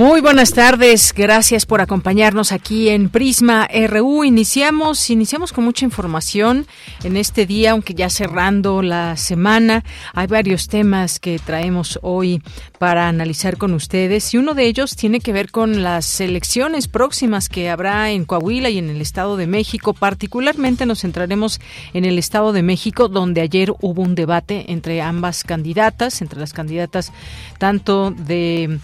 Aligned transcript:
Muy 0.00 0.22
buenas 0.22 0.54
tardes, 0.54 1.12
gracias 1.14 1.66
por 1.66 1.82
acompañarnos 1.82 2.52
aquí 2.52 2.88
en 2.88 3.10
Prisma 3.10 3.68
RU. 3.86 4.24
Iniciamos, 4.24 5.10
iniciamos 5.10 5.52
con 5.52 5.62
mucha 5.64 5.84
información 5.84 6.66
en 7.04 7.18
este 7.18 7.44
día, 7.44 7.72
aunque 7.72 7.92
ya 7.92 8.08
cerrando 8.08 8.80
la 8.80 9.18
semana, 9.18 9.84
hay 10.14 10.26
varios 10.26 10.68
temas 10.68 11.20
que 11.20 11.38
traemos 11.38 11.98
hoy 12.00 12.42
para 12.78 13.08
analizar 13.08 13.58
con 13.58 13.74
ustedes 13.74 14.32
y 14.32 14.38
uno 14.38 14.54
de 14.54 14.64
ellos 14.64 14.96
tiene 14.96 15.20
que 15.20 15.34
ver 15.34 15.50
con 15.50 15.82
las 15.82 16.22
elecciones 16.22 16.88
próximas 16.88 17.50
que 17.50 17.68
habrá 17.68 18.10
en 18.10 18.24
Coahuila 18.24 18.70
y 18.70 18.78
en 18.78 18.88
el 18.88 19.02
Estado 19.02 19.36
de 19.36 19.48
México. 19.48 19.92
Particularmente 19.92 20.86
nos 20.86 21.02
centraremos 21.02 21.60
en 21.92 22.06
el 22.06 22.18
Estado 22.18 22.54
de 22.54 22.62
México, 22.62 23.08
donde 23.08 23.42
ayer 23.42 23.74
hubo 23.82 24.00
un 24.00 24.14
debate 24.14 24.72
entre 24.72 25.02
ambas 25.02 25.44
candidatas, 25.44 26.22
entre 26.22 26.40
las 26.40 26.54
candidatas 26.54 27.12
tanto 27.58 28.12
de 28.12 28.80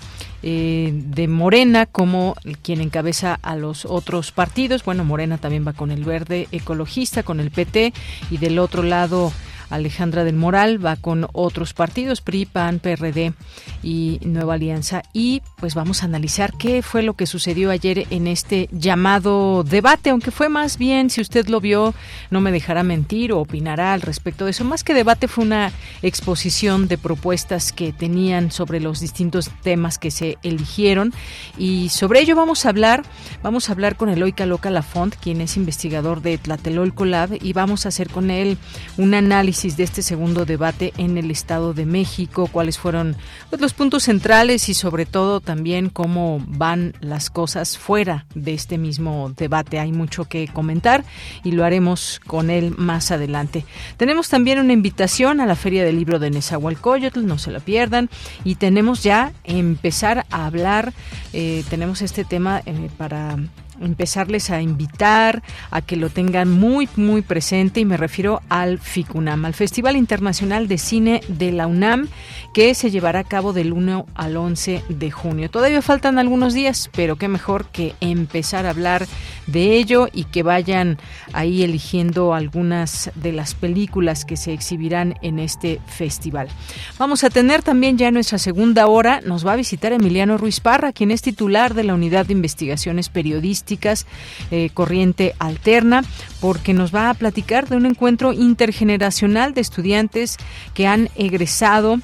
eh, 0.48 0.92
de 0.94 1.26
Morena 1.26 1.86
como 1.86 2.36
quien 2.62 2.80
encabeza 2.80 3.36
a 3.42 3.56
los 3.56 3.84
otros 3.84 4.30
partidos. 4.30 4.84
Bueno, 4.84 5.02
Morena 5.02 5.38
también 5.38 5.66
va 5.66 5.72
con 5.72 5.90
el 5.90 6.04
verde 6.04 6.46
ecologista, 6.52 7.24
con 7.24 7.40
el 7.40 7.50
PT 7.50 7.92
y 8.30 8.36
del 8.38 8.60
otro 8.60 8.84
lado 8.84 9.32
Alejandra 9.70 10.24
del 10.24 10.36
Moral 10.36 10.84
va 10.84 10.96
con 10.96 11.26
otros 11.32 11.74
partidos, 11.74 12.20
PRI, 12.20 12.46
PAN, 12.46 12.78
PRD 12.78 13.32
y 13.82 14.20
Nueva 14.22 14.54
Alianza. 14.54 15.02
Y 15.12 15.42
pues 15.56 15.74
vamos 15.74 16.02
a 16.02 16.06
analizar 16.06 16.52
qué 16.56 16.82
fue 16.82 17.02
lo 17.02 17.14
que 17.14 17.26
sucedió 17.26 17.70
ayer 17.70 18.06
en 18.10 18.26
este 18.26 18.68
llamado 18.70 19.64
debate, 19.64 20.10
aunque 20.10 20.30
fue 20.30 20.48
más 20.48 20.78
bien, 20.78 21.10
si 21.10 21.20
usted 21.20 21.48
lo 21.48 21.60
vio, 21.60 21.94
no 22.30 22.40
me 22.40 22.52
dejará 22.52 22.82
mentir 22.82 23.32
o 23.32 23.40
opinará 23.40 23.92
al 23.92 24.02
respecto 24.02 24.44
de 24.44 24.52
eso. 24.52 24.64
Más 24.64 24.84
que 24.84 24.94
debate 24.94 25.28
fue 25.28 25.44
una 25.44 25.72
exposición 26.02 26.88
de 26.88 26.98
propuestas 26.98 27.72
que 27.72 27.92
tenían 27.92 28.52
sobre 28.52 28.80
los 28.80 29.00
distintos 29.00 29.50
temas 29.62 29.98
que 29.98 30.10
se 30.10 30.38
eligieron. 30.42 31.12
Y 31.58 31.88
sobre 31.88 32.20
ello 32.20 32.36
vamos 32.36 32.66
a 32.66 32.68
hablar, 32.68 33.02
vamos 33.42 33.68
a 33.68 33.72
hablar 33.72 33.96
con 33.96 34.08
Eloy 34.08 34.34
Loca 34.46 34.70
Lafont, 34.70 35.14
quien 35.16 35.40
es 35.40 35.56
investigador 35.56 36.22
de 36.22 36.38
Tlatelolco 36.38 37.04
Lab, 37.04 37.38
y 37.42 37.52
vamos 37.52 37.84
a 37.84 37.88
hacer 37.88 38.08
con 38.10 38.30
él 38.30 38.58
un 38.96 39.14
análisis 39.14 39.55
de 39.56 39.84
este 39.84 40.02
segundo 40.02 40.44
debate 40.44 40.92
en 40.98 41.16
el 41.16 41.30
Estado 41.30 41.72
de 41.72 41.86
México, 41.86 42.46
cuáles 42.52 42.78
fueron 42.78 43.16
pues, 43.48 43.62
los 43.62 43.72
puntos 43.72 44.02
centrales 44.02 44.68
y 44.68 44.74
sobre 44.74 45.06
todo 45.06 45.40
también 45.40 45.88
cómo 45.88 46.44
van 46.46 46.92
las 47.00 47.30
cosas 47.30 47.78
fuera 47.78 48.26
de 48.34 48.52
este 48.52 48.76
mismo 48.76 49.32
debate. 49.34 49.80
Hay 49.80 49.92
mucho 49.92 50.26
que 50.26 50.46
comentar 50.46 51.04
y 51.42 51.52
lo 51.52 51.64
haremos 51.64 52.20
con 52.26 52.50
él 52.50 52.74
más 52.76 53.10
adelante. 53.10 53.64
Tenemos 53.96 54.28
también 54.28 54.58
una 54.58 54.74
invitación 54.74 55.40
a 55.40 55.46
la 55.46 55.56
Feria 55.56 55.84
del 55.84 55.96
Libro 55.96 56.18
de 56.18 56.30
Nezahualcóyotl, 56.30 57.26
no 57.26 57.38
se 57.38 57.50
la 57.50 57.60
pierdan, 57.60 58.10
y 58.44 58.56
tenemos 58.56 59.02
ya 59.02 59.32
empezar 59.44 60.26
a 60.30 60.44
hablar, 60.44 60.92
eh, 61.32 61.64
tenemos 61.70 62.02
este 62.02 62.24
tema 62.24 62.60
eh, 62.66 62.90
para 62.98 63.38
empezarles 63.80 64.50
a 64.50 64.62
invitar 64.62 65.42
a 65.70 65.82
que 65.82 65.96
lo 65.96 66.10
tengan 66.10 66.50
muy, 66.50 66.88
muy 66.96 67.22
presente 67.22 67.80
y 67.80 67.84
me 67.84 67.96
refiero 67.96 68.40
al 68.48 68.78
FICUNAM, 68.78 69.44
al 69.44 69.54
Festival 69.54 69.96
Internacional 69.96 70.68
de 70.68 70.78
Cine 70.78 71.20
de 71.28 71.52
la 71.52 71.66
UNAM, 71.66 72.08
que 72.54 72.74
se 72.74 72.90
llevará 72.90 73.20
a 73.20 73.24
cabo 73.24 73.52
del 73.52 73.72
1 73.72 74.06
al 74.14 74.36
11 74.36 74.82
de 74.88 75.10
junio. 75.10 75.50
Todavía 75.50 75.82
faltan 75.82 76.18
algunos 76.18 76.54
días, 76.54 76.90
pero 76.94 77.16
qué 77.16 77.28
mejor 77.28 77.66
que 77.66 77.94
empezar 78.00 78.66
a 78.66 78.70
hablar 78.70 79.06
de 79.46 79.76
ello 79.76 80.08
y 80.12 80.24
que 80.24 80.42
vayan 80.42 80.98
ahí 81.32 81.62
eligiendo 81.62 82.34
algunas 82.34 83.10
de 83.14 83.32
las 83.32 83.54
películas 83.54 84.24
que 84.24 84.36
se 84.36 84.52
exhibirán 84.52 85.14
en 85.22 85.38
este 85.38 85.80
festival. 85.86 86.48
Vamos 86.98 87.24
a 87.24 87.30
tener 87.30 87.62
también 87.62 87.98
ya 87.98 88.10
nuestra 88.10 88.38
segunda 88.38 88.86
hora, 88.86 89.20
nos 89.20 89.46
va 89.46 89.52
a 89.52 89.56
visitar 89.56 89.92
Emiliano 89.92 90.38
Ruiz 90.38 90.60
Parra, 90.60 90.92
quien 90.92 91.10
es 91.10 91.22
titular 91.22 91.74
de 91.74 91.84
la 91.84 91.94
Unidad 91.94 92.26
de 92.26 92.32
Investigaciones 92.32 93.08
Periodísticas 93.08 93.65
eh, 94.50 94.70
Corriente 94.72 95.34
Alterna, 95.38 96.04
porque 96.40 96.74
nos 96.74 96.94
va 96.94 97.10
a 97.10 97.14
platicar 97.14 97.68
de 97.68 97.76
un 97.76 97.86
encuentro 97.86 98.32
intergeneracional 98.32 99.54
de 99.54 99.60
estudiantes 99.60 100.36
que 100.74 100.86
han 100.86 101.08
egresado 101.16 101.98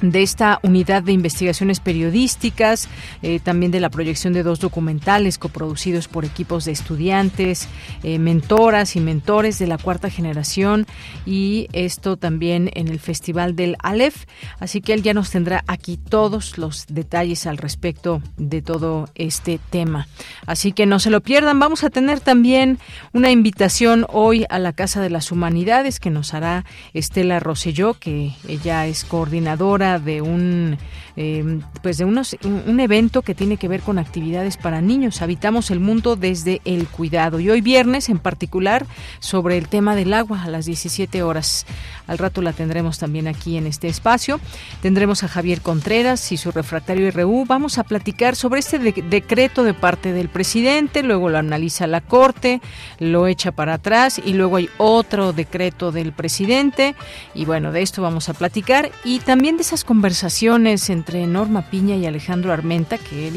de 0.00 0.22
esta 0.22 0.60
unidad 0.62 1.02
de 1.02 1.12
investigaciones 1.12 1.80
periodísticas, 1.80 2.88
eh, 3.22 3.40
también 3.40 3.72
de 3.72 3.80
la 3.80 3.90
proyección 3.90 4.32
de 4.32 4.42
dos 4.42 4.60
documentales 4.60 5.38
coproducidos 5.38 6.08
por 6.08 6.24
equipos 6.24 6.64
de 6.64 6.72
estudiantes, 6.72 7.68
eh, 8.02 8.18
mentoras 8.18 8.96
y 8.96 9.00
mentores 9.00 9.58
de 9.58 9.66
la 9.66 9.78
cuarta 9.78 10.10
generación 10.10 10.86
y 11.26 11.68
esto 11.72 12.16
también 12.16 12.70
en 12.74 12.88
el 12.88 13.00
Festival 13.00 13.56
del 13.56 13.76
Aleph. 13.82 14.24
Así 14.60 14.80
que 14.80 14.92
él 14.92 15.02
ya 15.02 15.14
nos 15.14 15.30
tendrá 15.30 15.64
aquí 15.66 15.96
todos 15.96 16.58
los 16.58 16.86
detalles 16.88 17.46
al 17.46 17.58
respecto 17.58 18.22
de 18.36 18.62
todo 18.62 19.08
este 19.14 19.58
tema. 19.70 20.08
Así 20.46 20.72
que 20.72 20.86
no 20.86 20.98
se 20.98 21.10
lo 21.10 21.20
pierdan. 21.20 21.58
Vamos 21.58 21.84
a 21.84 21.90
tener 21.90 22.20
también 22.20 22.78
una 23.12 23.30
invitación 23.30 24.06
hoy 24.08 24.44
a 24.48 24.58
la 24.58 24.72
Casa 24.72 25.00
de 25.00 25.10
las 25.10 25.32
Humanidades 25.32 26.00
que 26.00 26.10
nos 26.10 26.34
hará 26.34 26.64
Estela 26.94 27.40
Rosselló, 27.40 27.94
que 27.94 28.32
ella 28.46 28.86
es 28.86 29.04
coordinadora 29.04 29.87
de 29.98 30.20
un 30.20 30.76
eh, 31.20 31.58
pues 31.82 31.98
de 31.98 32.04
unos, 32.04 32.36
un, 32.44 32.78
evento 32.78 33.22
que 33.22 33.34
tiene 33.34 33.56
que 33.56 33.66
ver 33.66 33.80
con 33.80 33.98
actividades 33.98 34.56
para 34.56 34.80
niños. 34.80 35.20
Habitamos 35.20 35.72
el 35.72 35.80
mundo 35.80 36.14
desde 36.14 36.60
el 36.64 36.86
cuidado. 36.86 37.40
Y 37.40 37.50
hoy 37.50 37.60
viernes 37.60 38.08
en 38.08 38.20
particular 38.20 38.86
sobre 39.18 39.58
el 39.58 39.66
tema 39.66 39.96
del 39.96 40.14
agua 40.14 40.44
a 40.44 40.48
las 40.48 40.66
17 40.66 41.24
horas. 41.24 41.66
Al 42.06 42.18
rato 42.18 42.40
la 42.40 42.52
tendremos 42.52 42.98
también 42.98 43.26
aquí 43.26 43.56
en 43.56 43.66
este 43.66 43.88
espacio. 43.88 44.38
Tendremos 44.80 45.24
a 45.24 45.28
Javier 45.28 45.60
Contreras 45.60 46.30
y 46.30 46.36
su 46.36 46.52
refractario 46.52 47.10
RU. 47.10 47.46
Vamos 47.46 47.78
a 47.78 47.82
platicar 47.84 48.36
sobre 48.36 48.60
este 48.60 48.78
decreto 48.78 49.64
de 49.64 49.74
parte 49.74 50.12
del 50.12 50.28
presidente, 50.28 51.02
luego 51.02 51.30
lo 51.30 51.38
analiza 51.38 51.88
la 51.88 52.00
Corte, 52.00 52.60
lo 53.00 53.26
echa 53.26 53.50
para 53.50 53.74
atrás 53.74 54.20
y 54.24 54.34
luego 54.34 54.56
hay 54.56 54.70
otro 54.78 55.32
decreto 55.32 55.90
del 55.90 56.12
presidente. 56.12 56.94
Y 57.34 57.44
bueno, 57.44 57.72
de 57.72 57.82
esto 57.82 58.02
vamos 58.02 58.28
a 58.28 58.34
platicar 58.34 58.92
y 59.02 59.18
también 59.18 59.56
de 59.56 59.62
esas 59.62 59.77
conversaciones 59.84 60.90
entre 60.90 61.26
Norma 61.26 61.62
Piña 61.70 61.96
y 61.96 62.06
Alejandro 62.06 62.52
Armenta, 62.52 62.98
que 62.98 63.28
él 63.28 63.36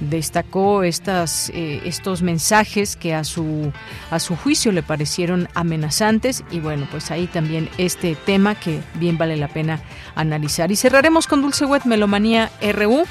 destacó 0.00 0.82
estas, 0.82 1.50
eh, 1.50 1.80
estos 1.84 2.22
mensajes 2.22 2.96
que 2.96 3.14
a 3.14 3.24
su, 3.24 3.72
a 4.10 4.18
su 4.18 4.36
juicio 4.36 4.72
le 4.72 4.82
parecieron 4.82 5.48
amenazantes 5.54 6.44
y 6.50 6.60
bueno, 6.60 6.86
pues 6.90 7.10
ahí 7.10 7.26
también 7.26 7.68
este 7.78 8.14
tema 8.14 8.54
que 8.54 8.80
bien 8.94 9.18
vale 9.18 9.36
la 9.36 9.48
pena 9.48 9.80
analizar. 10.14 10.70
Y 10.70 10.76
cerraremos 10.76 11.26
con 11.26 11.42
Dulce 11.42 11.64
Wet 11.64 11.84
Melomanía 11.84 12.50
RU. 12.72 13.04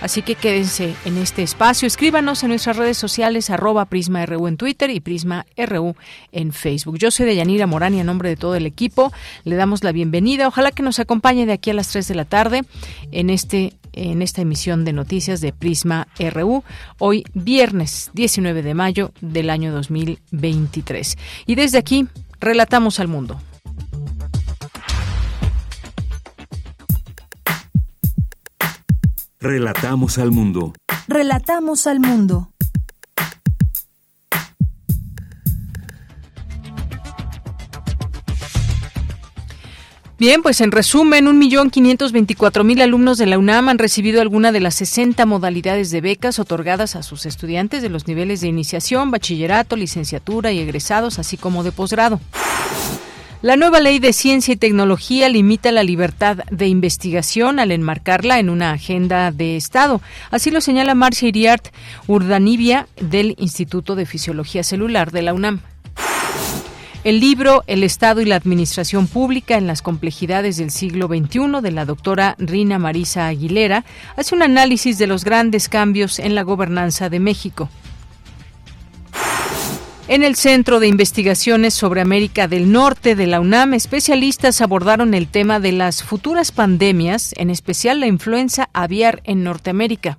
Así 0.00 0.22
que 0.22 0.36
quédense 0.36 0.94
en 1.04 1.18
este 1.18 1.42
espacio. 1.42 1.88
Escríbanos 1.88 2.44
en 2.44 2.50
nuestras 2.50 2.76
redes 2.76 2.96
sociales, 2.96 3.50
arroba 3.50 3.84
Prisma 3.86 4.24
RU 4.26 4.46
en 4.46 4.56
Twitter 4.56 4.90
y 4.90 5.00
Prisma 5.00 5.44
RU 5.56 5.96
en 6.30 6.52
Facebook. 6.52 6.98
Yo 6.98 7.10
soy 7.10 7.26
Deyanira 7.26 7.66
Morán 7.66 7.94
y 7.94 8.00
a 8.00 8.04
nombre 8.04 8.28
de 8.28 8.36
todo 8.36 8.54
el 8.54 8.64
equipo 8.64 9.12
le 9.42 9.56
damos 9.56 9.82
la 9.82 9.90
bienvenida. 9.90 10.46
Ojalá 10.46 10.70
que 10.70 10.84
nos 10.84 11.00
acompañe 11.00 11.46
de 11.46 11.52
aquí 11.52 11.70
a 11.70 11.74
las 11.74 11.88
3 11.88 12.06
de 12.06 12.14
la 12.14 12.24
tarde 12.24 12.62
en 13.10 13.28
este 13.28 13.72
en 13.92 14.22
esta 14.22 14.42
emisión 14.42 14.84
de 14.84 14.92
noticias 14.92 15.40
de 15.40 15.52
Prisma 15.52 16.08
RU, 16.18 16.64
hoy 16.98 17.24
viernes 17.34 18.10
19 18.14 18.62
de 18.62 18.74
mayo 18.74 19.12
del 19.20 19.50
año 19.50 19.72
2023. 19.72 21.16
Y 21.46 21.54
desde 21.54 21.78
aquí, 21.78 22.06
relatamos 22.40 23.00
al 23.00 23.08
mundo. 23.08 23.40
Relatamos 29.40 30.18
al 30.18 30.32
mundo. 30.32 30.72
Relatamos 31.06 31.86
al 31.86 32.00
mundo. 32.00 32.50
Bien, 40.18 40.42
pues 40.42 40.60
en 40.60 40.72
resumen, 40.72 41.26
1.524.000 41.26 42.82
alumnos 42.82 43.18
de 43.18 43.26
la 43.26 43.38
UNAM 43.38 43.68
han 43.68 43.78
recibido 43.78 44.20
alguna 44.20 44.50
de 44.50 44.58
las 44.58 44.74
60 44.74 45.24
modalidades 45.26 45.92
de 45.92 46.00
becas 46.00 46.40
otorgadas 46.40 46.96
a 46.96 47.04
sus 47.04 47.24
estudiantes 47.24 47.82
de 47.82 47.88
los 47.88 48.08
niveles 48.08 48.40
de 48.40 48.48
iniciación, 48.48 49.12
bachillerato, 49.12 49.76
licenciatura 49.76 50.50
y 50.50 50.58
egresados, 50.58 51.20
así 51.20 51.36
como 51.36 51.62
de 51.62 51.70
posgrado. 51.70 52.20
La 53.42 53.54
nueva 53.54 53.78
ley 53.78 54.00
de 54.00 54.12
ciencia 54.12 54.54
y 54.54 54.56
tecnología 54.56 55.28
limita 55.28 55.70
la 55.70 55.84
libertad 55.84 56.38
de 56.50 56.66
investigación 56.66 57.60
al 57.60 57.70
enmarcarla 57.70 58.40
en 58.40 58.50
una 58.50 58.72
agenda 58.72 59.30
de 59.30 59.56
Estado. 59.56 60.00
Así 60.32 60.50
lo 60.50 60.60
señala 60.60 60.96
Marcia 60.96 61.28
Iriart 61.28 61.68
Urdanibia 62.08 62.88
del 63.00 63.36
Instituto 63.38 63.94
de 63.94 64.06
Fisiología 64.06 64.64
Celular 64.64 65.12
de 65.12 65.22
la 65.22 65.32
UNAM. 65.32 65.60
El 67.08 67.20
libro 67.20 67.64
El 67.66 67.84
Estado 67.84 68.20
y 68.20 68.26
la 68.26 68.36
Administración 68.36 69.06
Pública 69.06 69.56
en 69.56 69.66
las 69.66 69.80
complejidades 69.80 70.58
del 70.58 70.70
siglo 70.70 71.06
XXI 71.06 71.62
de 71.62 71.70
la 71.70 71.86
doctora 71.86 72.36
Rina 72.38 72.78
Marisa 72.78 73.28
Aguilera 73.28 73.86
hace 74.18 74.34
un 74.34 74.42
análisis 74.42 74.98
de 74.98 75.06
los 75.06 75.24
grandes 75.24 75.70
cambios 75.70 76.18
en 76.18 76.34
la 76.34 76.42
gobernanza 76.42 77.08
de 77.08 77.18
México. 77.18 77.70
En 80.06 80.22
el 80.22 80.36
Centro 80.36 80.80
de 80.80 80.88
Investigaciones 80.88 81.72
sobre 81.72 82.02
América 82.02 82.46
del 82.46 82.70
Norte 82.70 83.14
de 83.14 83.26
la 83.26 83.40
UNAM, 83.40 83.72
especialistas 83.72 84.60
abordaron 84.60 85.14
el 85.14 85.28
tema 85.28 85.60
de 85.60 85.72
las 85.72 86.02
futuras 86.02 86.52
pandemias, 86.52 87.32
en 87.38 87.48
especial 87.48 88.00
la 88.00 88.06
influenza 88.06 88.68
aviar 88.74 89.22
en 89.24 89.44
Norteamérica. 89.44 90.18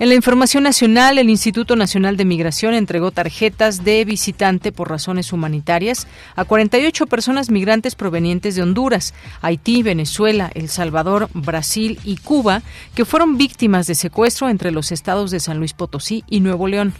En 0.00 0.08
la 0.08 0.14
información 0.14 0.62
nacional, 0.62 1.18
el 1.18 1.28
Instituto 1.28 1.74
Nacional 1.74 2.16
de 2.16 2.24
Migración 2.24 2.72
entregó 2.72 3.10
tarjetas 3.10 3.82
de 3.82 4.04
visitante 4.04 4.70
por 4.70 4.88
razones 4.88 5.32
humanitarias 5.32 6.06
a 6.36 6.44
48 6.44 7.06
personas 7.06 7.50
migrantes 7.50 7.96
provenientes 7.96 8.54
de 8.54 8.62
Honduras, 8.62 9.12
Haití, 9.42 9.82
Venezuela, 9.82 10.52
El 10.54 10.68
Salvador, 10.68 11.28
Brasil 11.34 11.98
y 12.04 12.16
Cuba, 12.18 12.62
que 12.94 13.04
fueron 13.04 13.38
víctimas 13.38 13.88
de 13.88 13.96
secuestro 13.96 14.48
entre 14.48 14.70
los 14.70 14.92
estados 14.92 15.32
de 15.32 15.40
San 15.40 15.58
Luis 15.58 15.72
Potosí 15.72 16.22
y 16.28 16.38
Nuevo 16.40 16.68
León. 16.68 16.94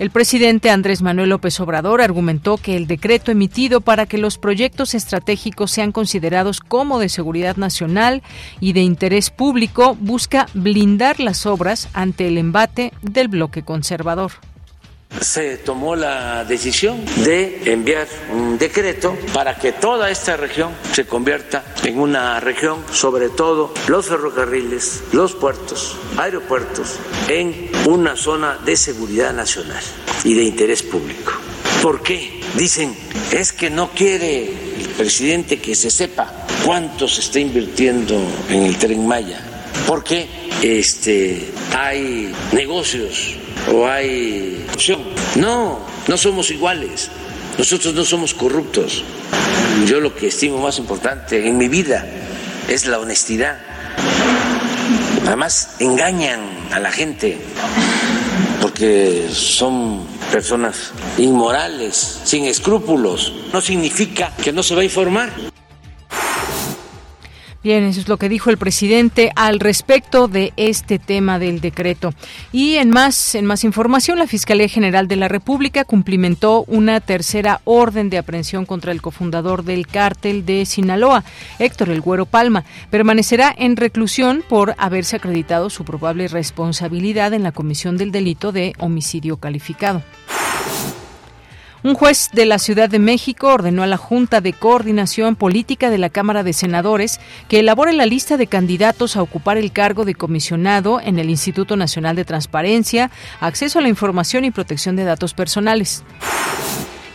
El 0.00 0.10
presidente 0.10 0.70
Andrés 0.70 1.02
Manuel 1.02 1.28
López 1.28 1.60
Obrador 1.60 2.02
argumentó 2.02 2.56
que 2.56 2.76
el 2.76 2.88
decreto 2.88 3.30
emitido 3.30 3.80
para 3.80 4.06
que 4.06 4.18
los 4.18 4.38
proyectos 4.38 4.92
estratégicos 4.94 5.70
sean 5.70 5.92
considerados 5.92 6.60
como 6.60 6.98
de 6.98 7.08
seguridad 7.08 7.56
nacional 7.56 8.22
y 8.58 8.72
de 8.72 8.80
interés 8.80 9.30
público 9.30 9.96
busca 10.00 10.46
blindar 10.52 11.20
las 11.20 11.46
obras 11.46 11.88
ante 11.92 12.26
el 12.26 12.38
embate 12.38 12.92
del 13.02 13.28
bloque 13.28 13.62
conservador 13.62 14.32
se 15.20 15.56
tomó 15.58 15.96
la 15.96 16.44
decisión 16.44 17.04
de 17.24 17.62
enviar 17.72 18.06
un 18.32 18.58
decreto 18.58 19.16
para 19.32 19.56
que 19.56 19.72
toda 19.72 20.10
esta 20.10 20.36
región 20.36 20.72
se 20.92 21.06
convierta 21.06 21.64
en 21.82 21.98
una 21.98 22.40
región, 22.40 22.84
sobre 22.92 23.28
todo 23.28 23.72
los 23.88 24.06
ferrocarriles, 24.06 25.04
los 25.12 25.34
puertos, 25.34 25.96
aeropuertos, 26.16 26.98
en 27.28 27.70
una 27.86 28.16
zona 28.16 28.58
de 28.64 28.76
seguridad 28.76 29.32
nacional 29.32 29.82
y 30.24 30.34
de 30.34 30.44
interés 30.44 30.82
público. 30.82 31.32
¿Por 31.82 32.02
qué? 32.02 32.40
Dicen, 32.56 32.96
es 33.30 33.52
que 33.52 33.68
no 33.68 33.90
quiere 33.90 34.44
el 34.48 34.88
presidente 34.96 35.60
que 35.60 35.74
se 35.74 35.90
sepa 35.90 36.46
cuánto 36.64 37.06
se 37.08 37.20
está 37.20 37.40
invirtiendo 37.40 38.18
en 38.48 38.64
el 38.64 38.78
tren 38.78 39.06
Maya. 39.06 39.40
Porque 39.86 40.26
este, 40.62 41.52
hay 41.76 42.32
negocios 42.52 43.36
o 43.72 43.86
hay 43.86 44.66
opción. 44.72 45.02
No, 45.36 45.80
no 46.06 46.16
somos 46.16 46.50
iguales. 46.50 47.10
Nosotros 47.58 47.94
no 47.94 48.04
somos 48.04 48.34
corruptos. 48.34 49.04
Yo 49.86 50.00
lo 50.00 50.14
que 50.14 50.28
estimo 50.28 50.58
más 50.58 50.78
importante 50.78 51.46
en 51.46 51.56
mi 51.56 51.68
vida 51.68 52.06
es 52.68 52.86
la 52.86 52.98
honestidad. 52.98 53.58
Además, 55.26 55.76
engañan 55.78 56.40
a 56.72 56.78
la 56.78 56.90
gente 56.90 57.38
porque 58.60 59.28
son 59.30 60.06
personas 60.32 60.92
inmorales, 61.18 62.20
sin 62.24 62.44
escrúpulos. 62.46 63.32
No 63.52 63.60
significa 63.60 64.32
que 64.42 64.52
no 64.52 64.62
se 64.62 64.74
va 64.74 64.80
a 64.80 64.84
informar. 64.84 65.30
Bien, 67.64 67.82
eso 67.84 67.98
es 67.98 68.08
lo 68.08 68.18
que 68.18 68.28
dijo 68.28 68.50
el 68.50 68.58
presidente 68.58 69.32
al 69.36 69.58
respecto 69.58 70.28
de 70.28 70.52
este 70.58 70.98
tema 70.98 71.38
del 71.38 71.62
decreto. 71.62 72.12
Y 72.52 72.74
en 72.74 72.90
más, 72.90 73.34
en 73.34 73.46
más 73.46 73.64
información, 73.64 74.18
la 74.18 74.26
Fiscalía 74.26 74.68
General 74.68 75.08
de 75.08 75.16
la 75.16 75.28
República 75.28 75.86
cumplimentó 75.86 76.64
una 76.64 77.00
tercera 77.00 77.62
orden 77.64 78.10
de 78.10 78.18
aprehensión 78.18 78.66
contra 78.66 78.92
el 78.92 79.00
cofundador 79.00 79.64
del 79.64 79.86
cártel 79.86 80.44
de 80.44 80.66
Sinaloa, 80.66 81.24
Héctor 81.58 81.88
El 81.88 82.02
Güero 82.02 82.26
Palma. 82.26 82.64
Permanecerá 82.90 83.54
en 83.56 83.76
reclusión 83.76 84.44
por 84.46 84.74
haberse 84.76 85.16
acreditado 85.16 85.70
su 85.70 85.86
probable 85.86 86.28
responsabilidad 86.28 87.32
en 87.32 87.44
la 87.44 87.52
comisión 87.52 87.96
del 87.96 88.12
delito 88.12 88.52
de 88.52 88.74
homicidio 88.78 89.38
calificado. 89.38 90.02
Un 91.84 91.92
juez 91.92 92.30
de 92.32 92.46
la 92.46 92.58
Ciudad 92.58 92.88
de 92.88 92.98
México 92.98 93.48
ordenó 93.48 93.82
a 93.82 93.86
la 93.86 93.98
Junta 93.98 94.40
de 94.40 94.54
Coordinación 94.54 95.36
Política 95.36 95.90
de 95.90 95.98
la 95.98 96.08
Cámara 96.08 96.42
de 96.42 96.54
Senadores 96.54 97.20
que 97.46 97.58
elabore 97.60 97.92
la 97.92 98.06
lista 98.06 98.38
de 98.38 98.46
candidatos 98.46 99.18
a 99.18 99.22
ocupar 99.22 99.58
el 99.58 99.70
cargo 99.70 100.06
de 100.06 100.14
comisionado 100.14 100.98
en 100.98 101.18
el 101.18 101.28
Instituto 101.28 101.76
Nacional 101.76 102.16
de 102.16 102.24
Transparencia, 102.24 103.10
Acceso 103.38 103.78
a 103.78 103.82
la 103.82 103.90
Información 103.90 104.46
y 104.46 104.50
Protección 104.50 104.96
de 104.96 105.04
Datos 105.04 105.34
Personales. 105.34 106.04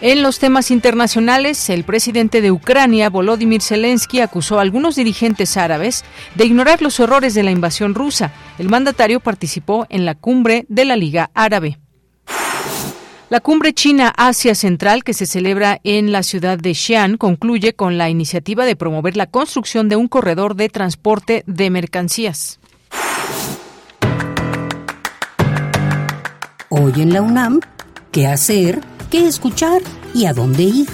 En 0.02 0.22
los 0.22 0.38
temas 0.38 0.70
internacionales, 0.70 1.68
el 1.72 1.84
presidente 1.84 2.40
de 2.40 2.52
Ucrania, 2.52 3.10
Volodymyr 3.10 3.64
Zelensky, 3.64 4.20
acusó 4.20 4.60
a 4.60 4.62
algunos 4.62 4.96
dirigentes 4.96 5.58
árabes 5.58 6.06
de 6.36 6.46
ignorar 6.46 6.84
los 6.84 7.00
horrores 7.00 7.34
de 7.34 7.42
la 7.42 7.50
invasión 7.50 7.96
rusa. 7.96 8.34
El 8.60 8.70
mandatario 8.70 9.20
participó 9.20 9.88
en 9.90 10.06
la 10.06 10.14
cumbre 10.14 10.68
de 10.70 10.86
la 10.86 10.96
Liga 10.96 11.32
Árabe. 11.34 11.80
La 13.30 13.42
cumbre 13.42 13.74
China-Asia 13.74 14.56
Central, 14.56 15.04
que 15.04 15.14
se 15.14 15.28
celebra 15.28 15.80
en 15.84 16.12
la 16.12 16.24
ciudad 16.24 16.58
de 16.58 16.74
Xi'an, 16.74 17.16
concluye 17.18 17.74
con 17.74 18.00
la 18.00 18.10
iniciativa 18.10 18.66
de 18.66 18.76
promover 18.76 19.16
la 19.16 19.28
construcción 19.28 19.88
de 19.88 19.96
un 19.96 20.08
corredor 20.08 20.56
de 20.56 20.68
transporte 20.68 21.44
de 21.46 21.70
mercancías. 21.70 22.60
Hoy 26.70 26.94
en 26.98 27.14
la 27.14 27.22
UNAM, 27.22 27.60
¿qué 28.12 28.26
hacer? 28.26 28.82
¿Qué 29.12 29.28
escuchar? 29.28 29.84
¿Y 30.16 30.26
a 30.26 30.34
dónde 30.34 30.64
ir? 30.64 30.88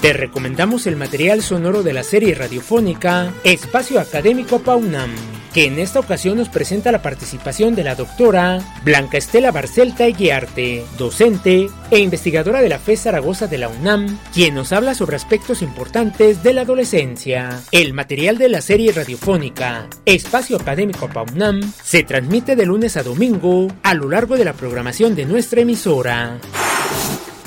Te 0.00 0.14
recomendamos 0.14 0.86
el 0.86 0.96
material 0.96 1.42
sonoro 1.42 1.82
de 1.82 1.92
la 1.92 2.02
serie 2.02 2.34
radiofónica 2.34 3.30
Espacio 3.44 4.00
Académico 4.00 4.58
PAUNAM 4.58 5.10
que 5.52 5.66
en 5.66 5.78
esta 5.78 6.00
ocasión 6.00 6.38
nos 6.38 6.48
presenta 6.48 6.92
la 6.92 7.02
participación 7.02 7.74
de 7.74 7.84
la 7.84 7.94
doctora 7.94 8.60
Blanca 8.84 9.18
Estela 9.18 9.50
Barcelta 9.52 10.06
Eguiarte, 10.06 10.84
docente 10.98 11.68
e 11.90 11.98
investigadora 11.98 12.62
de 12.62 12.68
la 12.68 12.78
FE 12.78 12.96
Zaragoza 12.96 13.46
de 13.46 13.58
la 13.58 13.68
UNAM, 13.68 14.18
quien 14.32 14.54
nos 14.54 14.72
habla 14.72 14.94
sobre 14.94 15.16
aspectos 15.16 15.62
importantes 15.62 16.42
de 16.42 16.52
la 16.54 16.62
adolescencia. 16.62 17.60
El 17.70 17.92
material 17.92 18.38
de 18.38 18.48
la 18.48 18.60
serie 18.60 18.92
radiofónica 18.92 19.88
Espacio 20.06 20.56
Académico 20.56 21.08
PAUNAM 21.08 21.72
se 21.82 22.02
transmite 22.02 22.56
de 22.56 22.66
lunes 22.66 22.96
a 22.96 23.02
domingo 23.02 23.68
a 23.82 23.94
lo 23.94 24.08
largo 24.08 24.36
de 24.36 24.44
la 24.44 24.54
programación 24.54 25.14
de 25.14 25.26
nuestra 25.26 25.60
emisora. 25.60 26.38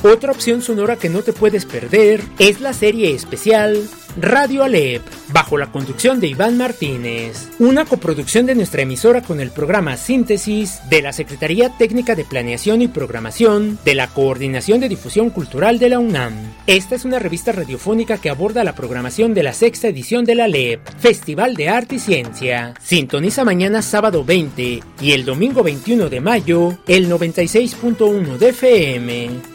Otra 0.03 0.31
opción 0.31 0.61
sonora 0.61 0.97
que 0.97 1.09
no 1.09 1.21
te 1.23 1.33
puedes 1.33 1.65
perder 1.65 2.21
es 2.37 2.61
la 2.61 2.73
serie 2.73 3.13
especial 3.13 3.89
Radio 4.17 4.63
Alep, 4.63 5.01
bajo 5.33 5.57
la 5.57 5.71
conducción 5.71 6.21
de 6.21 6.27
Iván 6.27 6.57
Martínez, 6.57 7.49
una 7.59 7.83
coproducción 7.83 8.45
de 8.45 8.55
nuestra 8.55 8.83
emisora 8.83 9.21
con 9.21 9.41
el 9.41 9.51
programa 9.51 9.97
Síntesis 9.97 10.79
de 10.89 11.01
la 11.01 11.11
Secretaría 11.11 11.69
Técnica 11.77 12.15
de 12.15 12.23
Planeación 12.23 12.81
y 12.81 12.87
Programación 12.87 13.77
de 13.83 13.93
la 13.93 14.07
Coordinación 14.07 14.79
de 14.79 14.87
Difusión 14.87 15.31
Cultural 15.31 15.79
de 15.79 15.89
la 15.89 15.99
UNAM. 15.99 16.33
Esta 16.65 16.95
es 16.95 17.03
una 17.03 17.19
revista 17.19 17.51
radiofónica 17.51 18.17
que 18.17 18.29
aborda 18.29 18.63
la 18.63 18.73
programación 18.73 19.33
de 19.33 19.43
la 19.43 19.51
sexta 19.51 19.89
edición 19.89 20.23
de 20.23 20.35
la 20.35 20.45
Alep, 20.45 20.87
Festival 20.97 21.55
de 21.55 21.67
Arte 21.67 21.95
y 21.95 21.99
Ciencia. 21.99 22.73
Sintoniza 22.81 23.43
mañana 23.43 23.81
sábado 23.81 24.23
20 24.23 24.81
y 25.01 25.11
el 25.11 25.25
domingo 25.25 25.61
21 25.61 26.09
de 26.09 26.21
mayo 26.21 26.77
el 26.87 27.09
96.1 27.09 28.37
de 28.37 28.49
FM. 28.49 29.54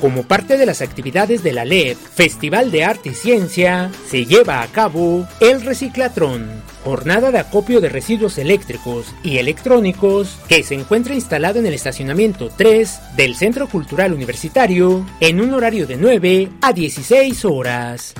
Como 0.00 0.22
parte 0.22 0.56
de 0.56 0.64
las 0.64 0.80
actividades 0.80 1.42
de 1.42 1.52
la 1.52 1.66
LED, 1.66 1.96
Festival 1.96 2.70
de 2.70 2.84
Arte 2.84 3.10
y 3.10 3.14
Ciencia, 3.14 3.90
se 4.08 4.24
lleva 4.24 4.62
a 4.62 4.66
cabo 4.68 5.28
el 5.40 5.60
Reciclatrón, 5.60 6.48
jornada 6.84 7.30
de 7.30 7.38
acopio 7.38 7.82
de 7.82 7.90
residuos 7.90 8.38
eléctricos 8.38 9.14
y 9.22 9.36
electrónicos 9.36 10.38
que 10.48 10.62
se 10.62 10.74
encuentra 10.74 11.14
instalado 11.14 11.58
en 11.58 11.66
el 11.66 11.74
estacionamiento 11.74 12.48
3 12.56 13.14
del 13.14 13.36
Centro 13.36 13.68
Cultural 13.68 14.14
Universitario 14.14 15.04
en 15.20 15.38
un 15.38 15.52
horario 15.52 15.86
de 15.86 15.98
9 15.98 16.48
a 16.62 16.72
16 16.72 17.44
horas. 17.44 18.14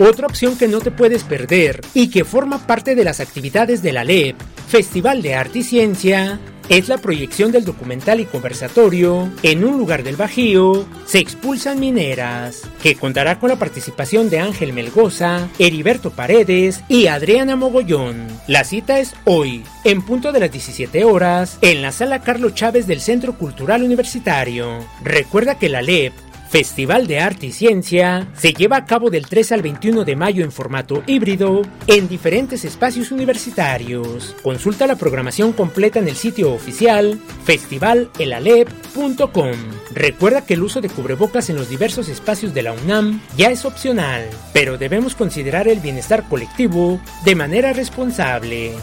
Otra 0.00 0.26
opción 0.26 0.58
que 0.58 0.66
no 0.66 0.80
te 0.80 0.90
puedes 0.90 1.22
perder 1.22 1.82
y 1.94 2.10
que 2.10 2.24
forma 2.24 2.66
parte 2.66 2.96
de 2.96 3.04
las 3.04 3.20
actividades 3.20 3.80
de 3.80 3.92
la 3.92 4.02
LEP, 4.02 4.34
Festival 4.66 5.22
de 5.22 5.36
Arte 5.36 5.60
y 5.60 5.62
Ciencia, 5.62 6.40
es 6.68 6.88
la 6.88 6.98
proyección 6.98 7.52
del 7.52 7.64
documental 7.64 8.20
y 8.20 8.24
conversatorio 8.24 9.30
En 9.42 9.64
un 9.64 9.78
lugar 9.78 10.02
del 10.02 10.16
Bajío 10.16 10.86
se 11.06 11.18
expulsan 11.18 11.80
mineras, 11.80 12.62
que 12.82 12.96
contará 12.96 13.38
con 13.38 13.50
la 13.50 13.58
participación 13.58 14.30
de 14.30 14.40
Ángel 14.40 14.72
Melgoza, 14.72 15.48
Heriberto 15.58 16.10
Paredes 16.10 16.82
y 16.88 17.06
Adriana 17.06 17.56
Mogollón. 17.56 18.26
La 18.46 18.64
cita 18.64 18.98
es 18.98 19.14
hoy, 19.24 19.62
en 19.84 20.02
punto 20.02 20.32
de 20.32 20.40
las 20.40 20.50
17 20.50 21.04
horas, 21.04 21.58
en 21.60 21.82
la 21.82 21.92
sala 21.92 22.20
Carlos 22.22 22.54
Chávez 22.54 22.86
del 22.86 23.00
Centro 23.00 23.36
Cultural 23.36 23.82
Universitario. 23.82 24.78
Recuerda 25.02 25.58
que 25.58 25.68
la 25.68 25.82
LEP 25.82 26.12
Festival 26.54 27.08
de 27.08 27.18
Arte 27.18 27.46
y 27.46 27.52
Ciencia 27.52 28.28
se 28.36 28.52
lleva 28.52 28.76
a 28.76 28.84
cabo 28.84 29.10
del 29.10 29.26
3 29.26 29.50
al 29.50 29.62
21 29.62 30.04
de 30.04 30.14
mayo 30.14 30.44
en 30.44 30.52
formato 30.52 31.02
híbrido 31.04 31.62
en 31.88 32.06
diferentes 32.06 32.64
espacios 32.64 33.10
universitarios. 33.10 34.36
Consulta 34.40 34.86
la 34.86 34.94
programación 34.94 35.52
completa 35.52 35.98
en 35.98 36.06
el 36.06 36.14
sitio 36.14 36.52
oficial 36.52 37.18
festivalelalep.com. 37.42 39.56
Recuerda 39.90 40.46
que 40.46 40.54
el 40.54 40.62
uso 40.62 40.80
de 40.80 40.90
cubrebocas 40.90 41.50
en 41.50 41.56
los 41.56 41.68
diversos 41.68 42.08
espacios 42.08 42.54
de 42.54 42.62
la 42.62 42.72
UNAM 42.72 43.20
ya 43.36 43.50
es 43.50 43.64
opcional, 43.64 44.30
pero 44.52 44.78
debemos 44.78 45.16
considerar 45.16 45.66
el 45.66 45.80
bienestar 45.80 46.28
colectivo 46.28 47.00
de 47.24 47.34
manera 47.34 47.72
responsable. 47.72 48.74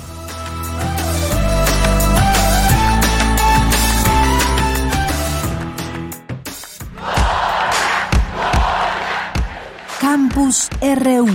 Campus 10.11 10.67
RU. 10.81 11.25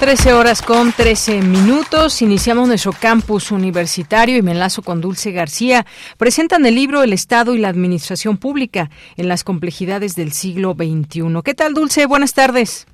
Trece 0.00 0.32
horas 0.32 0.62
con 0.62 0.90
trece 0.92 1.42
minutos. 1.42 2.22
Iniciamos 2.22 2.66
nuestro 2.66 2.92
campus 2.98 3.50
universitario 3.50 4.38
y 4.38 4.42
me 4.42 4.52
enlazo 4.52 4.80
con 4.80 5.02
Dulce 5.02 5.32
García. 5.32 5.84
Presentan 6.16 6.64
el 6.64 6.76
libro 6.76 7.02
El 7.02 7.12
Estado 7.12 7.54
y 7.54 7.58
la 7.58 7.68
Administración 7.68 8.38
Pública 8.38 8.88
en 9.18 9.28
las 9.28 9.44
complejidades 9.44 10.14
del 10.14 10.32
siglo 10.32 10.72
XXI. 10.72 11.42
¿Qué 11.44 11.52
tal, 11.52 11.74
Dulce? 11.74 12.06
Buenas 12.06 12.32
tardes. 12.32 12.86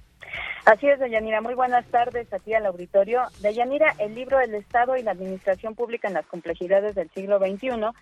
Así 0.65 0.89
es, 0.89 0.99
Deyanira. 0.99 1.41
Muy 1.41 1.55
buenas 1.55 1.87
tardes 1.87 2.33
aquí 2.33 2.53
al 2.53 2.67
auditorio. 2.67 3.23
Deyanira, 3.43 3.95
el 3.99 4.17
libro 4.17 4.41
El 4.41 4.57
Estado 4.57 4.97
y 4.97 5.05
la 5.05 5.13
Administración 5.13 5.77
Pública 5.77 6.09
en 6.09 6.15
las 6.15 6.27
complejidades 6.27 6.97
del 6.97 7.09
siglo 7.15 7.39
XXI 7.39 7.93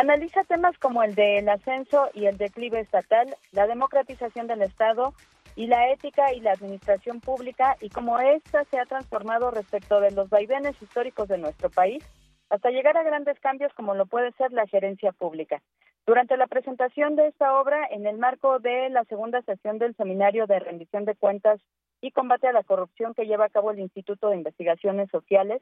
Analiza 0.00 0.44
temas 0.44 0.78
como 0.78 1.02
el 1.02 1.16
del 1.16 1.48
ascenso 1.48 2.08
y 2.14 2.26
el 2.26 2.38
declive 2.38 2.78
estatal, 2.78 3.34
la 3.50 3.66
democratización 3.66 4.46
del 4.46 4.62
Estado 4.62 5.12
y 5.56 5.66
la 5.66 5.90
ética 5.90 6.32
y 6.32 6.38
la 6.38 6.52
administración 6.52 7.20
pública 7.20 7.76
y 7.80 7.88
cómo 7.88 8.20
ésta 8.20 8.62
se 8.66 8.78
ha 8.78 8.86
transformado 8.86 9.50
respecto 9.50 10.00
de 10.00 10.12
los 10.12 10.30
vaivenes 10.30 10.80
históricos 10.80 11.26
de 11.26 11.38
nuestro 11.38 11.68
país 11.68 12.04
hasta 12.48 12.70
llegar 12.70 12.96
a 12.96 13.02
grandes 13.02 13.40
cambios 13.40 13.74
como 13.74 13.96
lo 13.96 14.06
puede 14.06 14.30
ser 14.34 14.52
la 14.52 14.68
gerencia 14.68 15.10
pública. 15.10 15.62
Durante 16.06 16.36
la 16.36 16.46
presentación 16.46 17.16
de 17.16 17.26
esta 17.26 17.58
obra, 17.60 17.84
en 17.90 18.06
el 18.06 18.18
marco 18.18 18.60
de 18.60 18.90
la 18.90 19.02
segunda 19.06 19.42
sesión 19.42 19.80
del 19.80 19.96
Seminario 19.96 20.46
de 20.46 20.60
Rendición 20.60 21.06
de 21.06 21.16
Cuentas 21.16 21.60
y 22.00 22.12
Combate 22.12 22.46
a 22.46 22.52
la 22.52 22.62
Corrupción 22.62 23.14
que 23.14 23.26
lleva 23.26 23.46
a 23.46 23.50
cabo 23.50 23.72
el 23.72 23.80
Instituto 23.80 24.28
de 24.28 24.36
Investigaciones 24.36 25.10
Sociales, 25.10 25.60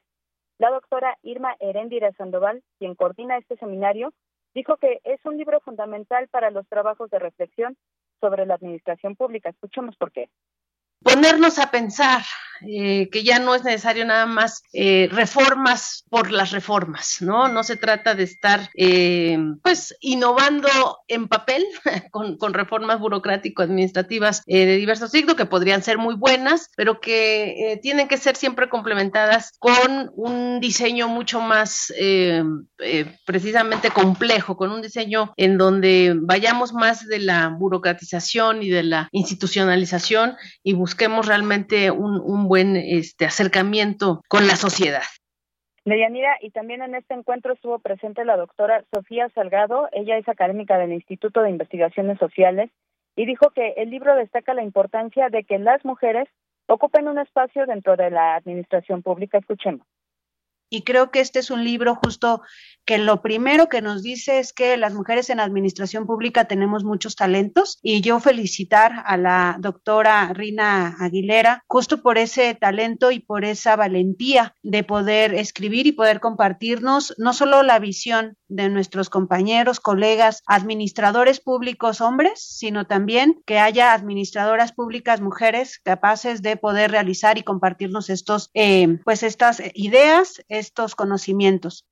la 0.59 0.71
doctora 0.71 1.17
Irma 1.23 1.55
Heréndira 1.61 2.13
Sandoval, 2.13 2.63
quien 2.79 2.95
coordina 2.95 3.37
este 3.39 3.57
seminario, 3.57 4.13
dijo 4.57 4.79
que 4.79 5.01
es 5.05 5.21
un 5.25 5.37
libro 5.37 5.61
fundamental 5.61 6.29
para 6.29 6.51
los 6.51 6.67
trabajos 6.67 7.11
de 7.11 7.19
reflexión 7.19 7.77
sobre 8.21 8.47
la 8.47 8.55
administración 8.55 9.15
pública. 9.15 9.51
Escuchemos 9.51 9.95
por 9.97 10.11
qué 10.11 10.31
ponernos 11.03 11.59
a 11.59 11.71
pensar 11.71 12.23
eh, 12.63 13.09
que 13.11 13.23
ya 13.23 13.39
no 13.39 13.55
es 13.55 13.65
necesario 13.65 14.05
nada 14.05 14.27
más 14.27 14.63
eh, 14.73 15.09
reformas 15.13 16.05
por 16.09 16.31
las 16.31 16.51
reformas, 16.53 17.19
¿no? 17.21 17.49
No 17.49 17.63
se 17.63 17.77
trata 17.77 18.15
de 18.15 18.23
estar, 18.23 18.71
eh, 18.77 19.39
pues, 19.63 19.97
innovando 20.01 20.69
en 21.09 21.29
papel 21.29 21.65
con, 22.11 22.37
con 22.39 22.55
reformas 22.55 23.01
burocrático-administrativas 23.01 24.43
de 24.47 24.77
diversos 24.77 25.11
signos 25.11 25.37
que 25.37 25.47
podrían 25.47 25.83
ser 25.83 25.99
muy 25.99 26.15
buenas, 26.15 26.71
pero 26.77 27.01
que 27.01 27.79
tienen 27.83 28.09
que 28.09 28.17
ser 28.17 28.37
siempre 28.37 28.69
complementadas 28.69 29.53
con 29.59 30.11
un 30.15 30.61
diseño 30.61 31.09
mucho 31.09 31.41
más 31.41 31.93
precisamente 33.25 33.91
complejo, 33.91 34.57
con 34.57 34.71
un 34.71 34.83
diseño 34.83 35.33
en 35.37 35.59
donde 35.59 36.15
vayamos 36.17 36.73
más 36.73 37.07
de 37.07 37.19
la 37.19 37.49
burocratización 37.49 38.63
y 38.63 38.71
de 38.71 38.83
la 38.83 39.09
institucionalización 39.13 40.37
y 40.63 40.75
busquemos 40.75 41.27
realmente 41.27 41.91
un 41.91 42.46
buen 42.47 42.77
este, 42.77 43.25
acercamiento 43.25 44.23
con 44.29 44.47
la 44.47 44.57
sociedad. 44.57 45.03
Medianira, 45.85 46.37
y 46.41 46.51
también 46.51 46.83
en 46.83 46.97
este 46.97 47.15
encuentro 47.15 47.53
estuvo 47.53 47.79
presente 47.79 48.25
la 48.25 48.37
doctora 48.37 48.85
Sofía 48.93 49.29
Salgado, 49.35 49.89
ella 49.93 50.19
es 50.19 50.29
académica 50.29 50.79
del 50.79 50.93
Instituto 50.93 51.43
de 51.43 51.51
Investigaciones 51.51 52.19
Sociales, 52.19 52.71
y 53.15 53.25
dijo 53.25 53.51
que 53.51 53.75
el 53.77 53.91
libro 53.91 54.15
destaca 54.17 54.53
la 54.53 54.65
importancia 54.65 55.29
de 55.29 55.45
que 55.45 55.59
las 55.59 55.85
mujeres 55.85 56.29
ocupen 56.67 57.09
un 57.09 57.19
espacio 57.19 57.67
dentro 57.67 57.97
de 57.97 58.11
la 58.11 58.35
administración 58.35 59.03
pública. 59.03 59.39
Escuchemos. 59.39 59.87
Y 60.69 60.83
creo 60.83 61.11
que 61.11 61.21
este 61.21 61.39
es 61.39 61.51
un 61.51 61.65
libro 61.65 61.95
justo 61.95 62.43
que 62.87 62.99
lo 62.99 63.21
primero 63.21 63.69
que 63.69 63.83
nos 63.83 64.03
dice 64.03 64.39
es 64.39 64.53
que 64.53 64.77
las 64.77 64.95
mujeres 64.95 65.29
en 65.29 65.41
administración 65.41 66.07
pública 66.07 66.45
tenemos 66.45 66.85
muchos 66.85 67.17
talentos 67.17 67.79
y 67.83 68.01
yo 68.01 68.21
felicitar 68.21 69.03
a 69.05 69.17
la 69.17 69.57
doctora 69.59 70.33
Rina 70.33 70.97
Aguilera 71.01 71.65
justo 71.67 72.01
por 72.01 72.17
ese 72.17 72.55
talento 72.55 73.11
y 73.11 73.19
por 73.19 73.45
esa 73.45 73.75
valentía 73.75 74.55
de 74.63 74.85
poder 74.85 75.35
escribir 75.35 75.89
y 75.89 75.93
poder 75.93 76.21
compartirnos 76.21 77.13
no 77.19 77.33
solo 77.33 77.65
la 77.65 77.81
visión 77.81 78.37
de 78.49 78.69
nuestros 78.69 79.11
compañeros, 79.11 79.81
colegas, 79.81 80.43
administradores 80.47 81.41
públicos 81.41 82.01
hombres, 82.01 82.41
sino 82.41 82.87
también 82.87 83.43
que 83.47 83.59
haya 83.59 83.95
administradoras 83.95 84.73
públicas 84.73 85.21
mujeres 85.21 85.81
capaces 85.83 86.41
de 86.41 86.57
poder 86.57 86.93
realizar 86.93 87.37
y 87.37 87.43
compartirnos 87.43 88.11
estos, 88.11 88.51
eh, 88.55 88.99
pues 89.05 89.25
estas 89.25 89.61
ideas, 89.75 90.41
estos 90.49 90.95
conocimientos. 90.95 91.85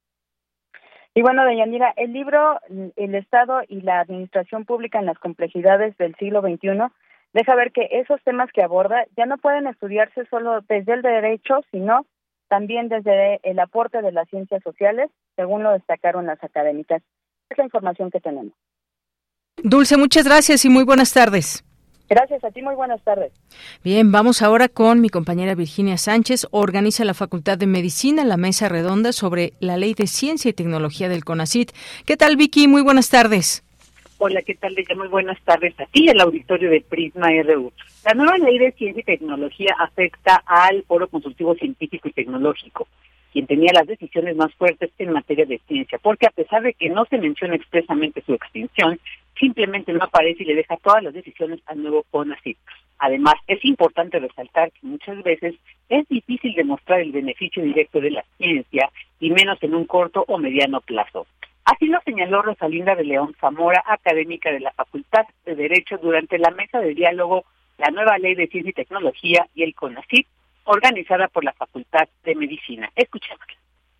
Y 1.15 1.23
bueno, 1.23 1.45
Deyanira, 1.45 1.93
el 1.97 2.13
libro 2.13 2.59
El 2.97 3.15
Estado 3.15 3.61
y 3.69 3.83
la 3.83 4.01
Administración 4.01 4.65
Pública 4.65 4.99
en 4.99 5.07
las 5.07 5.19
complejidades 5.19 5.97
del 5.97 6.17
siglo 6.17 6.41
XXI 6.41 6.71
deja 7.33 7.55
ver 7.55 7.71
que 7.71 7.89
esos 7.93 8.21
temas 8.25 8.51
que 8.53 8.63
aborda 8.63 9.05
ya 9.17 9.25
no 9.27 9.39
pueden 9.39 9.69
estudiarse 9.69 10.27
solo 10.27 10.61
desde 10.69 10.93
el 10.93 11.03
derecho, 11.03 11.61
sino 11.71 12.05
también 12.49 12.89
desde 12.89 13.41
el 13.43 13.59
aporte 13.61 14.03
de 14.03 14.13
las 14.13 14.29
ciencias 14.29 14.63
sociales, 14.63 15.11
según 15.37 15.63
lo 15.63 15.73
destacaron 15.73 16.27
las 16.27 16.43
académicas. 16.43 17.03
Es 17.49 17.59
la 17.59 17.65
información 17.65 18.11
que 18.11 18.21
tenemos. 18.21 18.53
Dulce, 19.63 19.97
muchas 19.97 20.25
gracias 20.25 20.65
y 20.65 20.69
muy 20.69 20.85
buenas 20.85 21.13
tardes. 21.13 21.65
Gracias 22.09 22.45
a 22.45 22.51
ti, 22.51 22.61
muy 22.61 22.75
buenas 22.75 23.03
tardes. 23.03 23.33
Bien, 23.83 24.13
vamos 24.13 24.43
ahora 24.43 24.69
con 24.69 25.01
mi 25.01 25.09
compañera 25.09 25.55
Virginia 25.55 25.97
Sánchez. 25.97 26.47
Organiza 26.51 27.05
la 27.05 27.15
Facultad 27.15 27.57
de 27.57 27.67
Medicina 27.67 28.25
la 28.25 28.37
mesa 28.37 28.69
redonda 28.69 29.13
sobre 29.13 29.55
la 29.61 29.77
Ley 29.77 29.95
de 29.95 30.07
Ciencia 30.07 30.51
y 30.51 30.53
Tecnología 30.53 31.09
del 31.09 31.25
CONACIT. 31.25 31.73
¿Qué 32.05 32.17
tal, 32.17 32.37
Vicky? 32.37 32.69
Muy 32.69 32.83
buenas 32.83 33.09
tardes. 33.09 33.65
Hola, 34.19 34.43
¿qué 34.43 34.55
tal? 34.55 34.77
Muy 34.97 35.09
buenas 35.09 35.41
tardes 35.43 35.79
a 35.81 35.87
ti, 35.87 36.09
el 36.09 36.21
auditorio 36.21 36.71
de 36.71 36.81
Prisma 36.83 37.29
RU. 37.43 37.73
La 38.05 38.15
nueva 38.15 38.37
Ley 38.39 38.59
de 38.59 38.73
Ciencia 38.73 39.01
y 39.01 39.05
Tecnología 39.05 39.75
afecta 39.79 40.43
al 40.47 40.85
Foro 40.85 41.09
Consultivo 41.09 41.55
Científico 41.55 42.09
y 42.09 42.13
Tecnológico 42.13 42.87
quien 43.35 43.49
tenía 43.49 43.73
las 43.75 43.89
decisiones 43.89 44.37
más 44.37 44.55
fuertes 44.55 44.93
en 44.97 45.11
materia 45.11 45.45
de 45.45 45.61
ciencia, 45.67 45.99
porque 46.01 46.27
a 46.27 46.31
pesar 46.31 46.63
de 46.63 46.73
que 46.73 46.89
no 46.89 47.05
se 47.07 47.19
menciona 47.19 47.57
expresamente 47.57 48.23
su 48.25 48.33
extinción, 48.33 49.01
simplemente 49.39 49.93
no 49.93 50.05
aparece 50.05 50.43
y 50.43 50.47
le 50.47 50.55
deja 50.55 50.77
todas 50.77 51.03
las 51.03 51.15
decisiones 51.15 51.61
al 51.67 51.83
nuevo 51.83 52.05
CONACYT. 52.11 52.59
Además, 52.99 53.35
es 53.47 53.65
importante 53.65 54.19
resaltar 54.19 54.71
que 54.73 54.87
muchas 54.87 55.23
veces 55.23 55.55
es 55.89 56.09
difícil 56.09 56.55
demostrar 56.55 57.01
el 57.01 57.13
beneficio 57.13 57.63
directo 57.63 58.01
de 58.01 58.13
la 58.13 58.25
ciencia 58.39 58.91
y 59.21 59.31
menos 59.31 59.59
en 59.63 59.75
un 59.75 59.85
corto 59.85 60.25
o 60.29 60.39
mediano 60.39 60.81
plazo. 60.81 61.27
Así 61.65 61.87
lo 61.87 61.99
señaló 62.05 62.43
Rosalinda 62.43 62.95
de 62.95 63.05
León 63.05 63.35
Zamora, 63.41 63.83
académica 63.87 64.53
de 64.53 64.61
la 64.61 64.73
Facultad 64.73 65.25
de 65.47 65.55
Derecho, 65.55 65.99
durante 65.99 66.39
la 66.39 66.51
mesa 66.51 66.79
de 66.79 66.95
diálogo 66.95 67.45
La 67.79 67.91
nueva 67.91 68.19
ley 68.19 68.35
de 68.35 68.47
ciencia 68.47 68.71
y 68.71 68.75
tecnología 68.75 69.49
y 69.55 69.65
el 69.65 69.75
CONACYT, 69.75 70.29
organizada 70.65 71.27
por 71.29 71.43
la 71.43 71.53
Facultad 71.55 72.09
de 72.25 72.35
Medicina. 72.37 72.91
Escuchémosla. 72.95 73.55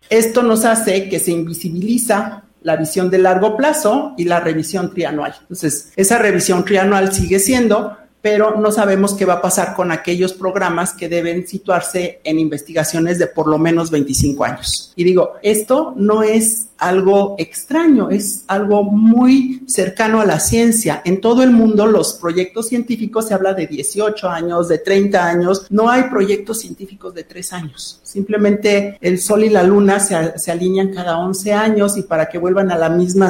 Esto 0.09 0.43
nos 0.43 0.63
hace 0.65 1.09
que 1.09 1.19
se 1.19 1.31
invisibiliza 1.31 2.43
la 2.65 2.75
visión 2.77 3.11
de 3.11 3.19
largo 3.19 3.55
plazo 3.55 4.15
y 4.17 4.25
la 4.25 4.39
revisión 4.39 4.91
trianual. 4.91 5.35
Entonces, 5.41 5.93
esa 5.95 6.17
revisión 6.17 6.65
trianual 6.65 7.13
sigue 7.13 7.37
siendo, 7.37 7.95
pero 8.25 8.59
no 8.59 8.71
sabemos 8.71 9.13
qué 9.13 9.23
va 9.23 9.35
a 9.35 9.41
pasar 9.43 9.75
con 9.75 9.91
aquellos 9.91 10.33
programas 10.33 10.93
que 10.93 11.07
deben 11.07 11.45
situarse 11.45 12.21
en 12.23 12.39
investigaciones 12.39 13.19
de 13.19 13.27
por 13.27 13.45
lo 13.45 13.59
menos 13.59 13.91
25 13.91 14.43
años. 14.43 14.93
Y 14.95 15.03
digo, 15.03 15.33
esto 15.43 15.93
no 15.95 16.23
es 16.23 16.69
algo 16.77 17.35
extraño, 17.37 18.09
es 18.09 18.43
algo 18.47 18.83
muy 18.83 19.63
cercano 19.67 20.21
a 20.21 20.25
la 20.25 20.39
ciencia. 20.39 21.01
En 21.05 21.21
todo 21.21 21.43
el 21.43 21.51
mundo 21.51 21.85
los 21.85 22.13
proyectos 22.13 22.67
científicos 22.67 23.27
se 23.27 23.33
habla 23.33 23.53
de 23.53 23.67
18 23.67 24.27
años, 24.27 24.67
de 24.67 24.79
30 24.79 25.25
años, 25.25 25.67
no 25.69 25.89
hay 25.89 26.03
proyectos 26.03 26.59
científicos 26.59 27.13
de 27.13 27.23
3 27.23 27.53
años. 27.53 27.99
Simplemente 28.03 28.97
el 29.01 29.19
Sol 29.19 29.43
y 29.43 29.49
la 29.49 29.63
Luna 29.63 29.99
se, 29.99 30.51
alinean 30.51 30.93
cada 30.93 31.17
11 31.19 31.53
años 31.53 31.97
y 31.97 32.03
para 32.03 32.27
que 32.27 32.37
vuelvan 32.37 32.71
a 32.71 32.77
la 32.77 32.89
misma 32.89 33.29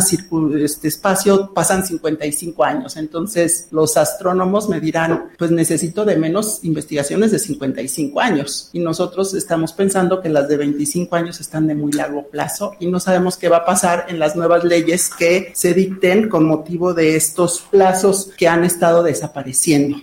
este 0.59 0.87
espacio 0.87 1.51
pasan 1.53 1.85
55 1.85 2.63
años. 2.63 2.97
Entonces 2.97 3.67
los 3.71 3.97
astrónomos 3.97 4.69
me 4.69 4.79
dirán, 4.85 5.31
pues 5.37 5.51
necesito 5.51 6.05
de 6.05 6.15
menos 6.15 6.63
investigaciones 6.63 7.31
de 7.31 7.39
55 7.39 8.21
años 8.21 8.69
y 8.73 8.79
nosotros 8.79 9.33
estamos 9.33 9.73
pensando 9.73 10.21
que 10.21 10.29
las 10.29 10.47
de 10.47 10.57
25 10.57 11.15
años 11.15 11.39
están 11.41 11.67
de 11.67 11.75
muy 11.75 11.91
largo 11.91 12.29
plazo 12.29 12.75
y 12.79 12.87
no 12.87 12.99
sabemos 12.99 13.37
qué 13.37 13.49
va 13.49 13.57
a 13.57 13.65
pasar 13.65 14.05
en 14.07 14.19
las 14.19 14.35
nuevas 14.35 14.63
leyes 14.63 15.09
que 15.13 15.51
se 15.53 15.73
dicten 15.73 16.29
con 16.29 16.45
motivo 16.45 16.93
de 16.93 17.15
estos 17.15 17.61
plazos 17.71 18.31
que 18.37 18.47
han 18.47 18.63
estado 18.63 19.03
desapareciendo. 19.03 19.97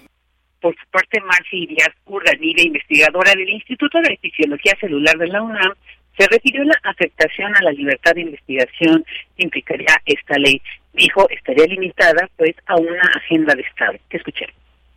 Por 0.60 0.74
su 0.76 0.90
parte, 0.90 1.20
Marci 1.20 1.66
Díaz 1.66 1.90
Urdanile, 2.06 2.62
investigadora 2.62 3.32
del 3.32 3.48
Instituto 3.48 4.00
de 4.00 4.16
Fisiología 4.20 4.76
Celular 4.80 5.16
de 5.18 5.26
la 5.26 5.42
UNAM, 5.42 5.72
se 6.16 6.26
refirió 6.28 6.62
a 6.62 6.66
la 6.66 6.80
afectación 6.84 7.54
a 7.56 7.62
la 7.62 7.72
libertad 7.72 8.12
de 8.14 8.22
investigación 8.22 9.04
que 9.36 9.44
implicaría 9.44 10.00
esta 10.06 10.38
ley. 10.38 10.60
Dijo, 10.92 11.28
estaría 11.30 11.66
limitada 11.66 12.28
pues 12.36 12.54
a 12.66 12.76
una 12.76 13.02
agenda 13.16 13.54
de 13.54 13.62
Estado. 13.62 13.98
Escuché. 14.10 14.46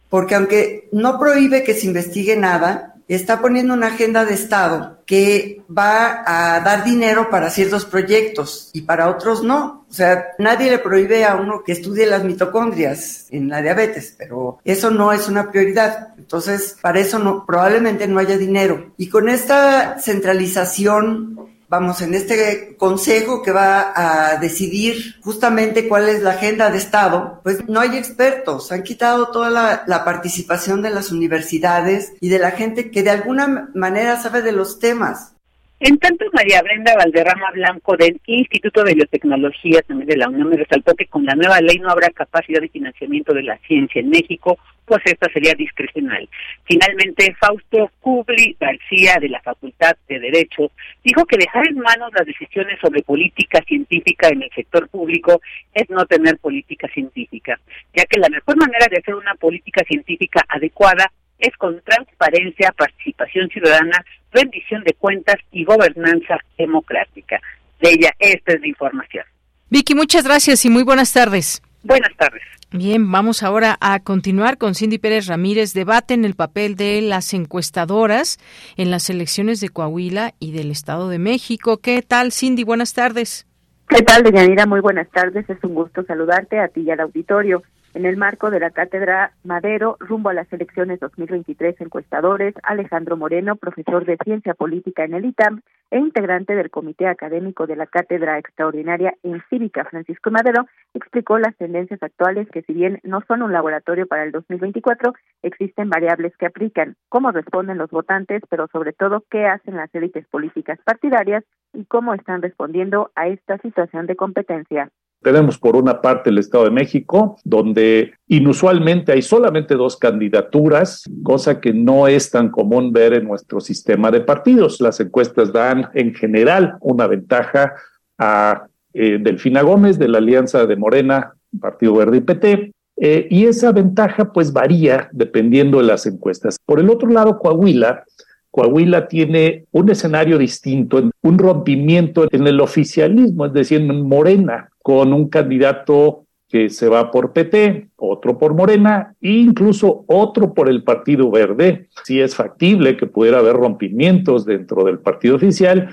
Porque 0.10 0.36
aunque 0.36 0.88
no 0.92 1.20
prohíbe 1.20 1.64
que 1.64 1.74
se 1.74 1.88
investigue 1.88 2.36
nada, 2.36 2.96
está 3.08 3.40
poniendo 3.40 3.74
una 3.74 3.88
agenda 3.88 4.26
de 4.26 4.34
Estado 4.34 5.00
que 5.06 5.62
va 5.70 6.24
a 6.26 6.60
dar 6.62 6.84
dinero 6.84 7.30
para 7.30 7.52
ciertos 7.52 7.86
proyectos 7.86 8.72
y 8.74 8.82
para 8.82 9.10
otros 9.10 9.44
no. 9.44 9.86
O 9.90 9.94
sea, 9.94 10.26
nadie 10.40 10.72
le 10.72 10.80
prohíbe 10.80 11.26
a 11.26 11.36
uno 11.36 11.64
que 11.64 11.74
estudie 11.74 12.08
las 12.08 12.24
mitocondrias 12.24 13.28
en 13.30 13.50
la 13.50 13.62
diabetes, 13.62 14.16
pero 14.18 14.60
eso 14.66 14.90
no 14.90 15.12
es 15.12 15.28
una 15.28 15.52
prioridad. 15.52 16.16
Entonces, 16.18 16.78
para 16.82 17.00
eso 17.00 17.20
no, 17.20 17.46
probablemente 17.46 18.08
no 18.08 18.20
haya 18.20 18.38
dinero. 18.38 18.94
Y 18.98 19.10
con 19.10 19.30
esta 19.30 20.00
centralización 20.00 21.55
vamos, 21.68 22.02
en 22.02 22.14
este 22.14 22.76
consejo 22.78 23.42
que 23.42 23.52
va 23.52 23.94
a 23.96 24.38
decidir 24.38 25.16
justamente 25.22 25.88
cuál 25.88 26.10
es 26.10 26.22
la 26.22 26.32
agenda 26.32 26.70
de 26.70 26.78
Estado, 26.78 27.40
pues 27.44 27.68
no 27.68 27.80
hay 27.80 27.98
expertos, 27.98 28.72
han 28.72 28.84
quitado 28.84 29.32
toda 29.32 29.50
la, 29.50 30.06
participación 30.06 30.82
de 30.82 30.92
las 30.92 31.12
universidades 31.12 32.14
y 32.22 32.30
de 32.30 32.40
la 32.40 32.52
gente 32.52 32.92
que 32.92 33.02
de 33.02 33.10
alguna 33.10 33.70
manera 33.74 34.18
sabe 34.18 34.42
de 34.42 34.52
los 34.52 34.80
temas. 34.80 35.34
En 35.80 35.98
tanto, 35.98 36.26
María 36.32 36.62
Brenda 36.62 36.96
Valderrama 36.96 37.52
Blanco 37.54 37.98
del 37.98 38.20
Instituto 38.28 38.84
de 38.84 38.94
Biotecnología 38.94 39.82
también 39.82 40.08
de 40.08 40.18
la 40.18 40.30
UNAM 40.30 40.52
resaltó 40.54 40.94
que 40.96 41.08
con 41.08 41.26
la 41.26 41.36
nueva 41.36 41.60
ley 41.60 41.80
no 41.80 41.90
habrá 41.90 42.10
capacidad 42.12 42.62
de 42.62 42.70
financiamiento 42.70 43.34
de 43.34 43.44
la 43.44 43.58
ciencia 43.68 44.00
en 44.00 44.10
México, 44.10 44.58
pues 44.86 45.02
esta 45.06 45.28
sería 45.32 45.54
discrecional. 45.54 46.28
Finalmente, 46.66 47.36
Fausto 47.40 47.92
Kubli 48.00 48.56
García 48.60 49.18
de 49.20 49.30
la 49.30 49.42
Facultad 49.42 49.96
de 50.08 50.20
Derecho 50.20 50.72
dijo 51.04 51.26
que 51.26 51.38
dejar 51.38 51.68
en 51.68 51.80
manos 51.80 52.12
las 52.14 52.26
decisiones 52.26 52.80
sobre 52.80 53.02
política 53.02 53.62
científica 53.68 54.30
en 54.30 54.44
el 54.44 54.50
sector 54.52 54.88
público 54.90 55.42
es 55.74 55.90
no 55.90 56.06
tener 56.06 56.38
política 56.38 56.88
científica, 56.90 57.60
ya 57.96 58.06
que 58.06 58.20
la 58.20 58.30
mejor 58.30 58.58
manera 58.58 58.88
de 58.90 58.98
hacer 58.98 59.16
una 59.16 59.36
política 59.36 59.84
científica 59.88 60.46
adecuada 60.48 61.12
es 61.40 61.56
con 61.58 61.82
transparencia, 61.82 62.72
participación 62.78 63.50
ciudadana, 63.50 64.04
rendición 64.32 64.84
de 64.84 64.94
cuentas 64.94 65.36
y 65.52 65.66
gobernanza 65.66 66.38
democrática. 66.58 67.42
De 67.82 67.90
ella, 67.90 68.12
esta 68.20 68.54
es 68.54 68.62
la 68.62 68.68
información. 68.68 69.26
Vicky, 69.70 69.96
muchas 69.96 70.24
gracias 70.24 70.64
y 70.66 70.70
muy 70.70 70.84
buenas 70.84 71.12
tardes. 71.12 71.62
Buenas 71.84 72.16
tardes. 72.16 72.42
Bien, 72.72 73.12
vamos 73.12 73.44
ahora 73.44 73.78
a 73.80 74.00
continuar 74.00 74.58
con 74.58 74.76
Cindy 74.76 74.98
Pérez 74.98 75.28
Ramírez. 75.28 75.74
Debate 75.74 76.14
en 76.14 76.26
el 76.26 76.36
papel 76.36 76.76
de 76.76 77.02
las 77.02 77.34
encuestadoras 77.34 78.38
en 78.76 78.92
las 78.92 79.10
elecciones 79.10 79.62
de 79.62 79.70
Coahuila 79.70 80.34
y 80.40 80.52
del 80.52 80.72
Estado 80.72 81.08
de 81.08 81.20
México. 81.20 81.78
¿Qué 81.78 82.02
tal, 82.02 82.32
Cindy? 82.32 82.64
Buenas 82.64 82.94
tardes. 82.94 83.48
¿Qué 83.88 84.02
tal, 84.02 84.24
Deyanira? 84.24 84.66
Muy 84.66 84.82
buenas 84.82 85.10
tardes. 85.12 85.50
Es 85.50 85.64
un 85.64 85.76
gusto 85.76 86.04
saludarte 86.04 86.60
a 86.60 86.68
ti 86.68 86.82
y 86.82 86.92
al 86.92 87.00
auditorio 87.00 87.64
en 87.96 88.06
el 88.06 88.18
marco 88.18 88.52
de 88.52 88.60
la 88.60 88.72
Cátedra 88.72 89.32
Madero 89.46 89.96
rumbo 90.02 90.28
a 90.28 90.34
las 90.34 90.52
elecciones 90.52 91.00
2023 91.00 91.80
encuestadores, 91.80 92.54
Alejandro 92.64 93.16
Moreno, 93.16 93.56
profesor 93.56 94.06
de 94.06 94.18
Ciencia 94.22 94.54
Política 94.54 95.06
en 95.06 95.14
el 95.14 95.24
ITAM 95.24 95.62
e 95.92 96.00
integrante 96.00 96.56
del 96.56 96.70
Comité 96.70 97.08
Académico 97.08 97.68
de 97.68 97.78
la 97.78 97.88
Cátedra 97.88 98.38
Extraordinaria 98.38 99.16
en 99.24 99.42
Cívica 99.50 99.86
Francisco 99.86 100.30
Madero, 100.30 100.68
explicó 100.94 101.40
las 101.40 101.56
tendencias 101.56 102.04
actuales 102.04 102.50
que 102.52 102.64
si 102.64 102.74
bien 102.74 103.00
no 103.04 103.22
son 103.30 103.42
un 103.42 103.54
laboratorio 103.54 104.08
para 104.08 104.24
el 104.24 104.34
2024, 104.34 105.14
existen 105.42 105.90
variables 105.90 106.36
que 106.36 106.48
aplican, 106.48 106.98
cómo 107.08 107.32
responden 107.32 107.78
los 107.78 107.92
votantes, 107.92 108.42
pero 108.50 108.68
sobre 108.74 108.92
todo 108.92 109.24
qué 109.32 109.46
hacen 109.46 109.78
las 109.78 109.94
élites 109.96 110.28
políticas 110.28 110.80
partidarias 110.84 111.46
y 111.72 111.86
cómo 111.86 112.14
están 112.14 112.42
respondiendo 112.42 113.12
a 113.16 113.30
esta 113.30 113.58
situación 113.60 114.06
de 114.06 114.18
competencia. 114.18 114.92
Tenemos 115.26 115.58
por 115.58 115.76
una 115.76 116.02
parte 116.02 116.30
el 116.30 116.38
Estado 116.38 116.66
de 116.66 116.70
México, 116.70 117.40
donde 117.44 118.14
inusualmente 118.28 119.12
hay 119.12 119.24
solamente 119.24 119.74
dos 119.74 119.98
candidaturas, 119.98 121.04
cosa 121.24 121.60
que 121.60 121.74
no 121.74 122.08
es 122.08 122.30
tan 122.30 122.50
común 122.52 122.94
ver 122.94 123.16
en 123.16 123.24
nuestro 123.24 123.60
sistema 123.60 124.12
de 124.12 124.22
partidos. 124.22 124.80
Las 124.82 125.00
encuestas 125.00 125.52
dan 125.52 125.90
en 125.96 126.14
general 126.14 126.78
una 126.80 127.08
ventaja 127.08 127.74
a 128.20 128.68
eh, 128.94 129.18
Delfina 129.20 129.64
Gómez 129.64 129.98
de 129.98 130.10
la 130.10 130.20
Alianza 130.20 130.68
de 130.68 130.76
Morena, 130.76 131.34
Partido 131.60 131.96
Verde 131.96 132.18
y 132.18 132.22
PT, 132.22 132.72
eh, 132.98 133.28
y 133.28 133.46
esa 133.46 133.72
ventaja 133.72 134.32
pues 134.32 134.54
varía 134.54 135.10
dependiendo 135.12 135.80
de 135.80 135.86
las 135.86 136.06
encuestas. 136.06 136.58
Por 136.64 136.80
el 136.80 136.92
otro 136.92 137.10
lado, 137.10 137.40
Coahuila 137.40 138.04
Coahuila 138.52 139.10
tiene 139.10 139.66
un 139.72 139.90
escenario 139.90 140.38
distinto, 140.38 141.12
un 141.22 141.38
rompimiento 141.38 142.26
en 142.32 142.48
el 142.48 142.62
oficialismo, 142.62 143.48
es 143.48 143.54
decir, 143.54 143.82
en 143.82 144.08
Morena, 144.08 144.70
con 144.86 145.14
un 145.14 145.30
candidato 145.30 146.26
que 146.48 146.70
se 146.70 146.88
va 146.88 147.10
por 147.10 147.34
PT, 147.34 147.88
otro 147.96 148.38
por 148.38 148.54
Morena 148.54 149.16
e 149.20 149.32
incluso 149.32 150.06
otro 150.06 150.54
por 150.54 150.70
el 150.70 150.84
Partido 150.84 151.32
Verde. 151.32 151.88
Si 152.04 152.22
es 152.22 152.36
factible 152.36 152.96
que 152.96 153.08
pudiera 153.08 153.40
haber 153.40 153.56
rompimientos 153.56 154.46
dentro 154.46 154.84
del 154.84 155.00
partido 155.00 155.38
oficial, 155.38 155.90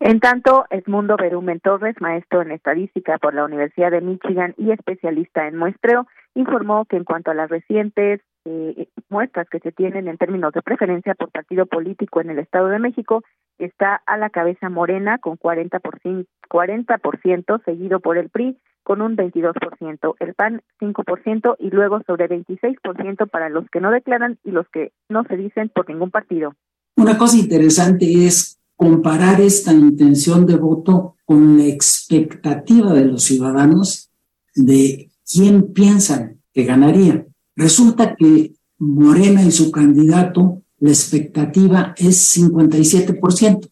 en 0.00 0.18
tanto, 0.18 0.66
Edmundo 0.70 1.16
Berumen 1.16 1.60
Torres, 1.60 1.94
maestro 2.00 2.42
en 2.42 2.50
estadística 2.50 3.18
por 3.18 3.34
la 3.34 3.44
Universidad 3.44 3.92
de 3.92 4.00
Michigan 4.00 4.52
y 4.58 4.72
especialista 4.72 5.46
en 5.46 5.56
muestreo, 5.56 6.08
informó 6.34 6.86
que 6.86 6.96
en 6.96 7.04
cuanto 7.04 7.30
a 7.30 7.34
las 7.34 7.48
recientes 7.48 8.20
eh, 8.44 8.88
muestras 9.08 9.48
que 9.48 9.60
se 9.60 9.72
tienen 9.72 10.08
en 10.08 10.18
términos 10.18 10.52
de 10.52 10.62
preferencia 10.62 11.14
por 11.14 11.30
partido 11.30 11.66
político 11.66 12.20
en 12.20 12.30
el 12.30 12.38
Estado 12.38 12.68
de 12.68 12.78
México, 12.78 13.22
está 13.58 14.02
a 14.06 14.16
la 14.16 14.30
cabeza 14.30 14.68
Morena 14.68 15.18
con 15.18 15.38
40%, 15.38 16.26
40% 16.50 17.64
seguido 17.64 18.00
por 18.00 18.18
el 18.18 18.30
PRI 18.30 18.58
con 18.82 19.00
un 19.00 19.16
22%, 19.16 20.14
el 20.20 20.34
PAN 20.34 20.62
5% 20.80 21.56
y 21.58 21.70
luego 21.70 22.02
sobre 22.06 22.28
26% 22.28 23.30
para 23.30 23.48
los 23.48 23.68
que 23.70 23.80
no 23.80 23.90
declaran 23.90 24.38
y 24.44 24.50
los 24.50 24.68
que 24.68 24.92
no 25.08 25.24
se 25.24 25.36
dicen 25.36 25.70
por 25.74 25.88
ningún 25.88 26.10
partido. 26.10 26.54
Una 26.96 27.16
cosa 27.16 27.38
interesante 27.38 28.26
es 28.26 28.60
comparar 28.76 29.40
esta 29.40 29.72
intención 29.72 30.46
de 30.46 30.56
voto 30.56 31.16
con 31.24 31.56
la 31.56 31.64
expectativa 31.64 32.92
de 32.92 33.06
los 33.06 33.24
ciudadanos 33.24 34.10
de 34.54 35.10
quién 35.24 35.72
piensan 35.72 36.40
que 36.52 36.64
ganaría. 36.64 37.26
Resulta 37.56 38.16
que 38.16 38.54
Morena 38.78 39.42
y 39.44 39.50
su 39.50 39.70
candidato, 39.70 40.62
la 40.78 40.90
expectativa 40.90 41.94
es 41.96 42.36
57%, 42.36 43.70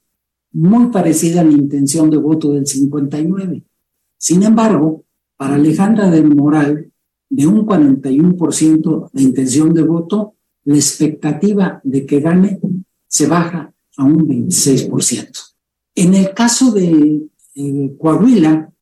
muy 0.53 0.87
parecida 0.89 1.41
a 1.41 1.45
la 1.45 1.53
intención 1.53 2.11
de 2.11 2.19
voto 2.19 2.53
del 2.53 2.65
59%. 2.65 3.65
Sin 4.17 4.43
embargo, 4.43 5.05
para 5.37 5.55
Alejandra 5.55 6.11
del 6.11 6.35
Moral, 6.35 6.93
de 7.29 7.47
un 7.47 7.67
41% 7.67 9.11
de 9.13 9.23
intención 9.23 9.73
de 9.73 9.83
voto, 9.83 10.35
la 10.65 10.77
expectativa 10.77 11.81
de 11.83 12.07
que 12.07 12.21
gane 12.21 12.61
se 13.09 13.27
baja 13.27 13.73
a 13.97 14.05
un 14.05 14.29
26%. 14.29 15.55
En 15.95 16.15
el 16.15 16.33
caso 16.35 16.71
de 16.73 17.27
eh, 17.55 17.97
Coahuila, 17.99 18.73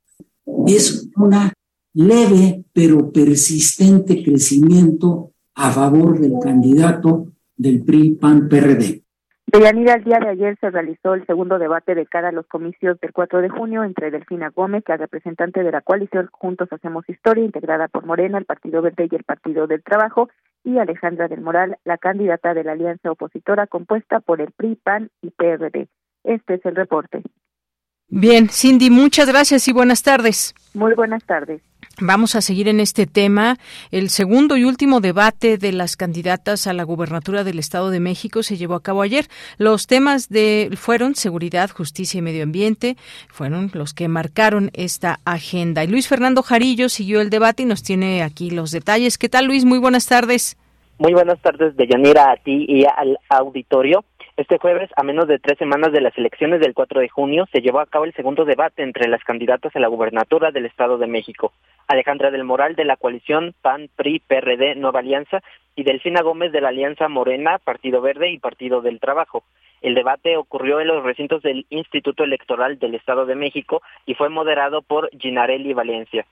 es 0.67 1.09
una 1.17 1.53
leve 1.95 2.65
pero 2.73 3.13
persistente 3.13 4.23
crecimiento 4.23 5.33
a 5.55 5.71
favor 5.71 6.19
del 6.19 6.35
candidato 6.43 7.27
del 7.57 7.85
PRI 7.85 8.13
PAN 8.21 8.49
PRD. 8.49 9.03
Deyanira, 9.53 9.95
el 9.95 10.05
día 10.05 10.21
de 10.21 10.29
ayer 10.29 10.57
se 10.61 10.71
realizó 10.71 11.15
el 11.15 11.27
segundo 11.27 11.59
debate 11.59 11.97
de 11.97 12.07
cara 12.07 12.29
a 12.29 12.33
los 12.33 12.47
comicios 12.47 13.01
del 13.01 13.13
4 13.13 13.43
de 13.43 13.49
junio 13.49 13.83
entre 13.83 14.13
Delfina 14.13 14.51
Gómez, 14.51 14.85
la 14.87 14.97
representante 14.97 15.65
de 15.65 15.73
la 15.73 15.81
coalición 15.81 16.29
Juntos 16.31 16.69
Hacemos 16.71 17.09
Historia, 17.09 17.45
integrada 17.45 17.89
por 17.89 18.07
Morena, 18.07 18.39
el 18.39 18.45
Partido 18.45 18.81
Verde 18.81 19.09
y 19.11 19.15
el 19.17 19.25
Partido 19.25 19.67
del 19.67 19.83
Trabajo, 19.83 20.29
y 20.63 20.79
Alejandra 20.79 21.27
del 21.27 21.41
Moral, 21.41 21.79
la 21.85 21.99
candidata 21.99 22.55
de 22.55 22.63
la 22.63 22.73
alianza 22.73 23.11
opositora 23.11 23.67
compuesta 23.67 24.21
por 24.21 24.41
el 24.41 24.53
PRI, 24.53 24.77
PAN 24.77 25.11
y 25.21 25.31
PRD. 25.31 25.89
Este 26.23 26.55
es 26.55 26.65
el 26.65 26.77
reporte. 26.77 27.23
Bien, 28.09 28.49
Cindy, 28.49 28.91
muchas 28.91 29.29
gracias 29.29 29.67
y 29.67 29.73
buenas 29.73 30.03
tardes. 30.03 30.55
Muy 30.75 30.95
buenas 30.95 31.25
tardes. 31.25 31.61
Vamos 31.99 32.35
a 32.35 32.41
seguir 32.41 32.69
en 32.69 32.81
este 32.81 33.07
tema. 33.07 33.57
El 33.91 34.09
segundo 34.09 34.57
y 34.57 34.65
último 34.65 35.01
debate 35.01 35.59
de 35.59 35.73
las 35.73 35.97
candidatas 35.97 36.67
a 36.67 36.73
la 36.73 36.85
gubernatura 36.85 37.45
del 37.45 37.59
Estado 37.59 37.91
de 37.91 38.01
México 38.01 38.43
se 38.43 38.57
llevó 38.57 38.75
a 38.75 38.83
cabo 38.83 39.03
ayer. 39.03 39.27
Los 39.59 39.87
temas 39.87 40.29
de 40.29 40.71
fueron 40.77 41.15
seguridad, 41.15 41.71
justicia 41.71 42.19
y 42.19 42.23
medio 42.23 42.43
ambiente 42.43 42.97
fueron 43.29 43.71
los 43.75 43.93
que 43.93 44.09
marcaron 44.09 44.71
esta 44.73 45.21
agenda. 45.25 45.85
Y 45.85 45.89
Luis 45.89 46.09
Fernando 46.09 46.43
Jarillo 46.43 46.89
siguió 46.89 47.21
el 47.21 47.29
debate 47.29 47.65
y 47.65 47.67
nos 47.67 47.83
tiene 47.83 48.23
aquí 48.23 48.51
los 48.51 48.71
detalles. 48.71 49.19
¿Qué 49.19 49.29
tal, 49.29 49.47
Luis? 49.47 49.67
Muy 49.67 49.79
buenas 49.79 50.07
tardes. 50.07 50.57
Muy 50.99 51.15
buenas 51.15 51.41
tardes, 51.41 51.77
Deyanira, 51.77 52.31
a 52.31 52.37
ti 52.37 52.67
y 52.69 52.85
al 52.85 53.19
auditorio. 53.31 54.05
Este 54.37 54.59
jueves, 54.59 54.89
a 54.97 55.03
menos 55.03 55.29
de 55.29 55.39
tres 55.39 55.59
semanas 55.59 55.93
de 55.93 56.01
las 56.01 56.17
elecciones 56.17 56.61
del 56.61 56.73
4 56.73 57.01
de 57.01 57.09
junio, 57.09 57.47
se 57.53 57.61
llevó 57.61 57.81
a 57.81 57.87
cabo 57.87 58.07
el 58.07 58.15
segundo 58.15 58.45
debate 58.45 58.83
entre 58.83 59.09
las 59.09 59.23
candidatas 59.23 59.75
a 59.77 59.81
la 59.81 59.89
gubernatura 59.89 60.51
del 60.51 60.67
Estado 60.67 60.97
de 60.99 61.07
México, 61.07 61.53
Alejandra 61.91 62.31
del 62.31 62.45
Moral 62.45 62.77
de 62.77 62.85
la 62.85 62.97
coalición 62.97 63.53
PAN, 63.63 63.89
PRI, 63.97 64.21
PRD, 64.21 64.77
Nueva 64.77 65.01
Alianza 65.01 65.43
y 65.75 65.83
Delfina 65.83 66.23
Gómez 66.23 66.53
de 66.53 66.61
la 66.61 66.69
Alianza 66.69 67.09
Morena, 67.09 67.59
Partido 67.59 68.01
Verde 68.01 68.31
y 68.31 68.39
Partido 68.39 68.81
del 68.81 69.01
Trabajo. 69.01 69.43
El 69.83 69.97
debate 69.97 70.37
ocurrió 70.37 70.79
en 70.81 70.87
los 70.87 71.03
recintos 71.03 71.43
del 71.43 71.67
Instituto 71.69 72.23
Electoral 72.23 72.79
del 72.79 72.95
Estado 72.95 73.27
de 73.27 73.35
México 73.35 73.83
y 74.07 74.15
fue 74.15 74.29
moderado 74.29 74.83
por 74.83 75.11
Ginarelli 75.19 75.73
Valencia. 75.73 76.27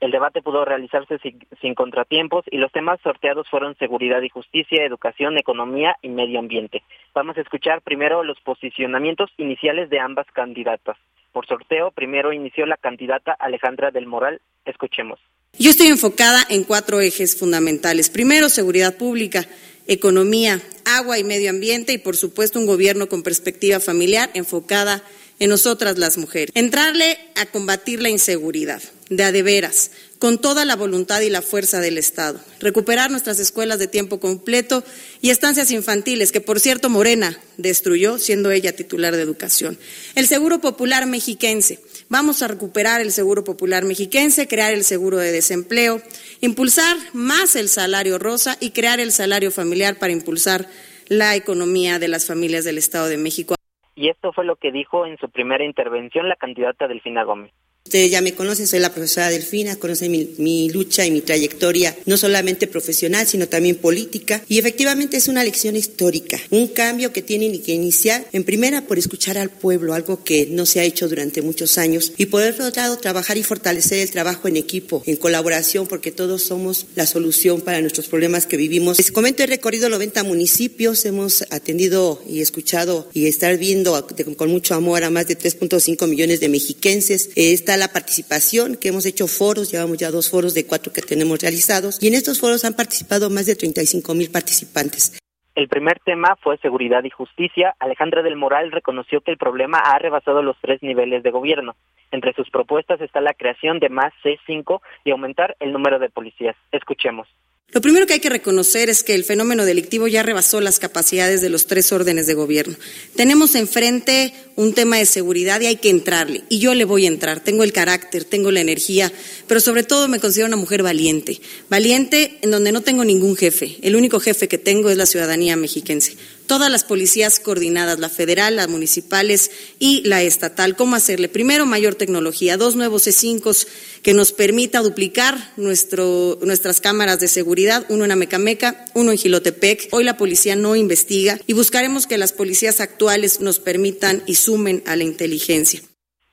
El 0.00 0.12
debate 0.12 0.40
pudo 0.40 0.64
realizarse 0.64 1.18
sin, 1.60 1.74
contratiempos 1.74 2.46
y 2.50 2.56
los 2.56 2.72
temas 2.72 2.98
sorteados 3.02 3.48
fueron 3.50 3.76
seguridad 3.76 4.22
y 4.22 4.30
justicia, 4.30 4.82
educación, 4.82 5.36
economía 5.36 5.96
y 6.00 6.08
medio 6.08 6.38
ambiente. 6.38 6.82
Vamos 7.14 7.36
a 7.36 7.42
escuchar 7.42 7.82
primero 7.82 8.24
los 8.24 8.40
posicionamientos 8.40 9.30
iniciales 9.36 9.90
de 9.90 10.00
ambas 10.00 10.26
candidatas. 10.32 10.96
Por 11.32 11.46
sorteo, 11.46 11.90
primero 11.90 12.32
inició 12.32 12.66
la 12.66 12.76
candidata 12.76 13.32
Alejandra 13.32 13.90
del 13.90 14.06
Moral. 14.06 14.40
Escuchemos. 14.64 15.18
Yo 15.58 15.70
estoy 15.70 15.88
enfocada 15.88 16.44
en 16.48 16.64
cuatro 16.64 17.00
ejes 17.00 17.38
fundamentales. 17.38 18.10
Primero, 18.10 18.48
seguridad 18.48 18.96
pública, 18.96 19.46
economía, 19.86 20.60
agua 20.84 21.18
y 21.18 21.24
medio 21.24 21.50
ambiente 21.50 21.92
y, 21.92 21.98
por 21.98 22.16
supuesto, 22.16 22.58
un 22.58 22.66
gobierno 22.66 23.08
con 23.08 23.22
perspectiva 23.22 23.80
familiar 23.80 24.30
enfocada 24.34 25.02
en 25.38 25.50
nosotras 25.50 25.98
las 25.98 26.18
mujeres. 26.18 26.52
Entrarle 26.54 27.18
a 27.36 27.46
combatir 27.46 28.00
la 28.00 28.08
inseguridad 28.08 28.82
de 29.10 29.24
a 29.24 29.32
de 29.32 29.42
veras, 29.42 29.90
con 30.22 30.38
toda 30.38 30.64
la 30.64 30.76
voluntad 30.76 31.20
y 31.22 31.30
la 31.30 31.42
fuerza 31.42 31.80
del 31.80 31.98
Estado. 31.98 32.38
Recuperar 32.60 33.10
nuestras 33.10 33.40
escuelas 33.40 33.80
de 33.80 33.88
tiempo 33.88 34.20
completo 34.20 34.84
y 35.20 35.30
estancias 35.30 35.72
infantiles, 35.72 36.30
que 36.30 36.40
por 36.40 36.60
cierto 36.60 36.88
Morena 36.88 37.36
destruyó, 37.56 38.18
siendo 38.18 38.52
ella 38.52 38.76
titular 38.76 39.16
de 39.16 39.22
educación. 39.22 39.76
El 40.14 40.26
Seguro 40.26 40.60
Popular 40.60 41.06
Mexiquense. 41.06 41.80
Vamos 42.08 42.40
a 42.40 42.46
recuperar 42.46 43.00
el 43.00 43.10
Seguro 43.10 43.42
Popular 43.42 43.84
Mexiquense, 43.84 44.46
crear 44.46 44.72
el 44.72 44.84
seguro 44.84 45.18
de 45.18 45.32
desempleo, 45.32 46.00
impulsar 46.40 46.96
más 47.12 47.56
el 47.56 47.68
salario 47.68 48.20
rosa 48.20 48.56
y 48.60 48.70
crear 48.70 49.00
el 49.00 49.10
salario 49.10 49.50
familiar 49.50 49.98
para 49.98 50.12
impulsar 50.12 50.66
la 51.08 51.34
economía 51.34 51.98
de 51.98 52.06
las 52.06 52.28
familias 52.28 52.64
del 52.64 52.78
Estado 52.78 53.08
de 53.08 53.16
México. 53.16 53.56
Y 53.96 54.08
esto 54.08 54.32
fue 54.32 54.44
lo 54.44 54.54
que 54.54 54.70
dijo 54.70 55.04
en 55.04 55.18
su 55.18 55.28
primera 55.30 55.64
intervención 55.64 56.28
la 56.28 56.36
candidata 56.36 56.86
Delfina 56.86 57.24
Gómez. 57.24 57.52
Ustedes 57.84 58.10
ya 58.10 58.22
me 58.22 58.32
conocen, 58.32 58.66
soy 58.66 58.78
la 58.78 58.94
profesora 58.94 59.28
Delfina, 59.28 59.76
conocen 59.76 60.10
mi, 60.38 60.70
lucha 60.70 61.04
y 61.04 61.10
mi 61.10 61.20
trayectoria, 61.20 61.94
no 62.06 62.16
solamente 62.16 62.66
profesional, 62.66 63.26
sino 63.26 63.48
también 63.48 63.76
política. 63.76 64.42
Y 64.48 64.58
efectivamente 64.58 65.18
es 65.18 65.28
una 65.28 65.44
lección 65.44 65.76
histórica, 65.76 66.40
un 66.50 66.68
cambio 66.68 67.12
que 67.12 67.20
tienen 67.20 67.60
que 67.60 67.72
iniciar, 67.72 68.26
en 68.32 68.44
primera, 68.44 68.86
por 68.86 68.98
escuchar 68.98 69.36
al 69.36 69.50
pueblo, 69.50 69.92
algo 69.92 70.24
que 70.24 70.46
no 70.46 70.64
se 70.64 70.80
ha 70.80 70.84
hecho 70.84 71.08
durante 71.08 71.42
muchos 71.42 71.76
años, 71.76 72.12
y 72.16 72.26
por 72.26 72.42
otro 72.42 72.70
lado, 72.70 72.96
trabajar 72.96 73.36
y 73.36 73.42
fortalecer 73.42 73.98
el 73.98 74.10
trabajo 74.10 74.48
en 74.48 74.56
equipo, 74.56 75.02
en 75.04 75.16
colaboración, 75.16 75.86
porque 75.86 76.12
todos 76.12 76.42
somos 76.42 76.86
la 76.94 77.06
solución 77.06 77.60
para 77.60 77.80
nuestros 77.80 78.06
problemas 78.06 78.46
que 78.46 78.56
vivimos. 78.56 78.96
Les 78.96 79.12
comento, 79.12 79.42
he 79.42 79.46
recorrido 79.46 79.88
90 79.88 80.22
municipios, 80.22 81.04
hemos 81.04 81.44
atendido 81.50 82.22
y 82.26 82.40
escuchado 82.40 83.08
y 83.12 83.26
estar 83.26 83.58
viendo 83.58 84.06
con 84.36 84.50
mucho 84.50 84.74
amor 84.74 85.04
a 85.04 85.10
más 85.10 85.26
de 85.26 85.36
3.5 85.36 86.06
millones 86.06 86.40
de 86.40 86.48
mexiquenses. 86.48 87.28
Esta 87.34 87.71
la 87.76 87.88
participación, 87.88 88.76
que 88.76 88.88
hemos 88.88 89.06
hecho 89.06 89.26
foros, 89.26 89.70
llevamos 89.70 89.98
ya 89.98 90.10
dos 90.10 90.30
foros 90.30 90.54
de 90.54 90.66
cuatro 90.66 90.92
que 90.92 91.02
tenemos 91.02 91.40
realizados, 91.40 92.02
y 92.02 92.08
en 92.08 92.14
estos 92.14 92.40
foros 92.40 92.64
han 92.64 92.74
participado 92.74 93.30
más 93.30 93.46
de 93.46 93.56
35 93.56 94.14
mil 94.14 94.30
participantes. 94.30 95.18
El 95.54 95.68
primer 95.68 96.00
tema 96.00 96.36
fue 96.40 96.56
seguridad 96.58 97.04
y 97.04 97.10
justicia. 97.10 97.74
Alejandra 97.78 98.22
del 98.22 98.36
Moral 98.36 98.72
reconoció 98.72 99.20
que 99.20 99.32
el 99.32 99.36
problema 99.36 99.78
ha 99.78 99.98
rebasado 99.98 100.42
los 100.42 100.56
tres 100.62 100.82
niveles 100.82 101.22
de 101.22 101.30
gobierno. 101.30 101.76
Entre 102.10 102.32
sus 102.32 102.48
propuestas 102.48 103.02
está 103.02 103.20
la 103.20 103.34
creación 103.34 103.78
de 103.78 103.90
más 103.90 104.14
C5 104.24 104.80
y 105.04 105.10
aumentar 105.10 105.56
el 105.60 105.72
número 105.72 105.98
de 105.98 106.08
policías. 106.08 106.56
Escuchemos. 106.72 107.28
Lo 107.72 107.80
primero 107.80 108.06
que 108.06 108.12
hay 108.12 108.20
que 108.20 108.28
reconocer 108.28 108.90
es 108.90 109.02
que 109.02 109.14
el 109.14 109.24
fenómeno 109.24 109.64
delictivo 109.64 110.06
ya 110.06 110.22
rebasó 110.22 110.60
las 110.60 110.78
capacidades 110.78 111.40
de 111.40 111.48
los 111.48 111.66
tres 111.66 111.90
órdenes 111.90 112.26
de 112.26 112.34
gobierno. 112.34 112.76
Tenemos 113.16 113.54
enfrente 113.54 114.34
un 114.56 114.74
tema 114.74 114.98
de 114.98 115.06
seguridad 115.06 115.58
y 115.62 115.66
hay 115.66 115.76
que 115.76 115.88
entrarle. 115.88 116.44
Y 116.50 116.58
yo 116.58 116.74
le 116.74 116.84
voy 116.84 117.06
a 117.06 117.08
entrar. 117.08 117.42
Tengo 117.42 117.62
el 117.62 117.72
carácter, 117.72 118.24
tengo 118.24 118.50
la 118.50 118.60
energía, 118.60 119.10
pero 119.46 119.58
sobre 119.58 119.84
todo 119.84 120.06
me 120.06 120.20
considero 120.20 120.48
una 120.48 120.58
mujer 120.58 120.82
valiente. 120.82 121.40
Valiente 121.70 122.36
en 122.42 122.50
donde 122.50 122.72
no 122.72 122.82
tengo 122.82 123.06
ningún 123.06 123.36
jefe. 123.36 123.78
El 123.80 123.96
único 123.96 124.20
jefe 124.20 124.48
que 124.48 124.58
tengo 124.58 124.90
es 124.90 124.98
la 124.98 125.06
ciudadanía 125.06 125.56
mexiquense 125.56 126.16
todas 126.46 126.70
las 126.70 126.84
policías 126.84 127.40
coordinadas, 127.40 127.98
la 127.98 128.08
federal, 128.08 128.56
las 128.56 128.68
municipales 128.68 129.76
y 129.78 130.06
la 130.06 130.22
estatal. 130.22 130.76
¿Cómo 130.76 130.96
hacerle? 130.96 131.28
Primero, 131.28 131.66
mayor 131.66 131.94
tecnología, 131.94 132.56
dos 132.56 132.76
nuevos 132.76 133.06
C5 133.06 134.02
que 134.02 134.14
nos 134.14 134.32
permita 134.32 134.80
duplicar 134.80 135.34
nuestro, 135.56 136.38
nuestras 136.42 136.80
cámaras 136.80 137.20
de 137.20 137.28
seguridad, 137.28 137.84
uno 137.88 138.04
en 138.04 138.12
Amecameca, 138.12 138.84
uno 138.94 139.10
en 139.12 139.18
Gilotepec. 139.18 139.88
Hoy 139.92 140.04
la 140.04 140.16
policía 140.16 140.56
no 140.56 140.76
investiga 140.76 141.38
y 141.46 141.52
buscaremos 141.54 142.06
que 142.06 142.18
las 142.18 142.32
policías 142.32 142.80
actuales 142.80 143.40
nos 143.40 143.58
permitan 143.58 144.22
y 144.26 144.34
sumen 144.34 144.82
a 144.86 144.96
la 144.96 145.04
inteligencia. 145.04 145.80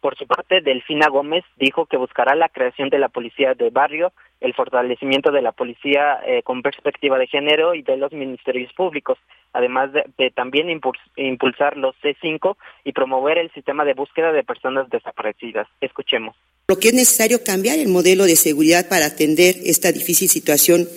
Por 0.01 0.17
su 0.17 0.25
parte, 0.27 0.61
Delfina 0.61 1.09
Gómez 1.09 1.43
dijo 1.57 1.85
que 1.85 1.97
buscará 1.97 2.33
la 2.35 2.47
creación 2.47 2.89
de 2.89 2.99
la 2.99 3.09
policía 3.09 3.53
de 3.53 3.69
barrio, 3.69 4.13
el 4.39 4.53
fortalecimiento 4.53 5.31
de 5.31 5.41
la 5.41 5.51
policía 5.51 6.19
eh, 6.25 6.41
con 6.43 6.61
perspectiva 6.61 7.17
de 7.17 7.27
género 7.27 7.75
y 7.75 7.81
de 7.81 7.97
los 7.97 8.13
ministerios 8.13 8.71
públicos, 8.73 9.17
además 9.53 9.91
de, 9.93 10.31
también 10.31 10.69
impulsar 10.69 11.77
los 11.77 11.95
C5 12.03 12.55
y 12.83 12.91
promover 12.93 13.37
el 13.37 13.51
sistema 13.51 13.85
de 13.85 13.93
búsqueda 13.93 14.31
de 14.31 14.43
personas 14.43 14.89
desaparecidas. 14.89 15.67
Escuchemos. 15.81 16.35
Lo 16.67 16.77
que 16.77 16.89
es 16.89 16.93
necesario 16.93 17.43
cambiar 17.43 17.79
el 17.79 17.87
modelo 17.87 18.25
de 18.25 18.35
seguridad 18.35 18.87
para 18.87 19.07
atender 19.07 19.55
esta 19.65 19.91
difícil 19.91 20.29
situación 20.29 20.87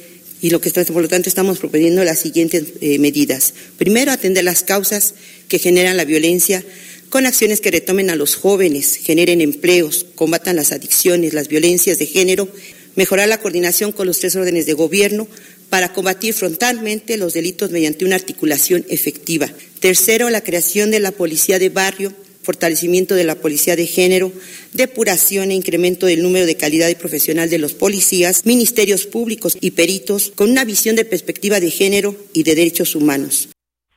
y 0.42 0.50
lo 0.50 0.60
que 0.60 0.70
por 0.70 1.02
lo 1.02 1.08
tanto 1.08 1.28
estamos 1.28 1.60
proponiendo 1.60 2.02
las 2.02 2.18
siguientes 2.18 2.74
eh, 2.80 2.98
medidas. 2.98 3.54
Primero, 3.78 4.10
atender 4.10 4.44
las 4.44 4.64
causas 4.64 5.14
que 5.48 5.58
generan 5.58 5.96
la 5.96 6.04
violencia 6.04 6.62
con 7.08 7.26
acciones 7.26 7.60
que 7.60 7.70
retomen 7.70 8.10
a 8.10 8.16
los 8.16 8.36
jóvenes, 8.36 8.96
generen 8.96 9.40
empleos, 9.40 10.04
combatan 10.14 10.56
las 10.56 10.72
adicciones, 10.72 11.32
las 11.32 11.48
violencias 11.48 11.98
de 11.98 12.06
género, 12.06 12.48
mejorar 12.96 13.28
la 13.28 13.38
coordinación 13.38 13.92
con 13.92 14.06
los 14.06 14.18
tres 14.18 14.34
órdenes 14.34 14.66
de 14.66 14.72
gobierno 14.72 15.28
para 15.72 15.94
combatir 15.94 16.34
frontalmente 16.34 17.16
los 17.16 17.32
delitos 17.32 17.70
mediante 17.70 18.04
una 18.04 18.16
articulación 18.16 18.84
efectiva. 18.90 19.46
Tercero, 19.80 20.28
la 20.28 20.44
creación 20.44 20.90
de 20.90 21.00
la 21.00 21.12
policía 21.12 21.58
de 21.58 21.70
barrio, 21.70 22.10
fortalecimiento 22.42 23.14
de 23.14 23.24
la 23.24 23.36
policía 23.36 23.74
de 23.74 23.86
género, 23.86 24.32
depuración 24.74 25.50
e 25.50 25.54
incremento 25.54 26.04
del 26.04 26.22
número 26.22 26.44
de 26.44 26.58
calidad 26.58 26.90
y 26.90 26.94
profesional 26.94 27.48
de 27.48 27.56
los 27.56 27.72
policías, 27.72 28.44
ministerios 28.44 29.06
públicos 29.06 29.56
y 29.62 29.70
peritos 29.70 30.30
con 30.36 30.50
una 30.50 30.66
visión 30.66 30.94
de 30.94 31.06
perspectiva 31.06 31.58
de 31.58 31.70
género 31.70 32.16
y 32.34 32.42
de 32.42 32.54
derechos 32.54 32.94
humanos. 32.94 33.48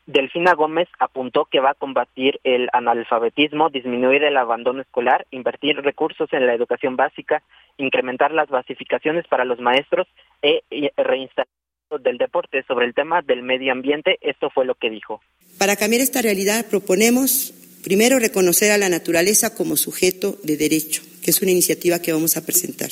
Delfina 0.06 0.54
Gómez 0.54 0.88
apuntó 0.98 1.44
que 1.44 1.60
va 1.60 1.72
a 1.72 1.74
combatir 1.74 2.40
el 2.46 2.70
analfabetismo, 2.72 3.70
disminuir 3.70 4.24
el 4.24 4.38
abandono 4.38 4.82
escolar, 4.82 5.28
invertir 5.30 5.76
recursos 5.82 6.32
en 6.32 6.48
la 6.48 6.54
educación 6.54 6.96
básica, 6.96 7.44
incrementar 7.76 8.32
las 8.32 8.48
basificaciones 8.48 9.28
para 9.28 9.44
los 9.44 9.60
maestros 9.60 10.08
e 10.42 10.62
reinstalar 10.96 11.50
del 12.02 12.18
deporte 12.18 12.64
sobre 12.68 12.86
el 12.86 12.94
tema 12.94 13.22
del 13.22 13.44
medio 13.44 13.72
ambiente. 13.72 14.18
Esto 14.22 14.50
fue 14.50 14.66
lo 14.66 14.76
que 14.76 14.90
dijo. 14.90 15.22
Para 15.58 15.76
cambiar 15.76 16.02
esta 16.02 16.22
realidad 16.22 16.66
proponemos 16.70 17.54
primero 17.84 18.20
reconocer 18.20 18.72
a 18.72 18.78
la 18.78 18.90
naturaleza 18.90 19.56
como 19.56 19.78
sujeto 19.78 20.38
de 20.44 20.58
derecho, 20.58 21.04
que 21.24 21.32
es 21.32 21.42
una 21.42 21.52
iniciativa 21.52 22.02
que 22.02 22.12
vamos 22.12 22.38
a 22.38 22.46
presentar. 22.46 22.90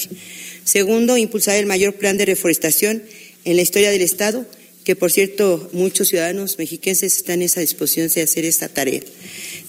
Segundo, 0.64 1.18
impulsar 1.18 1.58
el 1.58 1.66
mayor 1.66 1.96
plan 1.96 2.18
de 2.18 2.26
reforestación 2.26 3.04
en 3.46 3.56
la 3.56 3.62
historia 3.62 3.92
del 3.92 4.02
Estado 4.02 4.46
que 4.84 4.96
por 4.96 5.12
cierto 5.12 5.70
muchos 5.74 6.10
ciudadanos 6.10 6.58
mexiquenses 6.58 7.16
están 7.18 7.36
en 7.36 7.44
esa 7.44 7.62
disposición 7.62 8.10
de 8.10 8.22
hacer 8.22 8.46
esta 8.46 8.70
tarea. 8.70 9.02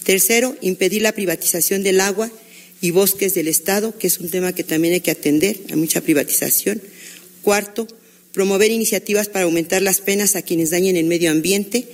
Tercero, 0.05 0.57
impedir 0.61 1.03
la 1.03 1.13
privatización 1.13 1.83
del 1.83 2.01
agua 2.01 2.31
y 2.81 2.91
bosques 2.91 3.35
del 3.35 3.49
Estado, 3.49 3.97
que 3.97 4.09
es 4.09 4.19
un 4.19 4.31
tema 4.31 4.53
que 4.53 4.65
también 4.65 4.95
hay 4.95 5.01
que 5.01 5.11
atender, 5.11 5.57
hay 5.71 5.77
mucha 5.77 6.01
privatización. 6.01 6.83
Cuarto, 7.43 7.87
promover 8.35 8.71
iniciativas 8.71 9.29
para 9.29 9.45
aumentar 9.45 9.81
las 9.81 10.01
penas 10.01 10.37
a 10.37 10.43
quienes 10.43 10.71
dañen 10.71 10.97
el 10.97 11.07
medio 11.07 11.31
ambiente. 11.31 11.85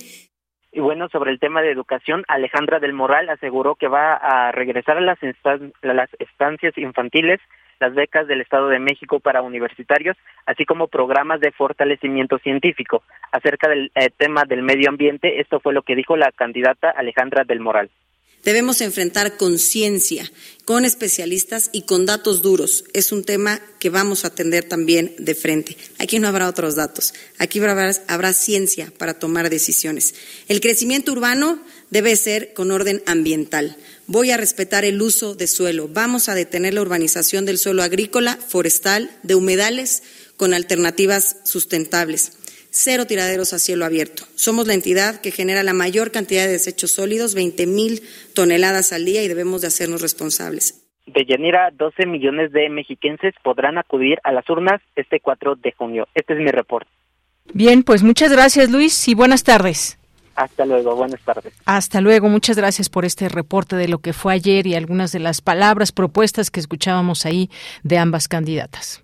Y 0.73 0.79
bueno, 0.79 1.09
sobre 1.09 1.31
el 1.31 1.39
tema 1.39 1.61
de 1.61 1.71
educación, 1.71 2.23
Alejandra 2.27 2.79
del 2.79 2.93
Moral 2.93 3.29
aseguró 3.29 3.75
que 3.75 3.87
va 3.87 4.13
a 4.13 4.51
regresar 4.51 4.97
a 4.97 5.01
las, 5.01 5.19
estancias 6.19 6.77
infantiles 6.77 7.39
las 7.79 7.93
becas 7.95 8.27
del 8.27 8.41
Estado 8.41 8.67
de 8.69 8.79
México 8.79 9.19
para 9.19 9.41
universitarios, 9.41 10.15
así 10.45 10.65
como 10.65 10.87
programas 10.87 11.39
de 11.41 11.51
fortalecimiento 11.51 12.37
científico. 12.37 13.03
Acerca 13.31 13.67
del 13.69 13.91
eh, 13.95 14.09
tema 14.15 14.43
del 14.47 14.61
medio 14.61 14.89
ambiente, 14.89 15.41
esto 15.41 15.59
fue 15.59 15.73
lo 15.73 15.81
que 15.81 15.95
dijo 15.95 16.15
la 16.15 16.31
candidata 16.31 16.91
Alejandra 16.91 17.43
del 17.43 17.59
Moral. 17.59 17.89
Debemos 18.43 18.81
enfrentar 18.81 19.37
con 19.37 19.59
ciencia, 19.59 20.31
con 20.65 20.83
especialistas 20.83 21.69
y 21.71 21.83
con 21.83 22.07
datos 22.07 22.41
duros. 22.41 22.85
Es 22.93 23.11
un 23.11 23.23
tema 23.23 23.61
que 23.77 23.91
vamos 23.91 24.23
a 24.23 24.29
atender 24.29 24.63
también 24.63 25.13
de 25.19 25.35
frente. 25.35 25.77
Aquí 25.99 26.17
no 26.17 26.27
habrá 26.27 26.49
otros 26.49 26.75
datos. 26.75 27.13
Aquí 27.37 27.59
habrá, 27.59 27.93
habrá, 28.07 28.33
ciencia 28.33 28.91
para 28.97 29.13
tomar 29.13 29.51
decisiones. 29.51 30.15
El 30.47 30.59
crecimiento 30.59 31.11
urbano 31.11 31.61
debe 31.91 32.15
ser 32.15 32.53
con 32.53 32.71
orden 32.71 33.03
ambiental. 33.05 33.77
Voy 34.07 34.31
a 34.31 34.37
respetar 34.37 34.85
el 34.85 35.01
uso 35.01 35.35
de 35.35 35.45
suelo. 35.45 35.87
Vamos 35.87 36.27
a 36.27 36.35
detener 36.35 36.73
la 36.73 36.81
urbanización 36.81 37.45
del 37.45 37.59
suelo 37.59 37.83
agrícola, 37.83 38.39
forestal, 38.47 39.11
de 39.21 39.35
humedales 39.35 40.01
con 40.35 40.55
alternativas 40.55 41.37
sustentables 41.43 42.31
cero 42.71 43.05
tiraderos 43.05 43.53
a 43.53 43.59
cielo 43.59 43.85
abierto. 43.85 44.23
Somos 44.35 44.65
la 44.65 44.73
entidad 44.73 45.21
que 45.21 45.31
genera 45.31 45.61
la 45.61 45.73
mayor 45.73 46.11
cantidad 46.11 46.45
de 46.45 46.53
desechos 46.53 46.91
sólidos, 46.91 47.35
20 47.35 47.67
mil 47.67 48.01
toneladas 48.33 48.93
al 48.93 49.05
día, 49.05 49.21
y 49.21 49.27
debemos 49.27 49.61
de 49.61 49.67
hacernos 49.67 50.01
responsables. 50.01 50.81
De 51.05 51.25
Yanira, 51.25 51.71
12 51.73 52.05
millones 52.05 52.51
de 52.51 52.69
mexiquenses 52.69 53.33
podrán 53.43 53.77
acudir 53.77 54.19
a 54.23 54.31
las 54.31 54.49
urnas 54.49 54.81
este 54.95 55.19
4 55.19 55.55
de 55.55 55.73
junio. 55.73 56.07
Este 56.15 56.33
es 56.33 56.39
mi 56.39 56.51
reporte. 56.51 56.89
Bien, 57.53 57.83
pues 57.83 58.01
muchas 58.01 58.31
gracias 58.31 58.69
Luis 58.69 59.07
y 59.07 59.13
buenas 59.13 59.43
tardes. 59.43 59.97
Hasta 60.35 60.65
luego, 60.65 60.95
buenas 60.95 61.19
tardes. 61.21 61.53
Hasta 61.65 61.99
luego, 61.99 62.29
muchas 62.29 62.55
gracias 62.55 62.89
por 62.89 63.03
este 63.03 63.27
reporte 63.27 63.75
de 63.75 63.89
lo 63.89 63.99
que 63.99 64.13
fue 64.13 64.33
ayer 64.33 64.65
y 64.65 64.75
algunas 64.75 65.11
de 65.11 65.19
las 65.19 65.41
palabras 65.41 65.91
propuestas 65.91 66.49
que 66.49 66.59
escuchábamos 66.59 67.25
ahí 67.25 67.49
de 67.83 67.97
ambas 67.97 68.27
candidatas. 68.27 69.03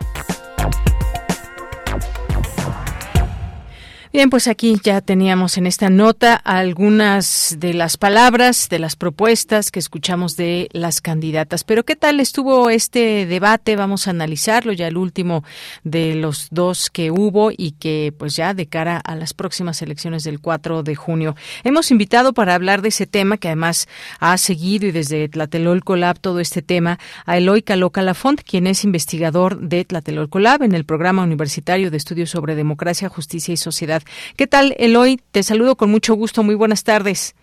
Bien, 4.13 4.29
pues 4.29 4.49
aquí 4.49 4.75
ya 4.83 4.99
teníamos 4.99 5.57
en 5.57 5.65
esta 5.65 5.89
nota 5.89 6.35
algunas 6.35 7.55
de 7.61 7.73
las 7.73 7.95
palabras, 7.95 8.67
de 8.67 8.77
las 8.77 8.97
propuestas 8.97 9.71
que 9.71 9.79
escuchamos 9.79 10.35
de 10.35 10.67
las 10.73 10.99
candidatas. 10.99 11.63
Pero 11.63 11.85
¿qué 11.85 11.95
tal 11.95 12.19
estuvo 12.19 12.69
este 12.69 13.25
debate? 13.25 13.77
Vamos 13.77 14.07
a 14.07 14.09
analizarlo 14.09 14.73
ya 14.73 14.89
el 14.89 14.97
último 14.97 15.45
de 15.85 16.15
los 16.15 16.49
dos 16.51 16.89
que 16.89 17.09
hubo 17.09 17.51
y 17.55 17.71
que 17.79 18.13
pues 18.17 18.35
ya 18.35 18.53
de 18.53 18.65
cara 18.65 18.97
a 18.97 19.15
las 19.15 19.33
próximas 19.33 19.81
elecciones 19.81 20.25
del 20.25 20.41
4 20.41 20.83
de 20.83 20.95
junio. 20.95 21.37
Hemos 21.63 21.89
invitado 21.89 22.33
para 22.33 22.53
hablar 22.53 22.81
de 22.81 22.89
ese 22.89 23.07
tema 23.07 23.37
que 23.37 23.47
además 23.47 23.87
ha 24.19 24.37
seguido 24.37 24.87
y 24.87 24.91
desde 24.91 25.29
Tlatelolco 25.29 25.95
Lab 25.95 26.19
todo 26.19 26.41
este 26.41 26.61
tema 26.61 26.99
a 27.25 27.37
Eloy 27.37 27.61
Caloca 27.61 28.01
Lafont, 28.01 28.41
quien 28.41 28.67
es 28.67 28.83
investigador 28.83 29.61
de 29.61 29.85
Tlatelolco 29.85 30.39
Lab 30.39 30.63
en 30.63 30.75
el 30.75 30.83
programa 30.83 31.23
universitario 31.23 31.89
de 31.89 31.95
estudios 31.95 32.29
sobre 32.29 32.55
democracia, 32.55 33.07
justicia 33.07 33.53
y 33.53 33.57
sociedad 33.57 34.00
¿Qué 34.35 34.47
tal, 34.47 34.75
Eloy? 34.77 35.19
Te 35.31 35.43
saludo 35.43 35.75
con 35.75 35.91
mucho 35.91 36.15
gusto. 36.15 36.43
Muy 36.43 36.55
buenas 36.55 36.83
tardes. 36.83 37.35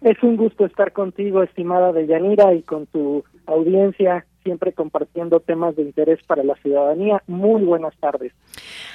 Es 0.00 0.22
un 0.22 0.36
gusto 0.36 0.64
estar 0.64 0.92
contigo, 0.92 1.42
estimada 1.42 1.92
Deyanira, 1.92 2.54
y 2.54 2.62
con 2.62 2.86
tu 2.86 3.24
audiencia, 3.46 4.24
siempre 4.44 4.72
compartiendo 4.72 5.40
temas 5.40 5.74
de 5.74 5.82
interés 5.82 6.20
para 6.26 6.44
la 6.44 6.54
ciudadanía. 6.56 7.22
Muy 7.26 7.62
buenas 7.62 7.94
tardes. 7.98 8.32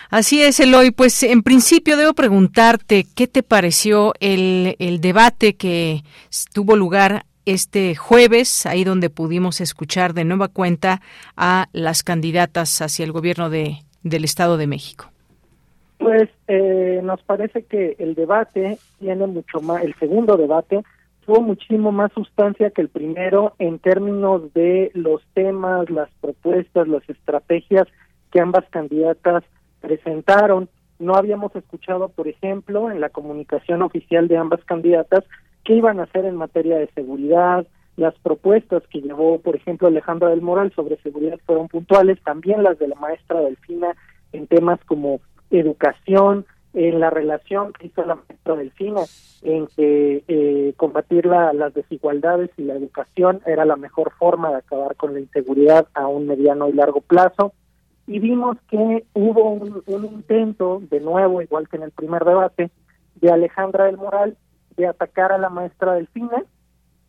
Así 0.09 0.41
es, 0.41 0.59
Eloy. 0.59 0.91
Pues 0.91 1.23
en 1.23 1.43
principio 1.43 1.97
debo 1.97 2.13
preguntarte 2.13 3.05
qué 3.15 3.27
te 3.27 3.43
pareció 3.43 4.13
el, 4.19 4.75
el 4.79 5.01
debate 5.01 5.55
que 5.55 6.03
tuvo 6.53 6.75
lugar 6.75 7.25
este 7.45 7.95
jueves, 7.95 8.65
ahí 8.65 8.83
donde 8.83 9.09
pudimos 9.09 9.59
escuchar 9.59 10.13
de 10.13 10.23
nueva 10.23 10.47
cuenta 10.47 11.01
a 11.35 11.67
las 11.73 12.03
candidatas 12.03 12.81
hacia 12.81 13.03
el 13.03 13.11
gobierno 13.11 13.49
de, 13.49 13.79
del 14.03 14.23
Estado 14.23 14.57
de 14.57 14.67
México. 14.67 15.12
Pues 16.03 16.29
eh, 16.49 16.99
nos 17.01 17.23
parece 17.23 17.63
que 17.63 17.95
el 17.97 18.13
debate 18.13 18.77
tiene 18.99 19.25
mucho 19.25 19.61
más, 19.61 19.81
el 19.83 19.95
segundo 19.95 20.35
debate 20.35 20.83
tuvo 21.25 21.39
muchísimo 21.39 21.93
más 21.93 22.11
sustancia 22.11 22.71
que 22.71 22.81
el 22.81 22.89
primero 22.89 23.53
en 23.57 23.79
términos 23.79 24.53
de 24.53 24.91
los 24.95 25.21
temas, 25.33 25.89
las 25.89 26.09
propuestas, 26.19 26.89
las 26.89 27.09
estrategias 27.09 27.87
que 28.31 28.41
ambas 28.41 28.65
candidatas 28.69 29.45
presentaron. 29.79 30.67
No 30.99 31.15
habíamos 31.15 31.55
escuchado, 31.55 32.09
por 32.09 32.27
ejemplo, 32.27 32.91
en 32.91 32.99
la 32.99 33.07
comunicación 33.07 33.81
oficial 33.81 34.27
de 34.27 34.35
ambas 34.35 34.61
candidatas 34.65 35.23
qué 35.63 35.75
iban 35.75 36.01
a 36.01 36.03
hacer 36.03 36.25
en 36.25 36.35
materia 36.35 36.79
de 36.79 36.87
seguridad. 36.87 37.65
Las 37.95 38.13
propuestas 38.15 38.83
que 38.89 38.99
llevó, 38.99 39.39
por 39.39 39.55
ejemplo, 39.55 39.87
Alejandra 39.87 40.31
del 40.31 40.41
Moral 40.41 40.73
sobre 40.75 40.97
seguridad 40.97 41.39
fueron 41.45 41.69
puntuales, 41.69 42.21
también 42.23 42.61
las 42.61 42.77
de 42.77 42.89
la 42.89 42.95
maestra 42.95 43.39
Delfina 43.39 43.95
en 44.33 44.47
temas 44.47 44.83
como 44.83 45.21
educación, 45.59 46.45
en 46.73 46.99
la 46.99 47.09
relación 47.09 47.71
que 47.73 47.87
hizo 47.87 48.03
la 48.03 48.15
maestra 48.15 48.55
Delfina, 48.55 49.01
en 49.43 49.67
que 49.67 50.23
eh, 50.27 50.73
combatir 50.75 51.25
las 51.25 51.73
desigualdades 51.73 52.49
y 52.57 52.63
la 52.63 52.75
educación 52.75 53.41
era 53.45 53.63
la 53.65 53.75
mejor 53.75 54.11
forma 54.17 54.49
de 54.49 54.57
acabar 54.57 54.95
con 54.95 55.13
la 55.13 55.19
inseguridad 55.19 55.87
a 55.93 56.07
un 56.07 56.27
mediano 56.27 56.69
y 56.69 56.73
largo 56.73 57.01
plazo. 57.01 57.53
Y 58.07 58.19
vimos 58.19 58.57
que 58.69 59.05
hubo 59.13 59.51
un, 59.51 59.83
un 59.85 60.05
intento, 60.05 60.81
de 60.89 60.99
nuevo, 60.99 61.41
igual 61.41 61.69
que 61.69 61.77
en 61.77 61.83
el 61.83 61.91
primer 61.91 62.25
debate, 62.25 62.71
de 63.15 63.31
Alejandra 63.31 63.85
del 63.85 63.97
Moral, 63.97 64.35
de 64.75 64.87
atacar 64.87 65.31
a 65.31 65.37
la 65.37 65.49
maestra 65.49 65.93
Delfina, 65.93 66.43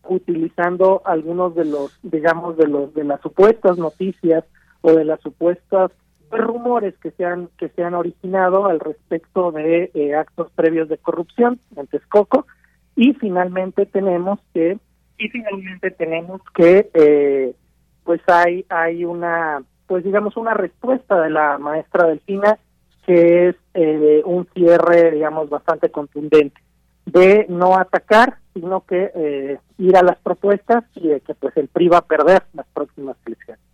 utilizando 0.08 1.02
algunos 1.04 1.54
de 1.54 1.64
los, 1.64 1.98
digamos, 2.02 2.56
de 2.58 2.68
los 2.68 2.92
de 2.92 3.04
las 3.04 3.20
supuestas 3.22 3.78
noticias 3.78 4.44
o 4.82 4.92
de 4.92 5.04
las 5.04 5.20
supuestas 5.20 5.90
rumores 6.40 6.94
que 6.98 7.10
se 7.12 7.24
han 7.24 7.48
que 7.58 7.68
se 7.70 7.82
han 7.82 7.94
originado 7.94 8.66
al 8.66 8.80
respecto 8.80 9.52
de 9.52 9.90
eh, 9.94 10.14
actos 10.14 10.50
previos 10.54 10.88
de 10.88 10.98
corrupción 10.98 11.58
en 11.76 11.86
Texcoco. 11.86 12.46
Y 12.96 13.14
finalmente 13.14 13.86
tenemos 13.86 14.40
que 14.52 14.78
y 15.18 15.28
finalmente 15.28 15.90
tenemos 15.90 16.40
que 16.54 16.90
eh, 16.94 17.54
pues 18.04 18.20
hay 18.26 18.64
hay 18.68 19.04
una 19.04 19.62
pues 19.86 20.04
digamos 20.04 20.36
una 20.36 20.54
respuesta 20.54 21.20
de 21.20 21.30
la 21.30 21.58
maestra 21.58 22.08
Delfina 22.08 22.58
que 23.06 23.48
es 23.48 23.56
eh, 23.74 24.22
un 24.24 24.46
cierre 24.54 25.10
digamos 25.10 25.50
bastante 25.50 25.90
contundente 25.90 26.60
de 27.06 27.46
no 27.48 27.76
atacar 27.76 28.38
sino 28.54 28.82
que 28.82 29.58
ir 29.78 29.96
a 29.96 30.02
las 30.02 30.16
propuestas 30.18 30.84
y 30.94 31.08
de 31.08 31.20
que 31.20 31.34
pues 31.34 31.56
el 31.56 31.68
PRI 31.68 31.88
va 31.88 31.98
a 31.98 32.06
perder 32.06 32.44
las 32.54 32.66
próximas 32.72 33.16
elecciones 33.26 33.73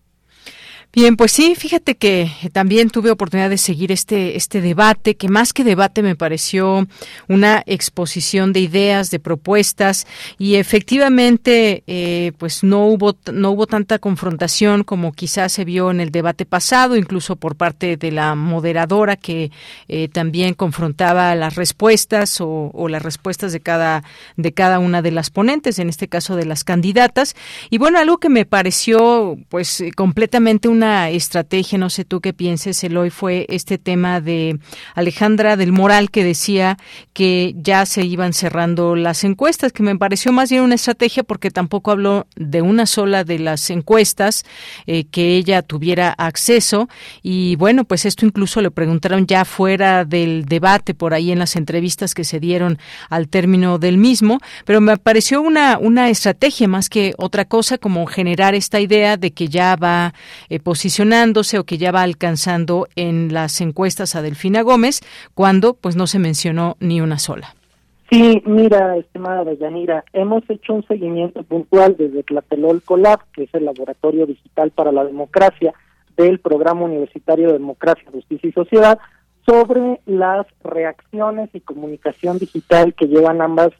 Bien, 0.92 1.16
pues 1.16 1.30
sí, 1.30 1.54
fíjate 1.54 1.94
que 1.94 2.32
también 2.52 2.90
tuve 2.90 3.12
oportunidad 3.12 3.48
de 3.48 3.58
seguir 3.58 3.92
este, 3.92 4.36
este 4.36 4.60
debate, 4.60 5.16
que 5.16 5.28
más 5.28 5.52
que 5.52 5.62
debate 5.62 6.02
me 6.02 6.16
pareció 6.16 6.84
una 7.28 7.62
exposición 7.64 8.52
de 8.52 8.58
ideas, 8.58 9.12
de 9.12 9.20
propuestas, 9.20 10.08
y 10.36 10.56
efectivamente, 10.56 11.84
eh, 11.86 12.32
pues 12.38 12.64
no 12.64 12.86
hubo, 12.86 13.16
no 13.32 13.52
hubo 13.52 13.68
tanta 13.68 14.00
confrontación 14.00 14.82
como 14.82 15.12
quizás 15.12 15.52
se 15.52 15.64
vio 15.64 15.92
en 15.92 16.00
el 16.00 16.10
debate 16.10 16.44
pasado, 16.44 16.96
incluso 16.96 17.36
por 17.36 17.54
parte 17.54 17.96
de 17.96 18.10
la 18.10 18.34
moderadora 18.34 19.14
que 19.14 19.52
eh, 19.86 20.08
también 20.08 20.54
confrontaba 20.54 21.36
las 21.36 21.54
respuestas 21.54 22.38
o, 22.40 22.88
las 22.88 23.02
respuestas 23.02 23.52
de 23.52 23.60
cada, 23.60 24.02
de 24.36 24.52
cada 24.52 24.80
una 24.80 25.02
de 25.02 25.12
las 25.12 25.30
ponentes, 25.30 25.78
en 25.78 25.88
este 25.88 26.08
caso 26.08 26.34
de 26.34 26.46
las 26.46 26.64
candidatas. 26.64 27.36
Y 27.70 27.78
bueno, 27.78 28.00
algo 28.00 28.18
que 28.18 28.28
me 28.28 28.44
pareció, 28.44 29.38
pues, 29.48 29.84
completamente 29.94 30.66
un 30.66 30.79
una 30.80 31.10
estrategia, 31.10 31.76
no 31.76 31.90
sé 31.90 32.06
tú 32.06 32.22
qué 32.22 32.32
pienses, 32.32 32.82
Eloy, 32.82 33.10
fue 33.10 33.44
este 33.50 33.76
tema 33.76 34.22
de 34.22 34.58
Alejandra 34.94 35.58
del 35.58 35.72
Moral 35.72 36.10
que 36.10 36.24
decía 36.24 36.78
que 37.12 37.54
ya 37.54 37.84
se 37.84 38.02
iban 38.06 38.32
cerrando 38.32 38.96
las 38.96 39.22
encuestas, 39.24 39.72
que 39.72 39.82
me 39.82 39.94
pareció 39.98 40.32
más 40.32 40.48
bien 40.48 40.62
una 40.62 40.76
estrategia 40.76 41.22
porque 41.22 41.50
tampoco 41.50 41.90
habló 41.90 42.26
de 42.34 42.62
una 42.62 42.86
sola 42.86 43.24
de 43.24 43.40
las 43.40 43.68
encuestas 43.68 44.46
eh, 44.86 45.04
que 45.04 45.36
ella 45.36 45.60
tuviera 45.60 46.14
acceso. 46.16 46.88
Y 47.22 47.56
bueno, 47.56 47.84
pues 47.84 48.06
esto 48.06 48.24
incluso 48.24 48.62
le 48.62 48.70
preguntaron 48.70 49.26
ya 49.26 49.44
fuera 49.44 50.06
del 50.06 50.46
debate 50.46 50.94
por 50.94 51.12
ahí 51.12 51.30
en 51.30 51.40
las 51.40 51.56
entrevistas 51.56 52.14
que 52.14 52.24
se 52.24 52.40
dieron 52.40 52.78
al 53.10 53.28
término 53.28 53.78
del 53.78 53.98
mismo, 53.98 54.38
pero 54.64 54.80
me 54.80 54.96
pareció 54.96 55.42
una, 55.42 55.76
una 55.76 56.08
estrategia 56.08 56.68
más 56.68 56.88
que 56.88 57.12
otra 57.18 57.44
cosa 57.44 57.76
como 57.76 58.06
generar 58.06 58.54
esta 58.54 58.80
idea 58.80 59.18
de 59.18 59.32
que 59.32 59.48
ya 59.48 59.76
va 59.76 60.14
eh, 60.48 60.58
posicionándose 60.70 61.58
o 61.58 61.64
que 61.64 61.78
ya 61.78 61.90
va 61.90 62.02
alcanzando 62.02 62.86
en 62.94 63.34
las 63.34 63.60
encuestas 63.60 64.14
a 64.14 64.22
Delfina 64.22 64.62
Gómez, 64.62 65.00
cuando 65.34 65.74
pues 65.74 65.96
no 65.96 66.06
se 66.06 66.20
mencionó 66.20 66.76
ni 66.78 67.00
una 67.00 67.18
sola. 67.18 67.56
Sí, 68.08 68.40
mira, 68.46 68.96
estimada 68.96 69.52
Yanira, 69.52 70.04
hemos 70.12 70.48
hecho 70.48 70.74
un 70.74 70.86
seguimiento 70.86 71.42
puntual 71.42 71.96
desde 71.98 72.22
Tlatelolco 72.22 72.96
Lab, 72.96 73.18
que 73.32 73.42
es 73.42 73.54
el 73.54 73.64
Laboratorio 73.64 74.26
Digital 74.26 74.70
para 74.70 74.92
la 74.92 75.04
Democracia 75.04 75.74
del 76.16 76.38
Programa 76.38 76.82
Universitario 76.82 77.48
de 77.48 77.54
Democracia, 77.54 78.04
Justicia 78.12 78.48
y 78.48 78.52
Sociedad, 78.52 79.00
sobre 79.44 80.00
las 80.06 80.46
reacciones 80.62 81.50
y 81.52 81.58
comunicación 81.58 82.38
digital 82.38 82.94
que 82.94 83.08
llevan 83.08 83.42
ambas 83.42 83.70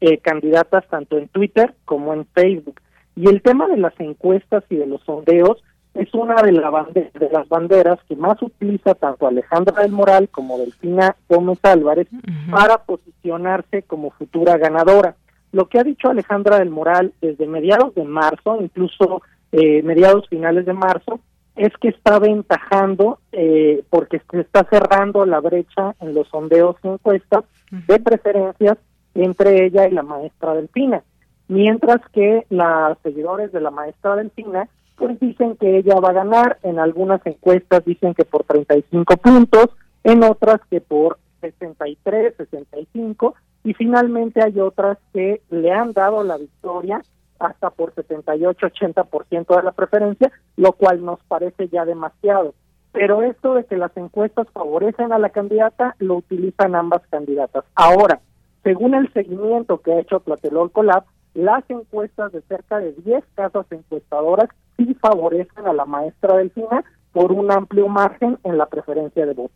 eh, 0.00 0.18
candidatas 0.18 0.86
tanto 0.88 1.18
en 1.18 1.26
Twitter 1.26 1.74
como 1.84 2.14
en 2.14 2.24
Facebook. 2.24 2.80
Y 3.16 3.28
el 3.28 3.42
tema 3.42 3.66
de 3.66 3.78
las 3.78 3.98
encuestas 3.98 4.62
y 4.70 4.76
de 4.76 4.86
los 4.86 5.02
sondeos 5.02 5.60
es 5.98 6.12
una 6.14 6.42
de, 6.42 6.52
de 6.52 7.30
las 7.30 7.48
banderas 7.48 7.98
que 8.08 8.16
más 8.16 8.40
utiliza 8.42 8.94
tanto 8.94 9.26
Alejandra 9.26 9.82
del 9.82 9.92
Moral 9.92 10.28
como 10.28 10.58
Delfina 10.58 11.16
Gómez 11.28 11.58
Álvarez 11.62 12.08
para 12.50 12.78
posicionarse 12.78 13.82
como 13.82 14.10
futura 14.10 14.58
ganadora. 14.58 15.16
Lo 15.52 15.68
que 15.68 15.78
ha 15.78 15.84
dicho 15.84 16.08
Alejandra 16.08 16.58
del 16.58 16.70
Moral 16.70 17.12
desde 17.20 17.46
mediados 17.46 17.94
de 17.94 18.04
marzo, 18.04 18.58
incluso 18.60 19.22
eh, 19.52 19.82
mediados 19.82 20.28
finales 20.28 20.66
de 20.66 20.74
marzo, 20.74 21.20
es 21.54 21.72
que 21.80 21.88
está 21.88 22.16
aventajando 22.16 23.18
eh, 23.32 23.82
porque 23.88 24.20
se 24.30 24.40
está 24.40 24.64
cerrando 24.64 25.24
la 25.24 25.40
brecha 25.40 25.94
en 26.00 26.14
los 26.14 26.28
sondeos 26.28 26.76
y 26.82 26.88
encuestas 26.88 27.44
de 27.70 27.98
preferencias 27.98 28.76
entre 29.14 29.64
ella 29.64 29.88
y 29.88 29.92
la 29.92 30.02
maestra 30.02 30.54
Delfina, 30.54 31.02
mientras 31.48 32.00
que 32.12 32.44
las 32.50 32.98
seguidores 33.02 33.50
de 33.52 33.62
la 33.62 33.70
maestra 33.70 34.16
Delfina 34.16 34.68
pues 34.96 35.20
dicen 35.20 35.56
que 35.56 35.78
ella 35.78 36.00
va 36.00 36.10
a 36.10 36.14
ganar, 36.14 36.58
en 36.62 36.78
algunas 36.78 37.24
encuestas 37.26 37.84
dicen 37.84 38.14
que 38.14 38.24
por 38.24 38.44
35 38.44 39.16
puntos, 39.18 39.68
en 40.04 40.24
otras 40.24 40.60
que 40.70 40.80
por 40.80 41.18
63, 41.40 42.34
65 42.36 43.34
y 43.64 43.74
finalmente 43.74 44.42
hay 44.42 44.60
otras 44.60 44.98
que 45.12 45.42
le 45.50 45.72
han 45.72 45.92
dado 45.92 46.22
la 46.22 46.38
victoria 46.38 47.02
hasta 47.38 47.70
por 47.70 47.94
78-80% 47.94 49.56
de 49.56 49.62
la 49.62 49.72
preferencia, 49.72 50.32
lo 50.56 50.72
cual 50.72 51.04
nos 51.04 51.20
parece 51.24 51.68
ya 51.68 51.84
demasiado. 51.84 52.54
Pero 52.92 53.22
esto 53.22 53.54
de 53.54 53.64
que 53.64 53.76
las 53.76 53.94
encuestas 53.96 54.46
favorecen 54.52 55.12
a 55.12 55.18
la 55.18 55.30
candidata 55.30 55.96
lo 55.98 56.14
utilizan 56.14 56.74
ambas 56.74 57.02
candidatas. 57.10 57.64
Ahora, 57.74 58.20
según 58.62 58.94
el 58.94 59.12
seguimiento 59.12 59.78
que 59.82 59.92
ha 59.92 60.00
hecho 60.00 60.20
Tlatelolco 60.20 60.82
Lab, 60.82 61.04
las 61.36 61.68
encuestas 61.68 62.32
de 62.32 62.40
cerca 62.42 62.78
de 62.78 62.92
10 62.92 63.22
casas 63.34 63.66
encuestadoras 63.70 64.48
sí 64.78 64.94
favorecen 64.94 65.66
a 65.66 65.74
la 65.74 65.84
maestra 65.84 66.38
del 66.38 66.50
cine 66.52 66.82
por 67.12 67.30
un 67.30 67.52
amplio 67.52 67.88
margen 67.88 68.38
en 68.42 68.56
la 68.56 68.66
preferencia 68.66 69.26
de 69.26 69.34
voto. 69.34 69.54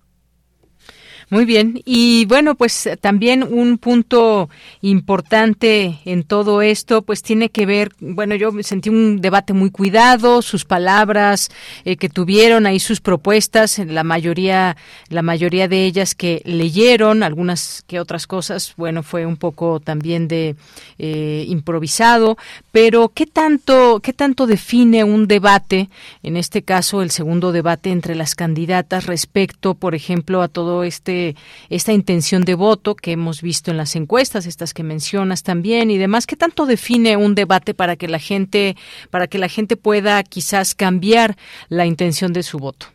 Muy 1.30 1.44
bien. 1.44 1.80
Y 1.84 2.24
bueno, 2.24 2.56
pues 2.56 2.88
también 3.00 3.44
un 3.44 3.78
punto 3.78 4.50
importante 4.80 6.00
en 6.04 6.24
todo 6.24 6.60
esto, 6.60 7.02
pues 7.02 7.22
tiene 7.22 7.50
que 7.50 7.66
ver, 7.66 7.92
bueno, 8.00 8.34
yo 8.34 8.50
sentí 8.62 8.88
un 8.88 9.20
debate 9.20 9.52
muy 9.52 9.70
cuidado, 9.70 10.42
sus 10.42 10.64
palabras 10.64 11.48
eh, 11.84 11.96
que 11.96 12.08
tuvieron 12.08 12.66
ahí, 12.66 12.80
sus 12.80 13.00
propuestas, 13.00 13.78
la 13.78 14.02
mayoría, 14.02 14.76
la 15.08 15.22
mayoría 15.22 15.68
de 15.68 15.84
ellas 15.84 16.16
que 16.16 16.42
leyeron, 16.44 17.22
algunas 17.22 17.84
que 17.86 18.00
otras 18.00 18.26
cosas, 18.26 18.74
bueno, 18.76 19.04
fue 19.04 19.24
un 19.24 19.36
poco 19.36 19.78
también 19.78 20.26
de 20.26 20.56
eh, 20.98 21.44
improvisado, 21.46 22.38
pero 22.72 23.12
¿qué 23.14 23.26
tanto, 23.26 24.00
qué 24.00 24.12
tanto 24.12 24.48
define 24.48 25.04
un 25.04 25.28
debate, 25.28 25.90
en 26.24 26.36
este 26.36 26.62
caso 26.62 27.02
el 27.02 27.12
segundo 27.12 27.52
debate 27.52 27.92
entre 27.92 28.16
las 28.16 28.34
candidatas 28.34 29.06
respecto, 29.06 29.74
por 29.74 29.94
ejemplo, 29.94 30.42
a 30.42 30.48
todo 30.48 30.82
este 30.82 31.19
esta 31.68 31.92
intención 31.92 32.42
de 32.42 32.54
voto 32.54 32.94
que 32.94 33.12
hemos 33.12 33.42
visto 33.42 33.70
en 33.70 33.76
las 33.76 33.96
encuestas, 33.96 34.46
estas 34.46 34.74
que 34.74 34.82
mencionas 34.82 35.42
también 35.42 35.90
y 35.90 35.98
demás, 35.98 36.26
¿qué 36.26 36.36
tanto 36.36 36.66
define 36.66 37.16
un 37.16 37.34
debate 37.34 37.74
para 37.74 37.96
que 37.96 38.08
la 38.08 38.18
gente, 38.18 38.76
para 39.10 39.26
que 39.26 39.38
la 39.38 39.48
gente 39.48 39.76
pueda 39.76 40.22
quizás 40.22 40.74
cambiar 40.74 41.36
la 41.68 41.86
intención 41.86 42.32
de 42.32 42.42
su 42.42 42.58
voto? 42.58 42.86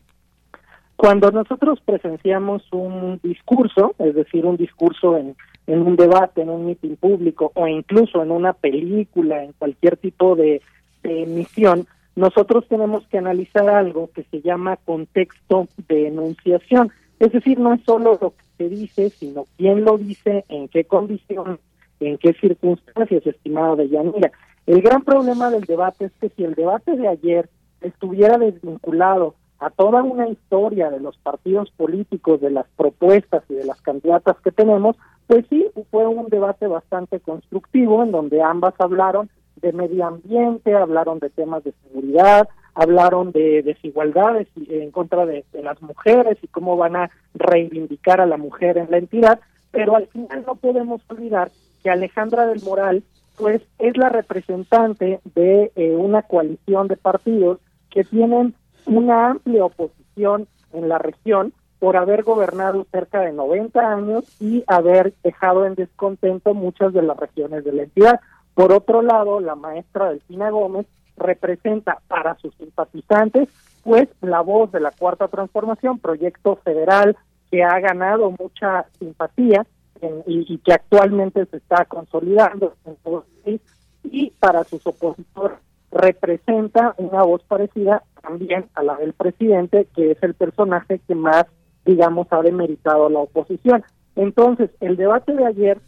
Cuando 0.96 1.30
nosotros 1.32 1.80
presenciamos 1.84 2.64
un 2.72 3.20
discurso, 3.22 3.96
es 4.00 4.16
decir, 4.16 4.46
un 4.46 4.56
discurso 4.56 5.18
en, 5.18 5.36
un 5.68 5.96
debate, 5.96 6.42
en 6.42 6.50
un 6.50 6.66
mitin 6.66 6.96
público 6.96 7.52
o 7.54 7.68
incluso 7.68 8.24
en 8.24 8.32
una 8.32 8.54
película, 8.54 9.44
en 9.44 9.52
cualquier 9.54 9.98
tipo 9.98 10.36
de 10.36 10.62
emisión, 11.04 11.86
nosotros 12.16 12.66
tenemos 12.70 13.06
que 13.08 13.18
analizar 13.18 13.70
algo 13.70 14.10
que 14.16 14.24
se 14.24 14.42
llama 14.42 14.78
contexto 14.78 15.68
de 15.90 16.08
enunciación. 16.08 16.92
Es 17.20 17.32
decir, 17.32 17.60
no 17.60 17.74
es 17.74 17.82
solo 17.84 18.18
lo 18.22 18.32
que 18.32 18.44
se 18.58 18.70
dice, 18.70 19.10
sino 19.10 19.46
quién 19.58 19.84
lo 19.84 19.98
dice, 19.98 20.46
en 20.50 20.68
qué 20.68 20.84
condiciones, 20.84 21.60
en 22.00 22.18
qué 22.18 22.34
circunstancias, 22.34 23.26
estimado 23.26 23.76
de 23.76 23.90
Yanira. 23.90 24.32
El 24.66 24.82
gran 24.82 25.04
problema 25.04 25.50
del 25.50 25.64
debate 25.64 26.06
es 26.06 26.12
que 26.20 26.30
si 26.30 26.44
el 26.44 26.56
debate 26.56 26.96
de 26.96 27.08
ayer 27.08 27.50
estuviera 27.82 28.38
desvinculado 28.38 29.36
a 29.60 29.70
toda 29.70 30.04
una 30.04 30.28
historia 30.28 30.90
de 30.90 31.00
los 31.00 31.18
partidos 31.18 31.72
políticos, 31.72 32.42
de 32.42 32.50
las 32.50 32.66
propuestas 32.76 33.44
y 33.50 33.54
de 33.54 33.64
las 33.64 33.82
candidatas 33.82 34.36
que 34.44 34.52
tenemos, 34.52 34.98
pues 35.28 35.46
sí, 35.50 35.66
fue 35.92 36.08
un 36.08 36.28
debate 36.28 36.68
bastante 36.68 37.20
constructivo 37.20 38.04
en 38.04 38.12
donde 38.12 38.42
ambas 38.42 38.74
hablaron 38.80 39.30
de 39.62 39.72
medio 39.72 40.06
ambiente, 40.06 40.76
hablaron 40.76 41.20
de 41.20 41.30
temas 41.30 41.64
de 41.64 41.74
seguridad, 41.84 42.50
hablaron 42.76 43.32
de 43.32 43.64
desigualdades 43.64 44.48
en 44.70 44.92
contra 44.92 45.26
de, 45.26 45.46
las 45.64 45.82
mujeres 45.82 46.38
y 46.42 46.48
cómo 46.48 46.78
van 46.78 46.96
a 46.98 47.10
reivindicar 47.34 48.22
a 48.22 48.26
la 48.26 48.38
mujer 48.38 48.78
en 48.78 48.92
la 48.92 48.98
entidad, 48.98 49.40
pero 49.72 49.96
al 49.96 50.08
final 50.08 50.44
no 50.46 50.56
podemos 50.56 51.02
olvidar 51.10 51.52
que 51.82 51.90
Alejandra 51.90 52.46
del 52.46 52.62
Moral 52.64 53.04
pues 53.38 53.62
es 53.80 53.98
la 53.98 54.10
representante 54.10 55.20
de 55.36 55.72
eh, 55.76 55.96
una 55.96 56.22
coalición 56.22 56.88
de 56.88 56.96
partidos 56.98 57.60
que 57.90 58.04
tienen 58.04 58.56
una 58.86 59.32
amplia 59.32 59.66
oposición 59.66 60.48
en 60.74 60.90
la 60.90 60.98
región 60.98 61.54
por 61.80 61.98
haber 61.98 62.24
gobernado 62.24 62.86
cerca 62.92 63.22
de 63.22 63.34
90 63.34 63.80
años 63.80 64.24
y 64.40 64.64
haber 64.68 65.14
dejado 65.24 65.66
en 65.66 65.76
descontento 65.76 66.54
muchas 66.54 66.94
de 66.94 67.02
las 67.02 67.18
regiones 67.18 67.64
de 67.64 67.74
la 67.74 67.84
entidad. 67.84 68.20
Por 68.54 68.72
otro 68.72 69.02
lado, 69.02 69.40
la 69.40 69.56
maestra 69.56 70.10
Delfina 70.10 70.50
Gómez 70.50 70.88
representa 71.18 72.00
para 72.08 72.36
sus 72.36 72.54
simpatizantes 72.56 73.50
pues 73.84 74.10
la 74.22 74.42
voz 74.42 74.72
de 74.72 74.80
la 74.80 74.92
cuarta 74.92 75.28
transformación, 75.28 76.00
proyecto 76.00 76.56
federal 76.58 77.16
que 77.52 77.64
ha 77.64 77.80
ganado 77.80 78.34
mucha 78.38 78.86
simpatía 78.98 79.66
y, 80.26 80.58
que 80.60 80.74
actualmente 80.74 81.46
se 81.46 81.58
está 81.58 81.86
consolidando 81.86 82.74
en 82.86 82.96
todo 82.98 83.26
el 83.28 83.44
país, 83.44 83.62
y 84.04 84.32
para 84.32 84.64
sus 84.64 84.86
opositores 84.86 85.58
representa 85.92 86.94
una 86.98 87.24
voz 87.24 87.44
parecida 87.44 88.04
también 88.22 88.66
a 88.74 88.84
la 88.84 88.96
del 88.96 89.14
presidente, 89.14 89.88
que 89.96 90.12
es 90.12 90.24
el 90.24 90.34
personaje 90.34 91.00
que 91.08 91.16
más, 91.16 91.46
digamos, 91.86 92.28
ha 92.32 92.42
demeritado 92.42 93.10
la 93.10 93.20
oposición. 93.20 93.84
Entonces, 94.16 94.72
el 94.80 94.98
debate 94.98 95.34
de 95.34 95.46
ayer 95.46 95.80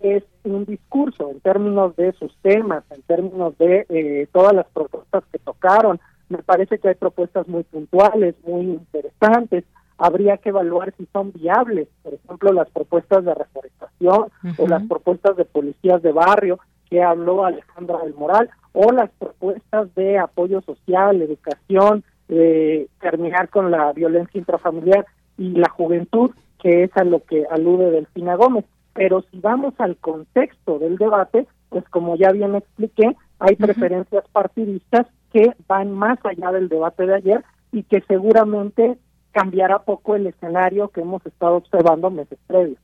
es 0.00 0.22
un 0.44 0.64
discurso 0.64 1.30
en 1.30 1.40
términos 1.40 1.94
de 1.96 2.12
sus 2.12 2.34
temas, 2.42 2.84
en 2.90 3.02
términos 3.02 3.56
de 3.58 3.86
eh, 3.88 4.28
todas 4.32 4.54
las 4.54 4.66
propuestas 4.66 5.24
que 5.32 5.38
tocaron. 5.38 6.00
Me 6.28 6.38
parece 6.38 6.78
que 6.78 6.88
hay 6.88 6.94
propuestas 6.94 7.46
muy 7.48 7.62
puntuales, 7.64 8.34
muy 8.46 8.62
interesantes. 8.62 9.64
Habría 9.98 10.36
que 10.38 10.48
evaluar 10.48 10.94
si 10.96 11.06
son 11.12 11.32
viables, 11.32 11.88
por 12.02 12.14
ejemplo, 12.14 12.52
las 12.52 12.70
propuestas 12.70 13.24
de 13.24 13.34
reforestación 13.34 14.26
o 14.58 14.66
las 14.66 14.82
propuestas 14.84 15.36
de 15.36 15.44
policías 15.44 16.02
de 16.02 16.12
barrio 16.12 16.58
que 16.92 17.02
habló 17.02 17.44
Alejandra 17.44 17.98
del 17.98 18.14
Moral, 18.14 18.50
o 18.74 18.92
las 18.92 19.10
propuestas 19.18 19.94
de 19.94 20.18
apoyo 20.18 20.60
social, 20.60 21.22
educación, 21.22 22.04
de 22.28 22.88
terminar 23.00 23.48
con 23.48 23.70
la 23.70 23.92
violencia 23.92 24.38
intrafamiliar 24.38 25.06
y 25.38 25.52
la 25.52 25.70
juventud, 25.70 26.32
que 26.58 26.84
es 26.84 26.90
a 26.96 27.04
lo 27.04 27.24
que 27.24 27.46
alude 27.50 27.90
Delfina 27.90 28.34
Gómez. 28.34 28.66
Pero 28.94 29.22
si 29.30 29.40
vamos 29.40 29.74
al 29.78 29.96
contexto 29.96 30.78
del 30.78 30.96
debate, 30.96 31.46
pues 31.68 31.88
como 31.88 32.16
ya 32.16 32.30
bien 32.32 32.54
expliqué, 32.54 33.16
hay 33.38 33.56
preferencias 33.56 34.24
partidistas 34.32 35.06
que 35.32 35.54
van 35.66 35.92
más 35.92 36.18
allá 36.24 36.52
del 36.52 36.68
debate 36.68 37.06
de 37.06 37.14
ayer 37.14 37.44
y 37.72 37.84
que 37.84 38.02
seguramente 38.02 38.98
cambiará 39.32 39.78
poco 39.80 40.14
el 40.14 40.26
escenario 40.26 40.88
que 40.88 41.00
hemos 41.00 41.24
estado 41.24 41.56
observando 41.56 42.10
meses 42.10 42.38
previos. 42.46 42.78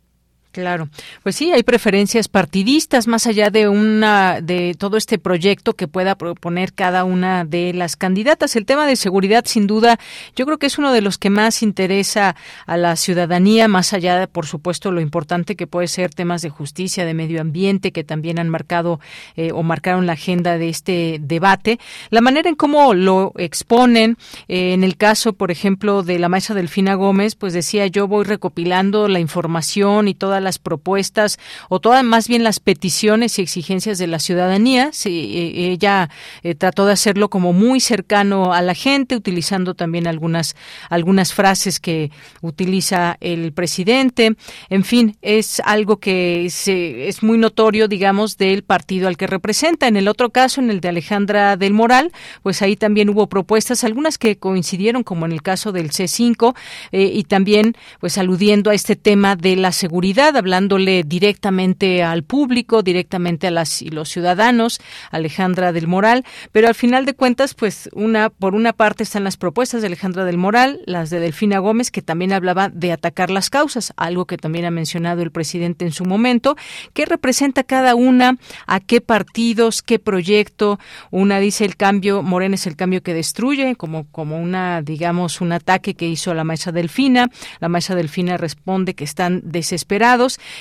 Claro, 0.58 0.88
pues 1.22 1.36
sí, 1.36 1.52
hay 1.52 1.62
preferencias 1.62 2.26
partidistas 2.26 3.06
más 3.06 3.28
allá 3.28 3.48
de 3.48 3.68
una 3.68 4.40
de 4.40 4.74
todo 4.76 4.96
este 4.96 5.16
proyecto 5.16 5.74
que 5.74 5.86
pueda 5.86 6.16
proponer 6.16 6.72
cada 6.72 7.04
una 7.04 7.44
de 7.44 7.72
las 7.72 7.94
candidatas. 7.94 8.56
El 8.56 8.66
tema 8.66 8.84
de 8.84 8.96
seguridad, 8.96 9.44
sin 9.46 9.68
duda, 9.68 10.00
yo 10.34 10.46
creo 10.46 10.58
que 10.58 10.66
es 10.66 10.76
uno 10.76 10.90
de 10.92 11.00
los 11.00 11.16
que 11.16 11.30
más 11.30 11.62
interesa 11.62 12.34
a 12.66 12.76
la 12.76 12.96
ciudadanía, 12.96 13.68
más 13.68 13.92
allá, 13.92 14.18
de, 14.18 14.26
por 14.26 14.46
supuesto, 14.46 14.90
lo 14.90 15.00
importante 15.00 15.54
que 15.54 15.68
puede 15.68 15.86
ser 15.86 16.12
temas 16.12 16.42
de 16.42 16.50
justicia, 16.50 17.04
de 17.04 17.14
medio 17.14 17.40
ambiente, 17.40 17.92
que 17.92 18.02
también 18.02 18.40
han 18.40 18.48
marcado 18.48 18.98
eh, 19.36 19.52
o 19.52 19.62
marcaron 19.62 20.06
la 20.06 20.14
agenda 20.14 20.58
de 20.58 20.70
este 20.70 21.18
debate. 21.20 21.78
La 22.10 22.20
manera 22.20 22.48
en 22.48 22.56
cómo 22.56 22.94
lo 22.94 23.32
exponen, 23.36 24.16
eh, 24.48 24.72
en 24.72 24.82
el 24.82 24.96
caso, 24.96 25.34
por 25.34 25.52
ejemplo, 25.52 26.02
de 26.02 26.18
la 26.18 26.28
maestra 26.28 26.56
Delfina 26.56 26.94
Gómez, 26.94 27.36
pues 27.36 27.52
decía 27.52 27.86
yo 27.86 28.08
voy 28.08 28.24
recopilando 28.24 29.06
la 29.06 29.20
información 29.20 30.08
y 30.08 30.14
toda 30.14 30.40
la 30.40 30.47
las 30.48 30.58
propuestas 30.58 31.38
o 31.68 31.78
todas 31.78 32.02
más 32.02 32.26
bien 32.26 32.42
las 32.42 32.58
peticiones 32.58 33.38
y 33.38 33.42
exigencias 33.42 33.98
de 33.98 34.06
la 34.06 34.18
ciudadanía. 34.18 34.90
Eh, 35.04 35.70
ella 35.72 36.08
eh, 36.42 36.54
trató 36.54 36.86
de 36.86 36.94
hacerlo 36.94 37.28
como 37.28 37.52
muy 37.52 37.80
cercano 37.80 38.54
a 38.54 38.62
la 38.62 38.74
gente, 38.74 39.14
utilizando 39.14 39.74
también 39.74 40.06
algunas 40.06 40.56
algunas 40.88 41.34
frases 41.34 41.80
que 41.80 42.10
utiliza 42.40 43.16
el 43.20 43.52
presidente. 43.52 44.36
En 44.70 44.84
fin, 44.84 45.16
es 45.20 45.60
algo 45.64 45.98
que 45.98 46.48
se, 46.50 47.08
es 47.08 47.22
muy 47.22 47.36
notorio, 47.36 47.88
digamos, 47.88 48.38
del 48.38 48.62
partido 48.62 49.08
al 49.08 49.16
que 49.16 49.26
representa. 49.26 49.86
En 49.86 49.96
el 49.96 50.08
otro 50.08 50.30
caso, 50.30 50.60
en 50.60 50.70
el 50.70 50.80
de 50.80 50.88
Alejandra 50.88 51.56
del 51.56 51.74
Moral, 51.74 52.12
pues 52.42 52.62
ahí 52.62 52.76
también 52.76 53.10
hubo 53.10 53.28
propuestas, 53.28 53.84
algunas 53.84 54.16
que 54.16 54.38
coincidieron, 54.38 55.02
como 55.02 55.26
en 55.26 55.32
el 55.32 55.42
caso 55.42 55.72
del 55.72 55.90
C5, 55.90 56.54
eh, 56.92 57.10
y 57.12 57.24
también, 57.24 57.74
pues 58.00 58.16
aludiendo 58.16 58.70
a 58.70 58.74
este 58.74 58.96
tema 58.96 59.36
de 59.36 59.56
la 59.56 59.72
seguridad, 59.72 60.36
hablándole 60.38 61.02
directamente 61.04 62.02
al 62.02 62.22
público, 62.22 62.82
directamente 62.82 63.46
a 63.46 63.50
las 63.50 63.82
y 63.82 63.90
los 63.90 64.08
ciudadanos, 64.08 64.80
Alejandra 65.10 65.72
del 65.72 65.86
Moral, 65.86 66.24
pero 66.52 66.68
al 66.68 66.74
final 66.74 67.04
de 67.04 67.14
cuentas, 67.14 67.54
pues 67.54 67.90
una 67.92 68.30
por 68.30 68.54
una 68.54 68.72
parte 68.72 69.02
están 69.02 69.24
las 69.24 69.36
propuestas 69.36 69.80
de 69.80 69.88
Alejandra 69.88 70.24
del 70.24 70.38
Moral, 70.38 70.80
las 70.86 71.10
de 71.10 71.20
Delfina 71.20 71.58
Gómez, 71.58 71.90
que 71.90 72.02
también 72.02 72.32
hablaba 72.32 72.68
de 72.68 72.92
atacar 72.92 73.30
las 73.30 73.50
causas, 73.50 73.92
algo 73.96 74.26
que 74.26 74.36
también 74.36 74.64
ha 74.64 74.70
mencionado 74.70 75.22
el 75.22 75.30
presidente 75.30 75.84
en 75.84 75.92
su 75.92 76.04
momento, 76.04 76.56
qué 76.94 77.04
representa 77.04 77.64
cada 77.64 77.94
una, 77.94 78.38
a 78.66 78.80
qué 78.80 79.00
partidos, 79.00 79.82
qué 79.82 79.98
proyecto, 79.98 80.78
una 81.10 81.40
dice 81.40 81.64
el 81.64 81.76
cambio, 81.76 82.22
Morena 82.22 82.54
es 82.54 82.66
el 82.66 82.76
cambio 82.76 83.02
que 83.02 83.14
destruye, 83.14 83.76
como, 83.76 84.06
como 84.10 84.38
una, 84.40 84.82
digamos, 84.82 85.40
un 85.40 85.52
ataque 85.52 85.94
que 85.94 86.08
hizo 86.08 86.34
la 86.34 86.44
maestra 86.44 86.72
Delfina, 86.72 87.30
la 87.60 87.68
maestra 87.68 87.96
Delfina 87.96 88.36
responde 88.36 88.94
que 88.94 89.04
están 89.04 89.42
desesperados, 89.44 90.08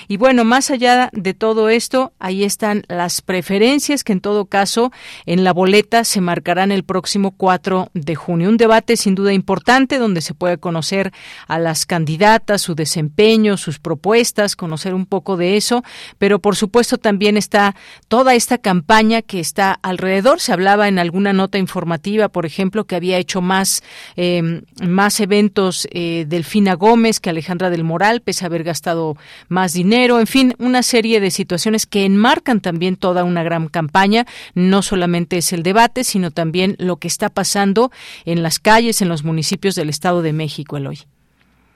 y 0.07 0.17
bueno, 0.17 0.43
más 0.43 0.69
allá 0.71 1.09
de 1.13 1.33
todo 1.33 1.69
esto, 1.69 2.13
ahí 2.19 2.43
están 2.43 2.83
las 2.87 3.21
preferencias 3.21 4.03
que 4.03 4.13
en 4.13 4.21
todo 4.21 4.45
caso 4.45 4.91
en 5.25 5.43
la 5.43 5.53
boleta 5.53 6.03
se 6.03 6.21
marcarán 6.21 6.71
el 6.71 6.83
próximo 6.83 7.31
4 7.31 7.89
de 7.93 8.15
junio. 8.15 8.49
Un 8.49 8.57
debate 8.57 8.97
sin 8.97 9.15
duda 9.15 9.33
importante 9.33 9.97
donde 9.97 10.21
se 10.21 10.33
puede 10.33 10.57
conocer 10.57 11.11
a 11.47 11.59
las 11.59 11.85
candidatas, 11.85 12.61
su 12.61 12.75
desempeño, 12.75 13.57
sus 13.57 13.79
propuestas, 13.79 14.55
conocer 14.55 14.93
un 14.93 15.05
poco 15.05 15.37
de 15.37 15.57
eso, 15.57 15.83
pero 16.17 16.39
por 16.39 16.55
supuesto 16.55 16.97
también 16.97 17.37
está 17.37 17.75
toda 18.07 18.35
esta 18.35 18.57
campaña 18.57 19.21
que 19.21 19.39
está 19.39 19.73
alrededor. 19.81 20.39
Se 20.39 20.53
hablaba 20.53 20.87
en 20.87 20.99
alguna 20.99 21.33
nota 21.33 21.57
informativa, 21.57 22.29
por 22.29 22.45
ejemplo, 22.45 22.85
que 22.85 22.95
había 22.95 23.17
hecho 23.17 23.41
más, 23.41 23.83
eh, 24.15 24.61
más 24.81 25.19
eventos 25.19 25.87
eh, 25.91 26.25
Delfina 26.27 26.75
Gómez 26.75 27.19
que 27.19 27.29
Alejandra 27.29 27.69
del 27.69 27.83
Moral, 27.83 28.21
pese 28.21 28.45
a 28.45 28.47
haber 28.47 28.63
gastado 28.63 29.17
más 29.49 29.73
dinero, 29.73 30.19
en 30.19 30.27
fin, 30.27 30.53
una 30.59 30.83
serie 30.83 31.19
de 31.19 31.31
situaciones 31.31 31.85
que 31.85 32.05
enmarcan 32.05 32.61
también 32.61 32.95
toda 32.95 33.23
una 33.23 33.43
gran 33.43 33.67
campaña. 33.67 34.25
No 34.55 34.81
solamente 34.81 35.37
es 35.37 35.53
el 35.53 35.63
debate, 35.63 36.03
sino 36.03 36.31
también 36.31 36.75
lo 36.79 36.97
que 36.97 37.07
está 37.07 37.29
pasando 37.29 37.91
en 38.25 38.43
las 38.43 38.59
calles, 38.59 39.01
en 39.01 39.09
los 39.09 39.23
municipios 39.23 39.75
del 39.75 39.89
Estado 39.89 40.21
de 40.21 40.33
México, 40.33 40.77
Eloy. 40.77 40.99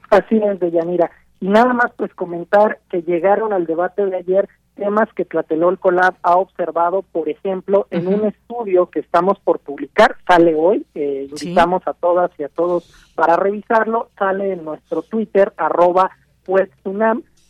Así 0.10 0.36
es, 0.38 0.60
Deyanira. 0.60 1.10
Y 1.40 1.48
nada 1.48 1.74
más 1.74 1.92
pues 1.98 2.14
comentar 2.14 2.80
que 2.90 3.02
llegaron 3.02 3.54
al 3.54 3.66
debate 3.66 4.06
de 4.06 4.18
ayer 4.18 4.50
temas 4.76 5.10
que 5.14 5.26
Tlatelolco 5.26 5.92
Lab 5.92 6.16
ha 6.24 6.38
observado, 6.38 7.04
por 7.04 7.30
ejemplo, 7.30 7.88
en 7.92 8.08
un 8.08 8.26
estudio 8.26 8.90
que 8.90 9.00
estamos 9.00 9.40
por 9.40 9.60
publicar, 9.60 10.16
sale 10.28 10.56
hoy, 10.56 10.86
eh, 10.96 11.28
invitamos 11.30 11.84
a 11.86 11.94
todas 11.94 12.32
y 12.40 12.44
a 12.44 12.50
todos 12.50 12.92
para 13.16 13.36
revisarlo, 13.36 14.10
sale 14.18 14.54
en 14.54 14.66
nuestro 14.66 15.02
Twitter, 15.04 15.54
arroba 15.58 16.12
pues 16.46 16.70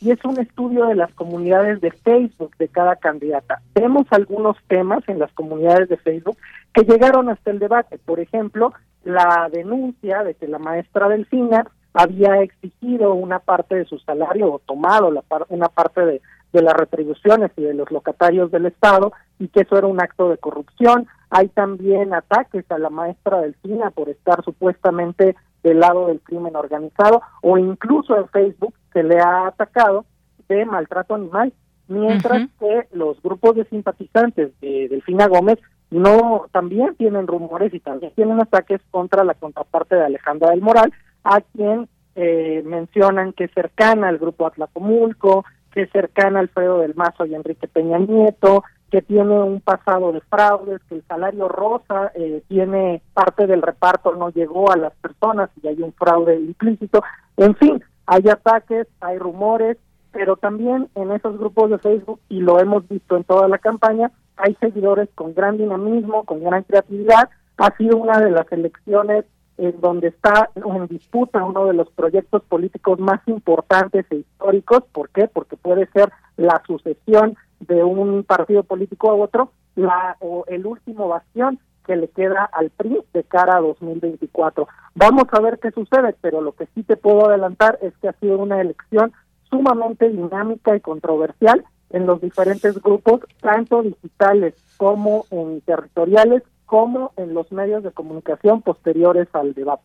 y 0.01 0.09
es 0.09 0.25
un 0.25 0.39
estudio 0.39 0.87
de 0.87 0.95
las 0.95 1.13
comunidades 1.13 1.79
de 1.79 1.91
Facebook 1.91 2.57
de 2.57 2.67
cada 2.67 2.95
candidata. 2.95 3.61
Tenemos 3.73 4.07
algunos 4.09 4.57
temas 4.67 5.07
en 5.07 5.19
las 5.19 5.31
comunidades 5.33 5.89
de 5.89 5.97
Facebook 5.97 6.37
que 6.73 6.83
llegaron 6.83 7.29
hasta 7.29 7.51
el 7.51 7.59
debate, 7.59 7.99
por 7.99 8.19
ejemplo, 8.19 8.73
la 9.03 9.47
denuncia 9.51 10.23
de 10.23 10.33
que 10.33 10.47
la 10.47 10.57
maestra 10.57 11.07
Delfina 11.07 11.67
había 11.93 12.41
exigido 12.41 13.13
una 13.13 13.39
parte 13.39 13.75
de 13.75 13.85
su 13.85 13.99
salario 13.99 14.51
o 14.51 14.59
tomado 14.59 15.11
la 15.11 15.23
una 15.49 15.69
parte 15.69 16.01
de, 16.03 16.21
de 16.51 16.61
las 16.61 16.73
retribuciones 16.73 17.51
y 17.57 17.61
de 17.61 17.73
los 17.73 17.91
locatarios 17.91 18.49
del 18.49 18.65
Estado 18.65 19.13
y 19.37 19.49
que 19.49 19.61
eso 19.61 19.77
era 19.77 19.87
un 19.87 20.01
acto 20.01 20.29
de 20.29 20.37
corrupción. 20.37 21.07
Hay 21.29 21.49
también 21.49 22.13
ataques 22.13 22.69
a 22.71 22.79
la 22.79 22.89
maestra 22.89 23.41
Delfina 23.41 23.91
por 23.91 24.09
estar 24.09 24.43
supuestamente 24.43 25.35
del 25.63 25.79
lado 25.79 26.07
del 26.07 26.21
crimen 26.21 26.55
organizado 26.55 27.21
o 27.41 27.57
incluso 27.57 28.17
en 28.17 28.27
Facebook 28.29 28.73
se 28.93 29.03
le 29.03 29.19
ha 29.19 29.47
atacado 29.47 30.05
de 30.47 30.65
maltrato 30.65 31.15
animal, 31.15 31.53
mientras 31.87 32.49
que 32.59 32.87
los 32.91 33.21
grupos 33.21 33.55
de 33.55 33.65
simpatizantes 33.65 34.51
de 34.61 34.87
Delfina 34.89 35.27
Gómez 35.27 35.59
no 35.89 36.45
también 36.51 36.95
tienen 36.95 37.27
rumores 37.27 37.73
y 37.73 37.79
también 37.79 38.13
tienen 38.15 38.39
ataques 38.39 38.81
contra 38.91 39.23
la 39.23 39.33
contraparte 39.33 39.95
de 39.95 40.05
Alejandra 40.05 40.51
del 40.51 40.61
Moral, 40.61 40.93
a 41.23 41.41
quien 41.41 41.87
eh, 42.15 42.63
mencionan 42.65 43.33
que 43.33 43.45
es 43.45 43.51
cercana 43.53 44.07
al 44.07 44.17
grupo 44.17 44.47
Atlacomulco, 44.47 45.45
que 45.71 45.83
es 45.83 45.91
cercana 45.91 46.39
a 46.39 46.41
Alfredo 46.41 46.79
del 46.79 46.95
Mazo 46.95 47.25
y 47.25 47.35
Enrique 47.35 47.67
Peña 47.67 47.97
Nieto, 47.99 48.63
que 48.89 49.01
tiene 49.01 49.41
un 49.41 49.61
pasado 49.61 50.11
de 50.11 50.19
fraudes, 50.21 50.81
que 50.89 50.95
el 50.95 51.03
salario 51.07 51.47
rosa 51.47 52.11
eh, 52.13 52.43
tiene 52.49 53.01
parte 53.13 53.47
del 53.47 53.61
reparto, 53.61 54.13
no 54.13 54.29
llegó 54.29 54.69
a 54.71 54.77
las 54.77 54.93
personas 54.95 55.49
y 55.63 55.67
hay 55.67 55.81
un 55.81 55.93
fraude 55.93 56.35
implícito. 56.35 57.01
En 57.37 57.55
fin, 57.55 57.81
hay 58.11 58.27
ataques, 58.27 58.87
hay 58.99 59.17
rumores, 59.17 59.77
pero 60.11 60.35
también 60.35 60.89
en 60.95 61.13
esos 61.13 61.37
grupos 61.37 61.69
de 61.69 61.77
Facebook, 61.77 62.19
y 62.27 62.41
lo 62.41 62.59
hemos 62.59 62.85
visto 62.89 63.15
en 63.15 63.23
toda 63.23 63.47
la 63.47 63.57
campaña, 63.57 64.11
hay 64.35 64.53
seguidores 64.55 65.07
con 65.15 65.33
gran 65.33 65.57
dinamismo, 65.57 66.25
con 66.25 66.43
gran 66.43 66.63
creatividad. 66.63 67.29
Ha 67.55 67.73
sido 67.77 67.95
una 67.95 68.19
de 68.19 68.31
las 68.31 68.51
elecciones 68.51 69.23
en 69.57 69.79
donde 69.79 70.09
está 70.09 70.49
en 70.55 70.87
disputa 70.87 71.45
uno 71.45 71.67
de 71.67 71.73
los 71.73 71.89
proyectos 71.91 72.43
políticos 72.43 72.99
más 72.99 73.25
importantes 73.29 74.05
e 74.09 74.17
históricos. 74.17 74.83
¿Por 74.91 75.07
qué? 75.11 75.29
Porque 75.29 75.55
puede 75.55 75.87
ser 75.91 76.11
la 76.35 76.61
sucesión 76.67 77.37
de 77.61 77.81
un 77.81 78.25
partido 78.25 78.63
político 78.63 79.09
a 79.09 79.13
otro, 79.13 79.53
la, 79.75 80.17
o 80.19 80.43
el 80.49 80.65
último 80.65 81.07
bastión 81.07 81.59
que 81.85 81.95
le 81.95 82.07
queda 82.09 82.45
al 82.45 82.69
PRI 82.69 83.03
de 83.13 83.23
cara 83.23 83.57
a 83.57 83.61
2024. 83.61 84.67
Vamos 84.95 85.25
a 85.31 85.39
ver 85.41 85.59
qué 85.59 85.71
sucede, 85.71 86.15
pero 86.21 86.41
lo 86.41 86.53
que 86.53 86.67
sí 86.75 86.83
te 86.83 86.97
puedo 86.97 87.27
adelantar 87.27 87.79
es 87.81 87.95
que 87.97 88.09
ha 88.09 88.13
sido 88.13 88.37
una 88.37 88.61
elección 88.61 89.13
sumamente 89.49 90.09
dinámica 90.09 90.75
y 90.75 90.79
controversial 90.79 91.63
en 91.89 92.05
los 92.05 92.21
diferentes 92.21 92.81
grupos, 92.81 93.21
tanto 93.41 93.83
digitales 93.83 94.55
como 94.77 95.25
en 95.29 95.61
territoriales, 95.61 96.43
como 96.65 97.11
en 97.17 97.33
los 97.33 97.51
medios 97.51 97.83
de 97.83 97.91
comunicación 97.91 98.61
posteriores 98.61 99.27
al 99.33 99.53
debate. 99.53 99.83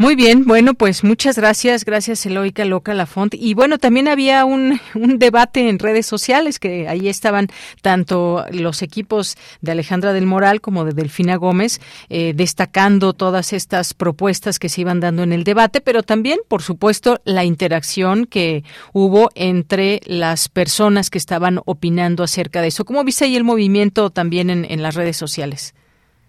Muy 0.00 0.14
bien, 0.14 0.44
bueno, 0.44 0.74
pues 0.74 1.02
muchas 1.02 1.36
gracias, 1.36 1.84
gracias 1.84 2.24
Eloica 2.24 2.64
Loca 2.64 2.94
Lafont. 2.94 3.34
Y 3.34 3.54
bueno, 3.54 3.78
también 3.78 4.06
había 4.06 4.44
un, 4.44 4.78
debate 4.94 5.68
en 5.68 5.80
redes 5.80 6.06
sociales 6.06 6.60
que 6.60 6.86
ahí 6.86 7.08
estaban 7.08 7.48
tanto 7.82 8.44
los 8.52 8.82
equipos 8.82 9.34
de 9.60 9.72
Alejandra 9.72 10.12
del 10.12 10.24
Moral 10.24 10.60
como 10.60 10.84
de 10.84 10.92
Delfina 10.92 11.34
Gómez 11.34 11.80
eh, 12.10 12.32
destacando 12.32 13.12
todas 13.12 13.52
estas 13.52 13.92
propuestas 13.92 14.60
que 14.60 14.68
se 14.68 14.82
iban 14.82 15.00
dando 15.00 15.24
en 15.24 15.32
el 15.32 15.42
debate, 15.42 15.80
pero 15.80 16.04
también, 16.04 16.38
por 16.46 16.62
supuesto, 16.62 17.20
la 17.24 17.44
interacción 17.44 18.26
que 18.26 18.62
hubo 18.92 19.30
entre 19.34 20.00
las 20.06 20.48
personas 20.48 21.10
que 21.10 21.18
estaban 21.18 21.58
opinando 21.64 22.22
acerca 22.22 22.62
de 22.62 22.68
eso. 22.68 22.84
¿Cómo 22.84 23.02
viste 23.02 23.24
ahí 23.24 23.34
el 23.34 23.42
movimiento 23.42 24.10
también 24.10 24.48
en 24.48 24.80
las 24.80 24.94
redes 24.94 25.16
sociales? 25.16 25.74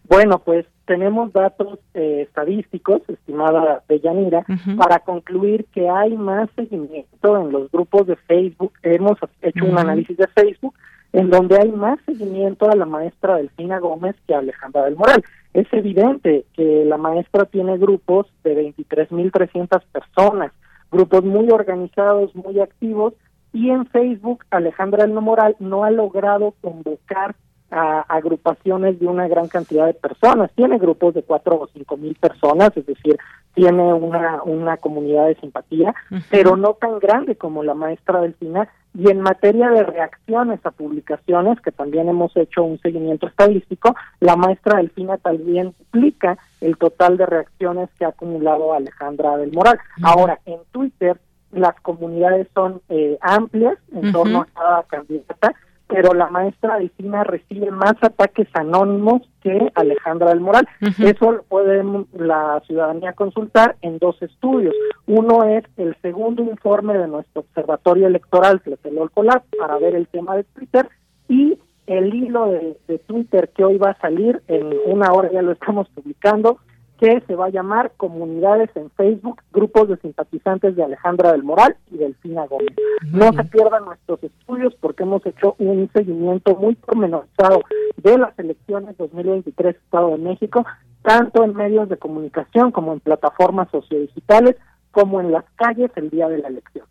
Bueno, 0.06 0.40
pues 0.40 0.66
tenemos 0.90 1.32
datos 1.32 1.78
eh, 1.94 2.26
estadísticos, 2.28 3.04
estimada 3.08 3.84
Deyanira, 3.88 4.44
para 4.76 4.98
concluir 4.98 5.66
que 5.66 5.88
hay 5.88 6.18
más 6.18 6.50
seguimiento 6.56 7.40
en 7.40 7.52
los 7.52 7.70
grupos 7.72 8.08
de 8.08 8.16
Facebook. 8.16 8.74
Hemos 8.82 9.20
hecho 9.44 9.66
un 9.66 9.78
análisis 9.78 10.18
de 10.18 10.26
Facebook 10.30 10.74
en 11.14 11.30
donde 11.30 11.60
hay 11.60 11.72
más 11.72 12.00
seguimiento 12.08 12.72
a 12.72 12.76
la 12.76 12.88
maestra 12.88 13.36
Delfina 13.36 13.78
Gómez 13.78 14.16
que 14.26 14.34
a 14.34 14.40
Alejandra 14.40 14.86
del 14.86 14.96
Moral. 14.96 15.24
Es 15.54 15.72
evidente 15.74 16.46
que 16.54 16.84
la 16.86 16.98
maestra 16.98 17.46
tiene 17.46 17.78
grupos 17.78 18.26
de 18.44 18.74
23.300 18.76 19.84
personas, 19.92 20.52
grupos 20.92 21.24
muy 21.24 21.52
organizados, 21.52 22.36
muy 22.36 22.60
activos, 22.62 23.14
y 23.54 23.70
en 23.70 23.86
Facebook 23.86 24.44
Alejandra 24.50 25.06
del 25.06 25.14
Moral 25.14 25.56
no 25.60 25.84
ha 25.84 25.92
logrado 25.92 26.56
convocar 26.62 27.36
a 27.72 28.02
agrupaciones 28.02 29.00
de 29.00 29.08
una 29.08 29.28
gran 29.28 29.48
cantidad 29.48 29.86
de 29.86 29.94
personas. 29.94 30.52
Tiene 30.56 30.78
grupos 30.78 31.14
de 31.14 31.24
cuatro 31.24 31.60
o 31.60 31.68
cinco 31.68 31.98
mil 31.98 32.16
personas, 32.16 32.76
es 32.76 32.86
decir, 32.86 33.18
tiene 33.54 33.94
una, 33.94 34.42
una 34.44 34.78
comunidad 34.78 35.28
de 35.28 35.36
simpatía, 35.36 35.94
pero 36.30 36.56
no 36.56 36.74
tan 36.74 37.00
grande 37.00 37.36
como 37.36 37.64
la 37.64 37.74
maestra 37.74 38.22
del 38.22 38.34
final. 38.36 38.70
Y 38.94 39.10
en 39.12 39.22
materia 39.22 39.70
de 39.70 39.84
reacciones 39.84 40.66
a 40.66 40.72
publicaciones, 40.72 41.62
que 41.62 41.72
también 41.72 42.10
hemos 42.10 42.36
hecho 42.36 42.64
un 42.64 42.80
seguimiento 42.80 43.28
estadístico, 43.28 43.96
la 44.20 44.36
maestra 44.36 44.78
Delfina 44.78 45.18
también 45.18 45.76
duplica 45.78 46.38
el 46.60 46.76
total 46.78 47.18
de 47.18 47.26
reacciones 47.26 47.90
que 47.98 48.06
ha 48.06 48.10
acumulado 48.10 48.74
Alejandra 48.74 49.38
del 49.38 49.52
Moral. 49.52 49.80
Ahora, 50.02 50.40
en 50.46 50.60
Twitter 50.72 51.20
las 51.52 51.80
comunidades 51.82 52.48
son 52.54 52.82
eh, 52.90 53.18
amplias 53.22 53.78
en 53.94 54.12
torno 54.12 54.42
a 54.42 54.46
cada 54.46 54.84
candidata, 54.84 55.54
pero 55.90 56.14
la 56.14 56.30
maestra 56.30 56.78
Delfina 56.78 57.24
recibe 57.24 57.72
más 57.72 57.96
ataques 58.02 58.48
anónimos 58.54 59.24
que 59.42 59.72
Alejandra 59.74 60.30
del 60.30 60.40
Moral. 60.40 60.68
Eso 61.00 61.32
lo 61.32 61.44
puede 61.44 61.84
la 62.14 62.62
ciudadanía 62.68 63.14
consultar 63.14 63.76
en 63.82 63.98
dos 63.98 64.22
estudios. 64.22 64.76
Uno 65.08 65.44
es 65.46 65.66
el 65.78 65.98
segundo 66.02 66.44
informe 66.44 66.96
de 66.96 67.08
nuestro 67.08 67.42
observatorio 67.42 68.08
electoral, 68.08 68.62
Tlatelolcolab, 68.62 69.42
para 69.58 69.80
ver 69.80 69.96
el 69.96 70.08
tema 70.08 70.36
de 70.36 70.44
Twitter, 70.44 70.88
y 71.28 71.58
el 71.88 72.14
hilo 72.14 72.52
de, 72.52 72.78
de 72.88 73.00
Twitter 73.00 73.50
que 73.50 73.66
hoy 73.66 73.78
va 73.80 73.92
a 73.92 74.00
salir, 74.00 74.44
en 74.48 74.72
una 74.86 75.12
hora 75.12 75.32
ya 75.32 75.42
lo 75.42 75.54
estamos 75.54 75.90
publicando, 75.90 76.60
que 77.00 77.22
se 77.28 77.36
va 77.36 77.46
a 77.46 77.50
llamar 77.50 77.94
Comunidades 77.96 78.70
en 78.76 78.90
Facebook, 78.92 79.42
grupos 79.54 79.88
de 79.88 79.98
simpatizantes 79.98 80.76
de 80.76 80.84
Alejandra 80.84 81.32
del 81.32 81.44
Moral 81.44 81.78
y 81.92 81.98
Delfina 81.98 82.46
Gómez. 82.46 82.76
No 83.12 83.32
se 83.32 83.46
pierdan 83.46 83.86
nuestros 83.86 84.22
estudios 84.24 84.76
porque 84.82 85.04
hemos 85.04 85.26
hecho 85.26 85.56
un 85.60 85.90
seguimiento 85.94 86.56
muy 86.56 86.76
pormenorizado 86.76 87.62
de 87.98 88.18
las 88.18 88.38
elecciones 88.38 88.98
2023 88.98 89.76
Estado 89.76 90.10
de 90.10 90.18
México, 90.18 90.66
tanto 91.02 91.44
en 91.44 91.56
medios 91.56 91.88
de 91.88 91.98
comunicación 91.98 92.72
como 92.72 92.92
en 92.92 93.00
plataformas 93.00 93.70
sociodigitales, 93.72 94.58
como 94.92 95.22
en 95.22 95.32
las 95.32 95.46
calles 95.56 95.92
el 95.96 96.10
día 96.10 96.28
de 96.28 96.40
la 96.40 96.50
elección. 96.50 96.86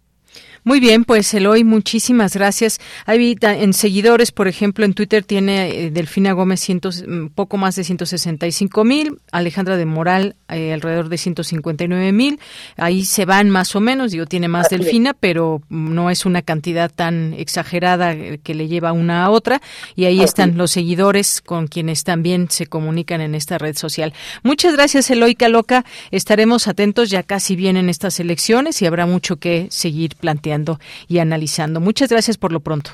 Muy 0.64 0.81
bien, 0.81 1.05
pues 1.05 1.33
Eloy, 1.33 1.64
muchísimas 1.64 2.35
gracias. 2.35 2.79
Hay 3.07 3.37
en 3.41 3.72
seguidores, 3.72 4.33
por 4.33 4.49
ejemplo, 4.49 4.85
en 4.85 4.93
Twitter 4.93 5.24
tiene 5.24 5.70
eh, 5.70 5.91
Delfina 5.91 6.33
Gómez 6.33 6.61
cientos, 6.61 7.05
mm, 7.07 7.29
poco 7.29 7.57
más 7.57 7.76
de 7.76 7.85
165 7.85 8.85
mil, 8.85 9.18
Alejandra 9.33 9.76
de 9.76 9.87
Moral 9.87 10.37
eh, 10.49 10.72
alrededor 10.72 11.09
de 11.09 11.16
159 11.16 12.12
mil. 12.12 12.39
Ahí 12.76 13.05
se 13.05 13.24
van 13.24 13.51
más 13.51 13.74
o 13.76 13.81
menos, 13.81 14.12
digo, 14.12 14.26
tiene 14.26 14.49
más 14.49 14.68
Delfina, 14.68 15.14
pero 15.14 15.62
no 15.70 16.11
es 16.11 16.26
una 16.26 16.43
cantidad 16.43 16.91
tan 16.91 17.35
exagerada 17.35 18.12
eh, 18.12 18.39
que 18.43 18.55
le 18.55 18.68
lleva 18.68 18.93
una 18.93 19.24
a 19.24 19.31
otra. 19.31 19.62
Y 19.95 20.05
ahí 20.05 20.20
están 20.20 20.59
los 20.59 20.72
seguidores 20.72 21.41
con 21.41 21.68
quienes 21.68 22.05
también 22.05 22.51
se 22.51 22.66
comunican 22.66 23.20
en 23.20 23.35
esta 23.35 23.59
red 23.59 23.76
social. 23.76 24.12
Muchas 24.43 24.74
gracias, 24.74 25.11
Eloy 25.11 25.35
Caloca. 25.35 25.85
Estaremos 26.11 26.68
atentos, 26.68 27.11
ya 27.11 27.22
casi 27.22 27.57
vienen 27.57 27.89
estas 27.89 28.20
elecciones 28.20 28.83
y 28.83 28.87
habrá 28.87 29.07
mucho 29.07 29.37
que 29.37 29.68
seguir 29.70 30.14
planteando 30.18 30.78
y 31.08 31.18
analizando. 31.18 31.80
Muchas 31.80 32.10
gracias 32.10 32.36
por 32.36 32.52
lo 32.52 32.60
pronto. 32.60 32.90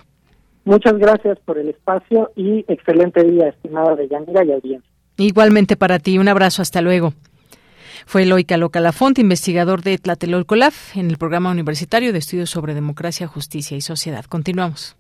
Muchas 0.65 0.97
gracias 0.99 1.39
por 1.45 1.59
el 1.59 1.69
espacio 1.69 2.31
y 2.37 2.65
excelente 2.69 3.23
día, 3.23 3.49
estimada 3.49 3.97
Deyanira 3.97 4.45
y 4.45 4.53
audiencia. 4.53 4.91
Igualmente 5.17 5.77
para 5.77 5.99
ti, 5.99 6.19
un 6.19 6.29
abrazo, 6.29 6.63
hasta 6.63 6.81
luego. 6.81 7.13
Fue 8.07 8.23
Eloy 8.23 8.45
Caloca 8.45 8.81
Lafonte, 8.81 9.21
investigador 9.21 9.83
de 9.83 9.99
Tlatelolcolaf, 9.99 10.97
en 10.97 11.11
el 11.11 11.19
programa 11.19 11.51
universitario 11.51 12.13
de 12.13 12.19
estudios 12.19 12.51
sobre 12.51 12.75
democracia, 12.75 13.27
justicia 13.27 13.77
y 13.77 13.81
sociedad. 13.81 14.25
Continuamos. 14.25 14.97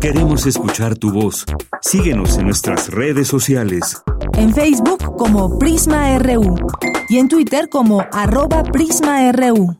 Queremos 0.00 0.46
escuchar 0.46 0.96
tu 0.96 1.12
voz. 1.12 1.44
Síguenos 1.82 2.38
en 2.38 2.46
nuestras 2.46 2.88
redes 2.88 3.28
sociales. 3.28 4.02
En 4.34 4.54
Facebook 4.54 5.16
como 5.16 5.58
Prisma 5.58 6.18
RU 6.18 6.56
y 7.08 7.18
en 7.18 7.28
Twitter 7.28 7.68
como 7.68 8.04
arroba 8.12 8.62
PrismaRU. 8.62 9.76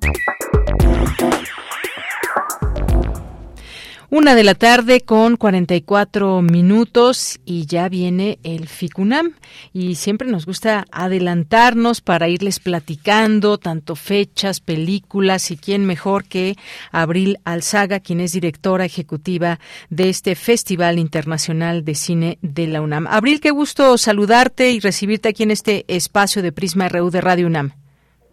Una 4.12 4.34
de 4.34 4.42
la 4.42 4.54
tarde 4.56 5.02
con 5.02 5.36
44 5.36 6.42
minutos 6.42 7.38
y 7.44 7.66
ya 7.66 7.88
viene 7.88 8.40
el 8.42 8.66
FICUNAM 8.66 9.34
y 9.72 9.94
siempre 9.94 10.26
nos 10.26 10.46
gusta 10.46 10.84
adelantarnos 10.90 12.00
para 12.00 12.26
irles 12.26 12.58
platicando 12.58 13.56
tanto 13.56 13.94
fechas, 13.94 14.60
películas 14.60 15.52
y 15.52 15.56
quién 15.56 15.86
mejor 15.86 16.24
que 16.24 16.56
Abril 16.90 17.38
Alzaga, 17.44 18.00
quien 18.00 18.18
es 18.18 18.32
directora 18.32 18.84
ejecutiva 18.84 19.60
de 19.90 20.08
este 20.08 20.34
Festival 20.34 20.98
Internacional 20.98 21.84
de 21.84 21.94
Cine 21.94 22.38
de 22.42 22.66
la 22.66 22.82
UNAM. 22.82 23.06
Abril, 23.06 23.40
qué 23.40 23.52
gusto 23.52 23.96
saludarte 23.96 24.72
y 24.72 24.80
recibirte 24.80 25.28
aquí 25.28 25.44
en 25.44 25.52
este 25.52 25.84
espacio 25.86 26.42
de 26.42 26.50
Prisma 26.50 26.88
RU 26.88 27.12
de 27.12 27.20
Radio 27.20 27.46
UNAM. 27.46 27.74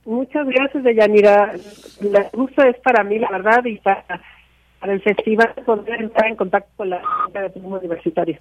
Muchas 0.06 0.48
gracias, 0.48 0.84
Deyanira. 0.84 1.54
El 2.02 2.18
gusto 2.34 2.64
es 2.64 2.78
para 2.80 3.04
mí, 3.04 3.20
la 3.20 3.30
verdad, 3.30 3.64
y 3.66 3.78
para 3.78 4.04
para 4.80 4.94
el 4.94 5.02
festival 5.02 5.54
poder 5.66 6.02
entrar 6.02 6.28
en 6.28 6.36
contacto 6.36 6.70
con 6.78 6.90
la 6.90 7.02
gente 7.26 7.40
de 7.40 7.50
turismo 7.50 7.78
universitario. 7.78 8.38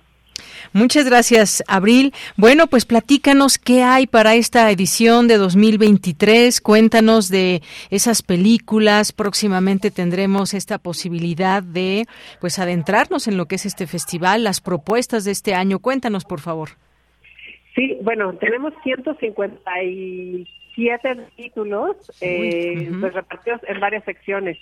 Muchas 0.72 1.06
gracias, 1.06 1.62
Abril. 1.68 2.12
Bueno, 2.36 2.66
pues 2.66 2.84
platícanos 2.84 3.58
qué 3.58 3.82
hay 3.82 4.06
para 4.06 4.34
esta 4.34 4.70
edición 4.70 5.28
de 5.28 5.38
2023. 5.38 6.60
Cuéntanos 6.60 7.30
de 7.30 7.62
esas 7.90 8.22
películas. 8.22 9.12
Próximamente 9.12 9.90
tendremos 9.90 10.52
esta 10.54 10.78
posibilidad 10.78 11.62
de 11.62 12.04
pues 12.40 12.58
adentrarnos 12.58 13.28
en 13.28 13.36
lo 13.36 13.46
que 13.46 13.56
es 13.56 13.66
este 13.66 13.86
festival, 13.86 14.44
las 14.44 14.60
propuestas 14.60 15.24
de 15.24 15.32
este 15.32 15.54
año. 15.54 15.78
Cuéntanos, 15.78 16.24
por 16.24 16.40
favor. 16.40 16.70
Sí, 17.74 17.98
bueno, 18.02 18.32
tenemos 18.34 18.72
157 18.82 21.16
títulos 21.36 21.96
eh, 22.20 22.90
pues 23.00 23.12
repartidos 23.12 23.60
en 23.68 23.80
varias 23.80 24.04
secciones. 24.04 24.56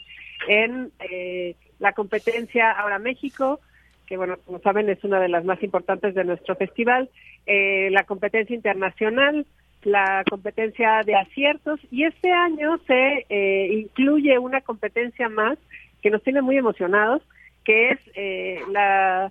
En 0.48 0.90
eh, 0.98 1.54
la 1.84 1.92
competencia 1.92 2.70
Ahora 2.72 2.98
México, 2.98 3.60
que 4.06 4.16
bueno, 4.16 4.36
como 4.46 4.58
saben 4.60 4.88
es 4.88 5.04
una 5.04 5.20
de 5.20 5.28
las 5.28 5.44
más 5.44 5.62
importantes 5.62 6.14
de 6.14 6.24
nuestro 6.24 6.56
festival, 6.56 7.10
eh, 7.46 7.90
la 7.90 8.04
competencia 8.04 8.56
internacional, 8.56 9.46
la 9.82 10.24
competencia 10.28 11.02
de 11.04 11.14
aciertos 11.14 11.78
y 11.90 12.04
este 12.04 12.32
año 12.32 12.78
se 12.86 13.26
eh, 13.28 13.68
incluye 13.74 14.38
una 14.38 14.62
competencia 14.62 15.28
más 15.28 15.58
que 16.00 16.08
nos 16.08 16.22
tiene 16.22 16.40
muy 16.40 16.56
emocionados, 16.56 17.20
que 17.64 17.90
es 17.90 17.98
eh, 18.14 18.60
la 18.72 19.30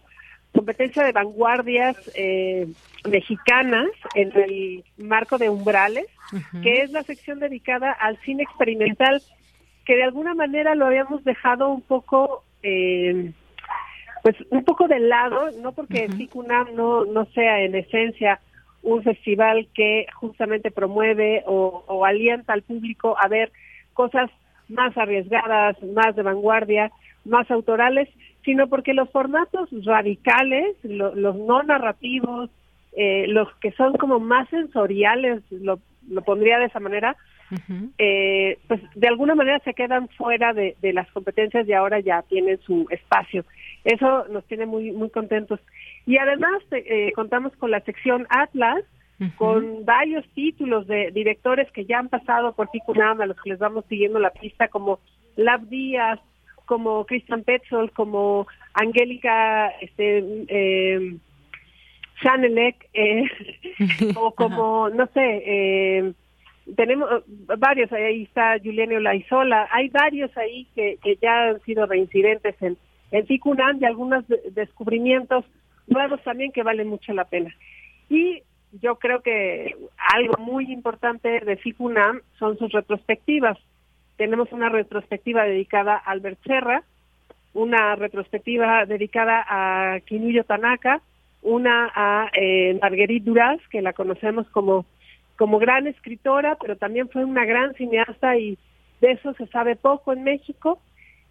competencia 0.51 1.04
de 1.04 1.12
vanguardias 1.12 1.97
mexicanas 3.10 3.89
en 4.14 4.32
el 4.36 4.84
marco 4.97 5.39
de 5.39 5.49
Umbrales, 5.49 6.06
que 6.62 6.82
es 6.84 6.91
la 6.91 7.01
sección 7.01 7.39
dedicada 7.39 7.91
al 7.91 8.18
cine 8.18 8.43
experimental 8.43 9.24
que 9.86 9.95
de 9.95 10.03
alguna 10.03 10.34
manera 10.34 10.75
lo 10.75 10.86
habíamos 10.86 11.23
dejado 11.23 11.69
un 11.69 11.81
poco, 11.81 12.43
eh, 12.61 13.31
pues 14.21 14.36
un 14.49 14.63
poco 14.63 14.88
de 14.88 14.99
lado, 14.99 15.51
no 15.61 15.73
porque 15.73 16.07
uh 16.07 16.43
no, 16.43 17.05
no 17.05 17.25
sea 17.34 17.61
en 17.61 17.75
esencia 17.75 18.39
un 18.81 19.01
festival 19.03 19.67
que 19.73 20.05
justamente 20.13 20.71
promueve 20.71 21.43
o, 21.45 21.84
o 21.88 22.05
alienta 22.05 22.53
al 22.53 22.63
público 22.63 23.15
a 23.19 23.27
ver 23.27 23.51
cosas 23.93 24.29
más 24.67 24.97
arriesgadas, 24.97 25.81
más 25.84 26.15
de 26.15 26.23
vanguardia, 26.23 26.91
más 27.25 27.49
autorales, 27.49 28.09
sino 28.43 28.67
porque 28.67 28.93
los 28.93 29.09
formatos 29.09 29.69
radicales, 29.86 30.75
los 30.84 31.36
no 31.36 31.63
narrativos, 31.63 32.49
eh, 32.95 33.25
los 33.27 33.53
que 33.55 33.71
son 33.71 33.93
como 33.93 34.19
más 34.19 34.49
sensoriales, 34.49 35.41
lo, 35.49 35.79
lo 36.09 36.21
pondría 36.21 36.59
de 36.59 36.65
esa 36.65 36.79
manera, 36.79 37.15
eh, 37.98 38.58
pues 38.68 38.82
de 38.96 39.08
alguna 39.08 39.36
manera 39.36 39.60
se 39.60 39.74
quedan 39.74 40.10
fuera 40.10 40.54
de, 40.54 40.76
las 40.94 41.10
competencias 41.12 41.68
y 41.68 41.74
ahora 41.74 42.00
ya 42.00 42.22
tienen 42.24 42.60
su 42.62 42.88
espacio. 42.89 43.46
Eso 43.84 44.26
nos 44.30 44.46
tiene 44.46 44.66
muy 44.66 44.91
muy 44.91 45.10
contentos. 45.10 45.60
Y 46.06 46.18
además 46.18 46.62
eh, 46.72 47.12
contamos 47.16 47.56
con 47.58 47.72
la 47.72 47.82
sección 47.82 48.28
Atlas, 48.30 48.84
con 49.38 49.86
varios 49.86 50.28
títulos 50.34 50.86
de 50.86 51.12
directores 51.12 51.72
que 51.72 51.86
ya 51.86 52.00
han 52.00 52.10
pasado 52.10 52.54
por 52.54 52.68
Ticunam, 52.70 53.22
a 53.22 53.26
los 53.26 53.39
que 53.41 53.52
les 53.52 53.60
vamos 53.60 53.86
siguiendo 53.88 54.20
la 54.20 54.32
pista, 54.32 54.68
como 54.68 55.00
Lab 55.38 55.70
Díaz, 55.70 56.20
como 56.66 57.06
Christian 57.06 57.44
Petzold, 57.44 57.91
como 57.91 58.48
Angélica 58.74 59.70
este, 59.82 60.24
eh, 60.48 61.16
Chanelec, 62.22 62.89
eh, 62.94 63.24
o 64.16 64.32
como, 64.32 64.89
no 64.89 65.08
sé, 65.08 65.44
eh, 65.46 66.14
tenemos 66.76 67.09
eh, 67.11 67.24
varios, 67.57 67.91
ahí 67.91 68.24
está 68.24 68.57
Juliano 68.64 68.99
Laizola, 68.99 69.68
hay 69.72 69.89
varios 69.89 70.36
ahí 70.38 70.68
que, 70.76 70.97
que 71.03 71.18
ya 71.22 71.49
han 71.49 71.61
sido 71.61 71.86
reincidentes 71.86 72.55
en, 72.61 72.78
en 73.11 73.26
FICUNAM 73.28 73.80
y 73.82 73.86
algunos 73.86 74.26
descubrimientos 74.51 75.45
nuevos 75.88 76.22
también 76.24 76.51
que 76.51 76.64
valen 76.64 76.88
mucho 76.88 77.14
la 77.14 77.26
pena. 77.26 77.53
Y 78.09 78.43
yo 78.82 78.95
creo 78.95 79.22
que 79.22 79.76
algo 80.14 80.36
muy 80.39 80.72
importante 80.72 81.39
de 81.41 81.57
FICUNAM 81.57 82.22
son 82.39 82.57
sus 82.57 82.72
retrospectivas. 82.72 83.57
Tenemos 84.18 84.51
una 84.51 84.70
retrospectiva 84.70 85.43
dedicada 85.43 85.95
a 85.95 86.11
Albert 86.11 86.39
Serra, 86.45 86.84
una 87.53 87.95
retrospectiva 87.95 88.86
dedicada 88.86 89.45
a 89.47 89.99
Kinuyo 90.01 90.43
Tanaka, 90.43 91.01
una 91.43 91.91
a 91.93 92.30
eh, 92.34 92.78
Marguerite 92.82 93.26
Duras, 93.26 93.59
que 93.70 93.82
la 93.82 93.93
conocemos 93.93 94.47
como 94.49 94.86
como 95.38 95.59
gran 95.59 95.88
escritora, 95.88 96.57
pero 96.59 96.75
también 96.77 97.09
fue 97.09 97.25
una 97.25 97.45
gran 97.45 97.73
cineasta 97.75 98.38
y 98.38 98.57
de 99.01 99.11
eso 99.11 99.34
se 99.34 99.47
sabe 99.47 99.75
poco 99.75 100.13
en 100.13 100.23
México. 100.23 100.79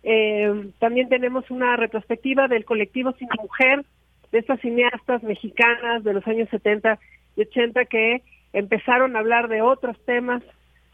Eh, 0.03 0.70
también 0.78 1.09
tenemos 1.09 1.50
una 1.50 1.76
retrospectiva 1.76 2.48
del 2.48 2.64
colectivo 2.64 3.12
Cine 3.12 3.30
Mujer, 3.40 3.84
de 4.32 4.38
estas 4.38 4.61
cineastas 4.61 5.22
mexicanas 5.22 6.03
de 6.03 6.14
los 6.14 6.26
años 6.26 6.48
70 6.50 6.98
y 7.36 7.42
80 7.42 7.84
que 7.84 8.22
empezaron 8.53 9.14
a 9.14 9.20
hablar 9.20 9.48
de 9.48 9.62
otros 9.62 9.96
temas 10.05 10.42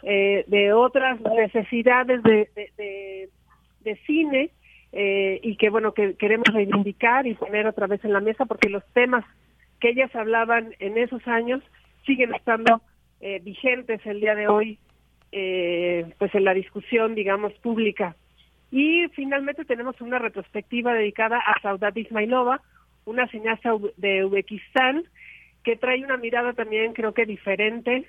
eh, 0.02 0.44
de 0.46 0.72
otras 0.72 1.20
necesidades 1.20 2.22
de, 2.22 2.48
de, 2.54 3.28
de, 3.80 3.96
cine 4.06 4.50
eh, 4.92 5.40
y 5.42 5.56
que 5.56 5.70
bueno 5.70 5.92
que 5.92 6.14
queremos 6.14 6.46
reivindicar 6.52 7.26
y 7.26 7.34
poner 7.34 7.66
otra 7.66 7.88
vez 7.88 8.04
en 8.04 8.12
la 8.12 8.20
mesa 8.20 8.44
porque 8.44 8.68
los 8.68 8.84
temas 8.92 9.24
que 9.80 9.90
ellas 9.90 10.14
hablaban 10.14 10.74
en 10.78 10.98
esos 10.98 11.26
años 11.26 11.62
siguen 12.06 12.32
estando 12.32 12.80
eh, 13.21 13.41
vigentes 13.43 14.05
el 14.07 14.21
día 14.21 14.35
de 14.35 14.49
hoy 14.49 14.79
pues 15.31 16.35
en 16.35 16.45
la 16.45 16.55
discusión 16.55 17.14
digamos 17.14 17.53
pública 17.55 18.16
y 18.71 19.07
finalmente 19.09 19.66
tenemos 19.66 20.01
una 20.01 20.19
retrospectiva 20.19 20.95
dedicada 20.95 21.39
a 21.39 21.61
Saudat 21.61 21.97
Ismailova 21.99 22.62
una 23.05 23.29
cineasta 23.29 23.73
de 23.99 24.25
Uzbekistán 24.25 25.05
que 25.62 25.77
trae 25.77 26.03
una 26.03 26.16
mirada 26.16 26.55
también 26.55 26.95
creo 26.95 27.12
que 27.12 27.27
diferente 27.27 28.09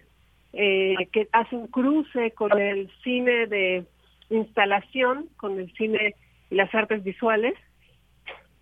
eh, 0.52 0.96
que 1.12 1.28
hace 1.32 1.56
un 1.56 1.68
cruce 1.68 2.32
con 2.32 2.60
el 2.60 2.90
cine 3.04 3.46
de 3.46 3.86
instalación, 4.30 5.30
con 5.38 5.60
el 5.60 5.72
cine 5.74 6.16
y 6.50 6.56
las 6.56 6.74
artes 6.74 7.04
visuales. 7.04 7.54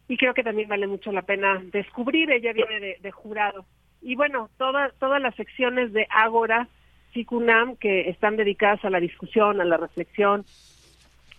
Y 0.10 0.18
creo 0.18 0.34
que 0.34 0.44
también 0.44 0.70
vale 0.70 0.88
mucho 0.88 1.12
la 1.12 1.22
pena 1.22 1.62
descubrir. 1.72 2.30
Ella 2.32 2.54
viene 2.54 2.98
de, 3.02 3.12
jurado. 3.12 3.66
Y 4.02 4.16
bueno, 4.16 4.50
todas 4.58 4.94
todas 5.00 5.22
las 5.22 5.36
secciones 5.36 5.94
de 5.94 6.08
Ágora, 6.10 6.68
Sikunam, 7.14 7.76
que 7.76 8.10
están 8.10 8.38
dedicadas 8.38 8.84
a 8.86 8.90
la 8.90 9.00
discusión, 9.00 9.60
a 9.60 9.66
la 9.66 9.78
reflexión, 9.78 10.46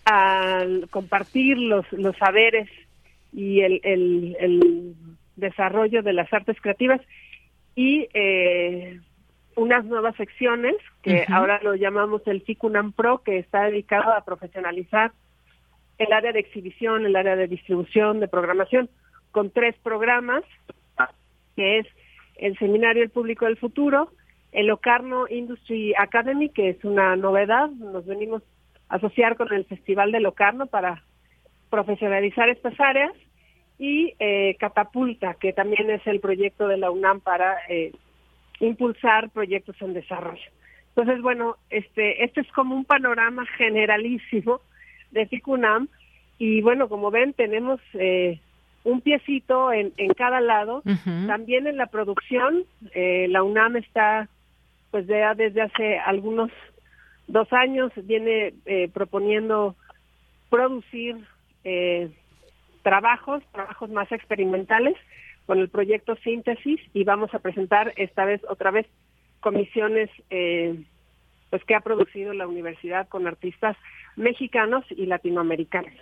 al 0.05 0.89
compartir 0.91 1.59
los, 1.59 1.91
los 1.93 2.17
saberes 2.17 2.69
y 3.33 3.61
el, 3.61 3.81
el, 3.85 4.37
el 4.41 4.95
desarrollo 5.37 6.03
de 6.03 6.13
las 6.13 6.33
artes 6.33 6.61
creativas. 6.61 7.01
Y 7.75 8.09
eh, 8.13 9.01
unas 9.55 9.85
nuevas 9.85 10.17
secciones 10.17 10.75
que 11.03 11.27
ahora 11.29 11.61
lo 11.63 11.75
llamamos 11.75 12.23
el 12.27 12.43
FICUNAM 12.43 12.93
Pro, 12.93 13.23
que 13.23 13.39
está 13.39 13.65
dedicado 13.65 14.13
a 14.13 14.25
profesionalizar 14.25 15.13
el 15.99 16.13
área 16.13 16.33
de 16.33 16.41
exhibición, 16.41 17.07
el 17.07 17.17
área 17.17 17.37
de 17.37 17.49
distribución, 17.49 18.21
de 18.21 18.29
programación, 18.29 18.89
con 19.31 19.51
tres 19.51 19.77
programas, 19.83 20.43
que 21.57 21.79
es 21.79 21.87
el 22.39 22.57
Seminario 22.59 23.03
El 23.03 23.11
Público 23.11 23.45
del 23.45 23.57
Futuro, 23.57 24.13
el 24.53 24.67
Locarno 24.67 25.27
Industry 25.29 25.95
Academy, 25.99 26.49
que 26.49 26.71
es 26.71 26.85
una 26.85 27.17
novedad, 27.17 27.69
nos 27.71 28.07
venimos 28.07 28.43
a 28.89 28.97
asociar 28.97 29.37
con 29.37 29.53
el 29.53 29.65
Festival 29.67 30.13
de 30.13 30.21
Locarno 30.21 30.67
para 30.67 31.05
profesionalizar 31.69 32.49
estas 32.49 32.79
áreas, 32.81 33.13
y 33.79 34.15
eh, 34.19 34.57
Catapulta, 34.59 35.35
que 35.35 35.53
también 35.53 35.89
es 35.91 36.05
el 36.07 36.21
proyecto 36.21 36.67
de 36.67 36.79
la 36.79 36.91
UNAM 36.91 37.21
para 37.21 37.59
eh, 37.69 37.93
impulsar 38.61 39.31
proyectos 39.31 39.81
en 39.81 39.95
desarrollo. 39.95 40.51
Entonces, 40.89 41.23
bueno, 41.23 41.57
este, 41.71 42.25
este 42.25 42.41
es 42.41 42.49
como 42.49 42.75
un 42.75 42.85
panorama 42.85 43.47
generalísimo 43.57 44.61
de 45.13 45.27
FICUNAM. 45.27 45.89
Y 46.39 46.61
bueno, 46.61 46.89
como 46.89 47.11
ven, 47.13 47.35
tenemos 47.35 47.81
eh, 47.95 48.41
un 48.89 49.01
piecito 49.01 49.73
en, 49.73 49.93
en 49.97 50.15
cada 50.15 50.41
lado. 50.41 50.83
También 51.27 51.67
en 51.67 51.77
la 51.77 51.87
producción, 51.87 52.65
eh, 52.95 53.27
la 53.29 53.43
UNAM 53.43 53.77
está, 53.77 54.29
pues 54.91 55.07
ya 55.07 55.35
desde 55.35 55.63
hace 55.63 55.99
algunos 55.99 56.51
dos 57.27 57.53
años, 57.53 57.93
viene 58.05 58.55
eh, 58.65 58.89
proponiendo 58.93 59.77
producir 60.51 61.17
trabajos, 62.83 63.43
trabajos 63.53 63.91
más 63.91 64.11
experimentales 64.11 64.97
con 65.45 65.59
el 65.59 65.69
proyecto 65.69 66.17
Síntesis 66.17 66.81
y 66.95 67.05
vamos 67.05 67.35
a 67.35 67.39
presentar 67.39 67.93
esta 67.97 68.25
vez 68.25 68.41
otra 68.49 68.71
vez 68.71 68.87
comisiones 69.41 70.09
eh, 70.31 70.83
pues 71.51 71.63
que 71.65 71.75
ha 71.75 71.81
producido 71.81 72.33
la 72.33 72.47
universidad 72.47 73.09
con 73.09 73.27
artistas 73.27 73.77
mexicanos 74.17 74.85
y 74.91 75.07
latinoamericanos. 75.07 75.95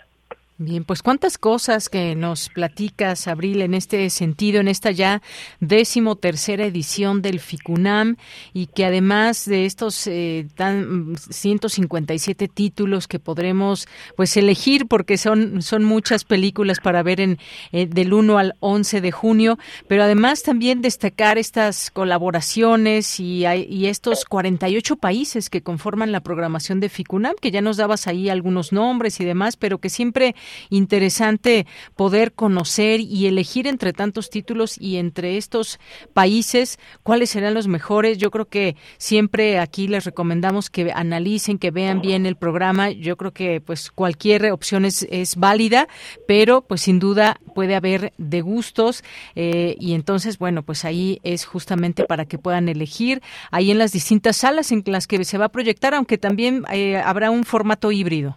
Bien, 0.59 0.85
pues 0.85 1.03
cuántas 1.03 1.37
cosas 1.37 1.91
que 1.91 2.15
nos 2.15 2.49
platicas, 2.49 3.29
Abril, 3.29 3.61
en 3.61 3.75
este 3.75 4.09
sentido, 4.09 4.59
en 4.59 4.69
esta 4.69 4.91
ya 4.91 5.21
décimo 5.61 6.17
tercera 6.17 6.65
edición 6.65 7.21
del 7.21 7.41
FICUNAM 7.41 8.17
y 8.55 8.69
que 8.69 8.87
además 8.87 9.45
de 9.45 9.67
estos 9.67 10.07
eh, 10.07 10.47
tan 10.55 11.15
157 11.19 12.49
títulos 12.49 13.07
que 13.07 13.19
podremos 13.19 13.87
pues 14.17 14.35
elegir 14.39 14.87
porque 14.87 15.19
son 15.19 15.61
son 15.61 15.85
muchas 15.85 16.25
películas 16.25 16.81
para 16.81 17.03
ver 17.03 17.21
en 17.21 17.39
eh, 17.73 17.85
del 17.85 18.15
1 18.15 18.39
al 18.39 18.55
11 18.61 19.03
de 19.03 19.13
junio, 19.13 19.59
pero 19.89 20.05
además 20.05 20.43
también 20.43 20.81
destacar 20.81 21.37
estas 21.37 21.91
colaboraciones 21.91 23.21
y, 23.21 23.45
y 23.47 23.89
estos 23.89 24.25
48 24.25 24.97
países 24.97 25.51
que 25.51 25.61
conforman 25.61 26.13
la 26.13 26.21
programación 26.21 26.81
de 26.81 26.89
FICUNAM, 26.89 27.35
que 27.43 27.51
ya 27.51 27.61
nos 27.61 27.77
dabas 27.77 28.07
ahí 28.07 28.31
algunos 28.31 28.73
nombres 28.73 29.21
y 29.21 29.27
demás, 29.27 29.59
pero 29.59 29.83
que 29.83 29.91
siempre 29.91 30.35
interesante 30.70 31.66
poder 31.94 32.32
conocer 32.32 33.01
y 33.01 33.26
elegir 33.26 33.66
entre 33.66 33.92
tantos 33.92 34.30
títulos 34.30 34.76
y 34.80 34.97
entre 34.97 35.36
estos 35.36 35.78
países 36.14 36.78
cuáles 37.03 37.30
serán 37.30 37.55
los 37.55 37.68
mejores. 37.68 38.18
Yo 38.18 38.30
creo 38.30 38.47
que 38.47 38.76
siempre 38.99 39.59
aquí 39.59 39.88
les 39.88 40.05
recomendamos 40.05 40.70
que 40.70 40.92
analicen, 40.92 41.59
que 41.59 41.70
vean 41.70 42.01
bien 42.01 42.26
el 42.26 42.36
programa. 42.36 42.90
Yo 42.90 43.16
creo 43.16 43.32
que 43.32 43.61
pues 43.61 43.90
cualquier 43.90 44.51
opción 44.53 44.84
es, 44.84 45.07
es 45.11 45.36
válida, 45.36 45.88
pero 46.26 46.62
pues 46.62 46.82
sin 46.82 46.99
duda 46.99 47.40
puede 47.55 47.74
haber 47.74 48.12
de 48.18 48.40
gustos 48.40 49.03
eh, 49.34 49.76
y 49.80 49.94
entonces 49.94 50.38
bueno 50.38 50.62
pues 50.62 50.84
ahí 50.84 51.20
es 51.22 51.44
justamente 51.44 52.05
para 52.05 52.26
que 52.26 52.38
puedan 52.38 52.68
elegir 52.68 53.22
ahí 53.51 53.70
en 53.70 53.78
las 53.78 53.92
distintas 53.92 54.36
salas 54.36 54.72
en 54.72 54.82
las 54.86 55.07
que 55.07 55.24
se 55.24 55.38
va 55.38 55.47
a 55.47 55.51
proyectar, 55.51 55.94
aunque 55.94 56.18
también 56.18 56.64
eh, 56.72 56.97
habrá 56.97 57.30
un 57.30 57.44
formato 57.44 57.92
híbrido. 57.92 58.36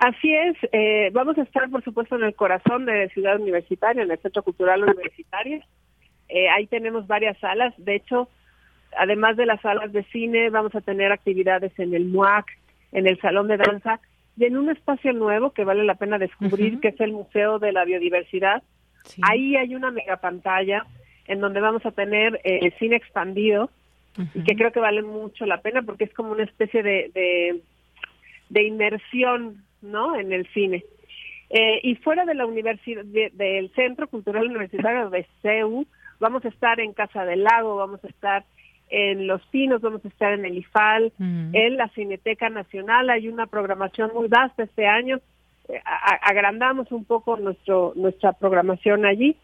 Así 0.00 0.34
es, 0.34 0.56
eh, 0.72 1.10
vamos 1.12 1.36
a 1.36 1.42
estar 1.42 1.68
por 1.68 1.84
supuesto 1.84 2.16
en 2.16 2.24
el 2.24 2.34
corazón 2.34 2.86
de 2.86 3.10
Ciudad 3.10 3.38
Universitaria, 3.38 4.02
en 4.02 4.10
el 4.10 4.18
Centro 4.18 4.42
Cultural 4.42 4.82
Universitario. 4.82 5.60
Eh, 6.30 6.48
ahí 6.48 6.66
tenemos 6.68 7.06
varias 7.06 7.36
salas, 7.38 7.74
de 7.76 7.96
hecho, 7.96 8.30
además 8.96 9.36
de 9.36 9.44
las 9.44 9.60
salas 9.60 9.92
de 9.92 10.02
cine, 10.04 10.48
vamos 10.48 10.74
a 10.74 10.80
tener 10.80 11.12
actividades 11.12 11.78
en 11.78 11.92
el 11.92 12.06
MUAC, 12.06 12.46
en 12.92 13.06
el 13.08 13.20
Salón 13.20 13.48
de 13.48 13.58
Danza 13.58 14.00
y 14.38 14.46
en 14.46 14.56
un 14.56 14.70
espacio 14.70 15.12
nuevo 15.12 15.50
que 15.50 15.64
vale 15.64 15.84
la 15.84 15.96
pena 15.96 16.16
descubrir, 16.16 16.80
que 16.80 16.88
es 16.88 17.00
el 17.00 17.12
Museo 17.12 17.58
de 17.58 17.72
la 17.72 17.84
Biodiversidad. 17.84 18.62
Ahí 19.20 19.54
hay 19.56 19.74
una 19.74 19.90
mega 19.90 20.16
pantalla 20.16 20.86
en 21.26 21.40
donde 21.40 21.60
vamos 21.60 21.84
a 21.84 21.90
tener 21.90 22.40
eh, 22.44 22.72
cine 22.78 22.96
expandido 22.96 23.68
y 24.34 24.44
que 24.44 24.56
creo 24.56 24.72
que 24.72 24.80
vale 24.80 25.02
mucho 25.02 25.44
la 25.44 25.60
pena 25.60 25.82
porque 25.82 26.04
es 26.04 26.14
como 26.14 26.32
una 26.32 26.44
especie 26.44 26.82
de, 26.82 27.10
de, 27.12 27.60
de 28.48 28.62
inmersión 28.62 29.62
¿no? 29.82 30.16
En 30.16 30.32
el 30.32 30.46
cine. 30.48 30.84
Eh, 31.50 31.80
y 31.82 31.96
fuera 31.96 32.24
de 32.24 32.34
la 32.34 32.46
universidad, 32.46 33.04
del 33.04 33.72
Centro 33.74 34.06
Cultural 34.06 34.46
Universitario 34.46 35.10
de 35.10 35.26
CEU, 35.42 35.84
vamos 36.20 36.44
a 36.44 36.48
estar 36.48 36.78
en 36.78 36.92
Casa 36.92 37.24
del 37.24 37.42
Lago, 37.42 37.74
vamos 37.74 38.02
a 38.04 38.08
estar 38.08 38.44
en 38.88 39.26
Los 39.26 39.44
Pinos, 39.46 39.80
vamos 39.80 40.04
a 40.04 40.08
estar 40.08 40.32
en 40.32 40.44
el 40.44 40.58
IFAL, 40.58 41.12
mm. 41.18 41.54
en 41.54 41.76
la 41.76 41.88
Cineteca 41.88 42.48
Nacional, 42.50 43.10
hay 43.10 43.28
una 43.28 43.46
programación 43.46 44.12
muy 44.14 44.28
vasta 44.28 44.62
este 44.62 44.86
año, 44.86 45.18
eh, 45.68 45.80
agrandamos 46.22 46.92
un 46.92 47.04
poco 47.04 47.36
nuestro 47.36 47.94
nuestra 47.96 48.32
programación 48.32 49.04
allí, 49.04 49.36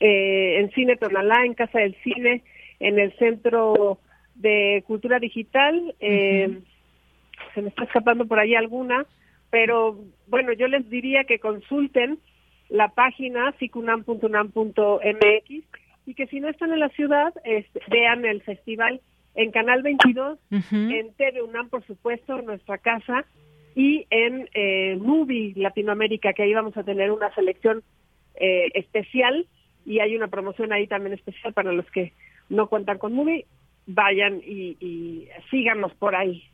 eh, 0.00 0.60
en 0.60 0.70
Cine 0.72 0.96
Tonalá, 0.96 1.46
en 1.46 1.54
Casa 1.54 1.78
del 1.78 1.96
Cine, 2.02 2.42
en 2.80 2.98
el 2.98 3.16
Centro 3.16 3.98
de 4.34 4.84
Cultura 4.86 5.18
Digital, 5.18 5.94
se 5.98 7.62
me 7.62 7.68
está 7.68 7.84
escapando 7.84 8.26
por 8.26 8.38
ahí 8.38 8.54
alguna, 8.54 9.06
pero 9.50 9.98
bueno, 10.26 10.52
yo 10.52 10.68
les 10.68 10.88
diría 10.90 11.24
que 11.24 11.38
consulten 11.38 12.18
la 12.68 12.88
página 12.88 13.52
ficunam.unam.mx 13.52 15.50
y 16.06 16.14
que 16.14 16.26
si 16.28 16.40
no 16.40 16.48
están 16.48 16.72
en 16.72 16.80
la 16.80 16.88
ciudad, 16.90 17.34
vean 17.88 18.24
el 18.24 18.42
festival 18.42 19.00
en 19.34 19.50
Canal 19.50 19.82
22, 19.82 20.38
en 20.50 21.12
TV 21.14 21.42
UNAM, 21.42 21.68
por 21.68 21.84
supuesto, 21.84 22.40
nuestra 22.42 22.78
casa, 22.78 23.24
y 23.74 24.06
en 24.08 24.48
eh, 24.54 24.96
Movie 24.96 25.52
Latinoamérica, 25.56 26.32
que 26.32 26.44
ahí 26.44 26.54
vamos 26.54 26.76
a 26.76 26.84
tener 26.84 27.10
una 27.10 27.34
selección 27.34 27.82
eh, 28.36 28.70
especial 28.74 29.46
y 29.84 30.00
hay 30.00 30.16
una 30.16 30.28
promoción 30.28 30.72
ahí 30.72 30.86
también 30.86 31.12
especial 31.12 31.52
para 31.52 31.72
los 31.72 31.84
que 31.90 32.12
no 32.48 32.68
cuentan 32.68 32.98
con 32.98 33.12
Movie. 33.12 33.44
Vayan 33.86 34.40
y, 34.44 34.76
y 34.80 35.28
síganos 35.50 35.94
por 35.94 36.16
ahí. 36.16 36.44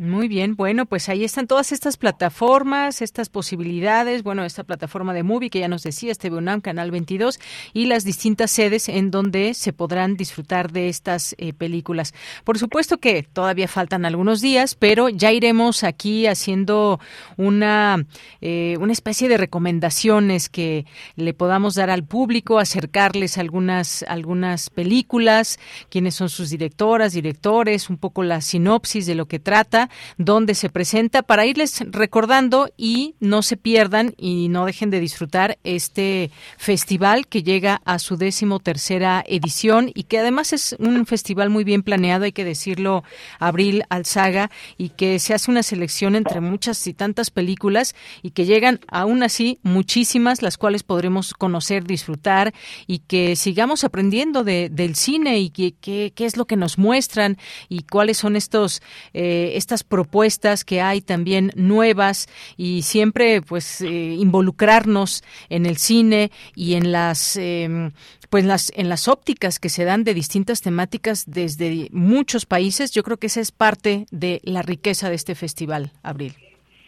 Muy 0.00 0.28
bien, 0.28 0.54
bueno, 0.54 0.86
pues 0.86 1.08
ahí 1.08 1.24
están 1.24 1.48
todas 1.48 1.72
estas 1.72 1.96
plataformas, 1.96 3.02
estas 3.02 3.28
posibilidades, 3.28 4.22
bueno, 4.22 4.44
esta 4.44 4.62
plataforma 4.62 5.12
de 5.12 5.24
Movie 5.24 5.50
que 5.50 5.58
ya 5.58 5.66
nos 5.66 5.82
decía, 5.82 6.12
este 6.12 6.30
UNAM, 6.30 6.60
Canal 6.60 6.92
22, 6.92 7.40
y 7.72 7.86
las 7.86 8.04
distintas 8.04 8.52
sedes 8.52 8.88
en 8.88 9.10
donde 9.10 9.54
se 9.54 9.72
podrán 9.72 10.16
disfrutar 10.16 10.70
de 10.70 10.88
estas 10.88 11.34
eh, 11.38 11.52
películas. 11.52 12.14
Por 12.44 12.58
supuesto 12.58 12.98
que 12.98 13.24
todavía 13.24 13.66
faltan 13.66 14.04
algunos 14.04 14.40
días, 14.40 14.76
pero 14.76 15.08
ya 15.08 15.32
iremos 15.32 15.82
aquí 15.82 16.28
haciendo 16.28 17.00
una, 17.36 18.06
eh, 18.40 18.76
una 18.78 18.92
especie 18.92 19.28
de 19.28 19.36
recomendaciones 19.36 20.48
que 20.48 20.86
le 21.16 21.34
podamos 21.34 21.74
dar 21.74 21.90
al 21.90 22.04
público, 22.04 22.60
acercarles 22.60 23.36
algunas, 23.36 24.04
algunas 24.04 24.70
películas, 24.70 25.58
quiénes 25.90 26.14
son 26.14 26.28
sus 26.28 26.50
directoras, 26.50 27.14
directores, 27.14 27.90
un 27.90 27.96
poco 27.96 28.22
la 28.22 28.40
sinopsis 28.42 29.04
de 29.04 29.16
lo 29.16 29.26
que 29.26 29.40
trata 29.40 29.87
donde 30.16 30.54
se 30.54 30.68
presenta, 30.68 31.22
para 31.22 31.46
irles 31.46 31.82
recordando 31.90 32.70
y 32.76 33.14
no 33.20 33.42
se 33.42 33.56
pierdan 33.56 34.14
y 34.16 34.48
no 34.48 34.66
dejen 34.66 34.90
de 34.90 35.00
disfrutar 35.00 35.58
este 35.64 36.30
festival 36.56 37.26
que 37.26 37.42
llega 37.42 37.80
a 37.84 37.98
su 37.98 38.16
décimo 38.16 38.60
tercera 38.60 39.24
edición 39.26 39.90
y 39.94 40.04
que 40.04 40.18
además 40.18 40.52
es 40.52 40.76
un 40.78 41.06
festival 41.06 41.50
muy 41.50 41.64
bien 41.64 41.82
planeado, 41.82 42.24
hay 42.24 42.32
que 42.32 42.44
decirlo, 42.44 43.04
Abril 43.38 43.84
Alzaga, 43.88 44.50
y 44.76 44.90
que 44.90 45.18
se 45.18 45.34
hace 45.34 45.50
una 45.50 45.62
selección 45.62 46.16
entre 46.16 46.40
muchas 46.40 46.86
y 46.86 46.94
tantas 46.94 47.30
películas 47.30 47.94
y 48.22 48.30
que 48.30 48.46
llegan 48.46 48.80
aún 48.88 49.22
así 49.22 49.58
muchísimas, 49.62 50.42
las 50.42 50.58
cuales 50.58 50.82
podremos 50.82 51.34
conocer, 51.34 51.84
disfrutar 51.84 52.54
y 52.86 53.00
que 53.00 53.36
sigamos 53.36 53.84
aprendiendo 53.84 54.44
de, 54.44 54.68
del 54.70 54.94
cine 54.96 55.38
y 55.38 55.50
qué 55.50 56.12
es 56.16 56.36
lo 56.36 56.46
que 56.46 56.56
nos 56.56 56.78
muestran 56.78 57.38
y 57.68 57.82
cuáles 57.82 58.18
son 58.18 58.36
estos 58.36 58.82
eh, 59.12 59.52
estas 59.54 59.77
propuestas 59.84 60.64
que 60.64 60.80
hay 60.80 61.00
también 61.00 61.50
nuevas 61.56 62.28
y 62.56 62.82
siempre 62.82 63.42
pues 63.42 63.80
eh, 63.80 63.88
involucrarnos 63.88 65.22
en 65.48 65.66
el 65.66 65.76
cine 65.76 66.30
y 66.54 66.74
en 66.74 66.92
las 66.92 67.36
em, 67.36 67.92
pues 68.30 68.44
las 68.44 68.72
en 68.76 68.88
las 68.88 69.08
ópticas 69.08 69.58
que 69.58 69.68
se 69.68 69.84
dan 69.84 70.04
de 70.04 70.14
distintas 70.14 70.60
temáticas 70.62 71.24
desde 71.26 71.88
muchos 71.92 72.46
países. 72.46 72.92
Yo 72.92 73.02
creo 73.02 73.16
que 73.16 73.26
esa 73.26 73.40
es 73.40 73.52
parte 73.52 74.06
de 74.10 74.40
la 74.44 74.62
riqueza 74.62 75.08
de 75.08 75.16
este 75.16 75.34
festival 75.34 75.92
Abril. 76.02 76.34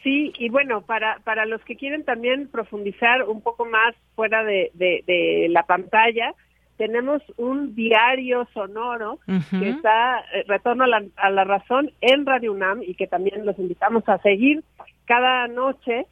Sí, 0.03 0.32
y 0.38 0.49
bueno, 0.49 0.80
para, 0.80 1.18
para 1.24 1.45
los 1.45 1.62
que 1.64 1.76
quieren 1.76 2.05
también 2.05 2.49
profundizar 2.49 3.22
un 3.28 3.43
poco 3.43 3.66
más 3.66 3.95
fuera 4.14 4.43
de, 4.45 4.70
de 4.74 5.47
la 5.51 5.64
pantalla, 5.64 6.34
tenemos 6.81 7.22
un 7.37 7.74
diario 7.74 8.49
sonoro 8.55 9.18
que 9.26 9.68
está 9.68 10.20
eh, 10.33 10.45
Retorno 10.49 10.85
a 10.85 11.31
la, 11.31 11.45
Razón 11.45 11.93
en 12.01 12.24
Radio 12.24 12.53
UNAM 12.53 12.83
y 12.83 12.95
que 12.95 13.07
también 13.07 13.45
los 13.45 13.59
invitamos 13.59 14.09
a 14.09 14.16
seguir. 14.22 14.64
Cada 15.05 15.47
noche 15.47 16.07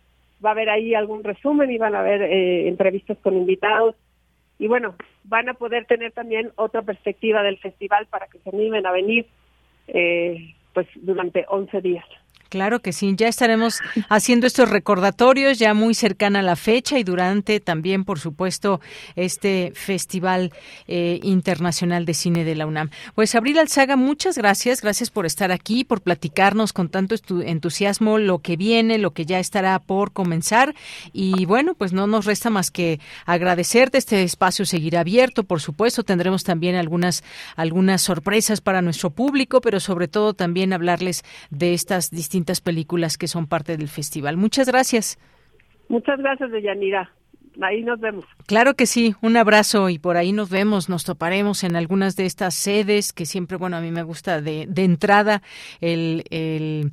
va 0.44 0.50
a 0.50 0.52
haber 0.52 0.68
ahí 0.68 0.94
algún 0.94 1.24
resumen 1.24 1.70
y 1.70 1.78
van 1.78 1.94
a 1.94 2.00
haber 2.00 2.20
eh, 2.20 2.68
entrevistas 2.68 3.16
con 3.22 3.34
invitados. 3.34 3.94
Y 4.58 4.68
bueno, 4.68 4.94
van 5.24 5.48
a 5.48 5.54
poder 5.54 5.86
tener 5.86 6.12
también 6.12 6.52
otra 6.56 6.82
perspectiva 6.82 7.42
del 7.42 7.56
festival 7.56 8.06
para 8.10 8.26
que 8.26 8.38
se 8.40 8.50
animen 8.50 8.84
a 8.84 8.92
venir 8.92 9.24
eh, 9.86 10.54
pues 10.74 10.86
durante 10.96 11.46
11 11.48 11.80
días. 11.80 12.04
Claro 12.48 12.80
que 12.80 12.94
sí, 12.94 13.12
ya 13.14 13.28
estaremos 13.28 13.80
haciendo 14.08 14.46
estos 14.46 14.70
recordatorios 14.70 15.58
ya 15.58 15.74
muy 15.74 15.92
cercana 15.92 16.38
a 16.38 16.42
la 16.42 16.56
fecha 16.56 16.98
y 16.98 17.04
durante 17.04 17.60
también, 17.60 18.06
por 18.06 18.18
supuesto, 18.18 18.80
este 19.16 19.72
Festival 19.74 20.54
eh, 20.86 21.20
Internacional 21.22 22.06
de 22.06 22.14
Cine 22.14 22.44
de 22.44 22.54
la 22.54 22.66
UNAM. 22.66 22.88
Pues 23.14 23.34
Abril 23.34 23.58
Alzaga, 23.58 23.96
muchas 23.96 24.38
gracias, 24.38 24.80
gracias 24.80 25.10
por 25.10 25.26
estar 25.26 25.52
aquí, 25.52 25.84
por 25.84 26.00
platicarnos 26.00 26.72
con 26.72 26.88
tanto 26.88 27.16
entusiasmo 27.44 28.16
lo 28.16 28.38
que 28.38 28.56
viene, 28.56 28.96
lo 28.96 29.10
que 29.10 29.26
ya 29.26 29.40
estará 29.40 29.78
por 29.78 30.12
comenzar 30.12 30.74
y 31.12 31.44
bueno, 31.44 31.74
pues 31.74 31.92
no 31.92 32.06
nos 32.06 32.24
resta 32.24 32.48
más 32.48 32.70
que 32.70 32.98
agradecerte, 33.26 33.98
este 33.98 34.22
espacio 34.22 34.64
seguirá 34.64 35.00
abierto, 35.00 35.44
por 35.44 35.60
supuesto, 35.60 36.02
tendremos 36.02 36.44
también 36.44 36.76
algunas 36.76 37.24
algunas 37.56 38.00
sorpresas 38.00 38.62
para 38.62 38.80
nuestro 38.80 39.10
público, 39.10 39.60
pero 39.60 39.80
sobre 39.80 40.08
todo 40.08 40.32
también 40.32 40.72
hablarles 40.72 41.24
de 41.50 41.74
estas 41.74 42.10
distintas 42.10 42.37
películas 42.60 43.18
que 43.18 43.28
son 43.28 43.46
parte 43.46 43.76
del 43.76 43.88
festival. 43.88 44.36
Muchas 44.36 44.68
gracias. 44.68 45.18
Muchas 45.88 46.18
gracias, 46.18 46.50
Deyanira 46.50 47.10
ahí 47.62 47.82
nos 47.82 48.00
vemos. 48.00 48.24
Claro 48.46 48.74
que 48.74 48.86
sí, 48.86 49.14
un 49.20 49.36
abrazo 49.36 49.88
y 49.88 49.98
por 49.98 50.16
ahí 50.16 50.32
nos 50.32 50.48
vemos, 50.50 50.88
nos 50.88 51.04
toparemos 51.04 51.64
en 51.64 51.76
algunas 51.76 52.16
de 52.16 52.26
estas 52.26 52.54
sedes 52.54 53.12
que 53.12 53.26
siempre, 53.26 53.56
bueno, 53.56 53.76
a 53.76 53.80
mí 53.80 53.90
me 53.90 54.02
gusta 54.02 54.40
de, 54.40 54.66
de 54.68 54.84
entrada 54.84 55.42
el, 55.80 56.24
el, 56.30 56.92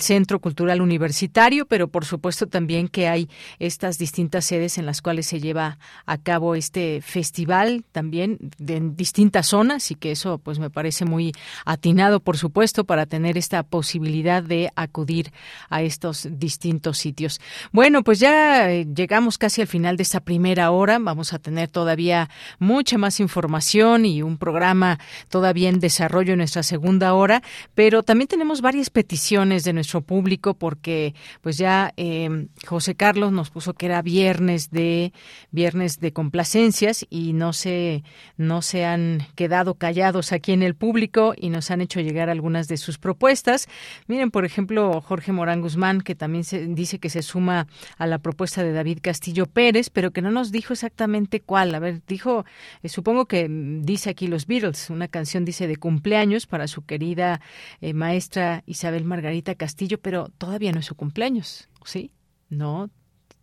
Centro 0.00 0.40
Cultural 0.40 0.80
Universitario, 0.80 1.66
pero 1.66 1.88
por 1.88 2.04
supuesto 2.04 2.46
también 2.46 2.88
que 2.88 3.08
hay 3.08 3.28
estas 3.58 3.98
distintas 3.98 4.44
sedes 4.44 4.78
en 4.78 4.86
las 4.86 5.00
cuales 5.00 5.26
se 5.26 5.40
lleva 5.40 5.78
a 6.06 6.18
cabo 6.18 6.54
este 6.54 7.00
festival 7.02 7.84
también 7.92 8.38
en 8.66 8.96
distintas 8.96 9.46
zonas 9.46 9.90
y 9.90 9.94
que 9.94 10.10
eso 10.12 10.38
pues 10.38 10.58
me 10.58 10.70
parece 10.70 11.04
muy 11.04 11.32
atinado, 11.64 12.20
por 12.20 12.36
supuesto, 12.36 12.84
para 12.84 13.06
tener 13.06 13.38
esta 13.38 13.62
posibilidad 13.62 14.42
de 14.42 14.70
acudir 14.76 15.32
a 15.68 15.82
estos 15.82 16.28
distintos 16.32 16.98
sitios. 16.98 17.40
Bueno, 17.70 18.02
pues 18.02 18.18
ya 18.18 18.70
eh, 18.70 18.86
llegamos 18.86 19.38
casi 19.38 19.60
al 19.60 19.66
final 19.66 19.91
de 19.96 20.02
esta 20.02 20.20
primera 20.20 20.70
hora. 20.70 20.98
Vamos 20.98 21.32
a 21.32 21.38
tener 21.38 21.70
todavía 21.70 22.28
mucha 22.58 22.98
más 22.98 23.20
información 23.20 24.06
y 24.06 24.22
un 24.22 24.38
programa 24.38 24.98
todavía 25.28 25.68
en 25.68 25.80
desarrollo 25.80 26.32
en 26.32 26.38
nuestra 26.38 26.62
segunda 26.62 27.14
hora, 27.14 27.42
pero 27.74 28.02
también 28.02 28.28
tenemos 28.28 28.60
varias 28.60 28.90
peticiones 28.90 29.64
de 29.64 29.72
nuestro 29.72 30.00
público 30.00 30.54
porque 30.54 31.14
pues 31.40 31.58
ya 31.58 31.92
eh, 31.96 32.46
José 32.66 32.94
Carlos 32.94 33.32
nos 33.32 33.50
puso 33.50 33.74
que 33.74 33.86
era 33.86 34.02
viernes 34.02 34.70
de 34.70 35.12
viernes 35.50 36.00
de 36.00 36.12
complacencias 36.12 37.06
y 37.10 37.32
no 37.32 37.52
se 37.52 38.04
no 38.36 38.62
se 38.62 38.84
han 38.84 39.26
quedado 39.34 39.74
callados 39.74 40.32
aquí 40.32 40.52
en 40.52 40.62
el 40.62 40.74
público 40.74 41.34
y 41.36 41.50
nos 41.50 41.70
han 41.70 41.80
hecho 41.80 42.00
llegar 42.00 42.30
algunas 42.30 42.68
de 42.68 42.76
sus 42.76 42.98
propuestas. 42.98 43.68
Miren, 44.06 44.30
por 44.30 44.44
ejemplo, 44.44 45.00
Jorge 45.00 45.32
Morán 45.32 45.60
Guzmán 45.60 46.00
que 46.00 46.14
también 46.14 46.44
se 46.44 46.66
dice 46.66 46.98
que 46.98 47.10
se 47.10 47.22
suma 47.22 47.66
a 47.98 48.06
la 48.06 48.18
propuesta 48.18 48.62
de 48.62 48.72
David 48.72 48.98
Castillo 49.02 49.46
Pérez 49.46 49.81
pero 49.90 50.12
que 50.12 50.22
no 50.22 50.30
nos 50.30 50.52
dijo 50.52 50.72
exactamente 50.72 51.40
cuál. 51.40 51.74
A 51.74 51.78
ver, 51.78 52.02
dijo, 52.06 52.44
eh, 52.82 52.88
supongo 52.88 53.26
que 53.26 53.48
dice 53.48 54.10
aquí 54.10 54.26
los 54.26 54.46
Beatles, 54.46 54.90
una 54.90 55.08
canción 55.08 55.44
dice 55.44 55.66
de 55.66 55.76
cumpleaños 55.76 56.46
para 56.46 56.66
su 56.68 56.84
querida 56.84 57.40
eh, 57.80 57.94
maestra 57.94 58.62
Isabel 58.66 59.04
Margarita 59.04 59.54
Castillo, 59.54 59.98
pero 60.00 60.28
todavía 60.38 60.72
no 60.72 60.80
es 60.80 60.86
su 60.86 60.94
cumpleaños, 60.94 61.68
¿sí? 61.84 62.12
No, 62.48 62.90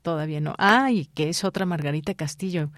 todavía 0.02 0.40
no. 0.40 0.56
Ah, 0.58 0.90
que 1.14 1.30
es 1.30 1.44
otra 1.44 1.66
Margarita 1.66 2.14
Castillo. 2.14 2.72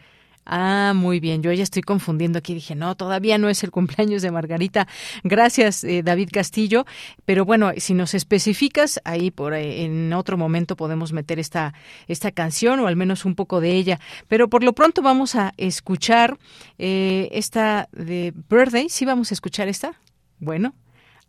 Ah, 0.46 0.94
muy 0.96 1.20
bien. 1.20 1.44
Yo 1.44 1.52
ya 1.54 1.64
estoy 1.64 1.82
confundiendo 1.82 2.40
aquí. 2.40 2.54
Dije, 2.54 2.76
no, 2.76 2.96
todavía 2.96 3.38
no 3.38 3.50
es 3.50 3.64
el 3.64 3.72
cumpleaños 3.72 4.22
de 4.22 4.32
Margarita. 4.32 4.88
Gracias, 5.24 5.84
eh, 5.84 6.02
David 6.04 6.30
Castillo. 6.32 6.86
Pero 7.26 7.46
bueno, 7.46 7.72
si 7.78 7.94
nos 7.94 8.14
especificas, 8.14 9.00
ahí 9.04 9.32
por 9.32 9.54
eh, 9.54 9.84
en 9.84 10.12
otro 10.14 10.38
momento 10.38 10.76
podemos 10.76 11.14
meter 11.14 11.40
esta, 11.40 11.74
esta 12.08 12.32
canción 12.32 12.80
o 12.80 12.88
al 12.88 12.96
menos 12.96 13.26
un 13.26 13.36
poco 13.36 13.62
de 13.62 13.72
ella. 13.74 14.00
Pero 14.28 14.50
por 14.50 14.64
lo 14.64 14.74
pronto 14.74 15.02
vamos 15.02 15.36
a 15.36 15.54
escuchar 15.58 16.38
eh, 16.78 17.30
esta 17.32 17.88
de 17.92 18.34
Birthday. 18.50 18.90
¿Sí 18.90 19.06
vamos 19.06 19.32
a 19.32 19.34
escuchar 19.36 19.68
esta? 19.68 19.94
Bueno, 20.40 20.74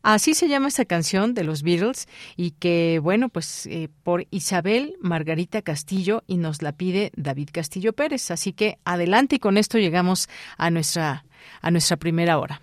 Así 0.03 0.35
se 0.35 0.49
llama 0.49 0.69
esta 0.69 0.85
canción 0.85 1.35
de 1.35 1.45
los 1.45 1.63
Beatles 1.63 2.09
y 2.37 2.53
que, 2.53 2.99
bueno, 3.03 3.29
pues 3.29 3.67
eh, 3.67 3.89
por 4.03 4.27
Isabel 4.31 4.97
Margarita 5.01 5.63
Castillo 5.63 6.25
y 6.27 6.39
nos 6.39 6.63
la 6.63 6.73
pide 6.73 7.13
David 7.17 7.51
Castillo 7.53 7.93
Pérez. 7.93 8.31
Así 8.31 8.53
que 8.53 8.79
adelante 8.85 9.37
y 9.37 9.39
con 9.39 9.59
esto 9.59 9.79
llegamos 9.79 10.29
a 10.59 10.71
nuestra, 10.71 11.25
a 11.61 11.71
nuestra 11.71 11.97
primera 11.97 12.39
hora. 12.39 12.61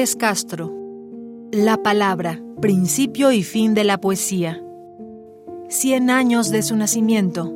Dolores 0.00 0.16
Castro. 0.16 0.72
La 1.52 1.82
palabra, 1.82 2.40
principio 2.62 3.32
y 3.32 3.42
fin 3.42 3.74
de 3.74 3.84
la 3.84 4.00
poesía. 4.00 4.58
Cien 5.68 6.08
años 6.08 6.48
de 6.48 6.62
su 6.62 6.74
nacimiento. 6.74 7.52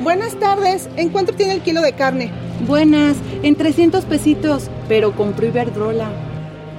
Buenas 0.00 0.38
tardes, 0.38 0.88
¿en 0.96 1.08
cuánto 1.08 1.32
tiene 1.32 1.54
el 1.54 1.62
kilo 1.62 1.80
de 1.80 1.94
carne? 1.94 2.30
Buenas, 2.66 3.16
en 3.42 3.56
300 3.56 4.04
pesitos, 4.04 4.70
pero 4.88 5.16
compré 5.16 5.48
Iberdrola. 5.48 6.10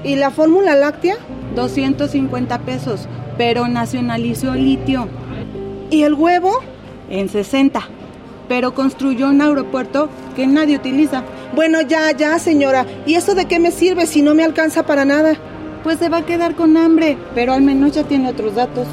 ¿Y 0.03 0.16
la 0.16 0.30
fórmula 0.30 0.76
láctea? 0.76 1.18
250 1.55 2.59
pesos, 2.59 3.07
pero 3.38 3.68
nacionalizó 3.68 4.53
litio. 4.53 5.07
¿Y 5.89 6.03
el 6.03 6.13
huevo? 6.13 6.59
En 7.09 7.30
60, 7.30 7.82
pero 8.47 8.73
construyó 8.73 9.27
un 9.27 9.41
aeropuerto 9.41 10.09
que 10.35 10.47
nadie 10.47 10.77
utiliza. 10.77 11.23
Bueno, 11.53 11.81
ya, 11.81 12.11
ya, 12.11 12.37
señora. 12.39 12.85
¿Y 13.05 13.15
eso 13.15 13.35
de 13.35 13.45
qué 13.45 13.59
me 13.59 13.71
sirve 13.71 14.05
si 14.05 14.21
no 14.21 14.33
me 14.33 14.43
alcanza 14.43 14.85
para 14.85 15.05
nada? 15.05 15.35
Pues 15.83 15.99
se 15.99 16.09
va 16.09 16.17
a 16.17 16.25
quedar 16.25 16.55
con 16.55 16.77
hambre, 16.77 17.17
pero 17.33 17.53
al 17.53 17.61
menos 17.61 17.93
ya 17.93 18.03
tiene 18.03 18.29
otros 18.29 18.55
datos. 18.55 18.87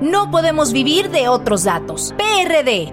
No 0.00 0.30
podemos 0.30 0.72
vivir 0.72 1.10
de 1.10 1.28
otros 1.28 1.64
datos. 1.64 2.14
PRD. 2.16 2.92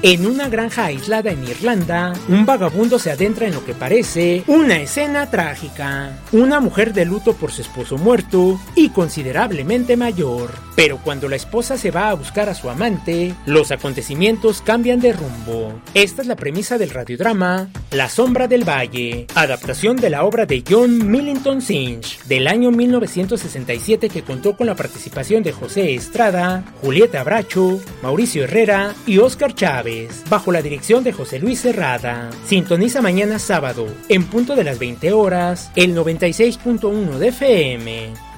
En 0.00 0.26
una 0.26 0.48
granja 0.48 0.84
aislada 0.84 1.32
en 1.32 1.42
Irlanda, 1.42 2.12
un 2.28 2.46
vagabundo 2.46 3.00
se 3.00 3.10
adentra 3.10 3.48
en 3.48 3.54
lo 3.54 3.64
que 3.64 3.74
parece 3.74 4.44
una 4.46 4.80
escena 4.80 5.28
trágica. 5.28 6.12
Una 6.30 6.60
mujer 6.60 6.92
de 6.92 7.04
luto 7.04 7.32
por 7.32 7.50
su 7.50 7.62
esposo 7.62 7.98
muerto 7.98 8.60
y 8.76 8.90
considerablemente 8.90 9.96
mayor. 9.96 10.52
Pero 10.76 10.98
cuando 10.98 11.28
la 11.28 11.34
esposa 11.34 11.76
se 11.76 11.90
va 11.90 12.10
a 12.10 12.14
buscar 12.14 12.48
a 12.48 12.54
su 12.54 12.70
amante, 12.70 13.34
los 13.44 13.72
acontecimientos 13.72 14.62
cambian 14.62 15.00
de 15.00 15.12
rumbo. 15.12 15.80
Esta 15.94 16.22
es 16.22 16.28
la 16.28 16.36
premisa 16.36 16.78
del 16.78 16.90
radiodrama 16.90 17.68
La 17.90 18.08
sombra 18.08 18.46
del 18.46 18.62
valle, 18.62 19.26
adaptación 19.34 19.96
de 19.96 20.10
la 20.10 20.22
obra 20.22 20.46
de 20.46 20.62
John 20.68 21.10
Millington 21.10 21.60
Synge 21.60 22.20
del 22.28 22.46
año 22.46 22.70
1967 22.70 24.08
que 24.08 24.22
contó 24.22 24.56
con 24.56 24.68
la 24.68 24.76
participación 24.76 25.42
de 25.42 25.50
José 25.50 25.94
Estrada, 25.94 26.62
Julieta 26.80 27.24
Bracho, 27.24 27.80
Mauricio 28.00 28.44
Herrera 28.44 28.94
y 29.04 29.18
Oscar 29.18 29.56
Chávez 29.56 29.87
bajo 30.28 30.52
la 30.52 30.62
dirección 30.62 31.04
de 31.04 31.12
José 31.12 31.38
Luis 31.38 31.60
Serrada. 31.60 32.30
Sintoniza 32.46 33.00
mañana 33.02 33.38
sábado, 33.38 33.86
en 34.08 34.24
punto 34.24 34.54
de 34.54 34.64
las 34.64 34.78
20 34.78 35.12
horas, 35.12 35.70
el 35.76 35.96
96.1 35.96 37.18
de 37.18 37.28
FM. 37.28 38.28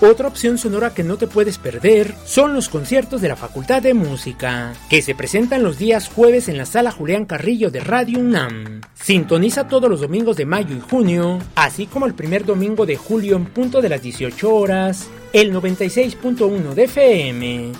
Otra 0.00 0.28
opción 0.28 0.58
sonora 0.58 0.92
que 0.92 1.02
no 1.02 1.16
te 1.16 1.26
puedes 1.26 1.56
perder 1.56 2.14
son 2.26 2.52
los 2.52 2.68
conciertos 2.68 3.22
de 3.22 3.28
la 3.28 3.36
Facultad 3.36 3.80
de 3.80 3.94
Música, 3.94 4.74
que 4.90 5.00
se 5.00 5.14
presentan 5.14 5.62
los 5.62 5.78
días 5.78 6.08
jueves 6.08 6.48
en 6.48 6.58
la 6.58 6.66
sala 6.66 6.90
Julián 6.90 7.24
Carrillo 7.24 7.70
de 7.70 7.80
Radio 7.80 8.18
UNAM. 8.18 8.82
Sintoniza 8.94 9.66
todos 9.66 9.88
los 9.88 10.00
domingos 10.02 10.36
de 10.36 10.44
mayo 10.44 10.76
y 10.76 10.80
junio, 10.80 11.38
así 11.54 11.86
como 11.86 12.04
el 12.04 12.14
primer 12.14 12.44
domingo 12.44 12.84
de 12.84 12.96
julio 12.96 13.36
en 13.36 13.46
punto 13.46 13.80
de 13.80 13.88
las 13.88 14.02
18 14.02 14.54
horas, 14.54 15.08
el 15.32 15.54
96.1 15.54 16.74
de 16.74 16.84
FM. 16.84 17.72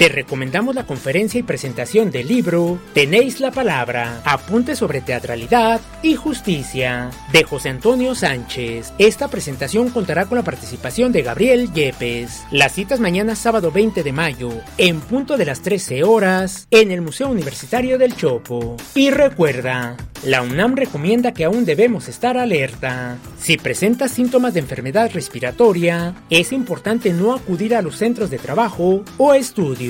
Te 0.00 0.08
recomendamos 0.08 0.74
la 0.74 0.86
conferencia 0.86 1.38
y 1.38 1.42
presentación 1.42 2.10
del 2.10 2.26
libro 2.26 2.80
Tenéis 2.94 3.38
la 3.38 3.50
palabra, 3.50 4.22
apunte 4.24 4.74
sobre 4.74 5.02
teatralidad 5.02 5.78
y 6.02 6.14
justicia 6.14 7.10
de 7.32 7.44
José 7.44 7.68
Antonio 7.68 8.14
Sánchez. 8.14 8.94
Esta 8.96 9.28
presentación 9.28 9.90
contará 9.90 10.24
con 10.24 10.38
la 10.38 10.42
participación 10.42 11.12
de 11.12 11.20
Gabriel 11.20 11.70
Yepes. 11.74 12.44
Las 12.50 12.72
citas 12.72 12.98
mañana 12.98 13.36
sábado 13.36 13.70
20 13.72 14.02
de 14.02 14.12
mayo 14.12 14.50
en 14.78 15.00
punto 15.00 15.36
de 15.36 15.44
las 15.44 15.60
13 15.60 16.02
horas 16.02 16.66
en 16.70 16.92
el 16.92 17.02
Museo 17.02 17.28
Universitario 17.28 17.98
del 17.98 18.16
Chopo. 18.16 18.78
Y 18.94 19.10
recuerda, 19.10 19.98
la 20.24 20.42
UNAM 20.42 20.76
recomienda 20.76 21.32
que 21.32 21.44
aún 21.44 21.64
debemos 21.64 22.08
estar 22.08 22.36
alerta. 22.36 23.16
Si 23.38 23.56
presentas 23.56 24.10
síntomas 24.10 24.52
de 24.52 24.60
enfermedad 24.60 25.10
respiratoria, 25.14 26.14
es 26.28 26.52
importante 26.52 27.12
no 27.12 27.32
acudir 27.32 27.74
a 27.74 27.80
los 27.80 27.96
centros 27.96 28.28
de 28.28 28.38
trabajo 28.38 29.02
o 29.16 29.32
estudio. 29.32 29.89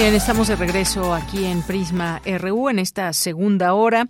Bien, 0.00 0.14
estamos 0.14 0.48
de 0.48 0.56
regreso 0.56 1.12
aquí 1.12 1.44
en 1.44 1.60
Prisma 1.60 2.22
RU 2.24 2.70
en 2.70 2.78
esta 2.78 3.12
segunda 3.12 3.74
hora 3.74 4.08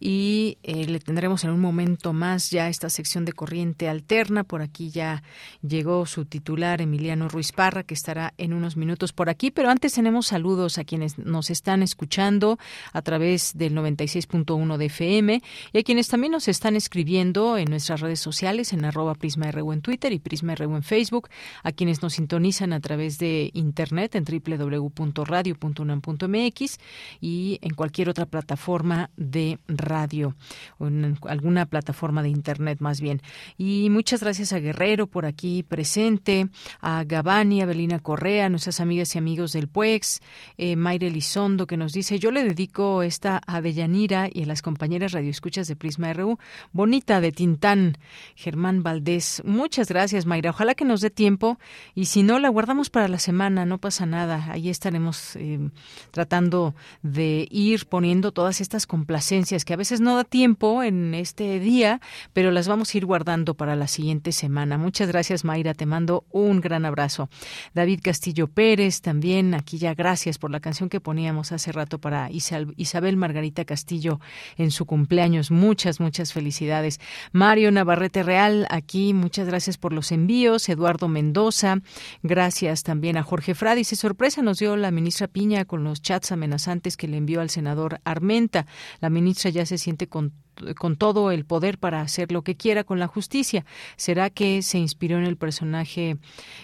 y 0.00 0.58
eh, 0.64 0.86
le 0.86 0.98
tendremos 0.98 1.44
en 1.44 1.50
un 1.50 1.60
momento 1.60 2.12
más 2.12 2.50
ya 2.50 2.68
esta 2.68 2.90
sección 2.90 3.24
de 3.24 3.32
corriente 3.32 3.88
alterna. 3.88 4.42
Por 4.42 4.62
aquí 4.62 4.90
ya 4.90 5.22
llegó 5.62 6.06
su 6.06 6.24
titular 6.24 6.80
Emiliano 6.80 7.28
Ruiz 7.28 7.52
Parra 7.52 7.84
que 7.84 7.94
estará 7.94 8.34
en 8.36 8.52
unos 8.52 8.76
minutos 8.76 9.12
por 9.12 9.30
aquí, 9.30 9.52
pero 9.52 9.70
antes 9.70 9.92
tenemos 9.92 10.26
saludos 10.26 10.76
a 10.76 10.82
quienes 10.82 11.18
nos 11.18 11.50
están 11.50 11.84
escuchando 11.84 12.58
a 12.92 13.02
través 13.02 13.56
del 13.56 13.76
96.1 13.76 14.76
de 14.76 14.86
FM 14.86 15.42
y 15.72 15.78
a 15.78 15.82
quienes 15.84 16.08
también 16.08 16.32
nos 16.32 16.48
están 16.48 16.74
escribiendo 16.74 17.56
en 17.58 17.70
nuestras 17.70 18.00
redes 18.00 18.18
sociales 18.18 18.72
en 18.72 18.84
arroba 18.84 19.14
Prisma 19.14 19.52
RU 19.52 19.72
en 19.72 19.82
Twitter 19.82 20.12
y 20.12 20.18
Prisma 20.18 20.56
RU 20.56 20.74
en 20.74 20.82
Facebook, 20.82 21.28
a 21.62 21.70
quienes 21.70 22.02
nos 22.02 22.14
sintonizan 22.14 22.72
a 22.72 22.80
través 22.80 23.18
de 23.18 23.52
internet 23.54 24.16
en 24.16 24.24
www 24.24 25.27
radio.unam.mx 25.28 26.78
y 27.20 27.58
en 27.62 27.74
cualquier 27.74 28.08
otra 28.08 28.26
plataforma 28.26 29.10
de 29.16 29.58
radio 29.68 30.34
o 30.78 30.88
en 30.88 31.18
alguna 31.28 31.66
plataforma 31.66 32.22
de 32.22 32.30
internet 32.30 32.80
más 32.80 33.00
bien. 33.00 33.22
Y 33.56 33.88
muchas 33.90 34.20
gracias 34.20 34.52
a 34.52 34.58
Guerrero 34.58 35.06
por 35.06 35.26
aquí 35.26 35.62
presente, 35.62 36.48
a 36.80 37.04
Gabani, 37.04 37.62
a 37.62 37.66
Belina 37.66 38.00
Correa, 38.00 38.48
nuestras 38.48 38.80
amigas 38.80 39.14
y 39.14 39.18
amigos 39.18 39.52
del 39.52 39.68
PUEX, 39.68 40.20
eh, 40.56 40.76
Mayre 40.76 41.10
Lizondo 41.10 41.66
que 41.66 41.76
nos 41.76 41.92
dice, 41.92 42.18
yo 42.18 42.30
le 42.30 42.44
dedico 42.44 43.02
esta 43.02 43.40
a 43.46 43.60
Deyanira 43.60 44.28
y 44.32 44.42
a 44.42 44.46
las 44.46 44.62
compañeras 44.62 45.12
radioescuchas 45.12 45.68
de 45.68 45.76
Prisma 45.76 46.12
RU, 46.12 46.38
bonita 46.72 47.20
de 47.20 47.32
Tintán, 47.32 47.98
Germán 48.34 48.82
Valdés. 48.82 49.42
Muchas 49.44 49.88
gracias, 49.88 50.26
Mayra. 50.26 50.50
Ojalá 50.50 50.74
que 50.74 50.84
nos 50.84 51.00
dé 51.00 51.10
tiempo 51.10 51.58
y 51.94 52.06
si 52.06 52.22
no, 52.22 52.38
la 52.38 52.48
guardamos 52.48 52.90
para 52.90 53.08
la 53.08 53.18
semana, 53.18 53.64
no 53.64 53.78
pasa 53.78 54.06
nada. 54.06 54.46
Ahí 54.50 54.68
estaremos 54.68 55.07
Em, 55.34 55.70
tratando 56.10 56.74
de 57.02 57.48
ir 57.50 57.86
poniendo 57.86 58.32
todas 58.32 58.60
estas 58.60 58.86
complacencias 58.86 59.64
que 59.64 59.72
a 59.72 59.76
veces 59.76 60.00
no 60.00 60.16
da 60.16 60.24
tiempo 60.24 60.82
en 60.82 61.14
este 61.14 61.60
día, 61.60 62.00
pero 62.32 62.50
las 62.50 62.68
vamos 62.68 62.94
a 62.94 62.98
ir 62.98 63.06
guardando 63.06 63.54
para 63.54 63.76
la 63.76 63.88
siguiente 63.88 64.32
semana. 64.32 64.76
Muchas 64.78 65.08
gracias, 65.08 65.44
Mayra. 65.44 65.74
Te 65.74 65.86
mando 65.86 66.24
un 66.30 66.60
gran 66.60 66.84
abrazo. 66.84 67.28
David 67.74 68.00
Castillo 68.02 68.48
Pérez, 68.48 69.00
también 69.00 69.54
aquí 69.54 69.78
ya 69.78 69.94
gracias 69.94 70.38
por 70.38 70.50
la 70.50 70.60
canción 70.60 70.88
que 70.88 71.00
poníamos 71.00 71.52
hace 71.52 71.72
rato 71.72 71.98
para 71.98 72.30
Isabel 72.30 73.16
Margarita 73.16 73.64
Castillo 73.64 74.20
en 74.56 74.70
su 74.70 74.86
cumpleaños. 74.86 75.50
Muchas, 75.50 76.00
muchas 76.00 76.32
felicidades. 76.32 77.00
Mario 77.32 77.70
Navarrete 77.70 78.22
Real, 78.22 78.66
aquí 78.70 79.14
muchas 79.14 79.46
gracias 79.46 79.78
por 79.78 79.92
los 79.92 80.12
envíos. 80.12 80.68
Eduardo 80.68 81.08
Mendoza, 81.08 81.78
gracias 82.22 82.82
también 82.82 83.16
a 83.16 83.22
Jorge 83.22 83.54
Fradi. 83.54 83.84
Se 83.84 83.96
sorpresa 83.96 84.42
nos 84.42 84.58
dio 84.58 84.76
la 84.76 84.90
ministra 84.98 85.28
Piña 85.28 85.64
con 85.64 85.84
los 85.84 86.02
chats 86.02 86.32
amenazantes 86.32 86.96
que 86.96 87.06
le 87.06 87.16
envió 87.16 87.40
al 87.40 87.50
senador 87.50 88.00
Armenta. 88.02 88.66
La 89.00 89.10
ministra 89.10 89.48
ya 89.50 89.64
se 89.64 89.78
siente 89.78 90.08
con 90.08 90.32
con 90.76 90.96
todo 90.96 91.30
el 91.30 91.44
poder 91.44 91.78
para 91.78 92.00
hacer 92.00 92.32
lo 92.32 92.42
que 92.42 92.56
quiera 92.56 92.84
con 92.84 92.98
la 92.98 93.06
justicia. 93.06 93.64
¿Será 93.96 94.30
que 94.30 94.62
se 94.62 94.78
inspiró 94.78 95.16
en 95.18 95.24
el 95.24 95.36
personaje, 95.36 96.16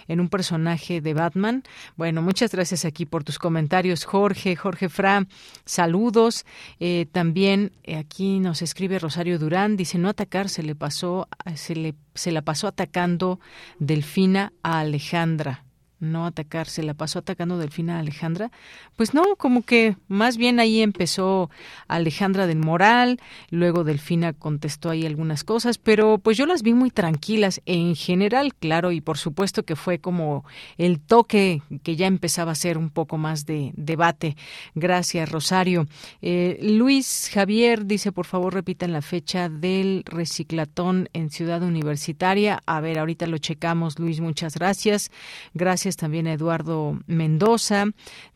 en 0.07 0.19
un 0.19 0.29
personaje 0.29 1.01
de 1.01 1.13
Batman? 1.13 1.63
Bueno, 1.95 2.21
muchas 2.21 2.51
gracias 2.51 2.85
aquí 2.85 3.05
por 3.05 3.23
tus 3.23 3.39
comentarios, 3.39 4.05
Jorge, 4.05 4.55
Jorge 4.55 4.89
Fra. 4.89 5.25
Saludos. 5.65 6.45
Eh, 6.79 7.07
también 7.11 7.71
eh, 7.83 7.95
aquí 7.95 8.39
nos 8.39 8.61
escribe 8.61 8.99
Rosario 8.99 9.39
Durán, 9.39 9.77
dice 9.77 9.97
no 9.97 10.09
atacar, 10.09 10.49
se 10.49 10.63
le 10.63 10.75
pasó, 10.75 11.27
se 11.55 11.75
le 11.75 11.95
se 12.13 12.31
la 12.31 12.41
pasó 12.41 12.67
atacando 12.67 13.39
Delfina 13.79 14.53
a 14.63 14.79
Alejandra 14.79 15.64
no 15.99 16.25
atacar, 16.25 16.67
se 16.67 16.83
la 16.83 16.93
pasó 16.93 17.19
atacando 17.19 17.57
Delfina 17.57 17.97
a 17.97 17.99
Alejandra. 17.99 18.51
Pues 18.95 19.13
no, 19.13 19.35
como 19.37 19.63
que 19.63 19.95
más 20.07 20.37
bien 20.37 20.59
ahí 20.59 20.81
empezó 20.81 21.49
Alejandra 21.87 22.47
del 22.47 22.59
Moral, 22.59 23.19
luego 23.49 23.83
Delfina 23.83 24.33
contestó 24.33 24.89
ahí 24.89 25.05
algunas 25.05 25.43
cosas, 25.43 25.77
pero 25.77 26.17
pues 26.17 26.37
yo 26.37 26.45
las 26.45 26.63
vi 26.63 26.73
muy 26.73 26.91
tranquilas 26.91 27.61
en 27.65 27.95
general, 27.95 28.53
claro, 28.55 28.91
y 28.91 29.01
por 29.01 29.17
supuesto 29.17 29.63
que 29.63 29.75
fue 29.75 29.99
como 29.99 30.45
el 30.77 30.99
toque 30.99 31.61
que 31.83 31.95
ya 31.95 32.07
empezaba 32.07 32.51
a 32.51 32.55
ser 32.55 32.77
un 32.77 32.89
poco 32.89 33.17
más 33.17 33.45
de 33.45 33.71
debate. 33.75 34.35
Gracias, 34.73 35.29
Rosario. 35.29 35.87
Eh, 36.21 36.59
Luis 36.61 37.29
Javier 37.33 37.85
dice, 37.85 38.11
por 38.11 38.25
favor, 38.25 38.53
repitan 38.53 38.91
la 38.91 39.01
fecha 39.01 39.49
del 39.49 40.03
reciclatón 40.05 41.09
en 41.13 41.29
Ciudad 41.29 41.63
Universitaria. 41.63 42.61
A 42.65 42.81
ver, 42.81 42.99
ahorita 42.99 43.27
lo 43.27 43.37
checamos, 43.37 43.99
Luis, 43.99 44.19
muchas 44.19 44.55
gracias. 44.55 45.11
Gracias 45.53 45.84
también 45.95 46.25
a 46.25 46.33
Eduardo 46.33 46.99
Mendoza, 47.05 47.85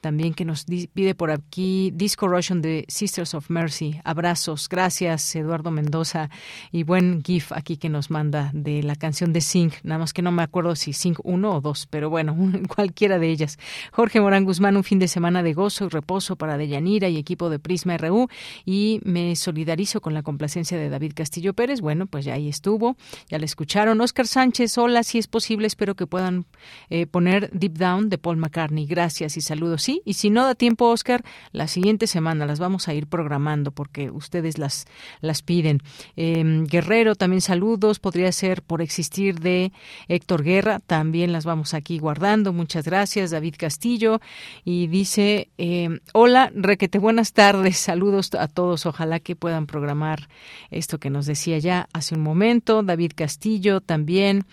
también 0.02 0.36
que 0.36 0.46
nos 0.46 0.66
pide 0.66 1.16
por 1.16 1.32
aquí 1.32 1.92
Disco 1.96 2.28
Russian 2.28 2.62
de 2.62 2.86
Sisters 2.88 3.34
of 3.34 3.50
Mercy. 3.50 4.00
Abrazos, 4.04 4.70
gracias 4.70 5.36
Eduardo 5.36 5.72
Mendoza 5.72 6.30
y 6.72 6.84
buen 6.84 7.24
GIF 7.24 7.52
aquí 7.52 7.78
que 7.78 7.90
nos 7.90 8.12
manda 8.12 8.52
de 8.54 8.84
la 8.84 8.96
canción 8.96 9.34
de 9.34 9.42
Sing, 9.42 9.72
nada 9.82 9.98
más 9.98 10.14
que 10.14 10.22
no 10.22 10.32
me 10.32 10.44
acuerdo 10.44 10.76
si 10.76 10.94
Sing 10.94 11.16
1 11.24 11.52
o 11.52 11.62
2, 11.62 11.88
pero 11.90 12.12
bueno, 12.12 12.38
cualquiera 12.76 13.18
de 13.18 13.30
ellas. 13.30 13.58
Jorge 13.92 14.22
Morán 14.22 14.46
Guzmán, 14.46 14.78
un 14.78 14.84
fin 14.84 15.00
de 15.00 15.08
semana 15.08 15.42
de 15.42 15.54
gozo 15.54 15.86
y 15.86 15.90
reposo 15.90 16.36
para 16.36 16.58
Deyanira 16.58 17.10
y 17.10 17.18
equipo 17.18 17.50
de 17.50 17.58
Prisma 17.58 17.98
RU 17.98 18.28
y 18.66 19.00
me 19.04 19.36
solidarizo 19.36 20.02
con 20.02 20.14
la 20.14 20.22
complacencia 20.22 20.78
de 20.78 20.90
David 20.90 21.14
Castillo 21.16 21.54
Pérez. 21.54 21.82
Bueno, 21.82 22.06
pues 22.06 22.26
ya 22.26 22.34
ahí 22.34 22.48
estuvo, 22.50 22.98
ya 23.30 23.40
le 23.40 23.46
escucharon. 23.46 24.02
Oscar 24.02 24.28
Sánchez, 24.28 24.78
hola, 24.78 25.04
si 25.04 25.18
es 25.18 25.28
posible, 25.28 25.68
espero 25.68 25.96
que 25.96 26.08
puedan 26.08 26.46
eh, 26.90 27.06
poner 27.06 27.39
Deep 27.54 27.78
Down 27.78 28.10
de 28.10 28.18
Paul 28.18 28.38
McCartney. 28.38 28.86
Gracias 28.86 29.38
y 29.38 29.42
saludos. 29.42 29.84
Sí, 29.84 30.02
y 30.04 30.14
si 30.16 30.30
no 30.30 30.46
da 30.46 30.56
tiempo, 30.56 30.90
Oscar, 30.90 31.24
la 31.52 31.68
siguiente 31.68 32.08
semana 32.08 32.46
las 32.46 32.60
vamos 32.60 32.88
a 32.88 32.94
ir 32.94 33.08
programando 33.08 33.72
porque 33.72 34.12
ustedes 34.12 34.58
las, 34.58 34.86
las 35.22 35.42
piden. 35.42 35.82
Em, 36.16 36.66
Guerrero, 36.66 37.16
también 37.16 37.42
saludos. 37.42 38.00
Podría 38.00 38.32
ser 38.32 38.62
por 38.62 38.82
existir 38.82 39.40
de 39.40 39.72
Héctor 40.08 40.44
Guerra. 40.44 40.80
También 40.80 41.32
las 41.32 41.46
vamos 41.46 41.74
aquí 41.74 42.00
guardando. 42.00 42.52
Muchas 42.52 42.86
gracias. 42.86 43.32
David 43.32 43.56
Castillo. 43.58 44.20
Y 44.66 44.88
dice, 44.88 45.50
eh, 45.58 46.00
hola, 46.14 46.52
requete, 46.54 47.00
buenas 47.00 47.34
tardes. 47.34 47.78
Saludos 47.78 48.32
a 48.34 48.48
todos. 48.48 48.86
Ojalá 48.86 49.20
que 49.20 49.36
puedan 49.36 49.66
programar 49.66 50.28
esto 50.72 50.98
que 50.98 51.10
nos 51.10 51.26
decía 51.26 51.58
ya 51.60 51.88
hace 51.94 52.16
un 52.16 52.22
momento. 52.22 52.84
David 52.84 53.12
Castillo 53.16 53.82
también. 53.82 54.46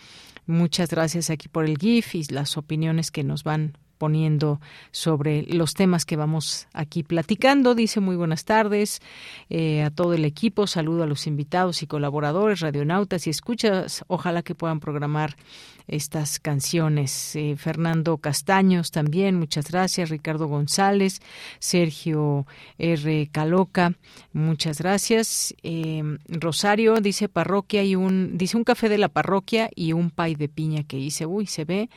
Muchas 0.47 0.90
gracias 0.90 1.28
aquí 1.30 1.49
por 1.49 1.64
el 1.64 1.76
GIF 1.76 2.14
y 2.14 2.24
las 2.24 2.57
opiniones 2.57 3.11
que 3.11 3.24
nos 3.24 3.42
van 3.42 3.76
poniendo 3.97 4.61
sobre 4.90 5.42
los 5.42 5.74
temas 5.74 6.05
que 6.05 6.16
vamos 6.16 6.68
aquí 6.72 7.03
platicando. 7.03 7.74
Dice 7.74 8.01
muy 8.01 8.16
buenas 8.16 8.44
tardes 8.44 9.01
eh, 9.51 9.82
a 9.82 9.90
todo 9.90 10.14
el 10.14 10.24
equipo, 10.24 10.66
saludo 10.66 11.03
a 11.03 11.07
los 11.07 11.26
invitados 11.26 11.82
y 11.82 11.86
colaboradores, 11.86 12.61
radionautas 12.61 13.26
y 13.26 13.30
escuchas. 13.30 14.05
Ojalá 14.09 14.42
que 14.42 14.55
puedan 14.55 14.80
programar 14.80 15.36
estas 15.88 16.40
canciones. 16.40 17.36
Eh, 17.36 17.57
Fernando 17.57 18.18
Castaños 18.18 18.90
también, 18.90 19.38
muchas 19.38 19.70
gracias. 19.70 20.11
Ricardo 20.11 20.47
González, 20.49 21.20
Sergio 21.59 22.47
R. 22.78 23.28
Caloca, 23.30 23.94
muchas 24.32 24.80
gracias. 24.80 25.55
Eh, 25.62 26.03
Rosario 26.28 27.01
dice 27.01 27.28
parroquia 27.28 27.84
y 27.84 27.94
un, 27.97 28.36
dice 28.36 28.57
un 28.57 28.64
café 28.64 28.88
de 28.88 28.99
la 28.99 29.09
parroquia 29.09 29.70
y 29.74 29.92
un 29.92 30.11
pay 30.11 30.34
de 30.34 30.49
piña 30.49 30.82
que 30.84 30.99
hice. 30.99 31.26
Uy, 31.26 31.47
se 31.47 31.64
ve 31.64 31.88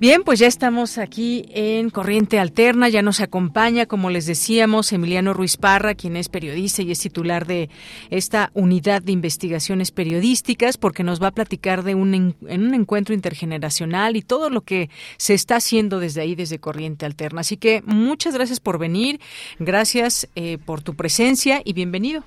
Bien, 0.00 0.22
pues 0.22 0.38
ya 0.38 0.46
estamos 0.46 0.96
aquí 0.96 1.46
en 1.48 1.90
Corriente 1.90 2.38
Alterna, 2.38 2.88
ya 2.88 3.02
nos 3.02 3.18
acompaña, 3.18 3.86
como 3.86 4.10
les 4.10 4.26
decíamos, 4.26 4.92
Emiliano 4.92 5.34
Ruiz 5.34 5.56
Parra, 5.56 5.96
quien 5.96 6.16
es 6.16 6.28
periodista 6.28 6.82
y 6.82 6.92
es 6.92 7.00
titular 7.00 7.48
de 7.48 7.68
esta 8.08 8.52
unidad 8.54 9.02
de 9.02 9.10
investigaciones 9.10 9.90
periodísticas, 9.90 10.76
porque 10.76 11.02
nos 11.02 11.20
va 11.20 11.28
a 11.28 11.32
platicar 11.32 11.82
de 11.82 11.96
un, 11.96 12.14
en 12.14 12.62
un 12.62 12.74
encuentro 12.74 13.12
intergeneracional 13.12 14.14
y 14.14 14.22
todo 14.22 14.50
lo 14.50 14.60
que 14.60 14.88
se 15.16 15.34
está 15.34 15.56
haciendo 15.56 15.98
desde 15.98 16.20
ahí, 16.20 16.36
desde 16.36 16.60
Corriente 16.60 17.04
Alterna. 17.04 17.40
Así 17.40 17.56
que 17.56 17.82
muchas 17.84 18.34
gracias 18.34 18.60
por 18.60 18.78
venir, 18.78 19.18
gracias 19.58 20.28
eh, 20.36 20.58
por 20.64 20.80
tu 20.80 20.94
presencia 20.94 21.60
y 21.64 21.72
bienvenido. 21.72 22.22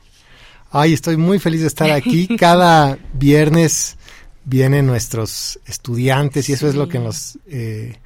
Ay, 0.72 0.91
estoy 0.91 1.15
muy 1.15 1.39
feliz 1.39 1.61
de 1.61 1.67
estar 1.67 1.89
aquí 1.89 2.28
cada 2.38 2.97
viernes 3.13 3.97
vienen 4.46 4.86
nuestros 4.86 5.60
estudiantes 5.66 6.50
y 6.50 6.54
eso 6.54 6.68
es 6.68 6.76
lo 6.76 6.88
que 6.88 7.00
nos 7.00 7.38
eh, 7.48 7.98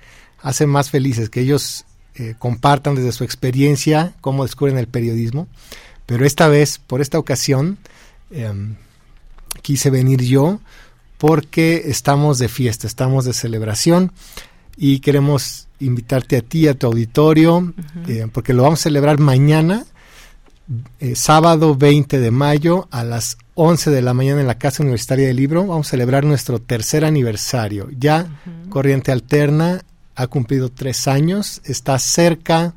hace 0.42 0.68
más 0.68 0.90
felices, 0.90 1.30
que 1.30 1.42
ellos 1.42 1.86
eh, 2.16 2.36
compartan 2.38 2.96
desde 2.96 3.12
su 3.12 3.24
experiencia 3.24 4.14
cómo 4.22 4.44
descubren 4.44 4.78
el 4.78 4.88
periodismo. 4.88 5.48
Pero 6.06 6.26
esta 6.26 6.48
vez, 6.48 6.78
por 6.78 7.02
esta 7.02 7.18
ocasión, 7.18 7.78
em, 8.30 8.76
quise 9.62 9.90
venir 9.90 10.22
yo 10.22 10.60
porque 11.18 11.84
estamos 11.86 12.38
de 12.38 12.48
fiesta, 12.48 12.88
estamos 12.88 13.26
de 13.26 13.34
celebración 13.34 14.12
y 14.78 15.00
queremos 15.00 15.68
invitarte 15.80 16.38
a 16.38 16.42
ti, 16.42 16.68
a 16.68 16.74
tu 16.76 16.88
auditorio, 16.88 17.74
eh, 18.08 18.28
porque 18.32 18.54
lo 18.54 18.64
vamos 18.64 18.82
a 18.82 18.84
celebrar 18.84 19.20
mañana 19.20 19.86
eh, 21.00 21.16
sábado 21.16 21.76
20 21.76 22.20
de 22.20 22.32
mayo 22.32 22.88
a 22.92 23.04
las 23.04 23.38
11 23.56 23.90
de 23.90 24.02
la 24.02 24.14
mañana 24.14 24.42
en 24.42 24.48
la 24.48 24.58
Casa 24.58 24.84
Universitaria 24.84 25.28
del 25.28 25.38
Libro. 25.38 25.66
Vamos 25.66 25.88
a 25.88 25.92
celebrar 25.92 26.26
nuestro 26.26 26.60
tercer 26.60 27.06
aniversario. 27.06 27.88
Ya 27.98 28.28
Corriente 28.70 29.14
Alterna 29.14 29.84
ha 30.14 30.28
cumplido 30.28 30.70
tres 30.70 31.08
años, 31.08 31.62
está 31.64 31.98
cerca 31.98 32.74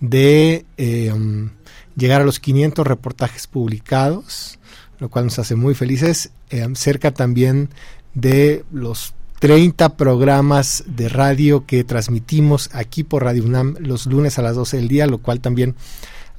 de 0.00 0.66
em, 0.76 1.50
llegar 1.96 2.20
a 2.20 2.24
los 2.24 2.40
500 2.40 2.86
reportajes 2.86 3.46
publicados, 3.46 4.58
lo 4.98 5.08
cual 5.08 5.26
nos 5.26 5.38
hace 5.38 5.54
muy 5.54 5.74
felices, 5.74 6.30
em, 6.50 6.74
cerca 6.74 7.12
también 7.12 7.70
de 8.12 8.64
los 8.70 9.14
30 9.40 9.96
programas 9.96 10.84
de 10.86 11.08
radio 11.08 11.64
que 11.66 11.84
transmitimos 11.84 12.68
aquí 12.74 13.02
por 13.02 13.24
Radio 13.24 13.44
UNAM 13.44 13.76
los 13.80 14.06
lunes 14.06 14.38
a 14.38 14.42
las 14.42 14.56
12 14.56 14.76
del 14.76 14.88
día, 14.88 15.06
lo 15.06 15.18
cual 15.18 15.40
también 15.40 15.74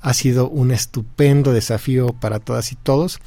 ha 0.01 0.13
sido 0.13 0.47
un 0.49 0.71
estupendo 0.71 1.53
desafío 1.53 2.13
para 2.13 2.39
todas 2.39 2.71
y 2.71 2.75
todos. 2.75 3.19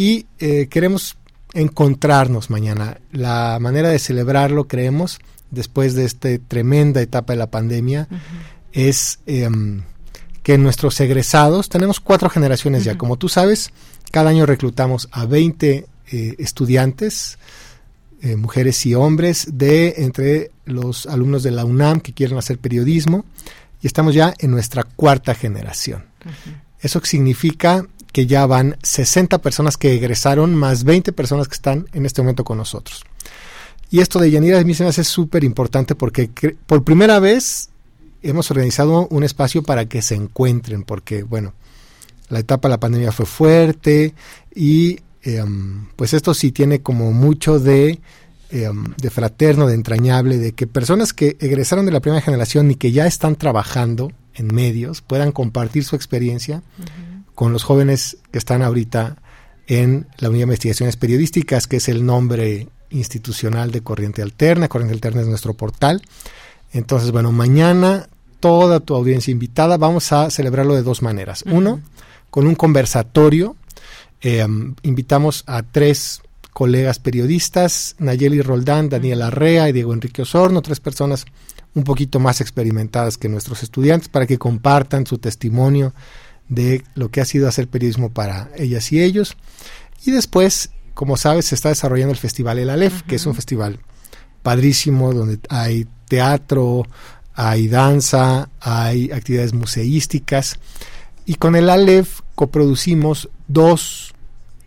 Y 0.00 0.24
eh, 0.38 0.68
queremos 0.70 1.18
encontrarnos 1.52 2.48
mañana. 2.48 3.02
La 3.12 3.58
manera 3.60 3.90
de 3.90 3.98
celebrarlo, 3.98 4.66
creemos, 4.66 5.18
después 5.50 5.94
de 5.94 6.06
esta 6.06 6.30
tremenda 6.38 7.02
etapa 7.02 7.34
de 7.34 7.38
la 7.38 7.50
pandemia, 7.50 8.08
es 8.72 9.18
em, 9.26 9.82
que 10.42 10.56
nuestros 10.56 10.98
egresados, 11.02 11.68
tenemos 11.68 12.00
cuatro 12.00 12.30
generaciones 12.30 12.82
ya, 12.82 12.96
como 12.96 13.18
tú 13.18 13.28
sabes, 13.28 13.72
cada 14.10 14.30
año 14.30 14.46
reclutamos 14.46 15.06
a 15.12 15.26
20 15.26 15.86
eh, 16.12 16.34
estudiantes, 16.38 17.38
eh, 18.22 18.36
mujeres 18.36 18.86
y 18.86 18.94
hombres, 18.94 19.48
de 19.52 19.96
entre 19.98 20.50
los 20.64 21.04
alumnos 21.04 21.42
de 21.42 21.50
la 21.50 21.66
UNAM 21.66 22.00
que 22.00 22.14
quieren 22.14 22.38
hacer 22.38 22.56
periodismo, 22.56 23.26
y 23.82 23.86
estamos 23.86 24.14
ya 24.14 24.32
en 24.38 24.50
nuestra 24.50 24.82
cuarta 24.82 25.34
generación. 25.34 26.06
Eso 26.80 27.02
significa 27.04 27.86
que 28.12 28.26
ya 28.26 28.46
van 28.46 28.76
60 28.82 29.38
personas 29.38 29.76
que 29.76 29.94
egresaron, 29.94 30.54
más 30.54 30.84
20 30.84 31.12
personas 31.12 31.48
que 31.48 31.54
están 31.54 31.86
en 31.92 32.06
este 32.06 32.22
momento 32.22 32.44
con 32.44 32.58
nosotros. 32.58 33.04
Y 33.90 34.00
esto 34.00 34.18
de 34.20 34.30
Yanira 34.30 34.58
a 34.60 34.64
mí 34.64 34.74
se 34.74 35.04
súper 35.04 35.42
importante 35.42 35.94
porque 35.94 36.30
por 36.66 36.84
primera 36.84 37.18
vez 37.18 37.70
hemos 38.22 38.50
organizado 38.50 39.08
un 39.08 39.24
espacio 39.24 39.62
para 39.62 39.86
que 39.86 40.02
se 40.02 40.14
encuentren, 40.14 40.84
porque 40.84 41.22
bueno, 41.22 41.54
la 42.28 42.38
etapa 42.38 42.68
de 42.68 42.74
la 42.74 42.80
pandemia 42.80 43.12
fue 43.12 43.26
fuerte 43.26 44.14
y 44.54 45.00
em, 45.22 45.88
pues 45.96 46.14
esto 46.14 46.34
sí 46.34 46.52
tiene 46.52 46.80
como 46.80 47.12
mucho 47.12 47.58
de, 47.58 47.98
em, 48.50 48.94
de 48.96 49.10
fraterno, 49.10 49.66
de 49.66 49.74
entrañable, 49.74 50.38
de 50.38 50.52
que 50.52 50.66
personas 50.68 51.12
que 51.12 51.36
egresaron 51.40 51.84
de 51.84 51.92
la 51.92 52.00
primera 52.00 52.22
generación 52.22 52.70
y 52.70 52.76
que 52.76 52.92
ya 52.92 53.06
están 53.06 53.34
trabajando 53.34 54.12
en 54.34 54.54
medios 54.54 55.00
puedan 55.02 55.32
compartir 55.32 55.84
su 55.84 55.96
experiencia 55.96 56.62
con 57.40 57.54
los 57.54 57.64
jóvenes 57.64 58.18
que 58.30 58.36
están 58.36 58.60
ahorita 58.60 59.16
en 59.66 60.06
la 60.18 60.28
Unidad 60.28 60.40
de 60.40 60.48
Investigaciones 60.48 60.98
Periodísticas, 60.98 61.66
que 61.66 61.78
es 61.78 61.88
el 61.88 62.04
nombre 62.04 62.68
institucional 62.90 63.70
de 63.70 63.80
Corriente 63.80 64.20
Alterna. 64.20 64.68
Corriente 64.68 64.92
Alterna 64.92 65.22
es 65.22 65.26
nuestro 65.26 65.54
portal. 65.54 66.02
Entonces, 66.74 67.12
bueno, 67.12 67.32
mañana 67.32 68.10
toda 68.40 68.80
tu 68.80 68.94
audiencia 68.94 69.32
invitada, 69.32 69.78
vamos 69.78 70.12
a 70.12 70.28
celebrarlo 70.28 70.74
de 70.74 70.82
dos 70.82 71.00
maneras. 71.00 71.42
Uno, 71.46 71.80
con 72.28 72.46
un 72.46 72.56
conversatorio. 72.56 73.56
Eh, 74.20 74.46
invitamos 74.82 75.42
a 75.46 75.62
tres 75.62 76.20
colegas 76.52 76.98
periodistas, 76.98 77.96
Nayeli 77.98 78.42
Roldán, 78.42 78.90
Daniel 78.90 79.22
Arrea 79.22 79.66
y 79.70 79.72
Diego 79.72 79.94
Enrique 79.94 80.20
Osorno, 80.20 80.60
tres 80.60 80.80
personas 80.80 81.24
un 81.74 81.84
poquito 81.84 82.20
más 82.20 82.42
experimentadas 82.42 83.16
que 83.16 83.30
nuestros 83.30 83.62
estudiantes 83.62 84.10
para 84.10 84.26
que 84.26 84.36
compartan 84.36 85.06
su 85.06 85.16
testimonio 85.16 85.94
de 86.50 86.82
lo 86.94 87.10
que 87.10 87.22
ha 87.22 87.24
sido 87.24 87.48
hacer 87.48 87.68
periodismo 87.68 88.10
para 88.10 88.50
ellas 88.56 88.92
y 88.92 89.00
ellos. 89.00 89.36
Y 90.04 90.10
después, 90.10 90.70
como 90.92 91.16
sabes, 91.16 91.46
se 91.46 91.54
está 91.54 91.70
desarrollando 91.70 92.12
el 92.12 92.18
Festival 92.18 92.58
El 92.58 92.68
Aleph, 92.68 93.02
que 93.02 93.16
es 93.16 93.24
un 93.24 93.34
festival 93.34 93.78
padrísimo 94.42 95.14
donde 95.14 95.38
hay 95.48 95.86
teatro, 96.08 96.86
hay 97.34 97.68
danza, 97.68 98.50
hay 98.60 99.10
actividades 99.12 99.54
museísticas. 99.54 100.58
Y 101.24 101.36
con 101.36 101.54
el 101.54 101.70
Aleph 101.70 102.20
coproducimos 102.34 103.30
dos 103.46 104.12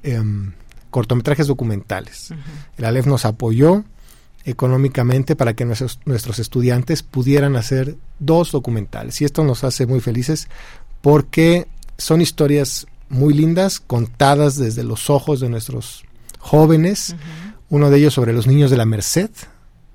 em, 0.03 0.53
cortometrajes 0.89 1.47
documentales. 1.47 2.33
El 2.77 2.85
Aleph 2.85 3.07
nos 3.07 3.25
apoyó 3.25 3.83
económicamente 4.45 5.35
para 5.35 5.53
que 5.53 5.65
nuestros, 5.65 5.99
nuestros 6.05 6.39
estudiantes 6.39 7.03
pudieran 7.03 7.57
hacer 7.57 7.97
dos 8.19 8.51
documentales. 8.51 9.19
Y 9.21 9.25
esto 9.25 9.43
nos 9.43 9.63
hace 9.65 9.85
muy 9.85 9.99
felices 9.99 10.47
porque 11.01 11.67
son 11.97 12.21
historias 12.21 12.87
muy 13.09 13.33
lindas, 13.33 13.79
contadas 13.79 14.57
desde 14.57 14.83
los 14.83 15.09
ojos 15.09 15.39
de 15.39 15.49
nuestros 15.49 16.03
jóvenes. 16.39 17.15
Uno 17.69 17.89
de 17.89 17.97
ellos 17.97 18.13
sobre 18.13 18.33
los 18.33 18.47
niños 18.47 18.71
de 18.71 18.77
la 18.77 18.85
Merced, 18.85 19.29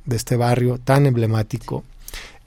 de 0.07 0.17
este 0.17 0.37
barrio 0.37 0.79
tan 0.79 1.07
emblemático. 1.07 1.85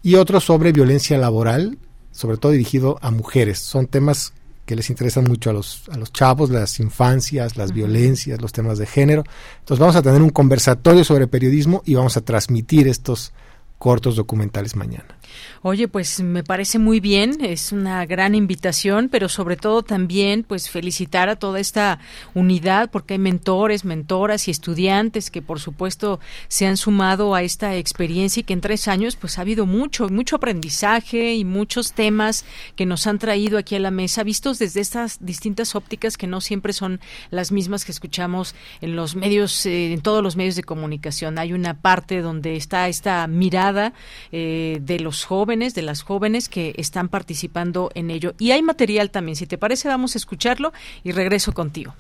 Y 0.04 0.16
otro 0.16 0.40
sobre 0.40 0.72
violencia 0.72 1.18
laboral, 1.18 1.78
sobre 2.12 2.38
todo 2.38 2.52
dirigido 2.52 2.98
a 3.02 3.12
mujeres. 3.12 3.60
Son 3.60 3.88
temas 3.88 4.34
que 4.66 4.76
les 4.76 4.90
interesan 4.90 5.26
mucho 5.26 5.50
a 5.50 5.54
los, 5.54 5.84
a 5.92 5.98
los 5.98 6.14
chavos, 6.14 6.50
las 6.50 6.80
infancias, 6.80 7.58
las 7.58 7.74
violencias, 7.74 8.42
los 8.42 8.52
temas 8.52 8.78
de 8.78 8.86
género. 8.86 9.24
Entonces 9.60 9.80
vamos 9.80 9.96
a 9.96 10.02
tener 10.02 10.22
un 10.22 10.30
conversatorio 10.30 11.04
sobre 11.04 11.28
periodismo 11.28 11.82
y 11.86 11.96
vamos 11.96 12.18
a 12.18 12.22
transmitir 12.22 12.88
estos 12.88 13.34
cortos 13.78 14.16
documentales 14.16 14.76
mañana. 14.76 15.18
Oye, 15.62 15.88
pues 15.88 16.22
me 16.22 16.44
parece 16.44 16.80
muy 16.80 17.00
bien, 17.00 17.44
es 17.44 17.72
una 17.72 18.06
gran 18.06 18.36
invitación, 18.36 19.10
pero 19.10 19.30
sobre 19.30 19.58
todo 19.58 19.84
también 19.84 20.44
pues 20.44 20.70
felicitar 20.70 21.30
a 21.30 21.36
toda 21.36 21.60
esta 21.60 22.00
unidad 22.34 22.90
porque 22.92 23.16
hay 23.16 23.20
mentores, 23.20 23.86
mentoras 23.86 24.48
y 24.48 24.52
estudiantes 24.52 25.30
que 25.32 25.42
por 25.42 25.60
supuesto 25.60 26.20
se 26.48 26.66
han 26.68 26.78
sumado 26.78 27.36
a 27.36 27.44
esta 27.44 27.76
experiencia 27.76 28.42
y 28.42 28.44
que 28.44 28.54
en 28.54 28.62
tres 28.62 28.88
años 28.88 29.16
pues 29.16 29.38
ha 29.38 29.42
habido 29.42 29.66
mucho, 29.66 30.10
mucho 30.10 30.38
aprendizaje 30.38 31.36
y 31.36 31.46
muchos 31.46 31.94
temas 31.94 32.46
que 32.76 32.86
nos 32.86 33.08
han 33.08 33.20
traído 33.20 33.58
aquí 33.58 33.76
a 33.76 33.80
la 33.80 33.92
mesa, 33.92 34.24
vistos 34.24 34.60
desde 34.60 34.82
estas 34.82 35.24
distintas 35.26 35.76
ópticas 35.76 36.18
que 36.18 36.28
no 36.28 36.42
siempre 36.42 36.74
son 36.74 37.00
las 37.30 37.52
mismas 37.52 37.86
que 37.86 37.92
escuchamos 37.92 38.56
en 38.82 38.96
los 38.96 39.16
medios, 39.16 39.66
eh, 39.66 39.94
en 39.94 40.02
todos 40.02 40.24
los 40.24 40.36
medios 40.36 40.56
de 40.56 40.64
comunicación. 40.64 41.38
Hay 41.40 41.54
una 41.54 41.82
parte 41.82 42.22
donde 42.22 42.56
está 42.56 42.88
esta 42.88 43.28
mirada 43.28 43.94
eh, 44.32 44.80
de 44.82 45.00
los 45.00 45.21
jóvenes, 45.26 45.74
de 45.76 45.82
las 45.82 46.02
jóvenes 46.02 46.50
que 46.50 46.74
están 46.78 47.10
participando 47.10 47.92
en 47.96 48.12
ello. 48.12 48.34
Y 48.40 48.52
hay 48.52 48.62
material 48.62 49.12
también, 49.12 49.36
si 49.36 49.48
te 49.48 49.58
parece, 49.58 49.88
vamos 49.88 50.16
a 50.16 50.18
escucharlo 50.18 50.74
y 51.04 51.12
regreso 51.12 51.54
contigo. 51.54 51.94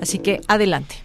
Así 0.00 0.18
que 0.18 0.40
adelante. 0.48 0.96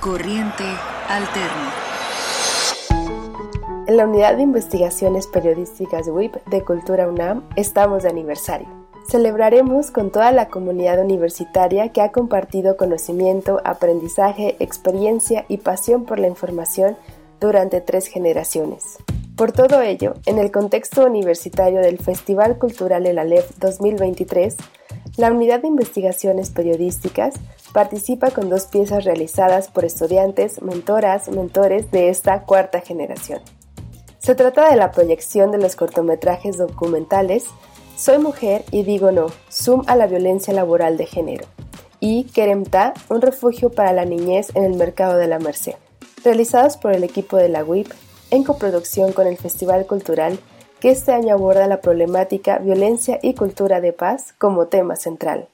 Corriente 0.00 0.64
Alterna. 1.08 1.72
En 3.86 3.96
la 3.96 4.06
Unidad 4.06 4.36
de 4.36 4.42
Investigaciones 4.42 5.26
Periodísticas 5.26 6.08
WIP 6.08 6.34
de 6.46 6.64
Cultura 6.64 7.08
UNAM 7.08 7.42
estamos 7.56 8.02
de 8.02 8.08
aniversario. 8.08 8.81
Celebraremos 9.08 9.90
con 9.90 10.10
toda 10.10 10.32
la 10.32 10.48
comunidad 10.48 11.00
universitaria 11.00 11.90
que 11.90 12.00
ha 12.00 12.12
compartido 12.12 12.76
conocimiento, 12.76 13.60
aprendizaje, 13.64 14.56
experiencia 14.58 15.44
y 15.48 15.58
pasión 15.58 16.04
por 16.04 16.18
la 16.18 16.28
información 16.28 16.96
durante 17.40 17.80
tres 17.80 18.06
generaciones. 18.06 18.98
Por 19.36 19.52
todo 19.52 19.82
ello, 19.82 20.14
en 20.26 20.38
el 20.38 20.50
contexto 20.50 21.04
universitario 21.04 21.80
del 21.80 21.98
Festival 21.98 22.58
Cultural 22.58 23.06
El 23.06 23.18
Aleph 23.18 23.50
2023, 23.58 24.56
la 25.16 25.32
Unidad 25.32 25.60
de 25.60 25.68
Investigaciones 25.68 26.50
Periodísticas 26.50 27.34
participa 27.72 28.30
con 28.30 28.48
dos 28.48 28.66
piezas 28.66 29.04
realizadas 29.04 29.68
por 29.68 29.84
estudiantes, 29.84 30.62
mentoras, 30.62 31.28
mentores 31.28 31.90
de 31.90 32.08
esta 32.08 32.42
cuarta 32.42 32.80
generación. 32.80 33.40
Se 34.18 34.36
trata 34.36 34.70
de 34.70 34.76
la 34.76 34.92
proyección 34.92 35.50
de 35.50 35.58
los 35.58 35.74
cortometrajes 35.74 36.56
documentales 36.56 37.46
Soy 37.96 38.18
mujer 38.18 38.64
y 38.70 38.82
digo 38.82 39.12
no, 39.12 39.26
Zoom 39.50 39.82
a 39.86 39.96
la 39.96 40.06
violencia 40.06 40.52
laboral 40.52 40.96
de 40.96 41.06
género 41.06 41.46
y 42.00 42.24
Keremta, 42.24 42.94
un 43.10 43.20
refugio 43.20 43.70
para 43.70 43.92
la 43.92 44.04
niñez 44.04 44.48
en 44.56 44.64
el 44.64 44.74
mercado 44.74 45.18
de 45.18 45.28
la 45.28 45.38
Merced, 45.38 45.74
realizados 46.24 46.76
por 46.76 46.92
el 46.92 47.04
equipo 47.04 47.36
de 47.36 47.48
la 47.48 47.62
WIP 47.62 47.92
en 48.32 48.42
coproducción 48.42 49.12
con 49.12 49.28
el 49.28 49.36
Festival 49.36 49.86
Cultural 49.86 50.40
que 50.80 50.90
este 50.90 51.12
año 51.12 51.34
aborda 51.34 51.68
la 51.68 51.80
problemática 51.80 52.58
violencia 52.58 53.20
y 53.22 53.34
cultura 53.34 53.80
de 53.80 53.92
paz 53.92 54.34
como 54.36 54.66
tema 54.66 54.96
central. 54.96 55.48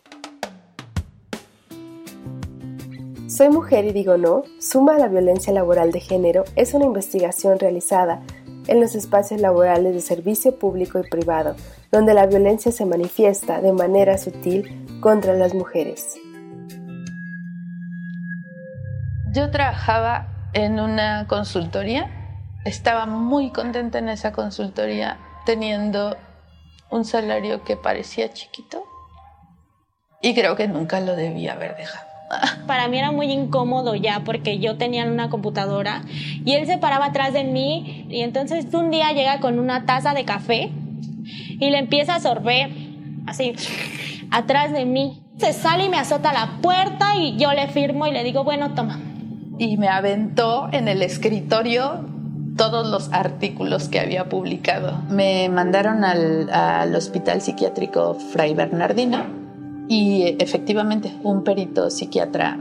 Soy 3.27 3.51
mujer 3.51 3.85
y 3.85 3.93
digo 3.93 4.17
no, 4.17 4.45
suma 4.59 4.95
a 4.95 4.99
la 4.99 5.09
violencia 5.09 5.53
laboral 5.53 5.93
de 5.93 6.01
género 6.01 6.45
es 6.57 6.73
una 6.73 6.87
investigación 6.87 7.59
realizada 7.59 8.23
en 8.69 8.81
los 8.81 8.95
espacios 8.95 9.41
laborales 9.41 9.95
de 9.95 10.01
servicio 10.01 10.59
público 10.59 11.01
y 11.01 11.09
privado, 11.09 11.57
donde 11.91 12.15
la 12.15 12.27
violencia 12.27 12.71
se 12.71 12.87
manifiesta 12.87 13.61
de 13.61 13.73
manera 13.73 14.17
sutil 14.19 14.87
contra 15.01 15.35
las 15.35 15.55
mujeres. 15.55 16.17
Yo 19.33 19.51
trabajaba 19.51 20.51
en 20.53 20.81
una 20.81 21.27
consultoría, 21.29 22.11
estaba 22.65 23.07
muy 23.07 23.51
contenta 23.51 23.99
en 23.99 24.09
esa 24.09 24.33
consultoría 24.33 25.19
teniendo 25.45 26.17
un 26.91 27.05
salario 27.05 27.65
que 27.65 27.77
parecía 27.77 28.33
chiquito 28.33 28.85
y 30.21 30.35
creo 30.35 30.57
que 30.57 30.69
nunca 30.69 31.01
lo 31.01 31.15
debía 31.15 31.53
haber 31.53 31.77
dejado. 31.77 32.08
Para 32.67 32.89
mí 32.89 32.99
era 32.99 33.11
muy 33.11 33.33
incómodo 33.33 33.95
ya 33.95 34.23
porque 34.25 34.59
yo 34.59 34.77
tenía 34.77 35.07
una 35.07 35.31
computadora 35.31 36.03
y 36.45 36.53
él 36.53 36.67
se 36.67 36.79
paraba 36.79 37.07
atrás 37.07 37.33
de 37.33 37.45
mí 37.45 38.07
y 38.11 38.21
entonces 38.21 38.67
un 38.75 38.91
día 38.91 39.13
llega 39.13 39.41
con 39.41 39.59
una 39.59 39.87
taza 39.87 40.13
de 40.13 40.25
café 40.25 40.71
y 41.59 41.71
le 41.71 41.79
empieza 41.79 42.17
a 42.17 42.21
sorber 42.21 42.71
así 43.27 43.55
atrás 44.31 44.73
de 44.73 44.85
mí. 44.85 45.23
Se 45.39 45.53
sale 45.53 45.85
y 45.85 45.89
me 45.89 45.99
azota 45.99 46.33
la 46.33 46.59
puerta 46.61 47.17
y 47.17 47.37
yo 47.37 47.53
le 47.53 47.69
firmo 47.69 48.07
y 48.07 48.13
le 48.13 48.25
digo, 48.25 48.45
bueno, 48.45 48.75
toma. 48.75 49.01
Y 49.59 49.77
me 49.77 49.89
aventó 49.89 50.69
en 50.73 50.89
el 50.89 51.03
escritorio 51.03 52.05
todos 52.57 52.89
los 52.89 53.13
artículos 53.13 53.89
que 53.89 54.01
había 54.01 54.29
publicado. 54.29 55.01
Me 55.09 55.49
mandaron 55.49 56.05
al, 56.05 56.51
al 56.51 56.95
Hospital 56.95 57.41
Psiquiátrico 57.41 58.15
Fray 58.15 58.55
Bernardino 58.55 59.48
y 59.89 60.37
efectivamente, 60.39 61.13
un 61.23 61.45
perito 61.45 61.91
psiquiatra 61.91 62.59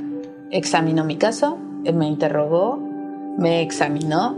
examinó 0.50 1.04
mi 1.04 1.18
caso, 1.18 1.58
me 1.94 2.08
interrogó, 2.08 2.78
me 3.38 3.62
examinó 3.62 4.38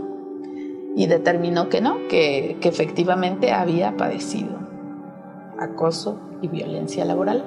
y 0.96 1.06
determinó 1.06 1.68
que 1.68 1.80
no, 1.80 1.96
que, 2.08 2.58
efectivamente 2.62 3.52
había 3.52 3.96
padecido 3.96 4.58
acoso 5.58 6.18
y 6.42 6.48
violencia 6.48 7.04
laboral. 7.04 7.44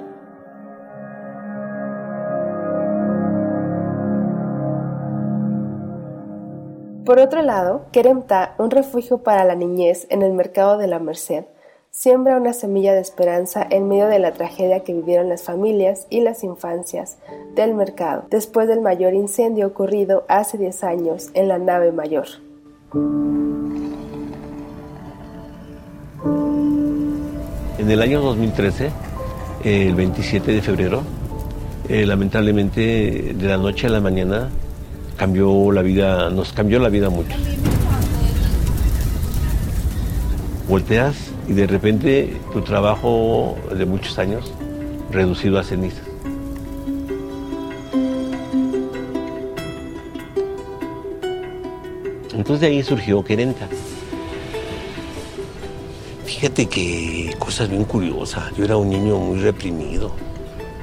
Por 7.05 7.19
otro 7.19 7.41
lado, 7.41 7.87
Keremta, 7.91 8.55
un 8.57 8.71
refugio 8.71 9.23
para 9.23 9.43
la 9.43 9.55
niñez 9.55 10.07
en 10.09 10.21
el 10.21 10.31
mercado 10.31 10.77
de 10.77 10.87
la 10.87 10.99
Merced, 10.99 11.43
siembra 11.95 12.37
una 12.37 12.53
semilla 12.53 12.93
de 12.93 13.01
esperanza 13.01 13.65
en 13.69 13.87
medio 13.87 14.07
de 14.07 14.17
la 14.17 14.33
tragedia 14.33 14.83
que 14.83 14.93
vivieron 14.93 15.29
las 15.29 15.43
familias 15.43 16.07
y 16.09 16.21
las 16.21 16.43
infancias 16.43 17.17
del 17.55 17.75
mercado 17.75 18.25
después 18.31 18.67
del 18.67 18.81
mayor 18.81 19.13
incendio 19.13 19.67
ocurrido 19.67 20.25
hace 20.27 20.57
10 20.57 20.83
años 20.83 21.29
en 21.35 21.47
la 21.47 21.59
nave 21.59 21.91
mayor. 21.91 22.25
En 27.77 27.91
el 27.91 28.01
año 28.01 28.21
2013, 28.21 28.89
el 29.63 29.93
27 29.93 30.51
de 30.51 30.61
febrero, 30.63 31.03
eh, 31.87 32.07
lamentablemente 32.07 33.35
de 33.35 33.47
la 33.47 33.57
noche 33.57 33.85
a 33.85 33.91
la 33.91 33.99
mañana 33.99 34.49
cambió 35.15 35.71
la 35.71 35.83
vida, 35.83 36.31
nos 36.31 36.53
cambió 36.53 36.79
la 36.79 36.89
vida 36.89 37.11
mucho. 37.11 37.35
Volteas 40.67 41.15
y 41.47 41.53
de 41.53 41.67
repente 41.67 42.37
tu 42.51 42.61
trabajo 42.61 43.57
de 43.75 43.85
muchos 43.85 44.17
años 44.17 44.51
reducido 45.11 45.59
a 45.59 45.63
cenizas. 45.63 46.07
Entonces 52.33 52.61
de 52.61 52.67
ahí 52.67 52.83
surgió 52.83 53.23
Querenta. 53.23 53.67
Fíjate 56.25 56.65
que 56.65 57.35
cosas 57.39 57.69
bien 57.69 57.85
curiosas. 57.85 58.53
Yo 58.57 58.65
era 58.65 58.75
un 58.75 58.89
niño 58.89 59.17
muy 59.17 59.39
reprimido, 59.39 60.11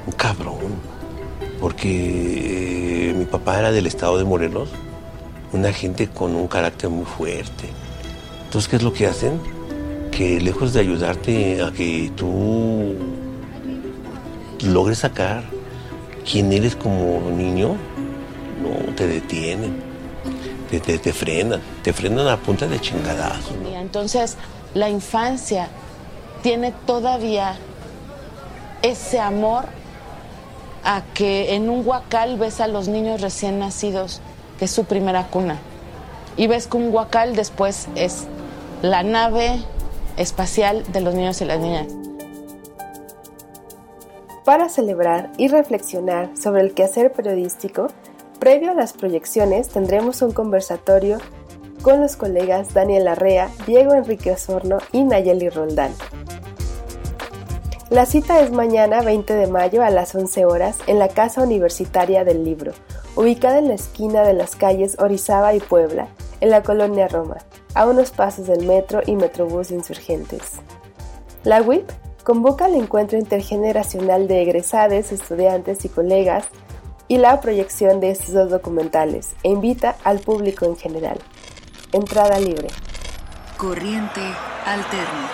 un 0.07 0.13
cabrón, 0.13 0.73
porque 1.59 3.09
eh, 3.09 3.13
mi 3.13 3.25
papá 3.25 3.59
era 3.59 3.71
del 3.71 3.85
estado 3.85 4.17
de 4.17 4.23
Morelos, 4.23 4.69
una 5.53 5.71
gente 5.71 6.07
con 6.07 6.35
un 6.35 6.47
carácter 6.47 6.89
muy 6.89 7.05
fuerte. 7.05 7.69
Entonces, 8.45 8.67
¿qué 8.67 8.77
es 8.77 8.83
lo 8.83 8.91
que 8.91 9.05
hacen? 9.05 9.39
Que 10.11 10.39
lejos 10.39 10.73
de 10.73 10.81
ayudarte 10.81 11.63
a 11.63 11.71
que 11.71 12.11
tú 12.15 12.95
logres 14.63 14.99
sacar 14.99 15.43
quién 16.29 16.51
eres 16.51 16.75
como 16.75 17.31
niño, 17.31 17.75
no 18.61 18.93
te 18.93 19.07
detienen, 19.07 19.81
te, 20.69 20.79
te, 20.79 21.13
frenan, 21.13 21.61
te 21.83 21.93
frenan 21.93 22.27
a 22.27 22.37
punta 22.37 22.67
de 22.67 22.79
chingadazo. 22.79 23.53
Entonces, 23.73 24.37
la 24.73 24.89
infancia 24.89 25.69
tiene 26.43 26.73
todavía 26.85 27.57
ese 28.81 29.19
amor 29.19 29.65
a 30.83 31.03
que 31.13 31.55
en 31.55 31.69
un 31.69 31.85
huacal 31.85 32.37
ves 32.37 32.59
a 32.61 32.67
los 32.67 32.87
niños 32.87 33.21
recién 33.21 33.59
nacidos, 33.59 34.21
que 34.59 34.65
es 34.65 34.71
su 34.71 34.85
primera 34.85 35.27
cuna. 35.27 35.57
Y 36.37 36.47
ves 36.47 36.67
que 36.67 36.77
un 36.77 36.93
huacal 36.93 37.35
después 37.35 37.87
es 37.95 38.27
la 38.81 39.03
nave 39.03 39.59
espacial 40.21 40.83
de 40.91 41.01
los 41.01 41.13
niños 41.15 41.41
y 41.41 41.45
las 41.45 41.59
niñas. 41.59 41.87
Para 44.45 44.69
celebrar 44.69 45.31
y 45.37 45.47
reflexionar 45.47 46.31
sobre 46.37 46.61
el 46.61 46.73
quehacer 46.73 47.11
periodístico, 47.11 47.87
previo 48.39 48.71
a 48.71 48.75
las 48.75 48.93
proyecciones 48.93 49.69
tendremos 49.69 50.21
un 50.21 50.31
conversatorio 50.31 51.19
con 51.81 52.01
los 52.01 52.15
colegas 52.15 52.73
Daniel 52.73 53.07
Arrea, 53.07 53.49
Diego 53.65 53.93
Enrique 53.93 54.31
Osorno 54.31 54.77
y 54.91 55.03
Nayeli 55.03 55.49
Roldán. 55.49 55.93
La 57.89 58.05
cita 58.05 58.39
es 58.39 58.51
mañana 58.51 59.01
20 59.01 59.33
de 59.33 59.47
mayo 59.47 59.83
a 59.83 59.89
las 59.89 60.15
11 60.15 60.45
horas 60.45 60.77
en 60.87 60.97
la 60.97 61.09
Casa 61.09 61.43
Universitaria 61.43 62.23
del 62.23 62.45
Libro, 62.45 62.71
ubicada 63.15 63.59
en 63.59 63.67
la 63.67 63.73
esquina 63.73 64.23
de 64.23 64.33
las 64.33 64.55
calles 64.55 64.97
Orizaba 64.99 65.53
y 65.53 65.59
Puebla, 65.59 66.07
en 66.39 66.51
la 66.51 66.63
colonia 66.63 67.07
Roma 67.07 67.37
a 67.73 67.85
unos 67.85 68.11
pasos 68.11 68.47
del 68.47 68.65
metro 68.65 69.01
y 69.05 69.15
metrobús 69.15 69.71
insurgentes. 69.71 70.59
La 71.43 71.61
WIP 71.61 71.89
convoca 72.23 72.67
el 72.67 72.75
encuentro 72.75 73.17
intergeneracional 73.17 74.27
de 74.27 74.41
egresades, 74.41 75.11
estudiantes 75.11 75.85
y 75.85 75.89
colegas 75.89 76.45
y 77.07 77.17
la 77.17 77.41
proyección 77.41 77.99
de 77.99 78.11
estos 78.11 78.33
dos 78.33 78.49
documentales 78.49 79.35
e 79.43 79.49
invita 79.49 79.95
al 80.03 80.19
público 80.19 80.65
en 80.65 80.77
general. 80.77 81.19
Entrada 81.91 82.39
libre. 82.39 82.69
Corriente 83.57 84.21
alterna. 84.65 85.29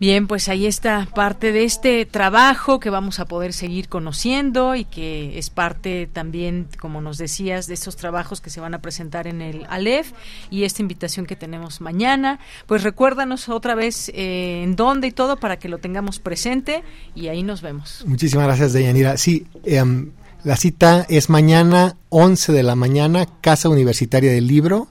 Bien, 0.00 0.28
pues 0.28 0.48
ahí 0.48 0.66
está 0.66 1.08
parte 1.12 1.50
de 1.50 1.64
este 1.64 2.06
trabajo 2.06 2.78
que 2.78 2.88
vamos 2.88 3.18
a 3.18 3.24
poder 3.24 3.52
seguir 3.52 3.88
conociendo 3.88 4.76
y 4.76 4.84
que 4.84 5.36
es 5.40 5.50
parte 5.50 6.08
también, 6.12 6.68
como 6.78 7.00
nos 7.00 7.18
decías, 7.18 7.66
de 7.66 7.74
estos 7.74 7.96
trabajos 7.96 8.40
que 8.40 8.48
se 8.48 8.60
van 8.60 8.74
a 8.74 8.80
presentar 8.80 9.26
en 9.26 9.42
el 9.42 9.66
Aleph 9.68 10.12
y 10.50 10.62
esta 10.62 10.82
invitación 10.82 11.26
que 11.26 11.34
tenemos 11.34 11.80
mañana. 11.80 12.38
Pues 12.66 12.84
recuérdanos 12.84 13.48
otra 13.48 13.74
vez 13.74 14.08
eh, 14.14 14.62
en 14.62 14.76
dónde 14.76 15.08
y 15.08 15.10
todo 15.10 15.36
para 15.36 15.58
que 15.58 15.68
lo 15.68 15.78
tengamos 15.78 16.20
presente 16.20 16.84
y 17.16 17.26
ahí 17.26 17.42
nos 17.42 17.60
vemos. 17.60 18.04
Muchísimas 18.06 18.46
gracias, 18.46 18.72
Deyanira. 18.72 19.16
Sí, 19.16 19.48
em, 19.64 20.12
La 20.44 20.54
cita 20.54 21.04
es 21.08 21.28
mañana 21.28 21.96
11 22.10 22.52
de 22.52 22.62
la 22.62 22.76
mañana, 22.76 23.26
Casa 23.40 23.68
Universitaria 23.68 24.30
del 24.30 24.46
Libro, 24.46 24.86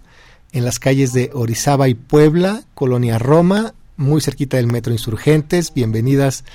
en 0.52 0.66
las 0.66 0.80
calles 0.80 1.14
de 1.14 1.32
Orizaba 1.34 1.88
y 1.88 1.94
Puebla, 1.94 2.64
Colonia 2.74 3.18
Roma, 3.18 3.74
muy 3.98 4.22
cerquita 4.22 4.58
del 4.58 4.68
Metro 4.68 4.94
Insurgentes. 4.94 5.74
Bienvenidas 5.74 6.46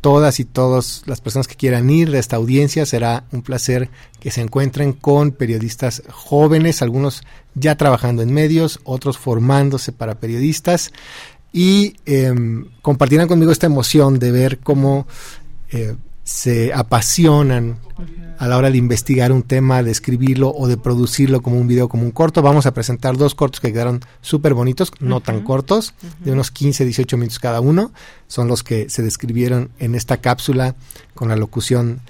todas 0.00 0.40
y 0.40 0.44
todas 0.44 1.02
las 1.06 1.20
personas 1.20 1.48
que 1.48 1.56
quieran 1.56 1.88
ir 1.90 2.10
de 2.10 2.18
esta 2.18 2.36
audiencia. 2.36 2.84
Será 2.86 3.24
un 3.32 3.42
placer 3.42 3.88
que 4.20 4.30
se 4.30 4.42
encuentren 4.42 4.92
con 4.92 5.32
periodistas 5.32 6.02
jóvenes, 6.10 6.82
algunos 6.82 7.22
ya 7.54 7.76
trabajando 7.76 8.22
en 8.22 8.32
medios, 8.32 8.80
otros 8.84 9.16
formándose 9.16 9.92
para 9.92 10.20
periodistas 10.20 10.92
y 11.52 11.96
em, 12.04 12.66
compartirán 12.82 13.28
conmigo 13.28 13.52
esta 13.52 13.66
emoción 13.66 14.18
de 14.18 14.32
ver 14.32 14.58
cómo 14.58 15.06
eh, 15.70 15.96
se 16.28 16.74
apasionan 16.74 17.78
a 18.36 18.48
la 18.48 18.58
hora 18.58 18.70
de 18.70 18.76
investigar 18.76 19.32
un 19.32 19.42
tema, 19.42 19.82
de 19.82 19.90
escribirlo 19.90 20.50
o 20.54 20.68
de 20.68 20.76
producirlo 20.76 21.40
como 21.40 21.58
un 21.58 21.66
video, 21.66 21.88
como 21.88 22.02
un 22.02 22.10
corto. 22.10 22.42
Vamos 22.42 22.66
a 22.66 22.74
presentar 22.74 23.16
dos 23.16 23.34
cortos 23.34 23.60
que 23.60 23.72
quedaron 23.72 24.02
súper 24.20 24.52
bonitos, 24.52 24.92
no 25.00 25.22
tan 25.22 25.42
cortos, 25.42 25.94
de 26.20 26.32
unos 26.32 26.50
15, 26.50 26.84
18 26.84 27.16
minutos 27.16 27.38
cada 27.38 27.62
uno. 27.62 27.92
Son 28.26 28.46
los 28.46 28.62
que 28.62 28.90
se 28.90 29.02
describieron 29.02 29.70
en 29.78 29.94
esta 29.94 30.18
cápsula 30.18 30.76
con 31.14 31.30
la 31.30 31.36
locución 31.36 32.00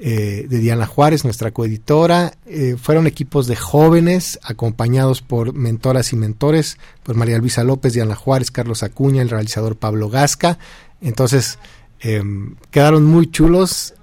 eh, 0.00 0.46
de 0.48 0.58
Diana 0.58 0.86
Juárez, 0.86 1.22
nuestra 1.22 1.52
coeditora. 1.52 2.32
Eh, 2.46 2.74
fueron 2.82 3.06
equipos 3.06 3.46
de 3.46 3.54
jóvenes 3.54 4.40
acompañados 4.42 5.22
por 5.22 5.54
mentoras 5.54 6.12
y 6.12 6.16
mentores, 6.16 6.78
por 7.04 7.14
María 7.14 7.38
Luisa 7.38 7.62
López, 7.62 7.92
Diana 7.92 8.16
Juárez, 8.16 8.50
Carlos 8.50 8.82
Acuña, 8.82 9.22
el 9.22 9.30
realizador 9.30 9.76
Pablo 9.76 10.10
Gasca. 10.10 10.58
Entonces, 11.00 11.60
Em, 12.00 12.54
quedaron 12.70 13.04
muy 13.04 13.30
chulos, 13.30 13.94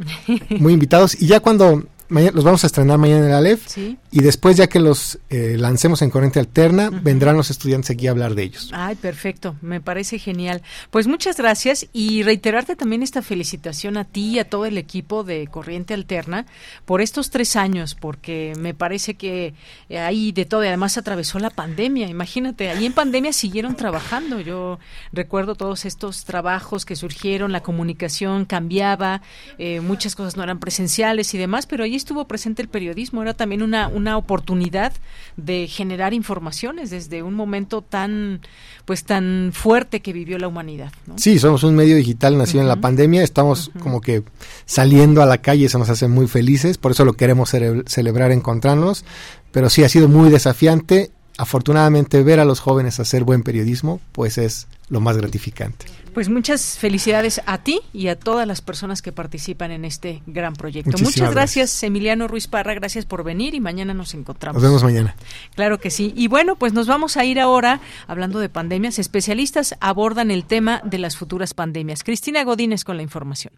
muy 0.50 0.74
invitados. 0.74 1.20
Y 1.22 1.28
ya 1.28 1.40
cuando 1.40 1.84
los 2.10 2.44
vamos 2.44 2.64
a 2.64 2.68
estrenar 2.68 2.98
mañana 2.98 3.20
en 3.20 3.26
el 3.26 3.34
Aleph. 3.34 3.78
Y 4.12 4.22
después, 4.22 4.58
ya 4.58 4.68
que 4.68 4.80
los 4.80 5.20
eh, 5.30 5.56
lancemos 5.58 6.02
en 6.02 6.10
corriente 6.10 6.40
alterna, 6.40 6.90
vendrán 6.90 7.36
los 7.36 7.50
estudiantes 7.50 7.92
aquí 7.92 8.08
a 8.08 8.12
hablar 8.12 8.36
de 8.36 8.44
ellos. 8.44 8.70
Ay, 8.74 8.96
perfecto. 8.96 9.56
Me 9.62 9.82
parece 9.82 10.20
genial. 10.20 10.62
Pues 10.90 11.08
muchas 11.08 11.38
gracias 11.38 11.88
y 11.92 12.24
reiterarte 12.24 12.76
también 12.76 13.04
esta 13.04 13.22
felicitación 13.22 13.98
a 13.98 14.06
ti 14.06 14.36
y 14.36 14.40
a 14.40 14.50
todo 14.50 14.66
el 14.66 14.78
equipo 14.78 15.24
de 15.24 15.48
Corriente 15.48 15.94
Alterna 15.94 16.46
por 16.86 17.02
estos 17.02 17.30
tres 17.30 17.56
años, 17.56 17.96
porque 17.96 18.54
me 18.58 18.74
parece 18.74 19.16
que 19.16 19.54
ahí 19.90 20.32
de 20.32 20.46
todo, 20.46 20.64
y 20.64 20.68
además 20.68 20.98
atravesó 20.98 21.40
la 21.40 21.50
pandemia. 21.50 22.08
Imagínate, 22.08 22.70
ahí 22.70 22.86
en 22.86 22.94
pandemia 22.94 23.34
siguieron 23.34 23.76
trabajando. 23.76 24.40
Yo 24.40 24.80
recuerdo 25.12 25.56
todos 25.56 25.86
estos 25.86 26.26
trabajos 26.26 26.86
que 26.86 26.96
surgieron, 26.96 27.52
la 27.52 27.62
comunicación 27.62 28.46
cambiaba, 28.46 29.22
eh, 29.58 29.82
muchas 29.82 30.16
cosas 30.16 30.38
no 30.38 30.44
eran 30.44 30.60
presenciales 30.60 31.34
y 31.34 31.38
demás, 31.38 31.66
pero 31.66 31.84
ahí 31.84 31.95
estuvo 31.96 32.26
presente 32.26 32.62
el 32.62 32.68
periodismo, 32.68 33.22
era 33.22 33.34
también 33.34 33.62
una, 33.62 33.88
una 33.88 34.18
oportunidad 34.18 34.94
de 35.38 35.68
generar 35.68 36.14
informaciones 36.14 36.90
desde 36.90 37.24
un 37.24 37.34
momento 37.34 37.82
tan 37.82 38.42
pues 38.86 39.04
tan 39.04 39.52
fuerte 39.52 40.00
que 40.00 40.14
vivió 40.14 40.38
la 40.38 40.48
humanidad. 40.48 40.92
Sí, 41.18 41.40
somos 41.40 41.64
un 41.64 41.76
medio 41.76 41.96
digital 41.96 42.38
nacido 42.38 42.62
en 42.62 42.68
la 42.68 42.76
pandemia, 42.76 43.24
estamos 43.24 43.72
como 43.80 44.00
que 44.00 44.24
saliendo 44.66 45.22
a 45.24 45.26
la 45.26 45.40
calle, 45.40 45.66
eso 45.66 45.80
nos 45.80 45.90
hace 45.90 46.08
muy 46.08 46.28
felices, 46.28 46.78
por 46.78 46.92
eso 46.92 47.04
lo 47.04 47.14
queremos 47.14 47.50
celebrar, 47.50 48.32
encontrarnos, 48.32 49.04
pero 49.52 49.70
sí 49.70 49.84
ha 49.84 49.90
sido 49.90 50.08
muy 50.08 50.30
desafiante. 50.30 51.12
Afortunadamente 51.38 52.24
ver 52.24 52.40
a 52.40 52.46
los 52.46 52.62
jóvenes 52.62 53.00
hacer 53.02 53.26
buen 53.26 53.44
periodismo, 53.44 54.00
pues 54.14 54.38
es 54.38 54.68
lo 54.88 55.02
más 55.02 55.18
gratificante. 55.18 55.86
Pues 56.16 56.30
muchas 56.30 56.80
felicidades 56.80 57.42
a 57.46 57.62
ti 57.62 57.82
y 57.92 58.08
a 58.08 58.18
todas 58.18 58.48
las 58.48 58.62
personas 58.62 59.02
que 59.02 59.12
participan 59.12 59.72
en 59.72 59.84
este 59.84 60.22
gran 60.26 60.54
proyecto. 60.54 60.92
muchas 61.04 61.34
gracias, 61.34 61.84
Emiliano 61.84 62.30
Ruiz 62.30 62.48
Parra, 62.48 62.74
gracias 62.74 63.06
por 63.06 63.26
venir 63.26 63.54
y 63.54 63.60
mañana 63.60 63.94
nos 63.94 64.14
encontramos. 64.14 64.64
Nos 64.64 64.72
vemos 64.72 64.82
mañana. 64.82 65.14
Claro 65.56 65.78
que 65.78 65.90
sí. 65.90 66.14
Y 66.16 66.30
bueno, 66.30 66.56
pues 66.56 66.72
nos 66.72 66.88
vamos 66.88 67.18
a 67.18 67.26
ir 67.26 67.38
ahora 67.38 67.82
hablando 68.08 68.40
de 68.40 68.48
pandemias. 68.48 68.98
Especialistas 68.98 69.78
abordan 69.82 70.32
el 70.32 70.46
tema 70.46 70.80
de 70.86 71.00
las 71.00 71.18
futuras 71.18 71.54
pandemias. 71.54 72.02
Cristina 72.02 72.46
Godínez 72.46 72.86
con 72.86 72.96
la 72.96 73.04
información. 73.04 73.54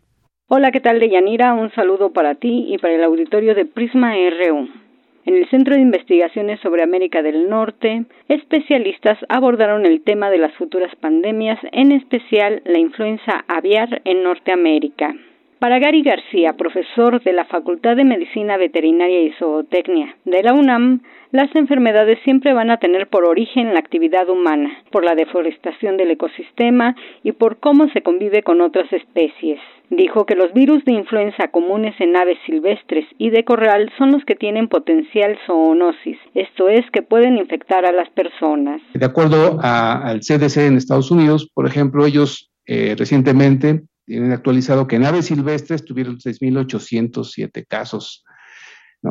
Hola, 0.47 0.71
¿qué 0.71 0.79
tal, 0.79 0.99
Deyanira? 0.99 1.53
Un 1.53 1.71
saludo 1.75 2.11
para 2.11 2.33
ti 2.33 2.73
y 2.73 2.79
para 2.79 2.95
el 2.95 3.03
auditorio 3.03 3.53
de 3.53 3.65
Prisma 3.65 4.13
RU. 4.13 4.86
En 5.27 5.35
el 5.35 5.49
Centro 5.49 5.75
de 5.75 5.81
Investigaciones 5.81 6.57
sobre 6.61 6.83
América 6.83 7.21
del 7.21 7.49
Norte, 7.49 8.05
especialistas 8.29 9.17
abordaron 9.27 9.85
el 9.85 10.01
tema 10.01 10.29
de 10.29 10.37
las 10.37 10.53
futuras 10.53 10.95
pandemias, 10.95 11.59
en 11.73 11.91
especial 11.91 12.61
la 12.63 12.79
influenza 12.79 13.43
aviar 13.49 14.01
en 14.05 14.23
Norteamérica. 14.23 15.13
Para 15.59 15.79
Gary 15.79 16.01
García, 16.01 16.53
profesor 16.53 17.21
de 17.21 17.33
la 17.33 17.43
Facultad 17.43 17.97
de 17.97 18.05
Medicina 18.05 18.55
Veterinaria 18.55 19.19
y 19.19 19.33
Zootecnia 19.33 20.15
de 20.23 20.43
la 20.43 20.53
UNAM, 20.53 21.01
las 21.31 21.53
enfermedades 21.57 22.19
siempre 22.23 22.53
van 22.53 22.71
a 22.71 22.77
tener 22.77 23.07
por 23.07 23.25
origen 23.25 23.73
la 23.73 23.79
actividad 23.79 24.29
humana, 24.29 24.81
por 24.91 25.03
la 25.03 25.13
deforestación 25.13 25.97
del 25.97 26.11
ecosistema 26.11 26.95
y 27.21 27.33
por 27.33 27.57
cómo 27.57 27.89
se 27.89 28.01
convive 28.01 28.43
con 28.43 28.61
otras 28.61 28.93
especies. 28.93 29.59
Dijo 29.89 30.25
que 30.25 30.35
los 30.35 30.53
virus 30.53 30.83
de 30.83 30.91
influenza 30.91 31.47
comunes 31.47 31.95
en 31.99 32.15
aves 32.17 32.37
silvestres 32.45 33.05
y 33.17 33.29
de 33.29 33.45
corral 33.45 33.89
son 33.97 34.11
los 34.11 34.25
que 34.25 34.35
tienen 34.35 34.67
potencial 34.67 35.37
zoonosis, 35.45 36.17
esto 36.33 36.67
es, 36.67 36.81
que 36.91 37.01
pueden 37.01 37.37
infectar 37.37 37.85
a 37.85 37.93
las 37.93 38.09
personas. 38.09 38.81
De 38.93 39.05
acuerdo 39.05 39.59
al 39.61 40.19
CDC 40.19 40.57
en 40.57 40.75
Estados 40.75 41.09
Unidos, 41.09 41.49
por 41.53 41.67
ejemplo, 41.67 42.05
ellos 42.05 42.51
eh, 42.65 42.95
recientemente 42.97 43.83
tienen 44.05 44.33
actualizado 44.33 44.87
que 44.87 44.97
en 44.97 45.05
aves 45.05 45.27
silvestres 45.27 45.85
tuvieron 45.85 46.17
6.807 46.17 47.65
casos. 47.67 48.25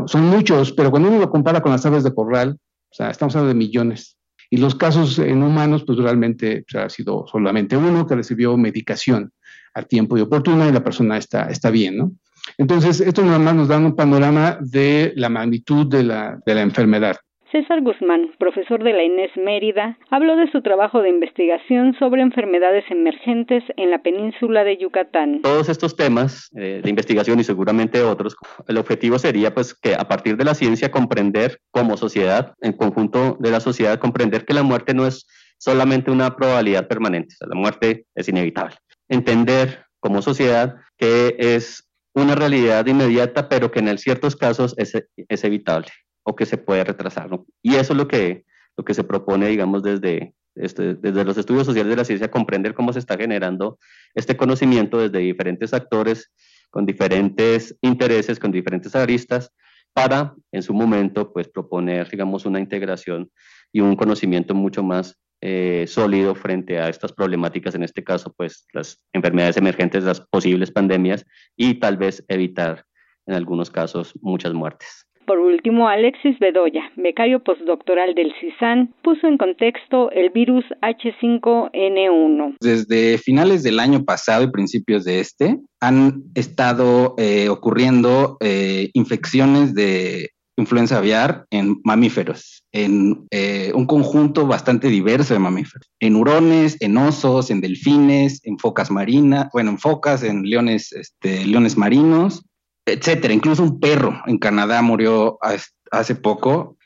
Son 0.06 0.24
muchos, 0.24 0.72
pero 0.72 0.90
cuando 0.90 1.08
uno 1.08 1.20
lo 1.20 1.30
compara 1.30 1.62
con 1.62 1.72
las 1.72 1.86
aves 1.86 2.04
de 2.04 2.14
corral, 2.14 2.58
o 2.90 2.94
sea, 2.94 3.10
estamos 3.10 3.34
hablando 3.34 3.54
de 3.54 3.64
millones. 3.66 4.18
Y 4.50 4.58
los 4.58 4.74
casos 4.74 5.18
en 5.18 5.42
humanos, 5.42 5.84
pues 5.86 5.98
realmente 5.98 6.64
ha 6.74 6.88
sido 6.90 7.24
solamente 7.26 7.76
uno 7.76 8.06
que 8.06 8.14
recibió 8.14 8.56
medicación 8.56 9.32
a 9.76 9.82
tiempo 9.82 10.16
y 10.16 10.22
oportuno 10.22 10.68
y 10.68 10.72
la 10.72 10.82
persona 10.82 11.18
está, 11.18 11.48
está 11.50 11.70
bien, 11.70 11.98
¿no? 11.98 12.12
Entonces, 12.58 13.00
esto 13.00 13.22
nada 13.22 13.38
más 13.38 13.54
nos 13.54 13.68
da 13.68 13.78
un 13.78 13.94
panorama 13.94 14.58
de 14.60 15.12
la 15.16 15.28
magnitud 15.28 15.86
de 15.86 16.02
la, 16.04 16.38
de 16.46 16.54
la 16.54 16.62
enfermedad. 16.62 17.16
César 17.52 17.80
Guzmán, 17.80 18.32
profesor 18.38 18.82
de 18.82 18.92
la 18.92 19.04
Inés 19.04 19.30
Mérida, 19.36 19.96
habló 20.10 20.36
de 20.36 20.50
su 20.50 20.62
trabajo 20.62 21.00
de 21.00 21.10
investigación 21.10 21.94
sobre 21.98 22.20
enfermedades 22.20 22.84
emergentes 22.90 23.62
en 23.76 23.90
la 23.90 23.98
península 24.02 24.64
de 24.64 24.76
Yucatán. 24.78 25.42
Todos 25.42 25.68
estos 25.68 25.96
temas 25.96 26.50
eh, 26.56 26.80
de 26.82 26.90
investigación 26.90 27.38
y 27.38 27.44
seguramente 27.44 28.02
otros, 28.02 28.36
el 28.66 28.78
objetivo 28.78 29.18
sería 29.18 29.54
pues 29.54 29.74
que 29.74 29.94
a 29.94 30.08
partir 30.08 30.36
de 30.36 30.44
la 30.44 30.54
ciencia 30.54 30.90
comprender 30.90 31.58
como 31.70 31.96
sociedad, 31.96 32.54
en 32.60 32.72
conjunto 32.72 33.36
de 33.38 33.50
la 33.50 33.60
sociedad, 33.60 33.98
comprender 33.98 34.44
que 34.44 34.54
la 34.54 34.62
muerte 34.62 34.92
no 34.92 35.06
es 35.06 35.26
solamente 35.58 36.10
una 36.10 36.34
probabilidad 36.36 36.88
permanente, 36.88 37.36
la 37.40 37.54
muerte 37.54 38.06
es 38.14 38.28
inevitable. 38.28 38.76
Entender 39.08 39.84
como 40.00 40.22
sociedad 40.22 40.76
que 40.96 41.36
es 41.38 41.88
una 42.14 42.34
realidad 42.34 42.86
inmediata, 42.86 43.48
pero 43.48 43.70
que 43.70 43.80
en 43.80 43.98
ciertos 43.98 44.36
casos 44.36 44.74
es, 44.78 44.94
es 45.16 45.44
evitable 45.44 45.90
o 46.22 46.34
que 46.34 46.46
se 46.46 46.56
puede 46.56 46.82
retrasar. 46.82 47.28
Y 47.62 47.76
eso 47.76 47.92
es 47.92 47.96
lo 47.96 48.08
que, 48.08 48.44
lo 48.76 48.84
que 48.84 48.94
se 48.94 49.04
propone, 49.04 49.48
digamos, 49.48 49.82
desde, 49.82 50.34
este, 50.54 50.94
desde 50.94 51.24
los 51.24 51.36
estudios 51.36 51.66
sociales 51.66 51.90
de 51.90 51.96
la 51.96 52.04
ciencia, 52.04 52.30
comprender 52.30 52.74
cómo 52.74 52.92
se 52.92 52.98
está 52.98 53.16
generando 53.16 53.78
este 54.14 54.36
conocimiento 54.36 54.98
desde 54.98 55.18
diferentes 55.18 55.74
actores, 55.74 56.32
con 56.70 56.86
diferentes 56.86 57.76
intereses, 57.82 58.38
con 58.38 58.50
diferentes 58.50 58.96
aristas, 58.96 59.52
para 59.92 60.34
en 60.52 60.62
su 60.62 60.74
momento 60.74 61.32
pues 61.32 61.48
proponer, 61.48 62.10
digamos, 62.10 62.44
una 62.44 62.60
integración 62.60 63.30
y 63.72 63.80
un 63.80 63.94
conocimiento 63.96 64.54
mucho 64.54 64.82
más 64.82 65.18
eh, 65.40 65.84
sólido 65.86 66.34
frente 66.34 66.78
a 66.78 66.88
estas 66.88 67.12
problemáticas, 67.12 67.74
en 67.74 67.82
este 67.82 68.02
caso, 68.02 68.32
pues 68.36 68.66
las 68.72 69.02
enfermedades 69.12 69.56
emergentes, 69.56 70.04
las 70.04 70.20
posibles 70.20 70.70
pandemias 70.70 71.26
y 71.56 71.74
tal 71.74 71.96
vez 71.96 72.24
evitar 72.28 72.84
en 73.26 73.34
algunos 73.34 73.70
casos 73.70 74.14
muchas 74.22 74.52
muertes. 74.52 75.06
Por 75.26 75.40
último, 75.40 75.88
Alexis 75.88 76.38
Bedoya, 76.38 76.92
becario 76.94 77.42
postdoctoral 77.42 78.14
del 78.14 78.32
CISAN, 78.40 78.94
puso 79.02 79.26
en 79.26 79.38
contexto 79.38 80.10
el 80.12 80.30
virus 80.30 80.64
H5N1. 80.82 82.54
Desde 82.60 83.18
finales 83.18 83.64
del 83.64 83.80
año 83.80 84.04
pasado 84.04 84.44
y 84.44 84.52
principios 84.52 85.04
de 85.04 85.18
este, 85.18 85.58
han 85.80 86.22
estado 86.36 87.16
eh, 87.18 87.48
ocurriendo 87.48 88.36
eh, 88.40 88.90
infecciones 88.94 89.74
de 89.74 90.30
influenza 90.56 90.98
aviar 90.98 91.46
en 91.50 91.80
mamíferos, 91.84 92.64
en 92.72 93.26
eh, 93.30 93.72
un 93.74 93.86
conjunto 93.86 94.46
bastante 94.46 94.88
diverso 94.88 95.34
de 95.34 95.40
mamíferos, 95.40 95.86
en 96.00 96.16
hurones, 96.16 96.76
en 96.80 96.96
osos, 96.96 97.50
en 97.50 97.60
delfines, 97.60 98.40
en 98.44 98.58
focas 98.58 98.90
marinas, 98.90 99.48
bueno, 99.52 99.70
en 99.70 99.78
focas, 99.78 100.22
en 100.22 100.42
leones, 100.42 100.92
este, 100.92 101.44
leones 101.44 101.76
marinos, 101.76 102.42
etcétera. 102.86 103.34
Incluso 103.34 103.62
un 103.62 103.80
perro 103.80 104.22
en 104.26 104.38
Canadá 104.38 104.80
murió 104.82 105.38
hace 105.90 106.14
poco. 106.14 106.76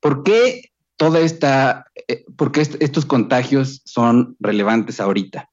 ¿Por 0.00 0.22
qué 0.22 0.72
toda 0.96 1.20
esta, 1.20 1.86
eh, 2.08 2.24
por 2.36 2.52
qué 2.52 2.60
estos 2.60 3.06
contagios 3.06 3.82
son 3.84 4.36
relevantes 4.40 5.00
ahorita? 5.00 5.48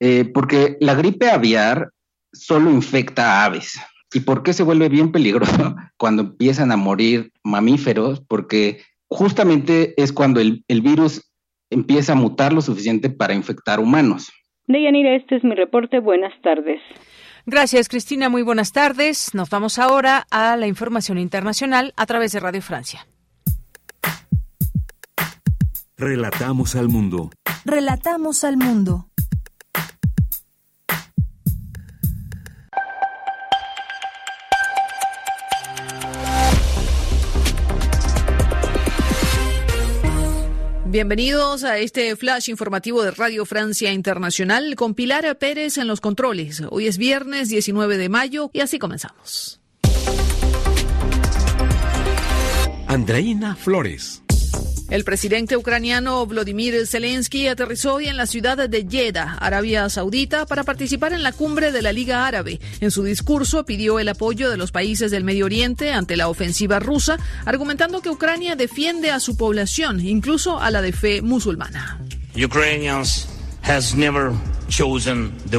Eh, 0.00 0.24
porque 0.32 0.76
la 0.80 0.94
gripe 0.94 1.30
aviar 1.30 1.90
solo 2.32 2.70
infecta 2.70 3.40
a 3.40 3.44
aves. 3.44 3.78
¿Y 4.12 4.20
por 4.20 4.42
qué 4.42 4.52
se 4.52 4.62
vuelve 4.62 4.88
bien 4.88 5.12
peligroso 5.12 5.74
cuando 5.96 6.22
empiezan 6.22 6.72
a 6.72 6.76
morir 6.76 7.32
mamíferos? 7.42 8.20
Porque 8.20 8.82
justamente 9.08 9.94
es 10.00 10.12
cuando 10.12 10.40
el, 10.40 10.64
el 10.68 10.80
virus 10.80 11.30
empieza 11.70 12.12
a 12.12 12.16
mutar 12.16 12.52
lo 12.52 12.60
suficiente 12.60 13.10
para 13.10 13.34
infectar 13.34 13.80
humanos. 13.80 14.32
Deyanira, 14.66 15.14
este 15.14 15.36
es 15.36 15.44
mi 15.44 15.54
reporte. 15.54 16.00
Buenas 16.00 16.32
tardes. 16.42 16.80
Gracias, 17.44 17.88
Cristina. 17.88 18.28
Muy 18.28 18.42
buenas 18.42 18.72
tardes. 18.72 19.32
Nos 19.34 19.50
vamos 19.50 19.78
ahora 19.78 20.26
a 20.30 20.56
la 20.56 20.66
información 20.66 21.18
internacional 21.18 21.92
a 21.96 22.06
través 22.06 22.32
de 22.32 22.40
Radio 22.40 22.62
Francia. 22.62 23.06
Relatamos 25.96 26.74
al 26.74 26.88
mundo. 26.88 27.30
Relatamos 27.64 28.44
al 28.44 28.56
mundo. 28.56 29.06
Bienvenidos 40.96 41.62
a 41.62 41.76
este 41.76 42.16
flash 42.16 42.48
informativo 42.48 43.02
de 43.02 43.10
Radio 43.10 43.44
Francia 43.44 43.92
Internacional 43.92 44.74
con 44.76 44.94
Pilar 44.94 45.36
Pérez 45.36 45.76
en 45.76 45.88
los 45.88 46.00
controles. 46.00 46.62
Hoy 46.70 46.86
es 46.86 46.96
viernes 46.96 47.50
19 47.50 47.98
de 47.98 48.08
mayo 48.08 48.48
y 48.54 48.60
así 48.60 48.78
comenzamos. 48.78 49.60
Andreina 52.88 53.54
Flores. 53.56 54.22
El 54.88 55.02
presidente 55.02 55.56
ucraniano 55.56 56.24
Vladimir 56.26 56.86
Zelensky 56.86 57.48
aterrizó 57.48 57.94
hoy 57.94 58.06
en 58.06 58.16
la 58.16 58.26
ciudad 58.26 58.68
de 58.68 58.86
Jeddah, 58.88 59.36
Arabia 59.40 59.88
Saudita, 59.88 60.46
para 60.46 60.62
participar 60.62 61.12
en 61.12 61.24
la 61.24 61.32
cumbre 61.32 61.72
de 61.72 61.82
la 61.82 61.92
Liga 61.92 62.26
Árabe. 62.26 62.60
En 62.80 62.92
su 62.92 63.02
discurso 63.02 63.64
pidió 63.64 63.98
el 63.98 64.08
apoyo 64.08 64.48
de 64.48 64.56
los 64.56 64.70
países 64.70 65.10
del 65.10 65.24
Medio 65.24 65.46
Oriente 65.46 65.92
ante 65.92 66.16
la 66.16 66.28
ofensiva 66.28 66.78
rusa, 66.78 67.18
argumentando 67.44 68.00
que 68.00 68.10
Ucrania 68.10 68.54
defiende 68.54 69.10
a 69.10 69.18
su 69.18 69.36
población, 69.36 70.00
incluso 70.00 70.60
a 70.60 70.70
la 70.70 70.82
de 70.82 70.92
fe 70.92 71.20
musulmana. 71.20 71.98
Never 73.96 74.32
chosen 74.68 75.32
the. 75.50 75.58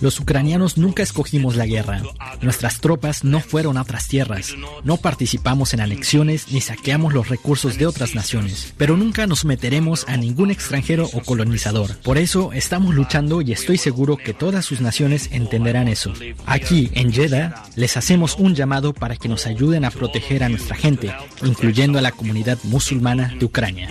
Los 0.00 0.20
ucranianos 0.20 0.78
nunca 0.78 1.02
escogimos 1.02 1.56
la 1.56 1.66
guerra. 1.66 2.02
Nuestras 2.40 2.80
tropas 2.80 3.24
no 3.24 3.40
fueron 3.40 3.76
a 3.76 3.82
otras 3.82 4.06
tierras. 4.06 4.54
No 4.84 4.96
participamos 4.96 5.74
en 5.74 5.80
anexiones 5.80 6.52
ni 6.52 6.60
saqueamos 6.60 7.14
los 7.14 7.28
recursos 7.28 7.78
de 7.78 7.86
otras 7.86 8.14
naciones. 8.14 8.74
Pero 8.76 8.96
nunca 8.96 9.26
nos 9.26 9.44
meteremos 9.44 10.06
a 10.08 10.16
ningún 10.16 10.50
extranjero 10.50 11.08
o 11.12 11.20
colonizador. 11.20 11.96
Por 11.98 12.18
eso 12.18 12.52
estamos 12.52 12.94
luchando 12.94 13.42
y 13.42 13.52
estoy 13.52 13.78
seguro 13.78 14.16
que 14.16 14.34
todas 14.34 14.64
sus 14.64 14.80
naciones 14.80 15.30
entenderán 15.32 15.88
eso. 15.88 16.12
Aquí, 16.46 16.90
en 16.94 17.12
Jeddah, 17.12 17.64
les 17.74 17.96
hacemos 17.96 18.36
un 18.38 18.54
llamado 18.54 18.92
para 18.92 19.16
que 19.16 19.28
nos 19.28 19.46
ayuden 19.46 19.84
a 19.84 19.90
proteger 19.90 20.44
a 20.44 20.48
nuestra 20.48 20.76
gente, 20.76 21.12
incluyendo 21.42 21.98
a 21.98 22.02
la 22.02 22.12
comunidad 22.12 22.58
musulmana 22.64 23.34
de 23.38 23.44
Ucrania. 23.44 23.88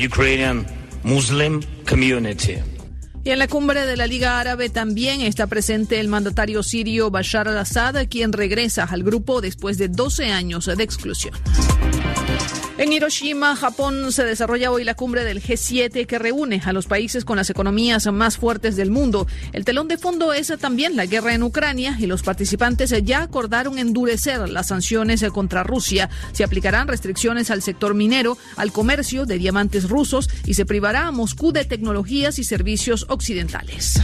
Muslim 1.04 1.62
community. 1.86 2.77
Y 3.28 3.32
en 3.32 3.40
la 3.40 3.50
cumbre 3.50 3.86
de 3.86 3.98
la 3.98 4.08
Liga 4.08 4.40
Árabe 4.40 4.70
también 4.70 5.20
está 5.20 5.48
presente 5.48 6.00
el 6.00 6.08
mandatario 6.08 6.64
sirio 6.64 7.12
Bashar 7.12 7.50
al-Assad, 7.50 8.08
quien 8.10 8.32
regresa 8.32 8.86
al 8.86 9.04
grupo 9.04 9.42
después 9.42 9.78
de 9.78 9.90
12 9.90 10.32
años 10.32 10.66
de 10.68 10.82
exclusión. 10.82 11.34
En 12.78 12.94
Hiroshima, 12.94 13.56
Japón, 13.56 14.12
se 14.12 14.24
desarrolla 14.24 14.70
hoy 14.70 14.84
la 14.84 14.94
cumbre 14.94 15.24
del 15.24 15.42
G7 15.42 16.06
que 16.06 16.20
reúne 16.20 16.62
a 16.64 16.74
los 16.74 16.86
países 16.86 17.26
con 17.26 17.38
las 17.38 17.50
economías 17.50 18.06
más 18.14 18.38
fuertes 18.38 18.76
del 18.76 18.92
mundo. 18.92 19.26
El 19.52 19.66
telón 19.66 19.88
de 19.88 19.98
fondo 19.98 20.32
es 20.32 20.54
también 20.60 20.96
la 20.96 21.08
guerra 21.08 21.34
en 21.34 21.42
Ucrania 21.42 21.98
y 22.00 22.06
los 22.06 22.22
participantes 22.22 22.94
ya 23.04 23.24
acordaron 23.24 23.80
endurecer 23.80 24.48
las 24.48 24.68
sanciones 24.68 25.24
contra 25.34 25.64
Rusia. 25.64 26.12
Se 26.34 26.44
aplicarán 26.44 26.88
restricciones 26.88 27.50
al 27.50 27.64
sector 27.64 27.96
minero, 27.96 28.38
al 28.58 28.72
comercio 28.72 29.26
de 29.26 29.40
diamantes 29.40 29.90
rusos 29.90 30.30
y 30.46 30.54
se 30.54 30.68
privará 30.68 31.08
a 31.08 31.12
Moscú 31.12 31.52
de 31.52 31.66
tecnologías 31.66 32.38
y 32.38 32.44
servicios 32.44 33.08
occidentales. 33.10 34.00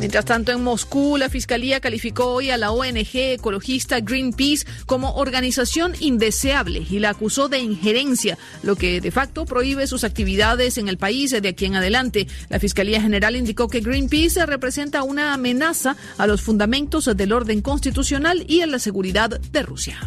Mientras 0.00 0.24
tanto, 0.24 0.52
en 0.52 0.62
Moscú, 0.62 1.16
la 1.16 1.28
Fiscalía 1.28 1.80
calificó 1.80 2.26
hoy 2.26 2.50
a 2.50 2.56
la 2.56 2.72
ONG 2.72 3.14
ecologista 3.14 4.00
Greenpeace 4.00 4.66
como 4.86 5.14
organización 5.14 5.94
indeseable 6.00 6.84
y 6.88 6.98
la 6.98 7.10
acusó 7.10 7.48
de 7.48 7.60
injerencia, 7.60 8.36
lo 8.62 8.76
que 8.76 9.00
de 9.00 9.10
facto 9.10 9.44
prohíbe 9.44 9.86
sus 9.86 10.04
actividades 10.04 10.78
en 10.78 10.88
el 10.88 10.98
país 10.98 11.30
de 11.30 11.48
aquí 11.48 11.66
en 11.66 11.76
adelante. 11.76 12.26
La 12.48 12.58
Fiscalía 12.58 13.00
General 13.00 13.36
indicó 13.36 13.68
que 13.68 13.80
Greenpeace 13.80 14.44
representa 14.46 15.04
una 15.04 15.32
amenaza 15.32 15.96
a 16.18 16.26
los 16.26 16.42
fundamentos 16.42 17.08
del 17.16 17.32
orden 17.32 17.62
constitucional 17.62 18.44
y 18.48 18.62
a 18.62 18.66
la 18.66 18.78
seguridad 18.78 19.30
de 19.30 19.62
Rusia. 19.62 19.98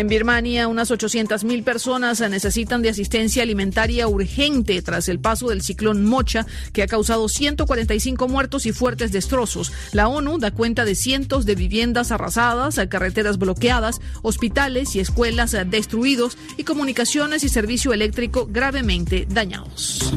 En 0.00 0.08
Birmania, 0.08 0.66
unas 0.66 0.90
800.000 0.90 1.62
personas 1.62 2.20
necesitan 2.20 2.80
de 2.80 2.88
asistencia 2.88 3.42
alimentaria 3.42 4.08
urgente 4.08 4.80
tras 4.80 5.10
el 5.10 5.20
paso 5.20 5.48
del 5.48 5.60
ciclón 5.60 6.06
Mocha, 6.06 6.46
que 6.72 6.82
ha 6.82 6.86
causado 6.86 7.28
145 7.28 8.26
muertos 8.26 8.64
y 8.64 8.72
fuertes 8.72 9.12
destrozos. 9.12 9.70
La 9.92 10.08
ONU 10.08 10.38
da 10.38 10.52
cuenta 10.52 10.86
de 10.86 10.94
cientos 10.94 11.44
de 11.44 11.54
viviendas 11.54 12.12
arrasadas, 12.12 12.80
carreteras 12.88 13.36
bloqueadas, 13.36 14.00
hospitales 14.22 14.96
y 14.96 15.00
escuelas 15.00 15.54
destruidos 15.66 16.38
y 16.56 16.64
comunicaciones 16.64 17.44
y 17.44 17.50
servicio 17.50 17.92
eléctrico 17.92 18.48
gravemente 18.50 19.26
dañados. 19.28 20.14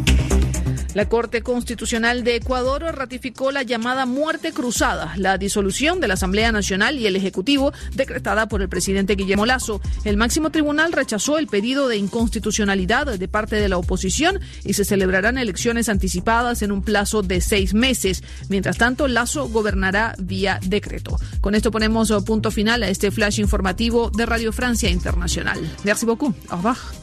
La 0.94 1.10
Corte 1.10 1.42
Constitucional 1.42 2.24
de 2.24 2.36
Ecuador 2.36 2.84
ratificó 2.84 3.52
la 3.52 3.64
llamada 3.64 4.06
muerte 4.06 4.52
cruzada, 4.52 5.14
la 5.18 5.38
disolución 5.38 6.00
de 6.00 6.08
la 6.08 6.14
Asamblea 6.14 6.52
Nacional 6.52 7.00
y 7.00 7.08
el 7.08 7.16
Ejecutivo 7.16 7.74
decretada 7.96 8.48
por 8.48 8.62
el 8.62 8.70
presidente 8.70 9.16
Guillermo 9.16 9.46
Lazo. 9.46 9.82
El 10.04 10.18
máximo 10.18 10.52
tribunal 10.52 10.92
rechazó 10.92 11.38
el 11.38 11.48
pedido 11.48 11.88
de 11.88 11.98
inconstitucionalidad 11.98 13.18
de 13.18 13.28
parte 13.28 13.56
de 13.56 13.70
la 13.70 13.78
oposición 13.78 14.40
y 14.64 14.74
se 14.74 14.86
celebrarán 14.86 15.38
elecciones 15.38 15.90
anticipadas 15.90 16.62
en 16.62 16.72
un 16.72 16.84
plazo 16.84 17.24
de 17.24 17.42
seis 17.42 17.74
meses. 17.74 18.24
Mientras 18.50 18.78
tanto, 18.78 19.08
Lazo 19.08 19.50
gobernará 19.50 20.16
vía 20.20 20.60
decreto. 20.64 21.18
Con 21.42 21.56
esto 21.56 21.72
ponemos 21.72 22.12
punto 22.26 22.52
final 22.52 22.84
a 22.84 22.90
este 22.90 23.12
flash 23.12 23.40
informativo 23.40 24.12
de 24.12 24.26
Radio 24.26 24.52
Francia 24.52 24.90
Internacional. 24.90 25.60
Merci 25.84 26.06
beaucoup. 26.06 26.36
Au 26.50 26.58
revoir. 26.58 27.03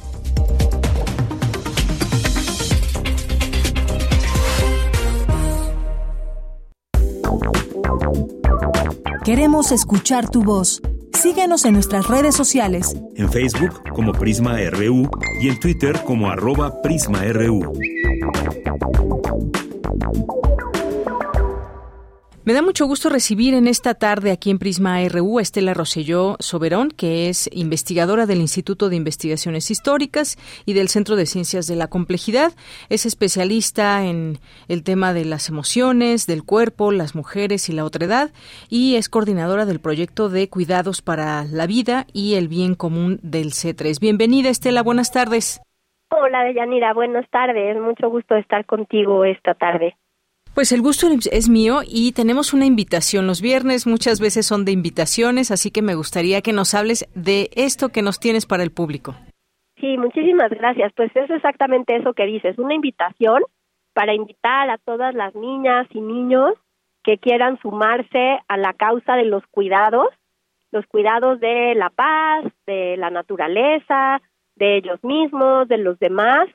Queremos 9.24 9.70
escuchar 9.70 10.30
tu 10.30 10.42
voz. 10.42 10.80
Síguenos 11.12 11.66
en 11.66 11.74
nuestras 11.74 12.08
redes 12.08 12.34
sociales. 12.34 12.96
En 13.16 13.30
Facebook 13.30 13.82
como 13.94 14.12
Prisma 14.12 14.56
RU 14.70 15.10
y 15.42 15.48
en 15.50 15.60
Twitter 15.60 16.00
como 16.06 16.30
arroba 16.30 16.80
PrismaRU. 16.80 17.60
Me 22.42 22.54
da 22.54 22.62
mucho 22.62 22.86
gusto 22.86 23.10
recibir 23.10 23.52
en 23.52 23.66
esta 23.66 23.92
tarde 23.92 24.32
aquí 24.32 24.50
en 24.50 24.58
Prisma 24.58 24.96
RU 25.10 25.38
a 25.38 25.42
Estela 25.42 25.74
Rosselló 25.74 26.36
Soberón, 26.38 26.88
que 26.88 27.28
es 27.28 27.50
investigadora 27.52 28.24
del 28.24 28.38
Instituto 28.38 28.88
de 28.88 28.96
Investigaciones 28.96 29.70
Históricas 29.70 30.38
y 30.64 30.72
del 30.72 30.88
Centro 30.88 31.16
de 31.16 31.26
Ciencias 31.26 31.66
de 31.66 31.76
la 31.76 31.88
Complejidad. 31.88 32.52
Es 32.88 33.04
especialista 33.04 34.06
en 34.06 34.38
el 34.68 34.82
tema 34.84 35.12
de 35.12 35.26
las 35.26 35.50
emociones, 35.50 36.26
del 36.26 36.42
cuerpo, 36.42 36.92
las 36.92 37.14
mujeres 37.14 37.68
y 37.68 37.74
la 37.74 37.84
otredad 37.84 38.30
y 38.70 38.96
es 38.96 39.10
coordinadora 39.10 39.66
del 39.66 39.78
proyecto 39.78 40.30
de 40.30 40.48
cuidados 40.48 41.02
para 41.02 41.44
la 41.44 41.66
vida 41.66 42.06
y 42.14 42.36
el 42.36 42.48
bien 42.48 42.74
común 42.74 43.20
del 43.22 43.48
C3. 43.48 44.00
Bienvenida 44.00 44.48
Estela, 44.48 44.82
buenas 44.82 45.12
tardes. 45.12 45.60
Hola 46.08 46.42
Deyanira, 46.44 46.94
buenas 46.94 47.28
tardes. 47.28 47.78
Mucho 47.78 48.08
gusto 48.08 48.34
estar 48.34 48.64
contigo 48.64 49.26
esta 49.26 49.52
tarde. 49.52 49.94
Pues 50.54 50.72
el 50.72 50.82
gusto 50.82 51.06
es 51.30 51.48
mío 51.48 51.80
y 51.86 52.12
tenemos 52.12 52.52
una 52.52 52.66
invitación. 52.66 53.26
Los 53.26 53.40
viernes 53.40 53.86
muchas 53.86 54.20
veces 54.20 54.46
son 54.46 54.64
de 54.64 54.72
invitaciones, 54.72 55.52
así 55.52 55.70
que 55.70 55.80
me 55.80 55.94
gustaría 55.94 56.42
que 56.42 56.52
nos 56.52 56.74
hables 56.74 57.08
de 57.14 57.50
esto 57.54 57.90
que 57.90 58.02
nos 58.02 58.18
tienes 58.18 58.46
para 58.46 58.64
el 58.64 58.72
público. 58.72 59.14
Sí, 59.80 59.96
muchísimas 59.96 60.50
gracias. 60.50 60.92
Pues 60.96 61.14
es 61.14 61.30
exactamente 61.30 61.96
eso 61.96 62.14
que 62.14 62.26
dices, 62.26 62.58
una 62.58 62.74
invitación 62.74 63.42
para 63.94 64.12
invitar 64.12 64.68
a 64.70 64.78
todas 64.78 65.14
las 65.14 65.34
niñas 65.36 65.86
y 65.90 66.00
niños 66.00 66.54
que 67.04 67.18
quieran 67.18 67.58
sumarse 67.60 68.40
a 68.48 68.56
la 68.56 68.74
causa 68.74 69.14
de 69.14 69.24
los 69.24 69.46
cuidados, 69.52 70.08
los 70.72 70.84
cuidados 70.86 71.38
de 71.40 71.74
la 71.76 71.90
paz, 71.90 72.44
de 72.66 72.96
la 72.96 73.10
naturaleza, 73.10 74.20
de 74.56 74.78
ellos 74.78 75.02
mismos, 75.04 75.68
de 75.68 75.78
los 75.78 75.98
demás 76.00 76.48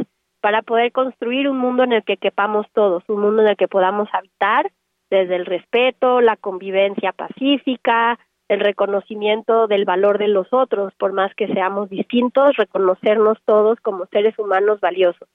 para 0.45 0.61
poder 0.61 0.91
construir 0.91 1.49
un 1.49 1.57
mundo 1.57 1.81
en 1.81 1.91
el 1.91 2.03
que 2.03 2.17
quepamos 2.17 2.67
todos, 2.71 3.03
un 3.07 3.19
mundo 3.19 3.41
en 3.41 3.47
el 3.47 3.57
que 3.57 3.67
podamos 3.67 4.07
habitar 4.13 4.71
desde 5.09 5.37
el 5.37 5.47
respeto, 5.47 6.21
la 6.21 6.37
convivencia 6.37 7.13
pacífica, 7.13 8.19
el 8.47 8.59
reconocimiento 8.59 9.65
del 9.65 9.85
valor 9.85 10.19
de 10.19 10.27
los 10.27 10.53
otros, 10.53 10.93
por 10.99 11.13
más 11.13 11.33
que 11.33 11.47
seamos 11.47 11.89
distintos, 11.89 12.57
reconocernos 12.57 13.39
todos 13.45 13.79
como 13.79 14.05
seres 14.11 14.37
humanos 14.37 14.79
valiosos. 14.81 15.27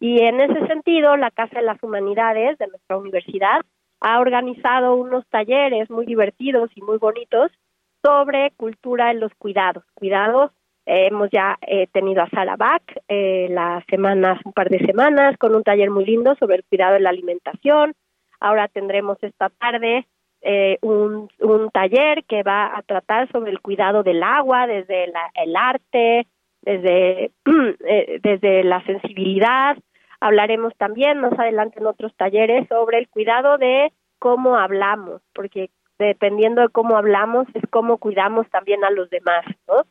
Y 0.00 0.22
en 0.22 0.40
ese 0.40 0.66
sentido, 0.66 1.18
la 1.18 1.30
Casa 1.30 1.58
de 1.58 1.66
las 1.66 1.82
Humanidades 1.82 2.56
de 2.56 2.68
nuestra 2.68 2.96
universidad 2.96 3.60
ha 4.00 4.20
organizado 4.20 4.94
unos 4.94 5.26
talleres 5.28 5.90
muy 5.90 6.06
divertidos 6.06 6.70
y 6.74 6.80
muy 6.80 6.96
bonitos 6.96 7.52
sobre 8.02 8.52
cultura 8.56 9.10
en 9.10 9.20
los 9.20 9.34
cuidados. 9.34 9.84
Cuidados, 9.92 10.50
eh, 10.86 11.08
hemos 11.08 11.28
ya 11.30 11.58
eh, 11.62 11.88
tenido 11.88 12.22
a 12.22 12.30
Sara 12.30 12.56
Bach 12.56 12.82
eh, 13.08 13.48
las 13.50 13.84
semanas, 13.86 14.40
un 14.44 14.52
par 14.52 14.68
de 14.70 14.78
semanas, 14.86 15.36
con 15.38 15.54
un 15.54 15.64
taller 15.64 15.90
muy 15.90 16.04
lindo 16.04 16.34
sobre 16.36 16.56
el 16.56 16.64
cuidado 16.64 16.96
en 16.96 17.02
la 17.02 17.10
alimentación. 17.10 17.94
Ahora 18.38 18.68
tendremos 18.68 19.18
esta 19.22 19.50
tarde 19.50 20.06
eh, 20.42 20.78
un, 20.82 21.28
un, 21.40 21.70
taller 21.70 22.24
que 22.24 22.42
va 22.44 22.76
a 22.76 22.82
tratar 22.82 23.30
sobre 23.32 23.50
el 23.50 23.60
cuidado 23.60 24.04
del 24.04 24.22
agua 24.22 24.66
desde 24.68 25.08
la, 25.08 25.30
el 25.34 25.56
arte, 25.56 26.28
desde, 26.62 27.32
desde 28.22 28.62
la 28.62 28.84
sensibilidad. 28.84 29.76
Hablaremos 30.20 30.72
también 30.76 31.18
más 31.18 31.36
adelante 31.38 31.80
en 31.80 31.86
otros 31.86 32.14
talleres 32.16 32.68
sobre 32.68 32.98
el 32.98 33.08
cuidado 33.08 33.58
de 33.58 33.92
cómo 34.18 34.56
hablamos, 34.56 35.20
porque 35.34 35.70
dependiendo 35.98 36.62
de 36.62 36.68
cómo 36.68 36.96
hablamos 36.96 37.46
es 37.54 37.62
cómo 37.70 37.98
cuidamos 37.98 38.48
también 38.50 38.84
a 38.84 38.90
los 38.90 39.10
demás, 39.10 39.44
¿no? 39.66 39.84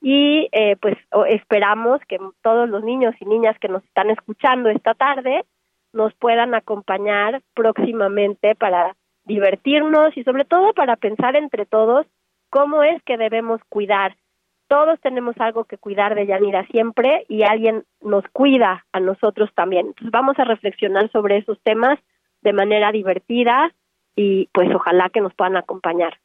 Y 0.00 0.48
eh, 0.52 0.76
pues 0.80 0.96
esperamos 1.28 2.00
que 2.08 2.18
todos 2.42 2.68
los 2.68 2.82
niños 2.82 3.14
y 3.20 3.26
niñas 3.26 3.58
que 3.58 3.68
nos 3.68 3.84
están 3.84 4.10
escuchando 4.10 4.70
esta 4.70 4.94
tarde 4.94 5.44
nos 5.92 6.14
puedan 6.14 6.54
acompañar 6.54 7.42
próximamente 7.54 8.54
para 8.54 8.96
divertirnos 9.24 10.16
y 10.16 10.24
sobre 10.24 10.44
todo 10.44 10.72
para 10.72 10.96
pensar 10.96 11.36
entre 11.36 11.66
todos 11.66 12.06
cómo 12.48 12.82
es 12.82 13.02
que 13.04 13.16
debemos 13.16 13.60
cuidar. 13.68 14.16
Todos 14.68 15.00
tenemos 15.00 15.34
algo 15.38 15.64
que 15.64 15.78
cuidar 15.78 16.14
de 16.14 16.26
Yanira 16.26 16.64
siempre 16.66 17.24
y 17.28 17.42
alguien 17.42 17.84
nos 18.00 18.24
cuida 18.32 18.86
a 18.92 19.00
nosotros 19.00 19.50
también. 19.54 19.88
Entonces 19.88 20.10
vamos 20.10 20.38
a 20.38 20.44
reflexionar 20.44 21.10
sobre 21.10 21.38
esos 21.38 21.60
temas 21.62 21.98
de 22.42 22.52
manera 22.52 22.92
divertida 22.92 23.72
y 24.16 24.48
pues 24.52 24.72
ojalá 24.74 25.10
que 25.10 25.20
nos 25.20 25.34
puedan 25.34 25.56
acompañar. 25.56 26.18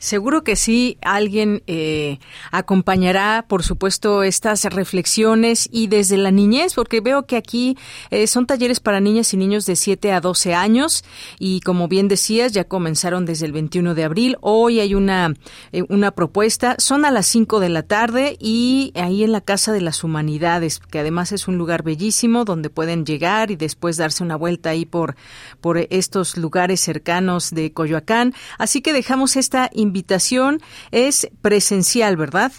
Seguro 0.00 0.44
que 0.44 0.56
sí, 0.56 0.96
alguien 1.02 1.62
eh, 1.66 2.20
acompañará, 2.50 3.44
por 3.46 3.62
supuesto, 3.62 4.22
estas 4.22 4.64
reflexiones 4.64 5.68
y 5.70 5.88
desde 5.88 6.16
la 6.16 6.30
niñez, 6.30 6.72
porque 6.72 7.02
veo 7.02 7.26
que 7.26 7.36
aquí 7.36 7.76
eh, 8.10 8.26
son 8.26 8.46
talleres 8.46 8.80
para 8.80 9.00
niñas 9.00 9.34
y 9.34 9.36
niños 9.36 9.66
de 9.66 9.76
7 9.76 10.12
a 10.12 10.22
12 10.22 10.54
años 10.54 11.04
y 11.38 11.60
como 11.60 11.86
bien 11.86 12.08
decías, 12.08 12.52
ya 12.52 12.64
comenzaron 12.64 13.26
desde 13.26 13.44
el 13.44 13.52
21 13.52 13.94
de 13.94 14.04
abril. 14.04 14.38
Hoy 14.40 14.80
hay 14.80 14.94
una, 14.94 15.34
eh, 15.70 15.82
una 15.90 16.12
propuesta, 16.12 16.76
son 16.78 17.04
a 17.04 17.10
las 17.10 17.26
5 17.26 17.60
de 17.60 17.68
la 17.68 17.82
tarde 17.82 18.38
y 18.40 18.92
ahí 18.94 19.22
en 19.22 19.32
la 19.32 19.42
Casa 19.42 19.70
de 19.70 19.82
las 19.82 20.02
Humanidades, 20.02 20.78
que 20.78 20.98
además 20.98 21.30
es 21.32 21.46
un 21.46 21.58
lugar 21.58 21.82
bellísimo 21.82 22.46
donde 22.46 22.70
pueden 22.70 23.04
llegar 23.04 23.50
y 23.50 23.56
después 23.56 23.98
darse 23.98 24.24
una 24.24 24.36
vuelta 24.36 24.70
ahí 24.70 24.86
por, 24.86 25.14
por 25.60 25.76
estos 25.90 26.38
lugares 26.38 26.80
cercanos 26.80 27.50
de 27.50 27.74
Coyoacán. 27.74 28.32
Así 28.56 28.80
que 28.80 28.94
dejamos 28.94 29.36
esta 29.36 29.68
invitación 29.74 29.89
invitación 29.90 30.58
es 30.92 31.28
presencial, 31.42 32.16
¿verdad? 32.16 32.52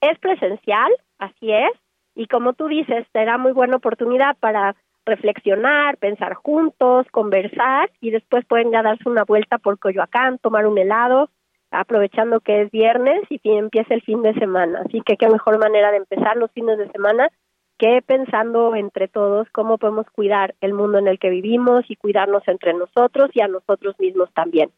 Es 0.00 0.18
presencial, 0.18 0.90
así 1.18 1.52
es, 1.52 1.72
y 2.14 2.26
como 2.26 2.54
tú 2.54 2.66
dices, 2.66 3.06
será 3.12 3.38
muy 3.38 3.52
buena 3.52 3.76
oportunidad 3.76 4.36
para 4.40 4.74
reflexionar, 5.06 5.96
pensar 5.98 6.34
juntos, 6.34 7.06
conversar 7.10 7.90
y 8.00 8.10
después 8.10 8.44
pueden 8.46 8.72
ya 8.72 8.82
darse 8.82 9.08
una 9.08 9.24
vuelta 9.24 9.58
por 9.58 9.78
Coyoacán, 9.78 10.38
tomar 10.38 10.66
un 10.66 10.78
helado, 10.78 11.30
aprovechando 11.70 12.40
que 12.40 12.62
es 12.62 12.70
viernes 12.70 13.22
y 13.30 13.40
empieza 13.44 13.94
el 13.94 14.02
fin 14.02 14.22
de 14.22 14.34
semana. 14.34 14.82
Así 14.86 15.00
que 15.04 15.16
qué 15.16 15.28
mejor 15.28 15.58
manera 15.58 15.90
de 15.90 15.98
empezar 15.98 16.36
los 16.36 16.50
fines 16.52 16.78
de 16.78 16.90
semana 16.90 17.28
que 17.78 18.02
pensando 18.04 18.74
entre 18.74 19.06
todos 19.06 19.46
cómo 19.52 19.78
podemos 19.78 20.06
cuidar 20.10 20.54
el 20.60 20.74
mundo 20.74 20.98
en 20.98 21.06
el 21.06 21.18
que 21.18 21.30
vivimos 21.30 21.84
y 21.88 21.96
cuidarnos 21.96 22.42
entre 22.48 22.74
nosotros 22.74 23.30
y 23.32 23.40
a 23.40 23.48
nosotros 23.48 23.94
mismos 24.00 24.28
también. 24.34 24.70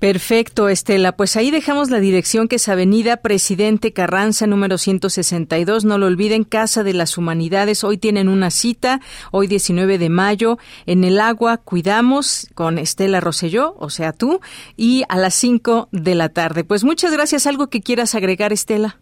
Perfecto, 0.00 0.68
Estela. 0.68 1.12
Pues 1.12 1.38
ahí 1.38 1.50
dejamos 1.50 1.90
la 1.90 2.00
dirección 2.00 2.48
que 2.48 2.56
es 2.56 2.68
Avenida 2.68 3.16
Presidente 3.16 3.94
Carranza, 3.94 4.46
número 4.46 4.76
162. 4.76 5.86
No 5.86 5.96
lo 5.96 6.04
olviden, 6.04 6.44
Casa 6.44 6.84
de 6.84 6.92
las 6.92 7.16
Humanidades. 7.16 7.82
Hoy 7.82 7.96
tienen 7.96 8.28
una 8.28 8.50
cita, 8.50 9.00
hoy 9.32 9.46
19 9.46 9.96
de 9.96 10.10
mayo, 10.10 10.58
en 10.84 11.02
el 11.02 11.18
agua. 11.18 11.56
Cuidamos 11.64 12.46
con 12.54 12.76
Estela 12.76 13.20
Rosselló, 13.20 13.74
o 13.78 13.88
sea, 13.88 14.12
tú, 14.12 14.40
y 14.76 15.04
a 15.08 15.16
las 15.16 15.32
5 15.32 15.88
de 15.92 16.14
la 16.14 16.28
tarde. 16.28 16.62
Pues 16.62 16.84
muchas 16.84 17.10
gracias. 17.14 17.46
¿Algo 17.46 17.68
que 17.68 17.80
quieras 17.80 18.14
agregar, 18.14 18.52
Estela? 18.52 18.96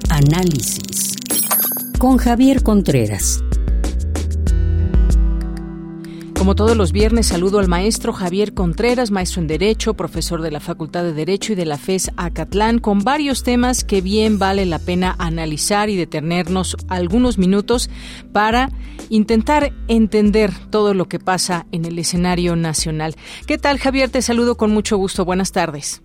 Análisis 0.09 1.14
con 1.97 2.17
Javier 2.17 2.63
Contreras. 2.63 3.43
Como 6.37 6.55
todos 6.55 6.75
los 6.77 6.91
viernes, 6.91 7.27
saludo 7.27 7.59
al 7.59 7.67
maestro 7.67 8.13
Javier 8.13 8.53
Contreras, 8.53 9.11
maestro 9.11 9.41
en 9.41 9.47
Derecho, 9.47 9.93
profesor 9.95 10.41
de 10.41 10.51
la 10.51 10.59
Facultad 10.59 11.03
de 11.03 11.13
Derecho 11.13 11.53
y 11.53 11.55
de 11.55 11.65
la 11.65 11.77
FES 11.77 12.11
Acatlán, 12.17 12.79
con 12.79 12.99
varios 12.99 13.43
temas 13.43 13.83
que 13.83 14.01
bien 14.01 14.37
vale 14.37 14.65
la 14.65 14.79
pena 14.79 15.15
analizar 15.17 15.89
y 15.89 15.95
detenernos 15.95 16.77
algunos 16.87 17.37
minutos 17.37 17.89
para 18.31 18.69
intentar 19.09 19.73
entender 19.87 20.51
todo 20.69 20.93
lo 20.93 21.07
que 21.07 21.19
pasa 21.19 21.65
en 21.71 21.85
el 21.85 21.97
escenario 21.97 22.55
nacional. 22.55 23.15
¿Qué 23.47 23.57
tal, 23.57 23.79
Javier? 23.79 24.09
Te 24.09 24.21
saludo 24.21 24.55
con 24.55 24.71
mucho 24.71 24.97
gusto. 24.97 25.25
Buenas 25.25 25.51
tardes. 25.51 26.04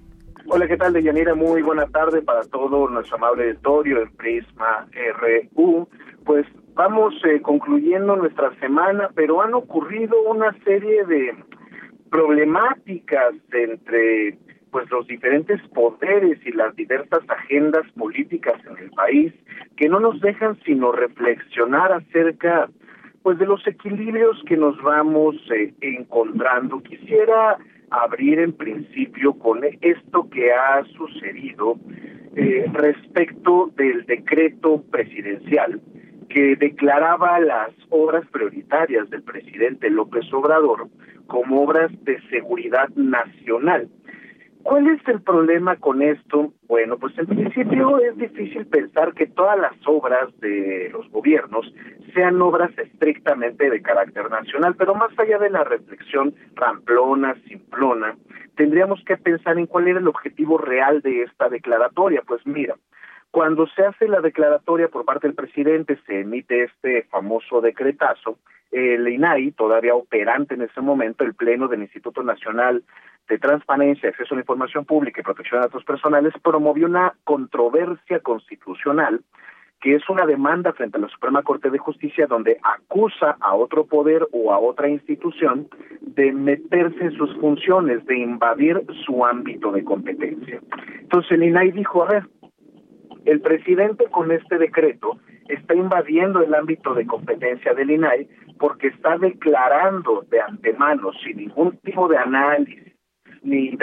Hola, 0.52 0.66
¿qué 0.66 0.76
tal, 0.76 0.92
Deyanira? 0.92 1.36
Muy 1.36 1.62
buena 1.62 1.86
tarde 1.86 2.22
para 2.22 2.42
todo 2.42 2.88
nuestro 2.88 3.18
amable 3.18 3.44
auditorio 3.44 4.02
en 4.02 4.10
Prisma 4.16 4.88
RU. 5.20 5.88
Pues 6.24 6.44
vamos 6.74 7.14
eh, 7.24 7.40
concluyendo 7.40 8.16
nuestra 8.16 8.52
semana, 8.58 9.10
pero 9.14 9.42
han 9.42 9.54
ocurrido 9.54 10.20
una 10.22 10.52
serie 10.64 11.04
de 11.04 11.36
problemáticas 12.10 13.34
entre 13.52 14.38
pues 14.72 14.90
los 14.90 15.06
diferentes 15.06 15.60
poderes 15.68 16.44
y 16.44 16.50
las 16.50 16.74
diversas 16.74 17.20
agendas 17.28 17.86
políticas 17.96 18.60
en 18.68 18.76
el 18.76 18.90
país 18.90 19.32
que 19.76 19.88
no 19.88 20.00
nos 20.00 20.20
dejan 20.20 20.58
sino 20.64 20.90
reflexionar 20.90 21.92
acerca 21.92 22.68
pues 23.22 23.38
de 23.38 23.46
los 23.46 23.64
equilibrios 23.68 24.42
que 24.46 24.56
nos 24.56 24.76
vamos 24.82 25.36
eh, 25.54 25.72
encontrando. 25.80 26.82
Quisiera 26.82 27.56
abrir 27.90 28.38
en 28.38 28.52
principio 28.52 29.34
con 29.34 29.60
esto 29.80 30.28
que 30.30 30.52
ha 30.52 30.84
sucedido 30.96 31.76
eh, 32.36 32.64
respecto 32.72 33.72
del 33.76 34.06
decreto 34.06 34.82
presidencial 34.90 35.80
que 36.28 36.54
declaraba 36.54 37.40
las 37.40 37.70
obras 37.88 38.24
prioritarias 38.30 39.10
del 39.10 39.22
presidente 39.22 39.90
López 39.90 40.32
Obrador 40.32 40.88
como 41.26 41.62
obras 41.62 41.90
de 42.04 42.20
seguridad 42.28 42.88
nacional. 42.90 43.88
¿Cuál 44.62 44.88
es 44.88 45.00
el 45.08 45.22
problema 45.22 45.76
con 45.76 46.02
esto? 46.02 46.52
Bueno, 46.68 46.98
pues 46.98 47.16
en 47.18 47.26
principio 47.26 47.98
es 47.98 48.16
difícil 48.16 48.66
pensar 48.66 49.14
que 49.14 49.26
todas 49.26 49.58
las 49.58 49.74
obras 49.86 50.28
de 50.40 50.90
los 50.92 51.08
gobiernos 51.10 51.72
sean 52.14 52.40
obras 52.42 52.70
estrictamente 52.76 53.70
de 53.70 53.82
carácter 53.82 54.30
nacional, 54.30 54.74
pero 54.76 54.94
más 54.94 55.10
allá 55.18 55.38
de 55.38 55.50
la 55.50 55.64
reflexión 55.64 56.34
ramplona, 56.54 57.36
simplona, 57.48 58.16
tendríamos 58.56 59.02
que 59.04 59.16
pensar 59.16 59.58
en 59.58 59.66
cuál 59.66 59.88
era 59.88 59.98
el 59.98 60.08
objetivo 60.08 60.58
real 60.58 61.00
de 61.00 61.22
esta 61.22 61.48
declaratoria. 61.48 62.22
Pues 62.26 62.46
mira, 62.46 62.76
cuando 63.30 63.66
se 63.68 63.84
hace 63.84 64.08
la 64.08 64.20
declaratoria 64.20 64.88
por 64.88 65.04
parte 65.04 65.26
del 65.26 65.36
presidente, 65.36 65.98
se 66.06 66.20
emite 66.20 66.64
este 66.64 67.04
famoso 67.04 67.60
decretazo, 67.60 68.38
el 68.72 69.08
INAI, 69.08 69.52
todavía 69.52 69.94
operante 69.94 70.54
en 70.54 70.62
ese 70.62 70.80
momento, 70.80 71.24
el 71.24 71.34
Pleno 71.34 71.68
del 71.68 71.82
Instituto 71.82 72.22
Nacional 72.22 72.82
de 73.28 73.38
Transparencia, 73.38 74.08
Acceso 74.08 74.34
a 74.34 74.36
la 74.36 74.42
Información 74.42 74.84
Pública 74.84 75.20
y 75.20 75.24
Protección 75.24 75.60
de 75.60 75.66
Datos 75.68 75.84
Personales, 75.84 76.34
promovió 76.42 76.86
una 76.86 77.14
controversia 77.24 78.20
constitucional 78.20 79.20
que 79.80 79.94
es 79.94 80.08
una 80.10 80.26
demanda 80.26 80.72
frente 80.74 80.98
a 80.98 81.00
la 81.00 81.08
Suprema 81.08 81.42
Corte 81.42 81.70
de 81.70 81.78
Justicia 81.78 82.26
donde 82.26 82.58
acusa 82.62 83.36
a 83.40 83.54
otro 83.54 83.86
poder 83.86 84.26
o 84.32 84.52
a 84.52 84.58
otra 84.58 84.88
institución 84.88 85.68
de 86.02 86.32
meterse 86.32 87.04
en 87.04 87.12
sus 87.12 87.34
funciones, 87.38 88.04
de 88.04 88.18
invadir 88.18 88.84
su 89.06 89.24
ámbito 89.24 89.72
de 89.72 89.82
competencia. 89.82 90.60
Entonces 91.00 91.32
el 91.32 91.44
INAI 91.44 91.72
dijo, 91.72 92.02
a 92.02 92.08
ver, 92.08 92.24
el 93.24 93.40
presidente 93.40 94.04
con 94.10 94.30
este 94.32 94.58
decreto 94.58 95.18
está 95.48 95.74
invadiendo 95.74 96.42
el 96.42 96.54
ámbito 96.54 96.94
de 96.94 97.06
competencia 97.06 97.72
del 97.72 97.90
INAI 97.90 98.28
porque 98.58 98.88
está 98.88 99.16
declarando 99.16 100.26
de 100.28 100.40
antemano, 100.40 101.10
sin 101.24 101.38
ningún 101.38 101.78
tipo 101.78 102.06
de 102.08 102.18
análisis, 102.18 102.89
ni 103.42 103.76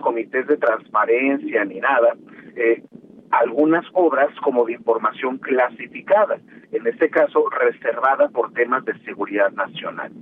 comités 0.00 0.46
de 0.46 0.56
transparencia, 0.56 1.64
ni 1.64 1.80
nada, 1.80 2.14
eh, 2.56 2.82
algunas 3.30 3.84
obras 3.92 4.28
como 4.42 4.64
de 4.64 4.74
información 4.74 5.38
clasificada, 5.38 6.38
en 6.72 6.86
este 6.86 7.10
caso 7.10 7.48
reservada 7.48 8.28
por 8.28 8.52
temas 8.52 8.84
de 8.84 8.96
seguridad 9.00 9.50
nacional. 9.52 10.12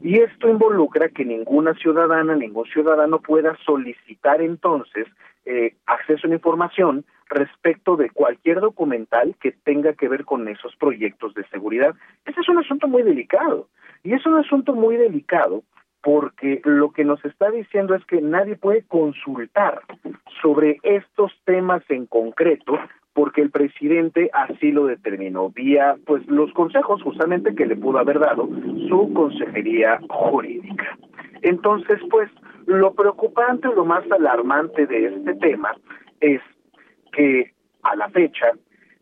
Y 0.00 0.18
esto 0.18 0.48
involucra 0.48 1.08
que 1.08 1.24
ninguna 1.24 1.74
ciudadana, 1.74 2.34
ningún 2.34 2.66
ciudadano 2.66 3.20
pueda 3.20 3.56
solicitar 3.64 4.40
entonces 4.40 5.06
eh, 5.44 5.76
acceso 5.86 6.26
a 6.26 6.28
la 6.28 6.36
información 6.36 7.04
respecto 7.28 7.96
de 7.96 8.10
cualquier 8.10 8.60
documental 8.60 9.34
que 9.40 9.52
tenga 9.52 9.94
que 9.94 10.08
ver 10.08 10.24
con 10.24 10.46
esos 10.48 10.74
proyectos 10.76 11.34
de 11.34 11.46
seguridad. 11.48 11.94
Ese 12.24 12.40
es 12.40 12.48
un 12.48 12.58
asunto 12.58 12.88
muy 12.88 13.02
delicado. 13.02 13.68
Y 14.04 14.12
es 14.12 14.24
un 14.26 14.36
asunto 14.36 14.74
muy 14.74 14.96
delicado 14.96 15.62
porque 16.06 16.60
lo 16.62 16.92
que 16.92 17.04
nos 17.04 17.22
está 17.24 17.50
diciendo 17.50 17.96
es 17.96 18.04
que 18.04 18.20
nadie 18.20 18.54
puede 18.54 18.84
consultar 18.84 19.80
sobre 20.40 20.78
estos 20.84 21.32
temas 21.44 21.82
en 21.88 22.06
concreto 22.06 22.78
porque 23.12 23.42
el 23.42 23.50
presidente 23.50 24.30
así 24.32 24.70
lo 24.70 24.86
determinó 24.86 25.50
vía 25.50 25.96
pues 26.06 26.24
los 26.28 26.52
consejos 26.52 27.02
justamente 27.02 27.56
que 27.56 27.66
le 27.66 27.74
pudo 27.74 27.98
haber 27.98 28.20
dado 28.20 28.48
su 28.88 29.12
consejería 29.14 29.98
jurídica. 30.08 30.96
Entonces, 31.42 31.98
pues 32.08 32.30
lo 32.66 32.94
preocupante, 32.94 33.66
lo 33.74 33.84
más 33.84 34.08
alarmante 34.12 34.86
de 34.86 35.06
este 35.06 35.34
tema 35.34 35.74
es 36.20 36.40
que 37.10 37.50
a 37.82 37.96
la 37.96 38.08
fecha 38.10 38.52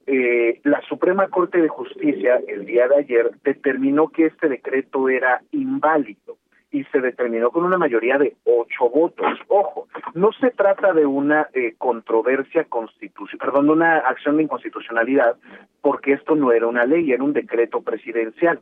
eh, 0.06 0.58
la 0.64 0.80
Suprema 0.88 1.28
Corte 1.28 1.60
de 1.60 1.68
Justicia 1.68 2.40
el 2.48 2.64
día 2.64 2.88
de 2.88 2.96
ayer 2.96 3.30
determinó 3.44 4.08
que 4.08 4.24
este 4.24 4.48
decreto 4.48 5.10
era 5.10 5.42
inválido 5.52 6.38
y 6.74 6.82
se 6.90 7.00
determinó 7.00 7.52
con 7.52 7.62
una 7.64 7.78
mayoría 7.78 8.18
de 8.18 8.34
ocho 8.42 8.90
votos. 8.90 9.38
Ojo, 9.46 9.86
no 10.14 10.32
se 10.32 10.50
trata 10.50 10.92
de 10.92 11.06
una 11.06 11.48
eh, 11.54 11.76
controversia 11.78 12.64
constitucional, 12.64 13.38
perdón, 13.38 13.66
de 13.66 13.72
una 13.72 13.98
acción 13.98 14.36
de 14.36 14.42
inconstitucionalidad, 14.42 15.36
porque 15.80 16.14
esto 16.14 16.34
no 16.34 16.50
era 16.50 16.66
una 16.66 16.84
ley, 16.84 17.12
era 17.12 17.22
un 17.22 17.32
decreto 17.32 17.80
presidencial 17.80 18.60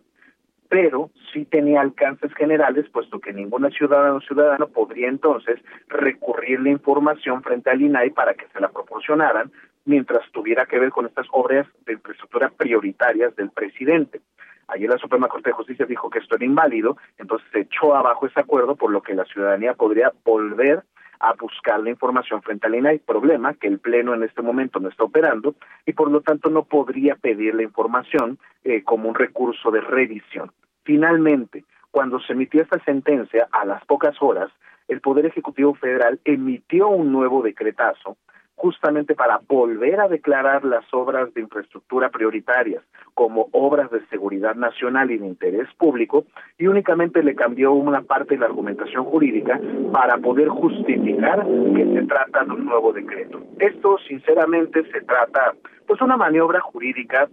pero 0.68 1.10
sí 1.34 1.44
tenía 1.44 1.82
alcances 1.82 2.32
generales, 2.32 2.88
puesto 2.90 3.20
que 3.20 3.34
ninguna 3.34 3.68
ciudadana 3.68 4.14
o 4.14 4.22
ciudadano 4.22 4.68
podría 4.68 5.08
entonces 5.08 5.60
recurrir 5.86 6.60
la 6.60 6.70
información 6.70 7.42
frente 7.42 7.68
al 7.68 7.82
INAI 7.82 8.08
para 8.08 8.32
que 8.32 8.46
se 8.54 8.58
la 8.58 8.70
proporcionaran, 8.70 9.52
mientras 9.84 10.22
tuviera 10.32 10.64
que 10.64 10.78
ver 10.78 10.88
con 10.88 11.04
estas 11.04 11.26
obras 11.30 11.66
de 11.84 11.92
infraestructura 11.92 12.48
prioritarias 12.48 13.36
del 13.36 13.50
presidente. 13.50 14.22
Ayer 14.68 14.88
la 14.88 14.98
Suprema 14.98 15.28
Corte 15.28 15.50
de 15.50 15.54
Justicia 15.54 15.86
dijo 15.86 16.10
que 16.10 16.18
esto 16.18 16.36
era 16.36 16.44
inválido, 16.44 16.96
entonces 17.18 17.46
se 17.52 17.60
echó 17.60 17.94
abajo 17.94 18.26
ese 18.26 18.40
acuerdo, 18.40 18.76
por 18.76 18.90
lo 18.90 19.02
que 19.02 19.14
la 19.14 19.24
ciudadanía 19.24 19.74
podría 19.74 20.12
volver 20.24 20.82
a 21.20 21.34
buscar 21.34 21.80
la 21.80 21.90
información 21.90 22.42
frente 22.42 22.66
al 22.66 22.74
INAI. 22.74 22.98
Problema 22.98 23.54
que 23.54 23.68
el 23.68 23.78
Pleno 23.78 24.14
en 24.14 24.24
este 24.24 24.42
momento 24.42 24.80
no 24.80 24.88
está 24.88 25.04
operando 25.04 25.54
y 25.86 25.92
por 25.92 26.10
lo 26.10 26.20
tanto 26.20 26.50
no 26.50 26.64
podría 26.64 27.14
pedir 27.14 27.54
la 27.54 27.62
información 27.62 28.38
eh, 28.64 28.82
como 28.82 29.08
un 29.08 29.14
recurso 29.14 29.70
de 29.70 29.80
revisión. 29.80 30.50
Finalmente, 30.84 31.64
cuando 31.90 32.18
se 32.20 32.32
emitió 32.32 32.62
esta 32.62 32.82
sentencia, 32.84 33.48
a 33.52 33.64
las 33.64 33.84
pocas 33.84 34.16
horas, 34.20 34.50
el 34.88 35.00
Poder 35.00 35.26
Ejecutivo 35.26 35.74
Federal 35.74 36.20
emitió 36.24 36.88
un 36.88 37.12
nuevo 37.12 37.42
decretazo 37.42 38.16
justamente 38.62 39.16
para 39.16 39.40
volver 39.48 39.98
a 39.98 40.06
declarar 40.06 40.64
las 40.64 40.84
obras 40.94 41.34
de 41.34 41.40
infraestructura 41.40 42.10
prioritarias 42.10 42.84
como 43.12 43.48
obras 43.50 43.90
de 43.90 44.06
seguridad 44.06 44.54
nacional 44.54 45.10
y 45.10 45.18
de 45.18 45.26
interés 45.26 45.66
público 45.76 46.26
y 46.58 46.68
únicamente 46.68 47.24
le 47.24 47.34
cambió 47.34 47.72
una 47.72 48.02
parte 48.02 48.34
de 48.34 48.40
la 48.40 48.46
argumentación 48.46 49.04
jurídica 49.04 49.60
para 49.92 50.16
poder 50.18 50.46
justificar 50.46 51.44
que 51.44 51.92
se 51.92 52.06
trata 52.06 52.44
de 52.44 52.52
un 52.52 52.64
nuevo 52.66 52.92
decreto. 52.92 53.42
Esto 53.58 53.98
sinceramente 54.06 54.84
se 54.92 55.00
trata 55.00 55.54
pues 55.88 56.00
una 56.00 56.16
maniobra 56.16 56.60
jurídica, 56.60 57.28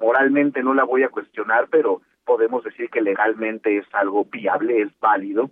moralmente 0.00 0.62
no 0.62 0.74
la 0.74 0.84
voy 0.84 1.02
a 1.02 1.08
cuestionar, 1.08 1.66
pero 1.72 2.02
podemos 2.24 2.62
decir 2.62 2.88
que 2.88 3.00
legalmente 3.00 3.78
es 3.78 3.86
algo 3.94 4.26
viable, 4.26 4.82
es 4.82 5.00
válido, 5.00 5.50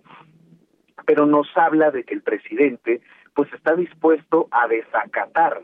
pero 1.05 1.25
nos 1.25 1.49
habla 1.57 1.91
de 1.91 2.05
que 2.05 2.13
el 2.13 2.21
presidente 2.21 3.01
pues 3.37 3.53
está 3.53 3.75
dispuesto 3.75 4.47
a 4.49 4.67
desacatar 4.67 5.61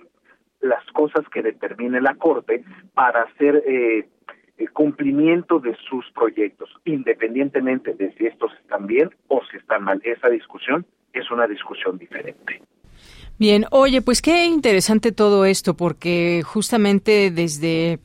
las 0.61 0.85
cosas 0.91 1.27
que 1.33 1.41
determine 1.41 1.99
la 2.01 2.13
Corte 2.13 2.63
para 2.93 3.23
hacer 3.23 3.63
eh, 3.67 4.07
el 4.59 4.71
cumplimiento 4.71 5.57
de 5.57 5.75
sus 5.89 6.05
proyectos, 6.11 6.69
independientemente 6.85 7.95
de 7.95 8.13
si 8.13 8.27
estos 8.27 8.51
están 8.61 8.85
bien 8.85 9.09
o 9.27 9.41
si 9.49 9.57
están 9.57 9.85
mal. 9.85 9.99
Esa 10.03 10.29
discusión 10.29 10.85
es 11.13 11.31
una 11.31 11.47
discusión 11.47 11.97
diferente. 11.97 12.61
Bien, 13.39 13.65
oye, 13.71 14.03
pues 14.03 14.21
qué 14.21 14.45
interesante 14.45 15.11
todo 15.11 15.43
esto, 15.43 15.75
porque 15.75 16.43
justamente 16.45 17.31
desde 17.31 17.97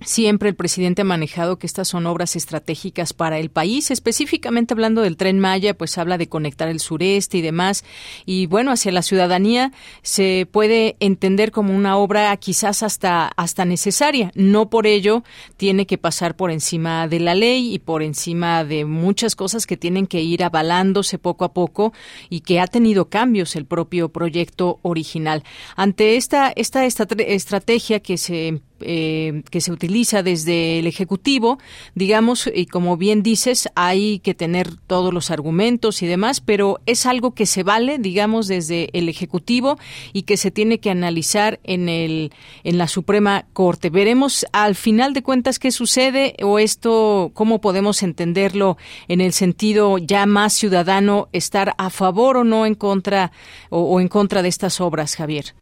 Siempre 0.00 0.48
el 0.48 0.54
presidente 0.54 1.02
ha 1.02 1.04
manejado 1.04 1.58
que 1.58 1.66
estas 1.66 1.88
son 1.88 2.06
obras 2.06 2.36
estratégicas 2.36 3.12
para 3.12 3.40
el 3.40 3.50
país, 3.50 3.90
específicamente 3.90 4.72
hablando 4.72 5.02
del 5.02 5.16
tren 5.16 5.40
Maya, 5.40 5.76
pues 5.76 5.98
habla 5.98 6.18
de 6.18 6.28
conectar 6.28 6.68
el 6.68 6.78
sureste 6.78 7.38
y 7.38 7.40
demás. 7.40 7.84
Y 8.24 8.46
bueno, 8.46 8.70
hacia 8.70 8.92
la 8.92 9.02
ciudadanía 9.02 9.72
se 10.02 10.46
puede 10.52 10.96
entender 11.00 11.50
como 11.50 11.74
una 11.74 11.96
obra 11.96 12.36
quizás 12.36 12.84
hasta, 12.84 13.26
hasta 13.36 13.64
necesaria. 13.64 14.30
No 14.36 14.70
por 14.70 14.86
ello 14.86 15.24
tiene 15.56 15.84
que 15.84 15.98
pasar 15.98 16.36
por 16.36 16.52
encima 16.52 17.08
de 17.08 17.18
la 17.18 17.34
ley 17.34 17.74
y 17.74 17.80
por 17.80 18.04
encima 18.04 18.62
de 18.62 18.84
muchas 18.84 19.34
cosas 19.34 19.66
que 19.66 19.76
tienen 19.76 20.06
que 20.06 20.22
ir 20.22 20.44
avalándose 20.44 21.18
poco 21.18 21.44
a 21.44 21.52
poco 21.52 21.92
y 22.30 22.42
que 22.42 22.60
ha 22.60 22.68
tenido 22.68 23.08
cambios 23.08 23.56
el 23.56 23.66
propio 23.66 24.10
proyecto 24.10 24.78
original. 24.82 25.42
Ante 25.74 26.14
esta, 26.14 26.52
esta, 26.54 26.84
esta 26.84 27.04
estrategia 27.26 27.98
que 27.98 28.16
se 28.16 28.60
eh, 28.80 29.42
que 29.50 29.60
se 29.60 29.72
utiliza 29.72 30.22
desde 30.22 30.78
el 30.78 30.86
Ejecutivo, 30.86 31.58
digamos, 31.94 32.50
y 32.52 32.66
como 32.66 32.96
bien 32.96 33.22
dices, 33.22 33.68
hay 33.74 34.18
que 34.20 34.34
tener 34.34 34.76
todos 34.86 35.12
los 35.12 35.30
argumentos 35.30 36.02
y 36.02 36.06
demás, 36.06 36.40
pero 36.40 36.80
es 36.86 37.06
algo 37.06 37.32
que 37.32 37.46
se 37.46 37.62
vale, 37.62 37.98
digamos, 37.98 38.48
desde 38.48 38.90
el 38.92 39.08
Ejecutivo 39.08 39.78
y 40.12 40.22
que 40.22 40.36
se 40.36 40.50
tiene 40.50 40.78
que 40.78 40.90
analizar 40.90 41.60
en, 41.64 41.88
el, 41.88 42.32
en 42.64 42.78
la 42.78 42.88
Suprema 42.88 43.46
Corte. 43.52 43.90
Veremos 43.90 44.46
al 44.52 44.74
final 44.74 45.12
de 45.12 45.22
cuentas 45.22 45.58
qué 45.58 45.70
sucede 45.70 46.34
o 46.42 46.58
esto, 46.58 47.30
cómo 47.34 47.60
podemos 47.60 48.02
entenderlo 48.02 48.76
en 49.08 49.20
el 49.20 49.32
sentido 49.32 49.98
ya 49.98 50.26
más 50.26 50.52
ciudadano, 50.52 51.28
estar 51.32 51.74
a 51.78 51.90
favor 51.90 52.38
o 52.38 52.44
no 52.44 52.66
en 52.66 52.74
contra 52.74 53.32
o 53.70 54.00
en 54.00 54.08
contra 54.08 54.42
de 54.42 54.48
estas 54.48 54.80
obras, 54.80 55.16
Javier. 55.16 55.54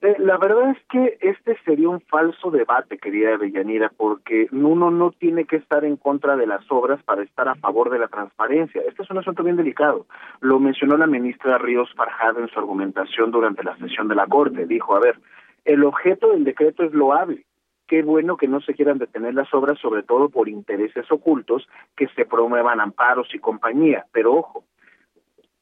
Eh, 0.00 0.14
la 0.18 0.36
verdad 0.38 0.70
es 0.70 0.78
que 0.88 1.18
este 1.20 1.58
sería 1.64 1.88
un 1.88 2.00
falso 2.02 2.52
debate, 2.52 2.98
querida 2.98 3.34
Avellanira, 3.34 3.90
porque 3.96 4.46
uno 4.52 4.92
no 4.92 5.10
tiene 5.10 5.44
que 5.44 5.56
estar 5.56 5.84
en 5.84 5.96
contra 5.96 6.36
de 6.36 6.46
las 6.46 6.64
obras 6.70 7.02
para 7.02 7.22
estar 7.22 7.48
a 7.48 7.56
favor 7.56 7.90
de 7.90 7.98
la 7.98 8.06
transparencia. 8.06 8.80
Este 8.86 9.02
es 9.02 9.10
un 9.10 9.18
asunto 9.18 9.42
bien 9.42 9.56
delicado. 9.56 10.06
Lo 10.40 10.60
mencionó 10.60 10.96
la 10.96 11.08
ministra 11.08 11.58
Ríos 11.58 11.92
Farjada 11.96 12.40
en 12.40 12.48
su 12.48 12.60
argumentación 12.60 13.32
durante 13.32 13.64
la 13.64 13.76
sesión 13.78 14.06
de 14.06 14.14
la 14.14 14.28
Corte. 14.28 14.66
Dijo, 14.66 14.94
a 14.94 15.00
ver, 15.00 15.18
el 15.64 15.82
objeto 15.82 16.30
del 16.30 16.44
decreto 16.44 16.84
es 16.84 16.92
loable. 16.92 17.44
Qué 17.88 18.02
bueno 18.02 18.36
que 18.36 18.46
no 18.46 18.60
se 18.60 18.74
quieran 18.74 18.98
detener 18.98 19.34
las 19.34 19.52
obras, 19.52 19.80
sobre 19.80 20.04
todo 20.04 20.28
por 20.28 20.48
intereses 20.48 21.10
ocultos, 21.10 21.66
que 21.96 22.06
se 22.14 22.24
promuevan 22.24 22.80
amparos 22.80 23.34
y 23.34 23.40
compañía. 23.40 24.04
Pero 24.12 24.34
ojo, 24.34 24.64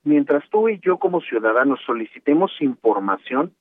mientras 0.04 0.46
tú 0.50 0.68
y 0.68 0.78
yo 0.80 0.98
como 0.98 1.22
ciudadanos 1.22 1.80
solicitemos 1.86 2.50
información, 2.60 3.52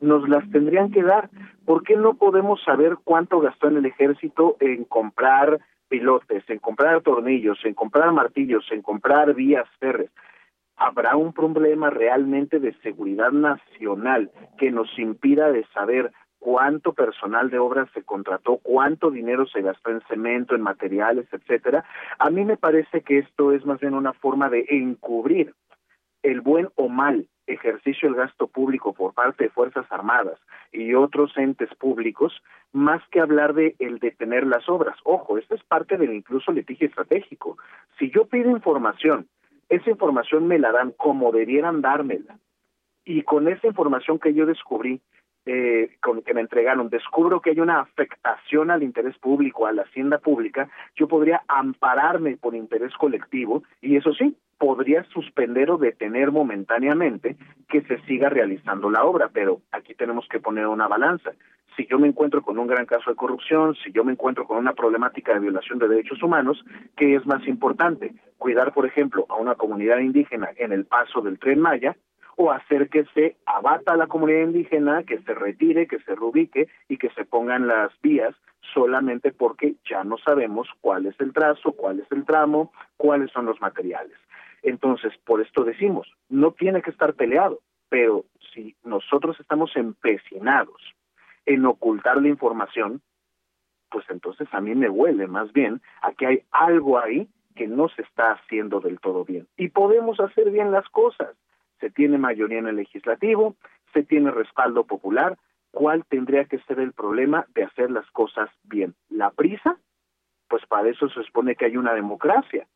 nos 0.00 0.28
las 0.28 0.48
tendrían 0.50 0.90
que 0.90 1.02
dar. 1.02 1.30
¿Por 1.64 1.82
qué 1.82 1.96
no 1.96 2.14
podemos 2.14 2.62
saber 2.64 2.96
cuánto 3.04 3.40
gastó 3.40 3.68
en 3.68 3.78
el 3.78 3.86
ejército 3.86 4.56
en 4.60 4.84
comprar 4.84 5.60
pilotes, 5.88 6.44
en 6.48 6.58
comprar 6.58 7.02
tornillos, 7.02 7.58
en 7.64 7.74
comprar 7.74 8.12
martillos, 8.12 8.64
en 8.70 8.82
comprar 8.82 9.34
vías 9.34 9.68
férreas? 9.78 10.12
¿Habrá 10.76 11.16
un 11.16 11.32
problema 11.32 11.90
realmente 11.90 12.60
de 12.60 12.72
seguridad 12.82 13.32
nacional 13.32 14.30
que 14.58 14.70
nos 14.70 14.96
impida 14.98 15.50
de 15.50 15.64
saber 15.74 16.12
cuánto 16.38 16.92
personal 16.92 17.50
de 17.50 17.58
obra 17.58 17.88
se 17.94 18.02
contrató, 18.02 18.58
cuánto 18.58 19.10
dinero 19.10 19.46
se 19.46 19.62
gastó 19.62 19.90
en 19.90 20.00
cemento, 20.02 20.54
en 20.54 20.62
materiales, 20.62 21.26
etcétera. 21.32 21.84
A 22.18 22.30
mí 22.30 22.44
me 22.44 22.56
parece 22.56 23.02
que 23.02 23.18
esto 23.18 23.52
es 23.52 23.64
más 23.66 23.80
bien 23.80 23.94
una 23.94 24.12
forma 24.12 24.48
de 24.48 24.64
encubrir 24.68 25.54
el 26.22 26.40
buen 26.40 26.68
o 26.76 26.88
mal 26.88 27.28
ejercicio 27.48 28.08
del 28.08 28.18
gasto 28.18 28.46
público 28.46 28.92
por 28.92 29.14
parte 29.14 29.44
de 29.44 29.50
Fuerzas 29.50 29.86
Armadas 29.90 30.38
y 30.72 30.94
otros 30.94 31.36
entes 31.36 31.74
públicos, 31.76 32.32
más 32.72 33.02
que 33.10 33.20
hablar 33.20 33.54
de 33.54 33.74
el 33.78 33.98
detener 33.98 34.46
las 34.46 34.68
obras. 34.68 34.96
Ojo, 35.04 35.38
esto 35.38 35.54
es 35.54 35.64
parte 35.64 35.96
del 35.96 36.12
incluso 36.12 36.52
litigio 36.52 36.86
estratégico. 36.86 37.58
Si 37.98 38.10
yo 38.10 38.26
pido 38.26 38.50
información, 38.50 39.28
esa 39.68 39.90
información 39.90 40.46
me 40.46 40.58
la 40.58 40.72
dan 40.72 40.92
como 40.92 41.32
debieran 41.32 41.80
dármela. 41.80 42.38
Y 43.04 43.22
con 43.22 43.48
esa 43.48 43.66
información 43.66 44.18
que 44.18 44.34
yo 44.34 44.44
descubrí, 44.44 45.00
eh, 45.46 45.96
con 46.02 46.20
que 46.22 46.34
me 46.34 46.42
entregaron, 46.42 46.90
descubro 46.90 47.40
que 47.40 47.50
hay 47.50 47.60
una 47.60 47.80
afectación 47.80 48.70
al 48.70 48.82
interés 48.82 49.16
público, 49.18 49.66
a 49.66 49.72
la 49.72 49.82
hacienda 49.82 50.18
pública, 50.18 50.68
yo 50.94 51.08
podría 51.08 51.42
ampararme 51.48 52.36
por 52.36 52.54
interés 52.54 52.92
colectivo 52.94 53.62
y 53.80 53.96
eso 53.96 54.12
sí, 54.12 54.36
podría 54.58 55.04
suspender 55.04 55.70
o 55.70 55.78
detener 55.78 56.32
momentáneamente 56.32 57.36
que 57.68 57.82
se 57.82 57.98
siga 58.02 58.28
realizando 58.28 58.90
la 58.90 59.04
obra, 59.04 59.30
pero 59.32 59.60
aquí 59.72 59.94
tenemos 59.94 60.26
que 60.28 60.40
poner 60.40 60.66
una 60.66 60.88
balanza. 60.88 61.30
Si 61.76 61.86
yo 61.86 61.98
me 61.98 62.08
encuentro 62.08 62.42
con 62.42 62.58
un 62.58 62.66
gran 62.66 62.86
caso 62.86 63.10
de 63.10 63.16
corrupción, 63.16 63.76
si 63.76 63.92
yo 63.92 64.02
me 64.02 64.12
encuentro 64.12 64.46
con 64.46 64.58
una 64.58 64.72
problemática 64.72 65.32
de 65.32 65.40
violación 65.40 65.78
de 65.78 65.86
derechos 65.86 66.22
humanos, 66.22 66.64
¿qué 66.96 67.14
es 67.14 67.24
más 67.24 67.46
importante? 67.46 68.14
Cuidar, 68.36 68.72
por 68.72 68.84
ejemplo, 68.84 69.26
a 69.28 69.36
una 69.36 69.54
comunidad 69.54 69.98
indígena 69.98 70.48
en 70.56 70.72
el 70.72 70.86
paso 70.86 71.20
del 71.20 71.38
tren 71.38 71.60
Maya 71.60 71.96
o 72.34 72.50
hacer 72.50 72.88
que 72.88 73.04
se 73.14 73.36
abata 73.46 73.92
a 73.92 73.96
la 73.96 74.06
comunidad 74.06 74.42
indígena, 74.42 75.02
que 75.04 75.18
se 75.18 75.34
retire, 75.34 75.86
que 75.86 75.98
se 76.00 76.14
rubique 76.14 76.68
y 76.88 76.96
que 76.96 77.10
se 77.10 77.24
pongan 77.24 77.66
las 77.66 77.90
vías 78.00 78.34
solamente 78.74 79.32
porque 79.32 79.74
ya 79.88 80.04
no 80.04 80.18
sabemos 80.18 80.68
cuál 80.80 81.06
es 81.06 81.14
el 81.20 81.32
trazo, 81.32 81.72
cuál 81.72 82.00
es 82.00 82.10
el 82.10 82.24
tramo, 82.24 82.72
cuáles 82.96 83.30
son 83.32 83.46
los 83.46 83.60
materiales. 83.60 84.16
Entonces, 84.62 85.12
por 85.24 85.40
esto 85.40 85.64
decimos, 85.64 86.12
no 86.28 86.52
tiene 86.52 86.82
que 86.82 86.90
estar 86.90 87.14
peleado, 87.14 87.60
pero 87.88 88.24
si 88.52 88.76
nosotros 88.84 89.38
estamos 89.40 89.74
empecinados 89.76 90.82
en 91.46 91.64
ocultar 91.64 92.20
la 92.20 92.28
información, 92.28 93.00
pues 93.90 94.04
entonces 94.10 94.48
a 94.52 94.60
mí 94.60 94.74
me 94.74 94.90
huele 94.90 95.26
más 95.26 95.52
bien 95.52 95.80
a 96.02 96.12
que 96.12 96.26
hay 96.26 96.42
algo 96.50 96.98
ahí 96.98 97.28
que 97.54 97.66
no 97.66 97.88
se 97.88 98.02
está 98.02 98.32
haciendo 98.32 98.80
del 98.80 99.00
todo 99.00 99.24
bien. 99.24 99.48
Y 99.56 99.68
podemos 99.68 100.20
hacer 100.20 100.50
bien 100.50 100.70
las 100.70 100.88
cosas 100.90 101.34
se 101.80 101.90
tiene 101.90 102.18
mayoría 102.18 102.58
en 102.58 102.66
el 102.66 102.76
legislativo, 102.76 103.56
se 103.92 104.02
tiene 104.02 104.30
respaldo 104.30 104.84
popular, 104.84 105.38
¿cuál 105.70 106.04
tendría 106.06 106.44
que 106.44 106.58
ser 106.60 106.80
el 106.80 106.92
problema 106.92 107.46
de 107.54 107.64
hacer 107.64 107.90
las 107.90 108.08
cosas 108.10 108.50
bien? 108.64 108.94
¿La 109.08 109.30
prisa? 109.30 109.78
Pues 110.48 110.64
para 110.66 110.88
eso 110.88 111.08
se 111.08 111.22
supone 111.24 111.54
que 111.54 111.66
hay 111.66 111.76
una 111.76 111.94
democracia, 111.94 112.66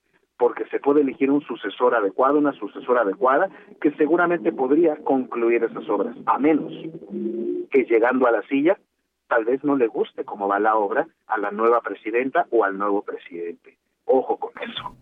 porque 0.43 0.64
se 0.70 0.81
puede 0.81 1.02
elegir 1.02 1.31
un 1.31 1.40
sucesor 1.43 1.94
adecuado, 1.94 2.36
una 2.36 2.52
sucesora 2.55 3.02
adecuada, 3.02 3.48
que 3.81 3.93
seguramente 3.93 4.51
podría 4.51 4.97
concluir 4.97 5.62
esas 5.62 5.89
obras, 5.89 6.16
a 6.27 6.36
menos 6.40 6.73
que 7.70 7.85
llegando 7.85 8.27
a 8.27 8.32
la 8.32 8.43
silla, 8.48 8.77
tal 9.28 9.44
vez 9.44 9.62
no 9.62 9.77
le 9.77 9.86
guste 9.86 10.24
cómo 10.24 10.48
va 10.48 10.59
la 10.59 10.74
obra 10.74 11.06
a 11.28 11.39
la 11.39 11.52
nueva 11.52 11.81
presidenta 11.81 12.48
o 12.51 12.64
al 12.64 12.77
nuevo 12.77 13.02
presidente. 13.02 13.77
Ojo 14.05 14.36
con 14.36 14.51
eso. 14.69 14.97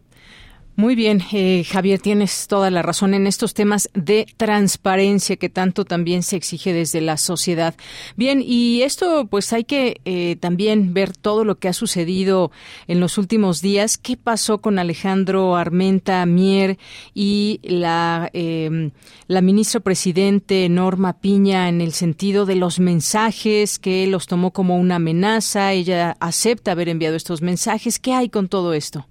Muy 0.81 0.95
bien, 0.95 1.23
eh, 1.33 1.63
Javier, 1.71 2.01
tienes 2.01 2.47
toda 2.49 2.71
la 2.71 2.81
razón 2.81 3.13
en 3.13 3.27
estos 3.27 3.53
temas 3.53 3.91
de 3.93 4.27
transparencia 4.39 5.37
que 5.37 5.51
tanto 5.51 5.85
también 5.85 6.23
se 6.23 6.37
exige 6.37 6.73
desde 6.73 7.03
la 7.03 7.19
sociedad. 7.19 7.75
Bien, 8.17 8.43
y 8.43 8.81
esto 8.81 9.27
pues 9.27 9.53
hay 9.53 9.65
que 9.65 10.01
eh, 10.07 10.37
también 10.41 10.95
ver 10.95 11.15
todo 11.15 11.45
lo 11.45 11.59
que 11.59 11.69
ha 11.69 11.75
sucedido 11.75 12.51
en 12.87 12.99
los 12.99 13.19
últimos 13.19 13.61
días. 13.61 13.99
¿Qué 13.99 14.17
pasó 14.17 14.63
con 14.63 14.79
Alejandro 14.79 15.55
Armenta 15.55 16.25
Mier 16.25 16.79
y 17.13 17.61
la, 17.63 18.31
em, 18.33 18.93
la 19.29 19.43
ministra 19.43 19.81
presidente 19.81 20.67
Norma 20.71 21.21
Piña 21.21 21.69
en 21.69 21.83
el 21.83 21.93
sentido 21.93 22.47
de 22.47 22.57
los 22.57 22.81
mensajes 22.81 23.79
que 23.79 24.07
los 24.07 24.27
tomó 24.27 24.51
como 24.55 24.79
una 24.79 24.97
amenaza? 24.97 25.75
Ella 25.75 26.17
acepta 26.21 26.73
haber 26.73 26.89
enviado 26.89 27.17
estos 27.17 27.43
mensajes. 27.43 27.99
¿Qué 27.99 28.15
hay 28.15 28.31
con 28.31 28.49
todo 28.49 28.73
esto? 28.73 29.10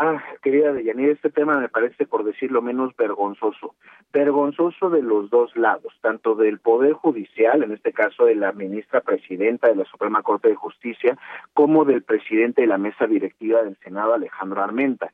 Ah, 0.00 0.22
querida 0.42 0.72
Deyanira, 0.72 1.12
este 1.12 1.28
tema 1.28 1.58
me 1.58 1.68
parece, 1.68 2.06
por 2.06 2.22
decirlo 2.22 2.62
menos, 2.62 2.94
vergonzoso. 2.96 3.74
Vergonzoso 4.12 4.90
de 4.90 5.02
los 5.02 5.28
dos 5.28 5.56
lados, 5.56 5.92
tanto 6.00 6.36
del 6.36 6.60
Poder 6.60 6.92
Judicial, 6.92 7.64
en 7.64 7.72
este 7.72 7.92
caso 7.92 8.26
de 8.26 8.36
la 8.36 8.52
ministra 8.52 9.00
presidenta 9.00 9.66
de 9.66 9.74
la 9.74 9.84
Suprema 9.86 10.22
Corte 10.22 10.50
de 10.50 10.54
Justicia, 10.54 11.18
como 11.52 11.84
del 11.84 12.04
presidente 12.04 12.60
de 12.60 12.68
la 12.68 12.78
mesa 12.78 13.08
directiva 13.08 13.64
del 13.64 13.76
Senado, 13.78 14.14
Alejandro 14.14 14.62
Armenta. 14.62 15.10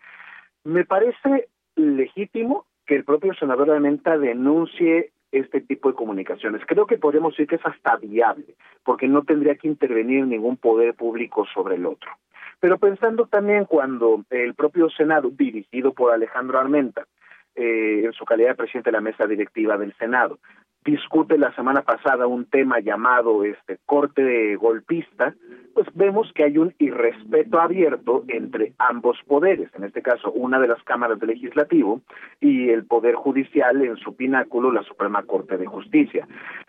Me 0.64 0.84
parece 0.84 1.48
legítimo 1.76 2.66
que 2.84 2.96
el 2.96 3.04
propio 3.04 3.32
senador 3.32 3.70
Armenta 3.70 4.18
denuncie 4.18 5.12
este 5.32 5.62
tipo 5.62 5.88
de 5.88 5.94
comunicaciones. 5.94 6.60
Creo 6.66 6.86
que 6.86 6.98
podemos 6.98 7.32
decir 7.32 7.46
que 7.46 7.56
es 7.56 7.64
hasta 7.64 7.96
viable, 7.96 8.54
porque 8.84 9.08
no 9.08 9.22
tendría 9.22 9.54
que 9.54 9.66
intervenir 9.66 10.26
ningún 10.26 10.58
poder 10.58 10.92
público 10.92 11.46
sobre 11.54 11.76
el 11.76 11.86
otro. 11.86 12.10
Pero 12.60 12.78
pensando 12.78 13.26
también 13.26 13.64
cuando 13.64 14.24
el 14.30 14.54
propio 14.54 14.88
Senado, 14.90 15.30
dirigido 15.30 15.92
por 15.92 16.12
Alejandro 16.12 16.58
Armenta, 16.58 17.06
eh, 17.56 18.02
en 18.04 18.12
su 18.12 18.24
calidad 18.24 18.50
de 18.50 18.54
presidente 18.56 18.90
de 18.90 18.96
la 18.96 19.00
mesa 19.00 19.26
directiva 19.26 19.76
del 19.76 19.94
Senado, 19.96 20.38
discute 20.84 21.38
la 21.38 21.54
semana 21.54 21.82
pasada 21.82 22.26
un 22.26 22.44
tema 22.44 22.78
llamado 22.78 23.44
este 23.44 23.78
corte 23.86 24.56
golpista, 24.56 25.34
pues 25.72 25.88
vemos 25.94 26.30
que 26.34 26.44
hay 26.44 26.58
un 26.58 26.74
irrespeto 26.78 27.58
abierto 27.58 28.24
entre 28.28 28.74
ambos 28.78 29.18
poderes, 29.26 29.70
en 29.74 29.84
este 29.84 30.02
caso 30.02 30.30
una 30.32 30.60
de 30.60 30.68
las 30.68 30.82
cámaras 30.82 31.18
del 31.18 31.30
legislativo 31.30 32.02
y 32.40 32.68
el 32.68 32.84
poder 32.84 33.14
judicial 33.14 33.82
en 33.82 33.96
su 33.96 34.14
pináculo 34.14 34.70
la 34.70 34.82
Suprema 34.82 35.22
Corte 35.22 35.56
de 35.56 35.66
Justicia. 35.66 36.28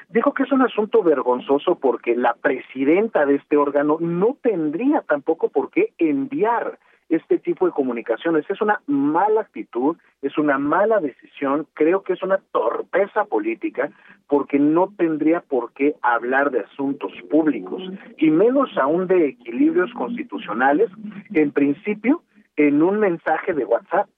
Digo 0.09 0.33
que 0.33 0.43
es 0.43 0.51
un 0.51 0.61
asunto 0.61 1.03
vergonzoso 1.03 1.77
porque 1.77 2.15
la 2.15 2.35
presidenta 2.35 3.25
de 3.25 3.35
este 3.35 3.57
órgano 3.57 3.97
no 3.99 4.37
tendría 4.41 5.01
tampoco 5.01 5.49
por 5.49 5.69
qué 5.71 5.93
enviar 5.97 6.79
este 7.09 7.37
tipo 7.37 7.65
de 7.65 7.71
comunicaciones. 7.71 8.45
Es 8.49 8.61
una 8.61 8.81
mala 8.87 9.41
actitud, 9.41 9.97
es 10.21 10.37
una 10.37 10.57
mala 10.57 10.99
decisión, 10.99 11.67
creo 11.73 12.03
que 12.03 12.13
es 12.13 12.23
una 12.23 12.39
torpeza 12.51 13.25
política 13.25 13.91
porque 14.27 14.57
no 14.59 14.93
tendría 14.97 15.41
por 15.41 15.73
qué 15.73 15.95
hablar 16.01 16.51
de 16.51 16.61
asuntos 16.61 17.11
públicos 17.29 17.83
y 18.17 18.29
menos 18.29 18.75
aún 18.77 19.07
de 19.07 19.27
equilibrios 19.27 19.93
constitucionales, 19.93 20.89
en 21.33 21.51
principio, 21.51 22.23
en 22.55 22.81
un 22.81 22.99
mensaje 22.99 23.53
de 23.53 23.65
WhatsApp. 23.65 24.09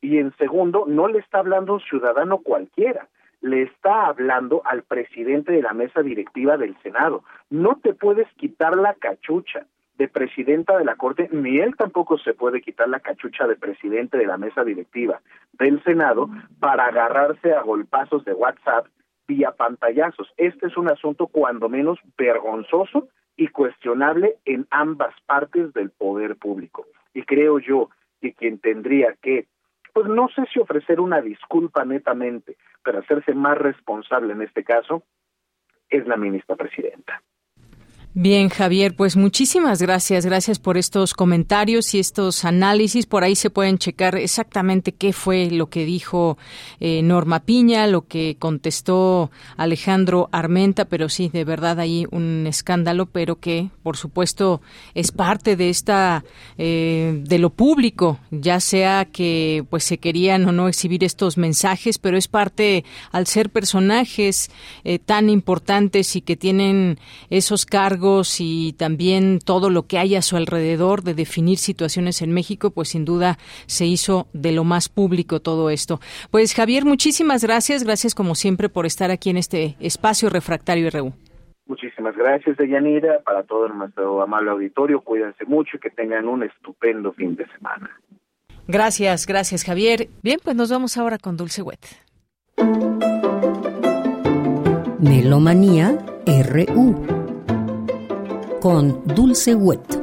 Y 0.00 0.18
en 0.18 0.34
segundo, 0.36 0.84
no 0.86 1.08
le 1.08 1.18
está 1.18 1.40
hablando 1.40 1.74
un 1.74 1.80
ciudadano 1.80 2.38
cualquiera, 2.38 3.08
le 3.42 3.62
está 3.62 4.06
hablando 4.06 4.62
al 4.64 4.82
presidente 4.82 5.52
de 5.52 5.62
la 5.62 5.72
mesa 5.72 6.02
directiva 6.02 6.56
del 6.56 6.76
Senado. 6.82 7.24
No 7.50 7.78
te 7.82 7.92
puedes 7.92 8.28
quitar 8.34 8.76
la 8.76 8.94
cachucha 8.94 9.66
de 10.00 10.08
presidenta 10.08 10.78
de 10.78 10.84
la 10.86 10.96
Corte, 10.96 11.28
ni 11.30 11.58
él 11.58 11.76
tampoco 11.76 12.16
se 12.16 12.32
puede 12.32 12.62
quitar 12.62 12.88
la 12.88 13.00
cachucha 13.00 13.46
de 13.46 13.56
presidente 13.56 14.16
de 14.16 14.24
la 14.24 14.38
mesa 14.38 14.64
directiva 14.64 15.20
del 15.52 15.84
Senado 15.84 16.30
para 16.58 16.86
agarrarse 16.86 17.52
a 17.52 17.60
golpazos 17.60 18.24
de 18.24 18.32
WhatsApp 18.32 18.86
vía 19.28 19.50
pantallazos. 19.50 20.32
Este 20.38 20.68
es 20.68 20.76
un 20.78 20.88
asunto 20.88 21.26
cuando 21.26 21.68
menos 21.68 21.98
vergonzoso 22.16 23.08
y 23.36 23.48
cuestionable 23.48 24.38
en 24.46 24.66
ambas 24.70 25.14
partes 25.26 25.74
del 25.74 25.90
poder 25.90 26.36
público. 26.36 26.86
Y 27.12 27.24
creo 27.24 27.58
yo 27.58 27.90
que 28.22 28.32
quien 28.32 28.58
tendría 28.58 29.16
que, 29.20 29.48
pues 29.92 30.06
no 30.06 30.28
sé 30.28 30.46
si 30.50 30.60
ofrecer 30.60 30.98
una 30.98 31.20
disculpa 31.20 31.84
netamente, 31.84 32.56
pero 32.82 33.00
hacerse 33.00 33.34
más 33.34 33.58
responsable 33.58 34.32
en 34.32 34.40
este 34.40 34.64
caso, 34.64 35.02
es 35.90 36.06
la 36.06 36.16
ministra 36.16 36.56
presidenta. 36.56 37.20
Bien, 38.12 38.48
Javier, 38.48 38.96
pues 38.96 39.16
muchísimas 39.16 39.80
gracias. 39.80 40.26
Gracias 40.26 40.58
por 40.58 40.76
estos 40.76 41.14
comentarios 41.14 41.94
y 41.94 42.00
estos 42.00 42.44
análisis. 42.44 43.06
Por 43.06 43.22
ahí 43.22 43.36
se 43.36 43.50
pueden 43.50 43.78
checar 43.78 44.16
exactamente 44.16 44.90
qué 44.90 45.12
fue 45.12 45.48
lo 45.48 45.68
que 45.68 45.84
dijo 45.84 46.36
eh, 46.80 47.02
Norma 47.02 47.38
Piña, 47.38 47.86
lo 47.86 48.08
que 48.08 48.34
contestó 48.36 49.30
Alejandro 49.56 50.28
Armenta, 50.32 50.86
pero 50.86 51.08
sí, 51.08 51.28
de 51.28 51.44
verdad 51.44 51.78
hay 51.78 52.04
un 52.10 52.48
escándalo, 52.48 53.06
pero 53.06 53.38
que, 53.38 53.70
por 53.84 53.96
supuesto, 53.96 54.60
es 54.96 55.12
parte 55.12 55.54
de 55.54 55.70
esta, 55.70 56.24
eh, 56.58 57.16
de 57.22 57.38
lo 57.38 57.50
público, 57.50 58.18
ya 58.32 58.58
sea 58.58 59.04
que 59.04 59.64
pues 59.70 59.84
se 59.84 59.98
querían 59.98 60.46
o 60.46 60.52
no 60.52 60.66
exhibir 60.66 61.04
estos 61.04 61.38
mensajes, 61.38 61.98
pero 61.98 62.18
es 62.18 62.26
parte, 62.26 62.84
al 63.12 63.28
ser 63.28 63.50
personajes 63.50 64.50
eh, 64.82 64.98
tan 64.98 65.30
importantes 65.30 66.16
y 66.16 66.22
que 66.22 66.34
tienen 66.36 66.98
esos 67.30 67.66
cargos, 67.66 67.99
y 68.38 68.72
también 68.72 69.38
todo 69.44 69.70
lo 69.70 69.86
que 69.86 69.98
hay 69.98 70.14
a 70.16 70.22
su 70.22 70.36
alrededor 70.36 71.02
de 71.02 71.14
definir 71.14 71.58
situaciones 71.58 72.22
en 72.22 72.32
México, 72.32 72.70
pues 72.70 72.90
sin 72.90 73.04
duda 73.04 73.38
se 73.66 73.86
hizo 73.86 74.28
de 74.32 74.52
lo 74.52 74.64
más 74.64 74.88
público 74.88 75.40
todo 75.40 75.70
esto. 75.70 76.00
Pues 76.30 76.54
Javier, 76.54 76.84
muchísimas 76.84 77.44
gracias. 77.44 77.84
Gracias 77.84 78.14
como 78.14 78.34
siempre 78.34 78.68
por 78.68 78.86
estar 78.86 79.10
aquí 79.10 79.30
en 79.30 79.36
este 79.36 79.76
espacio 79.80 80.30
refractario 80.30 80.88
RU. 80.90 81.12
Muchísimas 81.66 82.16
gracias, 82.16 82.56
Deyanira. 82.56 83.20
Para 83.20 83.44
todo 83.44 83.68
nuestro 83.68 84.22
amable 84.22 84.50
auditorio, 84.50 85.02
cuídense 85.02 85.44
mucho 85.44 85.76
y 85.76 85.80
que 85.80 85.90
tengan 85.90 86.26
un 86.26 86.42
estupendo 86.42 87.12
fin 87.12 87.36
de 87.36 87.46
semana. 87.52 87.90
Gracias, 88.66 89.26
gracias, 89.26 89.64
Javier. 89.64 90.08
Bien, 90.22 90.38
pues 90.42 90.56
nos 90.56 90.70
vamos 90.70 90.96
ahora 90.96 91.18
con 91.18 91.36
Dulce 91.36 91.62
Wet. 91.62 91.80
Melomanía 94.98 95.96
RU 96.26 97.19
con 98.60 99.02
Dulce 99.14 99.54
Wet. 99.54 100.00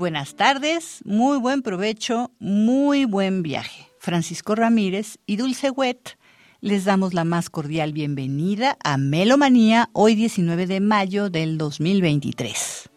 buenas 0.00 0.34
tardes, 0.34 1.02
muy 1.04 1.38
buen 1.38 1.62
provecho, 1.62 2.30
muy 2.38 3.04
buen 3.04 3.42
viaje. 3.42 3.86
Francisco 3.98 4.54
Ramírez 4.54 5.18
y 5.26 5.36
Dulce 5.36 5.70
Wet 5.70 6.18
les 6.60 6.84
damos 6.84 7.14
la 7.14 7.24
más 7.24 7.48
cordial 7.48 7.94
bienvenida 7.94 8.76
a 8.84 8.98
Melomanía 8.98 9.88
hoy 9.94 10.14
19 10.14 10.66
de 10.66 10.80
mayo 10.80 11.30
del 11.30 11.56
2023. 11.56 12.90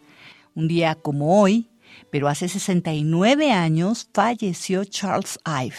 Un 0.54 0.68
día 0.68 0.94
como 0.94 1.40
hoy, 1.40 1.70
pero 2.10 2.28
hace 2.28 2.48
69 2.48 3.52
años 3.52 4.08
falleció 4.12 4.84
Charles 4.84 5.38
Ive, 5.46 5.76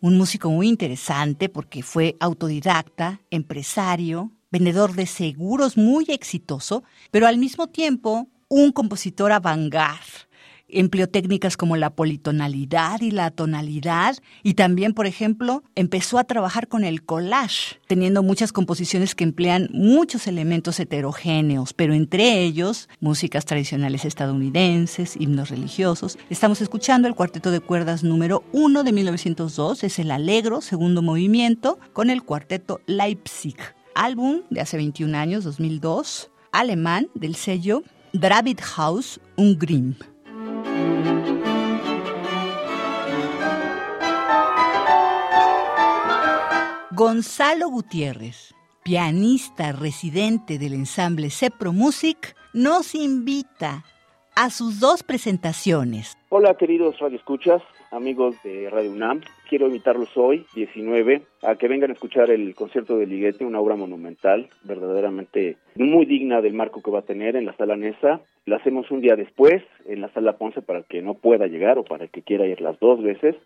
un 0.00 0.18
músico 0.18 0.50
muy 0.50 0.68
interesante 0.68 1.48
porque 1.48 1.82
fue 1.82 2.16
autodidacta, 2.20 3.22
empresario, 3.30 4.30
vendedor 4.50 4.92
de 4.92 5.06
seguros 5.06 5.78
muy 5.78 6.04
exitoso, 6.08 6.84
pero 7.10 7.26
al 7.26 7.38
mismo 7.38 7.68
tiempo 7.68 8.28
un 8.48 8.70
compositor 8.70 9.32
avant-garde 9.32 10.27
empleó 10.68 11.08
técnicas 11.08 11.56
como 11.56 11.76
la 11.76 11.90
politonalidad 11.90 13.00
y 13.00 13.10
la 13.10 13.30
tonalidad 13.30 14.16
y 14.42 14.54
también, 14.54 14.94
por 14.94 15.06
ejemplo, 15.06 15.62
empezó 15.74 16.18
a 16.18 16.24
trabajar 16.24 16.68
con 16.68 16.84
el 16.84 17.04
collage, 17.04 17.80
teniendo 17.86 18.22
muchas 18.22 18.52
composiciones 18.52 19.14
que 19.14 19.24
emplean 19.24 19.68
muchos 19.72 20.26
elementos 20.26 20.78
heterogéneos, 20.80 21.72
pero 21.72 21.94
entre 21.94 22.42
ellos 22.42 22.88
músicas 23.00 23.44
tradicionales 23.44 24.04
estadounidenses, 24.04 25.16
himnos 25.18 25.50
religiosos. 25.50 26.18
Estamos 26.30 26.60
escuchando 26.60 27.08
el 27.08 27.14
cuarteto 27.14 27.50
de 27.50 27.60
cuerdas 27.60 28.04
número 28.04 28.44
1 28.52 28.84
de 28.84 28.92
1902, 28.92 29.84
es 29.84 29.98
el 29.98 30.10
Alegro, 30.10 30.60
segundo 30.60 31.02
movimiento, 31.02 31.78
con 31.92 32.10
el 32.10 32.22
cuarteto 32.22 32.80
Leipzig, 32.86 33.56
álbum 33.94 34.42
de 34.50 34.60
hace 34.60 34.76
21 34.76 35.16
años, 35.16 35.44
2002, 35.44 36.30
alemán 36.52 37.08
del 37.14 37.34
sello 37.34 37.82
David 38.12 38.58
House 38.62 39.20
Ungrim. 39.36 39.94
Gonzalo 46.98 47.68
Gutiérrez, 47.68 48.54
pianista 48.82 49.70
residente 49.72 50.58
del 50.58 50.72
ensamble 50.72 51.30
Cepro 51.30 51.72
Music, 51.72 52.34
nos 52.52 52.94
invita 52.94 53.84
a 54.34 54.50
sus 54.50 54.80
dos 54.80 55.02
presentaciones. 55.02 56.16
Hola 56.28 56.56
queridos 56.56 56.96
Escuchas, 57.12 57.62
amigos 57.90 58.36
de 58.44 58.68
Radio 58.70 58.90
UNAM. 58.90 59.20
Quiero 59.48 59.66
invitarlos 59.66 60.16
hoy, 60.16 60.44
19, 60.54 61.22
a 61.42 61.56
que 61.56 61.68
vengan 61.68 61.90
a 61.90 61.94
escuchar 61.94 62.30
el 62.30 62.54
concierto 62.54 62.98
de 62.98 63.06
Liguete, 63.06 63.44
una 63.44 63.60
obra 63.60 63.76
monumental, 63.76 64.48
verdaderamente 64.64 65.56
muy 65.76 66.04
digna 66.04 66.40
del 66.40 66.52
marco 66.52 66.82
que 66.82 66.90
va 66.90 66.98
a 66.98 67.02
tener 67.02 67.36
en 67.36 67.46
la 67.46 67.56
sala 67.56 67.76
Nesa. 67.76 68.20
La 68.48 68.56
hacemos 68.56 68.90
un 68.90 69.02
día 69.02 69.14
después 69.14 69.62
en 69.84 70.00
la 70.00 70.08
sala 70.08 70.38
Ponce 70.38 70.62
para 70.62 70.78
el 70.78 70.86
que 70.86 71.02
no 71.02 71.12
pueda 71.12 71.46
llegar 71.48 71.76
o 71.76 71.84
para 71.84 72.04
el 72.04 72.10
que 72.10 72.22
quiera 72.22 72.46
ir 72.46 72.62
las 72.62 72.80
dos 72.80 73.02
veces. 73.02 73.36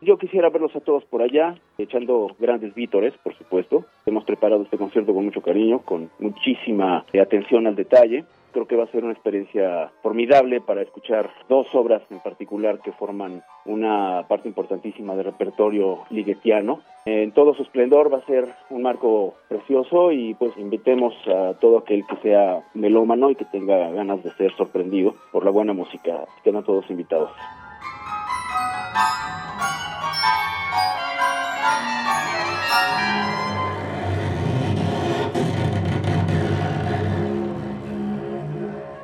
Yo 0.00 0.18
quisiera 0.18 0.50
verlos 0.50 0.74
a 0.74 0.80
todos 0.80 1.04
por 1.04 1.22
allá, 1.22 1.54
echando 1.78 2.34
grandes 2.36 2.74
vítores, 2.74 3.14
por 3.22 3.32
supuesto. 3.38 3.84
Hemos 4.06 4.24
preparado 4.24 4.64
este 4.64 4.76
concierto 4.76 5.14
con 5.14 5.24
mucho 5.24 5.40
cariño, 5.40 5.82
con 5.82 6.10
muchísima 6.18 7.06
atención 7.14 7.68
al 7.68 7.76
detalle. 7.76 8.24
Creo 8.52 8.66
que 8.66 8.76
va 8.76 8.84
a 8.84 8.90
ser 8.90 9.04
una 9.04 9.12
experiencia 9.12 9.92
formidable 10.02 10.60
para 10.60 10.82
escuchar 10.82 11.30
dos 11.48 11.66
obras 11.74 12.02
en 12.10 12.20
particular 12.20 12.80
que 12.80 12.92
forman 12.92 13.42
una 13.64 14.24
parte 14.28 14.48
importantísima 14.48 15.14
del 15.14 15.26
repertorio 15.26 16.00
liguetiano. 16.10 16.80
En 17.06 17.32
todo 17.32 17.54
su 17.54 17.62
esplendor 17.62 18.12
va 18.12 18.18
a 18.18 18.26
ser 18.26 18.46
un 18.70 18.82
marco 18.82 19.34
precioso 19.48 20.12
y 20.12 20.34
pues 20.34 20.56
invitemos 20.56 21.14
a 21.28 21.54
todo 21.60 21.78
aquel 21.78 22.04
que 22.06 22.16
sea 22.16 22.62
melómano 22.74 23.30
y 23.30 23.36
que 23.36 23.44
tenga 23.46 23.90
ganas 23.90 24.22
de 24.22 24.30
ser 24.32 24.54
sorprendido 24.56 25.14
por 25.32 25.44
la 25.44 25.50
buena 25.50 25.72
música. 25.72 26.26
Quedan 26.44 26.64
todos 26.64 26.90
invitados. 26.90 27.30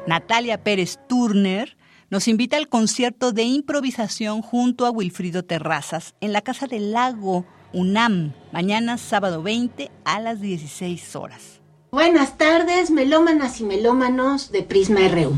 Natalia 0.06 0.62
Pérez 0.62 1.00
Turner 1.08 1.76
nos 2.10 2.28
invita 2.28 2.56
al 2.56 2.68
concierto 2.68 3.32
de 3.32 3.42
improvisación 3.42 4.40
junto 4.40 4.86
a 4.86 4.90
Wilfrido 4.90 5.44
Terrazas 5.44 6.14
en 6.20 6.32
la 6.32 6.42
Casa 6.42 6.68
del 6.68 6.92
Lago 6.92 7.44
UNAM, 7.72 8.32
mañana 8.52 8.98
sábado 8.98 9.42
20 9.42 9.90
a 10.04 10.20
las 10.20 10.40
16 10.40 11.16
horas. 11.16 11.60
Buenas 11.90 12.38
tardes, 12.38 12.92
melómanas 12.92 13.60
y 13.60 13.64
melómanos 13.64 14.52
de 14.52 14.62
Prisma 14.62 15.00
RU. 15.08 15.36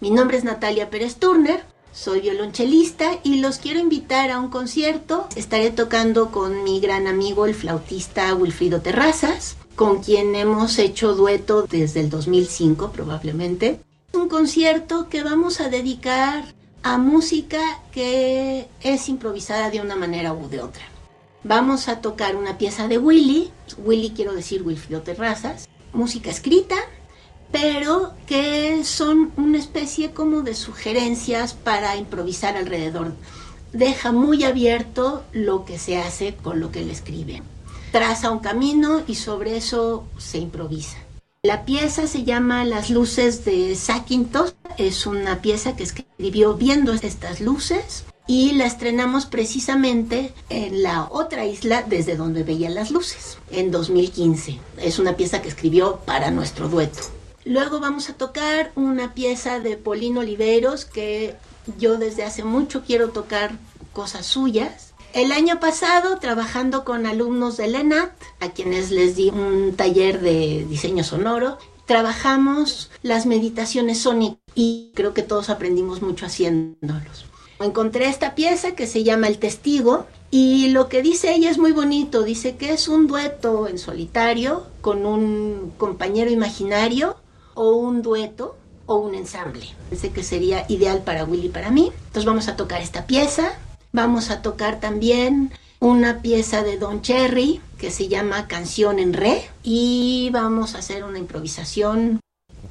Mi 0.00 0.10
nombre 0.10 0.36
es 0.36 0.42
Natalia 0.42 0.90
Pérez 0.90 1.16
Turner, 1.16 1.64
soy 1.92 2.20
violonchelista 2.20 3.20
y 3.22 3.40
los 3.40 3.58
quiero 3.58 3.78
invitar 3.78 4.32
a 4.32 4.40
un 4.40 4.48
concierto. 4.48 5.28
Estaré 5.36 5.70
tocando 5.70 6.32
con 6.32 6.64
mi 6.64 6.80
gran 6.80 7.06
amigo 7.06 7.46
el 7.46 7.54
flautista 7.54 8.34
Wilfrido 8.34 8.80
Terrazas, 8.80 9.56
con 9.76 10.02
quien 10.02 10.34
hemos 10.34 10.80
hecho 10.80 11.14
dueto 11.14 11.62
desde 11.62 12.00
el 12.00 12.10
2005 12.10 12.90
probablemente 12.90 13.80
un 14.18 14.28
concierto 14.28 15.08
que 15.08 15.22
vamos 15.22 15.60
a 15.60 15.68
dedicar 15.68 16.44
a 16.82 16.98
música 16.98 17.60
que 17.92 18.68
es 18.82 19.08
improvisada 19.08 19.70
de 19.70 19.80
una 19.80 19.96
manera 19.96 20.32
u 20.32 20.48
de 20.48 20.60
otra. 20.60 20.82
Vamos 21.44 21.88
a 21.88 22.00
tocar 22.00 22.36
una 22.36 22.58
pieza 22.58 22.88
de 22.88 22.98
Willy, 22.98 23.50
Willy 23.78 24.10
quiero 24.10 24.34
decir 24.34 24.62
Wilfrido 24.62 25.02
Terrazas, 25.02 25.68
música 25.92 26.30
escrita, 26.30 26.76
pero 27.52 28.12
que 28.26 28.84
son 28.84 29.32
una 29.36 29.58
especie 29.58 30.10
como 30.12 30.42
de 30.42 30.54
sugerencias 30.54 31.54
para 31.54 31.96
improvisar 31.96 32.56
alrededor. 32.56 33.14
Deja 33.72 34.12
muy 34.12 34.44
abierto 34.44 35.24
lo 35.32 35.64
que 35.64 35.78
se 35.78 35.96
hace 35.98 36.34
con 36.34 36.60
lo 36.60 36.72
que 36.72 36.80
él 36.80 36.90
escribe. 36.90 37.42
Traza 37.92 38.30
un 38.30 38.40
camino 38.40 39.02
y 39.06 39.14
sobre 39.14 39.56
eso 39.56 40.04
se 40.18 40.38
improvisa. 40.38 40.98
La 41.44 41.64
pieza 41.64 42.08
se 42.08 42.24
llama 42.24 42.64
Las 42.64 42.90
luces 42.90 43.44
de 43.44 43.76
Saquintos. 43.76 44.56
Es 44.76 45.06
una 45.06 45.40
pieza 45.40 45.76
que 45.76 45.84
escribió 45.84 46.54
viendo 46.54 46.92
estas 46.92 47.40
luces 47.40 48.06
y 48.26 48.54
la 48.54 48.66
estrenamos 48.66 49.26
precisamente 49.26 50.34
en 50.48 50.82
la 50.82 51.06
otra 51.08 51.46
isla 51.46 51.84
desde 51.84 52.16
donde 52.16 52.42
veía 52.42 52.70
las 52.70 52.90
luces, 52.90 53.38
en 53.52 53.70
2015. 53.70 54.58
Es 54.78 54.98
una 54.98 55.16
pieza 55.16 55.40
que 55.40 55.48
escribió 55.48 56.00
para 56.04 56.32
nuestro 56.32 56.68
dueto. 56.68 56.98
Luego 57.44 57.78
vamos 57.78 58.10
a 58.10 58.14
tocar 58.14 58.72
una 58.74 59.14
pieza 59.14 59.60
de 59.60 59.76
Polino 59.76 60.20
Oliveros 60.20 60.86
que 60.86 61.36
yo 61.78 61.98
desde 61.98 62.24
hace 62.24 62.42
mucho 62.42 62.82
quiero 62.84 63.10
tocar 63.10 63.52
cosas 63.92 64.26
suyas 64.26 64.87
el 65.14 65.32
año 65.32 65.60
pasado, 65.60 66.18
trabajando 66.18 66.84
con 66.84 67.06
alumnos 67.06 67.56
de 67.56 67.68
LENAT, 67.68 68.12
a 68.40 68.50
quienes 68.50 68.90
les 68.90 69.16
di 69.16 69.30
un 69.30 69.74
taller 69.74 70.20
de 70.20 70.66
diseño 70.68 71.04
sonoro, 71.04 71.58
trabajamos 71.86 72.90
las 73.02 73.26
meditaciones 73.26 73.98
sónicas 74.00 74.38
y 74.54 74.92
creo 74.94 75.14
que 75.14 75.22
todos 75.22 75.50
aprendimos 75.50 76.02
mucho 76.02 76.26
haciéndolos. 76.26 77.26
Encontré 77.60 78.06
esta 78.06 78.34
pieza 78.34 78.76
que 78.76 78.86
se 78.86 79.02
llama 79.02 79.26
El 79.26 79.38
Testigo 79.38 80.06
y 80.30 80.68
lo 80.68 80.88
que 80.88 81.02
dice 81.02 81.34
ella 81.34 81.50
es 81.50 81.58
muy 81.58 81.72
bonito. 81.72 82.22
Dice 82.22 82.56
que 82.56 82.72
es 82.72 82.86
un 82.86 83.08
dueto 83.08 83.66
en 83.66 83.78
solitario 83.78 84.66
con 84.80 85.06
un 85.06 85.72
compañero 85.76 86.30
imaginario 86.30 87.16
o 87.54 87.72
un 87.72 88.02
dueto 88.02 88.56
o 88.86 88.96
un 88.96 89.14
ensamble. 89.16 89.66
Pensé 89.90 90.10
que 90.10 90.22
sería 90.22 90.66
ideal 90.68 91.02
para 91.02 91.24
Willy 91.24 91.46
y 91.46 91.50
para 91.50 91.70
mí. 91.70 91.90
Entonces 92.06 92.24
vamos 92.26 92.46
a 92.46 92.56
tocar 92.56 92.80
esta 92.80 93.06
pieza 93.06 93.58
Vamos 93.92 94.30
a 94.30 94.42
tocar 94.42 94.80
también 94.80 95.50
una 95.80 96.20
pieza 96.20 96.62
de 96.62 96.76
Don 96.76 97.02
Cherry 97.02 97.60
que 97.78 97.90
se 97.90 98.08
llama 98.08 98.48
Canción 98.48 98.98
en 98.98 99.12
Re 99.12 99.48
y 99.62 100.30
vamos 100.32 100.74
a 100.74 100.78
hacer 100.78 101.04
una 101.04 101.18
improvisación. 101.18 102.20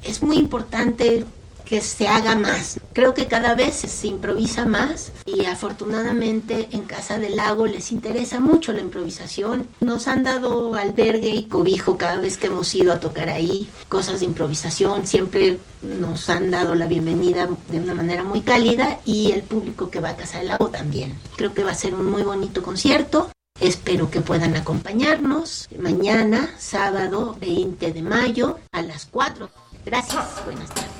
Es 0.02 0.22
muy 0.22 0.36
importante 0.36 1.24
que 1.68 1.82
se 1.82 2.08
haga 2.08 2.34
más. 2.34 2.80
Creo 2.94 3.12
que 3.12 3.26
cada 3.26 3.54
vez 3.54 3.74
se 3.76 4.06
improvisa 4.06 4.64
más 4.64 5.12
y 5.26 5.44
afortunadamente 5.44 6.68
en 6.72 6.82
Casa 6.82 7.18
del 7.18 7.36
Lago 7.36 7.66
les 7.66 7.92
interesa 7.92 8.40
mucho 8.40 8.72
la 8.72 8.80
improvisación. 8.80 9.68
Nos 9.80 10.08
han 10.08 10.24
dado 10.24 10.74
albergue 10.74 11.28
y 11.28 11.44
cobijo 11.44 11.98
cada 11.98 12.16
vez 12.16 12.38
que 12.38 12.46
hemos 12.46 12.74
ido 12.74 12.90
a 12.90 13.00
tocar 13.00 13.28
ahí, 13.28 13.68
cosas 13.88 14.20
de 14.20 14.26
improvisación, 14.26 15.06
siempre 15.06 15.58
nos 15.82 16.30
han 16.30 16.50
dado 16.50 16.74
la 16.74 16.86
bienvenida 16.86 17.46
de 17.70 17.80
una 17.80 17.94
manera 17.94 18.24
muy 18.24 18.40
cálida 18.40 19.00
y 19.04 19.32
el 19.32 19.42
público 19.42 19.90
que 19.90 20.00
va 20.00 20.10
a 20.10 20.16
Casa 20.16 20.38
del 20.38 20.48
Lago 20.48 20.70
también. 20.70 21.18
Creo 21.36 21.52
que 21.52 21.64
va 21.64 21.72
a 21.72 21.74
ser 21.74 21.94
un 21.94 22.10
muy 22.10 22.22
bonito 22.22 22.62
concierto. 22.62 23.30
Espero 23.60 24.10
que 24.10 24.22
puedan 24.22 24.56
acompañarnos 24.56 25.68
mañana, 25.78 26.54
sábado 26.58 27.36
20 27.38 27.92
de 27.92 28.02
mayo, 28.02 28.58
a 28.72 28.80
las 28.80 29.04
4. 29.04 29.50
Gracias. 29.84 30.44
Buenas 30.46 30.68
tardes. 30.70 30.97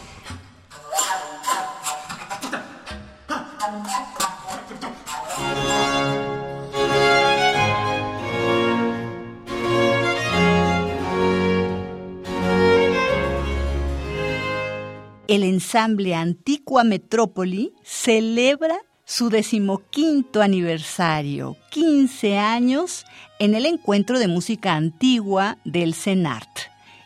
El 15.29 15.43
ensamble 15.43 16.15
Antigua 16.15 16.85
Metrópoli 16.85 17.75
celebra 17.85 18.79
su 19.05 19.29
decimoquinto 19.29 20.41
aniversario, 20.41 21.59
15 21.71 22.39
años, 22.39 23.05
en 23.39 23.55
el 23.55 23.67
encuentro 23.67 24.19
de 24.19 24.27
música 24.27 24.73
antigua 24.75 25.59
del 25.67 25.93
CENART. 25.93 26.49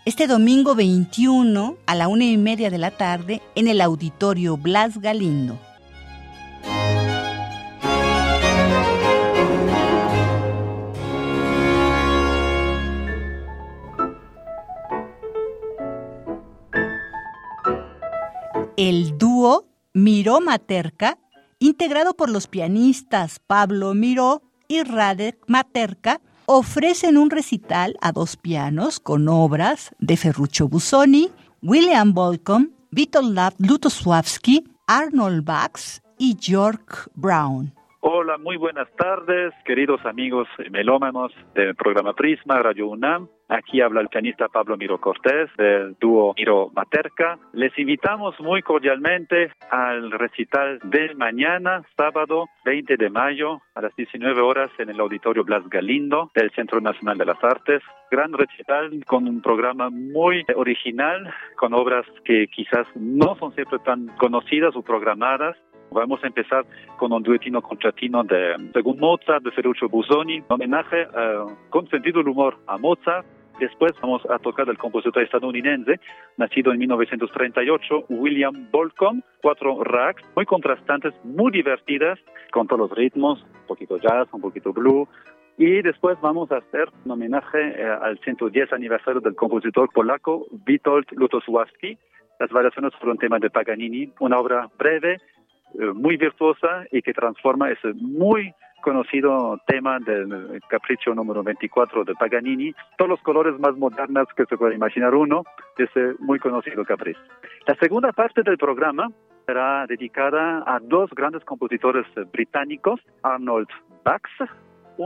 Este 0.04 0.28
domingo 0.28 0.76
21 0.76 1.76
a 1.84 1.94
la 1.96 2.06
una 2.06 2.24
y 2.24 2.36
media 2.36 2.70
de 2.70 2.78
la 2.78 2.92
tarde 2.92 3.42
en 3.56 3.66
el 3.66 3.80
auditorio 3.80 4.56
Blas 4.56 5.00
Galindo. 5.00 5.58
El 18.84 19.16
dúo 19.16 19.68
Miró 19.94 20.40
Materka, 20.40 21.16
integrado 21.60 22.14
por 22.14 22.28
los 22.28 22.48
pianistas 22.48 23.38
Pablo 23.38 23.94
Miró 23.94 24.42
y 24.66 24.82
Radek 24.82 25.36
Materka, 25.46 26.18
ofrecen 26.46 27.16
un 27.16 27.30
recital 27.30 27.94
a 28.00 28.10
dos 28.10 28.36
pianos 28.36 28.98
con 28.98 29.28
obras 29.28 29.94
de 30.00 30.16
Ferruccio 30.16 30.66
Busoni, 30.66 31.28
William 31.62 32.12
Bolcom, 32.12 32.70
Witold 32.90 33.38
Lutosławski, 33.60 34.64
Arnold 34.88 35.44
Bax 35.44 36.02
y 36.18 36.34
York 36.40 37.08
Brown. 37.14 37.72
Hola, 38.00 38.36
muy 38.36 38.56
buenas 38.56 38.88
tardes, 38.96 39.54
queridos 39.64 40.04
amigos 40.04 40.48
melómanos 40.72 41.30
del 41.54 41.76
programa 41.76 42.14
Prisma 42.14 42.58
Radio 42.58 42.88
UNAM. 42.88 43.28
Aquí 43.52 43.82
habla 43.82 44.00
el 44.00 44.08
pianista 44.08 44.48
Pablo 44.48 44.78
Miro 44.78 44.98
Cortés 44.98 45.50
del 45.58 45.94
dúo 46.00 46.32
Miro 46.38 46.70
Materca. 46.74 47.38
Les 47.52 47.78
invitamos 47.78 48.34
muy 48.40 48.62
cordialmente 48.62 49.52
al 49.70 50.10
recital 50.10 50.78
de 50.84 51.14
mañana, 51.16 51.82
sábado 51.94 52.46
20 52.64 52.96
de 52.96 53.10
mayo, 53.10 53.60
a 53.74 53.82
las 53.82 53.94
19 53.94 54.40
horas 54.40 54.70
en 54.78 54.88
el 54.88 54.98
Auditorio 54.98 55.44
Blas 55.44 55.68
Galindo 55.68 56.30
del 56.34 56.50
Centro 56.52 56.80
Nacional 56.80 57.18
de 57.18 57.26
las 57.26 57.44
Artes. 57.44 57.82
Gran 58.10 58.32
recital 58.32 59.04
con 59.04 59.28
un 59.28 59.42
programa 59.42 59.90
muy 59.90 60.46
original, 60.56 61.30
con 61.56 61.74
obras 61.74 62.06
que 62.24 62.46
quizás 62.46 62.86
no 62.94 63.36
son 63.36 63.54
siempre 63.54 63.80
tan 63.80 64.06
conocidas 64.16 64.74
o 64.76 64.82
programadas 64.82 65.58
Vamos 65.92 66.24
a 66.24 66.26
empezar 66.26 66.64
con 66.96 67.12
un 67.12 67.22
duetino 67.22 67.60
contratino 67.60 68.24
de, 68.24 68.56
según 68.72 68.98
Mozart, 68.98 69.44
de 69.44 69.50
Ferruccio 69.50 69.88
Busoni, 69.90 70.42
homenaje 70.48 71.06
uh, 71.06 71.52
con 71.68 71.86
sentido 71.88 72.20
del 72.20 72.28
humor 72.28 72.58
a 72.66 72.78
Mozart. 72.78 73.26
Después 73.60 73.92
vamos 74.00 74.22
a 74.30 74.38
tocar 74.38 74.66
del 74.66 74.78
compositor 74.78 75.22
estadounidense, 75.22 76.00
nacido 76.36 76.72
en 76.72 76.78
1938, 76.78 78.06
William 78.08 78.68
Bolcom, 78.70 79.22
cuatro 79.40 79.84
racks 79.84 80.22
muy 80.34 80.46
contrastantes, 80.46 81.14
muy 81.24 81.52
divertidas, 81.52 82.18
con 82.50 82.66
todos 82.66 82.88
los 82.88 82.90
ritmos, 82.90 83.42
un 83.42 83.66
poquito 83.66 83.98
jazz, 83.98 84.28
un 84.32 84.40
poquito 84.40 84.72
blue, 84.72 85.08
y 85.58 85.82
después 85.82 86.18
vamos 86.20 86.50
a 86.50 86.56
hacer 86.56 86.88
un 87.04 87.12
homenaje 87.12 87.58
eh, 87.58 87.84
al 87.84 88.18
110 88.20 88.72
aniversario 88.72 89.20
del 89.20 89.34
compositor 89.34 89.90
polaco 89.92 90.46
Witold 90.66 91.06
Lutosławski. 91.12 91.98
Las 92.40 92.50
variaciones 92.50 92.92
fueron 92.98 93.18
temas 93.18 93.40
de 93.40 93.50
Paganini, 93.50 94.12
una 94.18 94.38
obra 94.38 94.68
breve, 94.78 95.18
eh, 95.78 95.86
muy 95.94 96.16
virtuosa 96.16 96.86
y 96.90 97.02
que 97.02 97.12
transforma 97.12 97.70
ese 97.70 97.92
muy 97.94 98.52
conocido 98.82 99.58
tema 99.66 99.98
del 99.98 100.60
capricho 100.68 101.14
número 101.14 101.42
24 101.42 102.04
de 102.04 102.14
Paganini, 102.14 102.74
todos 102.98 103.08
los 103.08 103.22
colores 103.22 103.58
más 103.58 103.74
modernos 103.76 104.28
que 104.36 104.44
se 104.44 104.58
puede 104.58 104.74
imaginar 104.74 105.14
uno 105.14 105.44
de 105.78 105.84
ese 105.84 106.14
muy 106.18 106.38
conocido 106.38 106.84
capricho. 106.84 107.20
La 107.66 107.74
segunda 107.76 108.12
parte 108.12 108.42
del 108.42 108.58
programa 108.58 109.08
será 109.46 109.86
dedicada 109.86 110.62
a 110.66 110.78
dos 110.80 111.10
grandes 111.10 111.44
compositores 111.44 112.06
británicos, 112.30 113.00
Arnold 113.22 113.68
Bax 114.04 114.28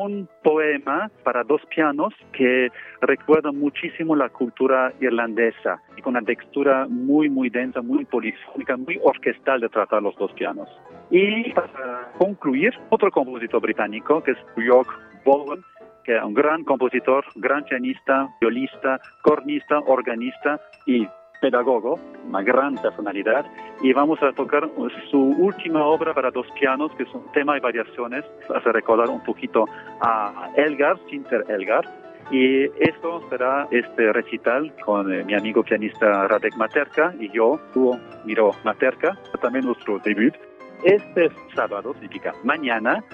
un 0.04 0.28
poema 0.42 1.10
para 1.24 1.42
dos 1.44 1.60
pianos 1.74 2.12
que 2.32 2.68
recuerda 3.00 3.52
muchísimo 3.52 4.14
la 4.14 4.28
cultura 4.28 4.92
irlandesa 5.00 5.80
y 5.96 6.02
con 6.02 6.16
una 6.16 6.24
textura 6.24 6.86
muy, 6.88 7.28
muy 7.28 7.50
densa, 7.50 7.82
muy 7.82 8.04
polifónica, 8.04 8.76
muy 8.76 8.98
orquestal 9.02 9.60
de 9.60 9.68
tratar 9.68 10.02
los 10.02 10.14
dos 10.16 10.32
pianos. 10.32 10.68
Y 11.10 11.52
para 11.52 12.10
concluir, 12.18 12.74
otro 12.90 13.10
compositor 13.10 13.60
británico 13.60 14.22
que 14.22 14.32
es 14.32 14.38
York 14.56 14.88
Bowen, 15.24 15.62
que 16.04 16.16
es 16.16 16.22
un 16.22 16.34
gran 16.34 16.62
compositor, 16.64 17.24
gran 17.36 17.64
pianista, 17.64 18.28
violista, 18.40 19.00
cornista, 19.22 19.80
organista 19.86 20.60
y 20.86 21.06
pedagogo, 21.40 21.98
una 22.28 22.42
gran 22.42 22.76
personalidad, 22.76 23.46
y 23.82 23.92
vamos 23.92 24.22
a 24.22 24.32
tocar 24.32 24.68
su 25.10 25.18
última 25.18 25.84
obra 25.86 26.14
para 26.14 26.30
dos 26.30 26.46
pianos, 26.58 26.92
que 26.96 27.04
es 27.04 27.14
un 27.14 27.30
tema 27.32 27.56
y 27.56 27.60
variaciones, 27.60 28.24
hace 28.54 28.72
recordar 28.72 29.08
un 29.08 29.22
poquito 29.22 29.66
a 30.00 30.50
Elgar, 30.56 30.98
sin 31.08 31.24
ser 31.28 31.44
Elgar, 31.48 31.84
y 32.30 32.64
esto 32.80 33.22
será 33.30 33.68
este 33.70 34.12
recital 34.12 34.74
con 34.84 35.12
eh, 35.12 35.22
mi 35.24 35.34
amigo 35.34 35.62
pianista 35.62 36.26
Radek 36.26 36.56
Materka 36.56 37.14
y 37.20 37.30
yo, 37.30 37.60
tú, 37.72 37.96
Miro 38.24 38.50
Materka, 38.64 39.16
también 39.40 39.64
nuestro 39.64 40.00
debut. 40.00 40.34
Este 40.82 41.30
sábado, 41.54 41.94
significa 41.94 42.34
mañana, 42.42 43.04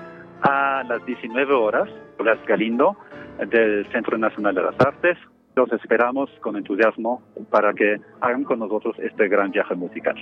a 0.41 0.83
las 0.89 1.05
19 1.05 1.53
horas, 1.55 1.89
Blas 2.19 2.39
Galindo, 2.47 2.97
del 3.39 3.87
Centro 3.93 4.17
Nacional 4.17 4.55
de 4.55 4.63
las 4.63 4.81
Artes, 4.81 5.19
los 5.55 5.71
esperamos 5.73 6.31
con 6.41 6.57
entusiasmo 6.57 7.23
para 7.51 7.75
que 7.75 8.01
hagan 8.21 8.45
con 8.45 8.59
nosotros 8.59 8.97
este 8.99 9.29
gran 9.29 9.51
viaje 9.51 9.75
musical. 9.75 10.17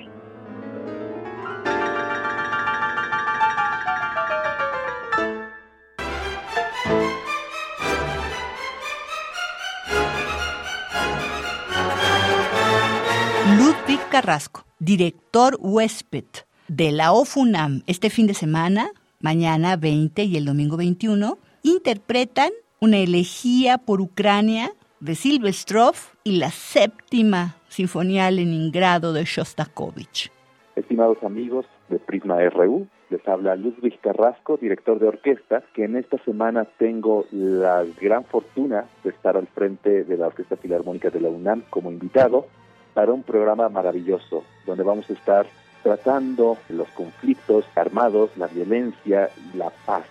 Ludwig 13.56 14.00
Carrasco, 14.10 14.64
director 14.78 15.56
huésped 15.60 16.24
de 16.66 16.92
la 16.92 17.12
OFUNAM 17.12 17.82
este 17.86 18.10
fin 18.10 18.26
de 18.26 18.34
semana, 18.34 18.90
mañana 19.20 19.76
20 19.76 20.24
y 20.24 20.36
el 20.36 20.44
domingo 20.44 20.76
21, 20.76 21.38
interpretan 21.62 22.50
una 22.80 22.98
elegía 22.98 23.78
por 23.78 24.00
Ucrania 24.00 24.72
de 25.00 25.14
Silvestrov 25.14 25.94
y 26.24 26.38
la 26.38 26.50
séptima 26.50 27.56
Sinfonía 27.68 28.30
Leningrado 28.30 29.14
de 29.14 29.24
Shostakovich. 29.24 30.30
Estimados 30.76 31.22
amigos 31.22 31.64
de 31.88 31.98
Prisma 31.98 32.36
RU, 32.50 32.86
les 33.08 33.26
habla 33.26 33.56
Ludwig 33.56 33.98
Carrasco, 34.00 34.58
director 34.58 34.98
de 34.98 35.08
orquesta, 35.08 35.62
que 35.74 35.84
en 35.84 35.96
esta 35.96 36.18
semana 36.18 36.66
tengo 36.78 37.24
la 37.32 37.84
gran 38.00 38.24
fortuna 38.24 38.84
de 39.02 39.10
estar 39.10 39.36
al 39.36 39.46
frente 39.48 40.04
de 40.04 40.16
la 40.16 40.26
Orquesta 40.28 40.56
Filarmónica 40.56 41.08
de 41.08 41.20
la 41.20 41.30
UNAM 41.30 41.62
como 41.70 41.90
invitado 41.90 42.46
para 42.92 43.12
un 43.12 43.22
programa 43.22 43.68
maravilloso, 43.70 44.44
donde 44.66 44.84
vamos 44.84 45.08
a 45.08 45.14
estar 45.14 45.46
tratando 45.82 46.58
los 46.68 46.88
conflictos 46.90 47.64
armados, 47.74 48.36
la 48.36 48.48
violencia 48.48 49.30
y 49.52 49.56
la 49.56 49.70
paz 49.86 50.04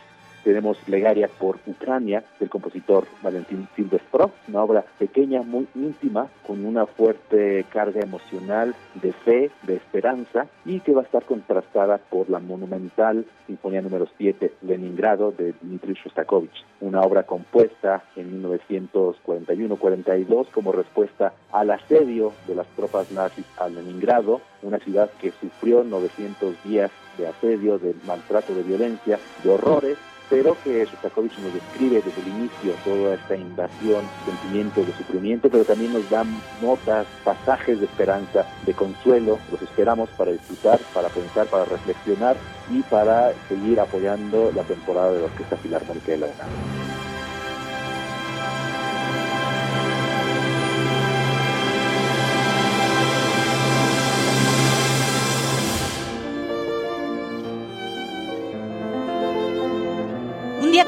tenemos 0.50 0.80
Plegaria 0.80 1.28
por 1.28 1.60
Ucrania 1.68 2.24
del 2.40 2.50
compositor 2.50 3.06
Valentín 3.22 3.68
Silvestrov, 3.76 4.32
una 4.48 4.64
obra 4.64 4.84
pequeña, 4.98 5.44
muy 5.44 5.68
íntima, 5.76 6.28
con 6.48 6.66
una 6.66 6.88
fuerte 6.88 7.68
carga 7.72 8.02
emocional 8.02 8.74
de 8.96 9.14
fe, 9.14 9.52
de 9.62 9.76
esperanza 9.76 10.48
y 10.66 10.80
que 10.80 10.94
va 10.94 11.02
a 11.02 11.04
estar 11.04 11.24
contrastada 11.26 12.00
por 12.00 12.32
la 12.32 12.40
monumental 12.40 13.28
Sinfonía 13.46 13.84
número 13.84 14.08
7 14.18 14.54
Leningrado 14.64 15.32
de 15.32 15.54
Dmitri 15.62 15.94
Shostakovich, 15.94 16.66
una 16.82 17.02
obra 17.02 17.28
compuesta 17.28 18.02
en 18.16 18.44
1941-42 18.44 20.48
como 20.52 20.72
respuesta 20.72 21.34
al 21.52 21.70
asedio 21.70 22.34
de 22.48 22.56
las 22.56 22.66
tropas 22.70 23.12
nazis 23.12 23.46
a 23.60 23.70
Leningrado, 23.70 24.42
una 24.64 24.80
ciudad 24.80 25.12
que 25.22 25.32
sufrió 25.40 25.84
900 25.84 26.64
días 26.64 26.90
de 27.20 27.28
asedio, 27.28 27.78
de 27.78 27.94
maltrato, 28.08 28.56
de 28.56 28.64
violencia, 28.64 29.20
de 29.44 29.50
horrores, 29.52 30.00
pero 30.30 30.56
que 30.64 30.86
Shostakovich 30.86 31.38
nos 31.40 31.54
describe 31.54 32.02
desde 32.02 32.22
el 32.22 32.28
inicio 32.28 32.74
toda 32.84 33.16
esta 33.16 33.36
invasión, 33.36 34.04
sentimientos 34.26 34.86
de 34.86 34.94
sufrimiento, 34.94 35.50
pero 35.50 35.66
también 35.66 35.94
nos 35.94 36.10
da 36.10 36.24
notas, 36.62 37.08
pasajes 37.24 37.80
de 37.80 37.86
esperanza, 37.86 38.46
de 38.66 38.74
consuelo. 38.74 39.40
Los 39.52 39.62
esperamos 39.62 40.10
para 40.18 40.32
disfrutar, 40.32 40.80
para 40.94 41.10
pensar, 41.10 41.48
para 41.48 41.66
reflexionar 41.66 42.38
y 42.72 42.82
para 42.84 43.34
seguir 43.48 43.80
apoyando 43.80 44.52
la 44.56 44.64
temporada 44.64 45.14
de 45.14 45.20
la 45.20 45.26
Orquesta 45.26 45.58
Filarmónica 45.58 46.12
de 46.12 46.18
la 46.18 46.26
UNAM. 46.28 46.99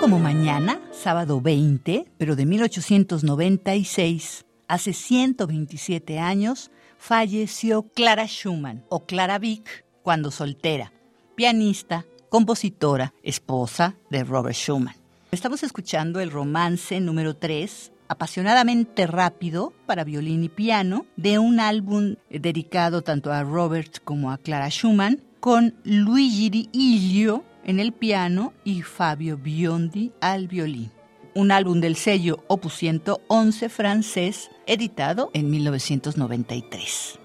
Como 0.02 0.18
mañana, 0.18 0.82
sábado 0.92 1.42
20, 1.42 2.08
pero 2.18 2.36
de 2.36 2.48
1896, 2.48 4.46
hace 4.68 4.94
127 4.94 6.18
años, 6.18 6.72
falleció 6.98 7.84
Clara 7.84 8.26
Schumann 8.26 8.84
o 8.90 9.06
Clara 9.06 9.38
Vick 9.38 9.86
cuando 10.02 10.32
soltera, 10.32 10.92
pianista, 11.36 12.08
compositora, 12.30 13.14
esposa 13.22 13.96
de 14.10 14.24
Robert 14.24 14.56
Schumann. 14.56 14.96
Estamos 15.30 15.62
escuchando 15.62 16.20
el 16.20 16.32
romance 16.32 17.00
número 17.00 17.36
3, 17.36 17.92
apasionadamente 18.08 19.06
rápido 19.06 19.72
para 19.86 20.04
violín 20.04 20.44
y 20.44 20.50
piano, 20.50 21.06
de 21.16 21.38
un 21.38 21.60
álbum 21.60 22.16
dedicado 22.28 23.04
tanto 23.04 23.32
a 23.32 23.44
Robert 23.44 24.00
como 24.04 24.32
a 24.32 24.40
Clara 24.40 24.72
Schumann, 24.72 25.22
con 25.40 25.76
Luigi 25.84 26.70
Ilio 26.72 27.44
en 27.64 27.80
el 27.80 27.94
piano 27.94 28.54
y 28.64 28.82
Fabio 28.82 29.38
Biondi 29.38 30.12
al 30.22 30.48
violín. 30.48 30.92
Un 31.34 31.52
álbum 31.52 31.80
del 31.80 31.96
sello 31.96 32.44
Opus 32.48 32.76
111 32.76 33.70
francés, 33.70 34.50
editado 34.68 35.32
en 35.34 35.50
1993. 35.50 37.20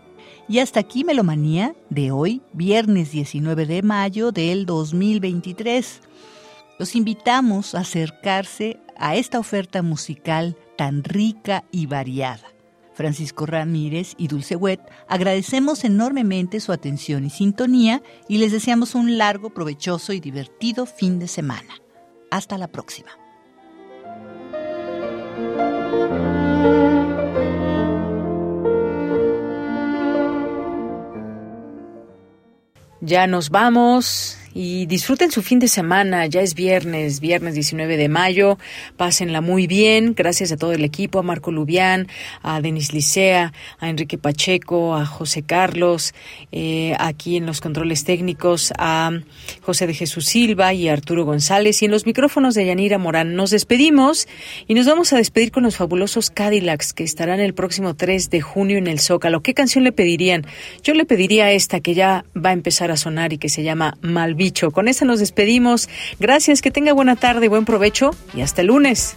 Y 0.48 0.60
hasta 0.60 0.80
aquí 0.80 1.04
Melomanía 1.04 1.74
de 1.90 2.12
hoy, 2.12 2.42
viernes 2.52 3.10
19 3.10 3.66
de 3.66 3.82
mayo 3.82 4.32
del 4.32 4.64
2023. 4.64 6.00
Los 6.78 6.94
invitamos 6.94 7.74
a 7.74 7.80
acercarse 7.80 8.78
a 8.96 9.16
esta 9.16 9.38
oferta 9.38 9.82
musical 9.82 10.56
tan 10.76 11.02
rica 11.02 11.64
y 11.72 11.86
variada 11.86 12.55
Francisco 12.96 13.44
Ramírez 13.44 14.14
y 14.16 14.28
Dulce 14.28 14.56
Wet, 14.56 14.80
agradecemos 15.06 15.84
enormemente 15.84 16.60
su 16.60 16.72
atención 16.72 17.26
y 17.26 17.30
sintonía 17.30 18.02
y 18.26 18.38
les 18.38 18.52
deseamos 18.52 18.94
un 18.94 19.18
largo, 19.18 19.50
provechoso 19.50 20.14
y 20.14 20.20
divertido 20.20 20.86
fin 20.86 21.18
de 21.18 21.28
semana. 21.28 21.74
Hasta 22.30 22.56
la 22.56 22.68
próxima. 22.68 23.10
Ya 33.02 33.26
nos 33.26 33.50
vamos 33.50 34.38
y 34.58 34.86
disfruten 34.86 35.30
su 35.30 35.42
fin 35.42 35.58
de 35.58 35.68
semana. 35.68 36.24
Ya 36.24 36.40
es 36.40 36.54
viernes, 36.54 37.20
viernes 37.20 37.52
19 37.52 37.98
de 37.98 38.08
mayo. 38.08 38.56
Pásenla 38.96 39.42
muy 39.42 39.66
bien. 39.66 40.14
Gracias 40.16 40.50
a 40.50 40.56
todo 40.56 40.72
el 40.72 40.82
equipo, 40.82 41.18
a 41.18 41.22
Marco 41.22 41.52
Lubián, 41.52 42.08
a 42.42 42.62
Denis 42.62 42.94
Licea, 42.94 43.52
a 43.78 43.90
Enrique 43.90 44.16
Pacheco, 44.16 44.96
a 44.96 45.04
José 45.04 45.42
Carlos, 45.42 46.14
eh, 46.52 46.96
aquí 46.98 47.36
en 47.36 47.44
los 47.44 47.60
controles 47.60 48.04
técnicos, 48.04 48.72
a 48.78 49.10
José 49.60 49.86
de 49.86 49.92
Jesús 49.92 50.24
Silva 50.24 50.72
y 50.72 50.88
a 50.88 50.94
Arturo 50.94 51.26
González. 51.26 51.82
Y 51.82 51.84
en 51.84 51.90
los 51.90 52.06
micrófonos 52.06 52.54
de 52.54 52.64
Yanira 52.64 52.96
Morán 52.96 53.34
nos 53.34 53.50
despedimos 53.50 54.26
y 54.66 54.72
nos 54.72 54.86
vamos 54.86 55.12
a 55.12 55.18
despedir 55.18 55.52
con 55.52 55.64
los 55.64 55.76
fabulosos 55.76 56.30
Cadillacs 56.30 56.94
que 56.94 57.04
estarán 57.04 57.40
el 57.40 57.52
próximo 57.52 57.94
3 57.94 58.30
de 58.30 58.40
junio 58.40 58.78
en 58.78 58.86
el 58.86 59.00
Zócalo. 59.00 59.42
¿Qué 59.42 59.52
canción 59.52 59.84
le 59.84 59.92
pedirían? 59.92 60.46
Yo 60.82 60.94
le 60.94 61.04
pediría 61.04 61.52
esta 61.52 61.80
que 61.80 61.92
ya 61.92 62.24
va 62.34 62.50
a 62.50 62.54
empezar 62.54 62.90
a 62.90 62.96
sonar 62.96 63.34
y 63.34 63.38
que 63.38 63.50
se 63.50 63.62
llama 63.62 63.98
Malví 64.52 64.72
con 64.72 64.88
esta 64.88 65.04
nos 65.04 65.20
despedimos. 65.20 65.88
Gracias, 66.18 66.62
que 66.62 66.70
tenga 66.70 66.92
buena 66.92 67.16
tarde, 67.16 67.48
buen 67.48 67.64
provecho 67.64 68.14
y 68.34 68.42
hasta 68.42 68.60
el 68.62 68.68
lunes. 68.68 69.16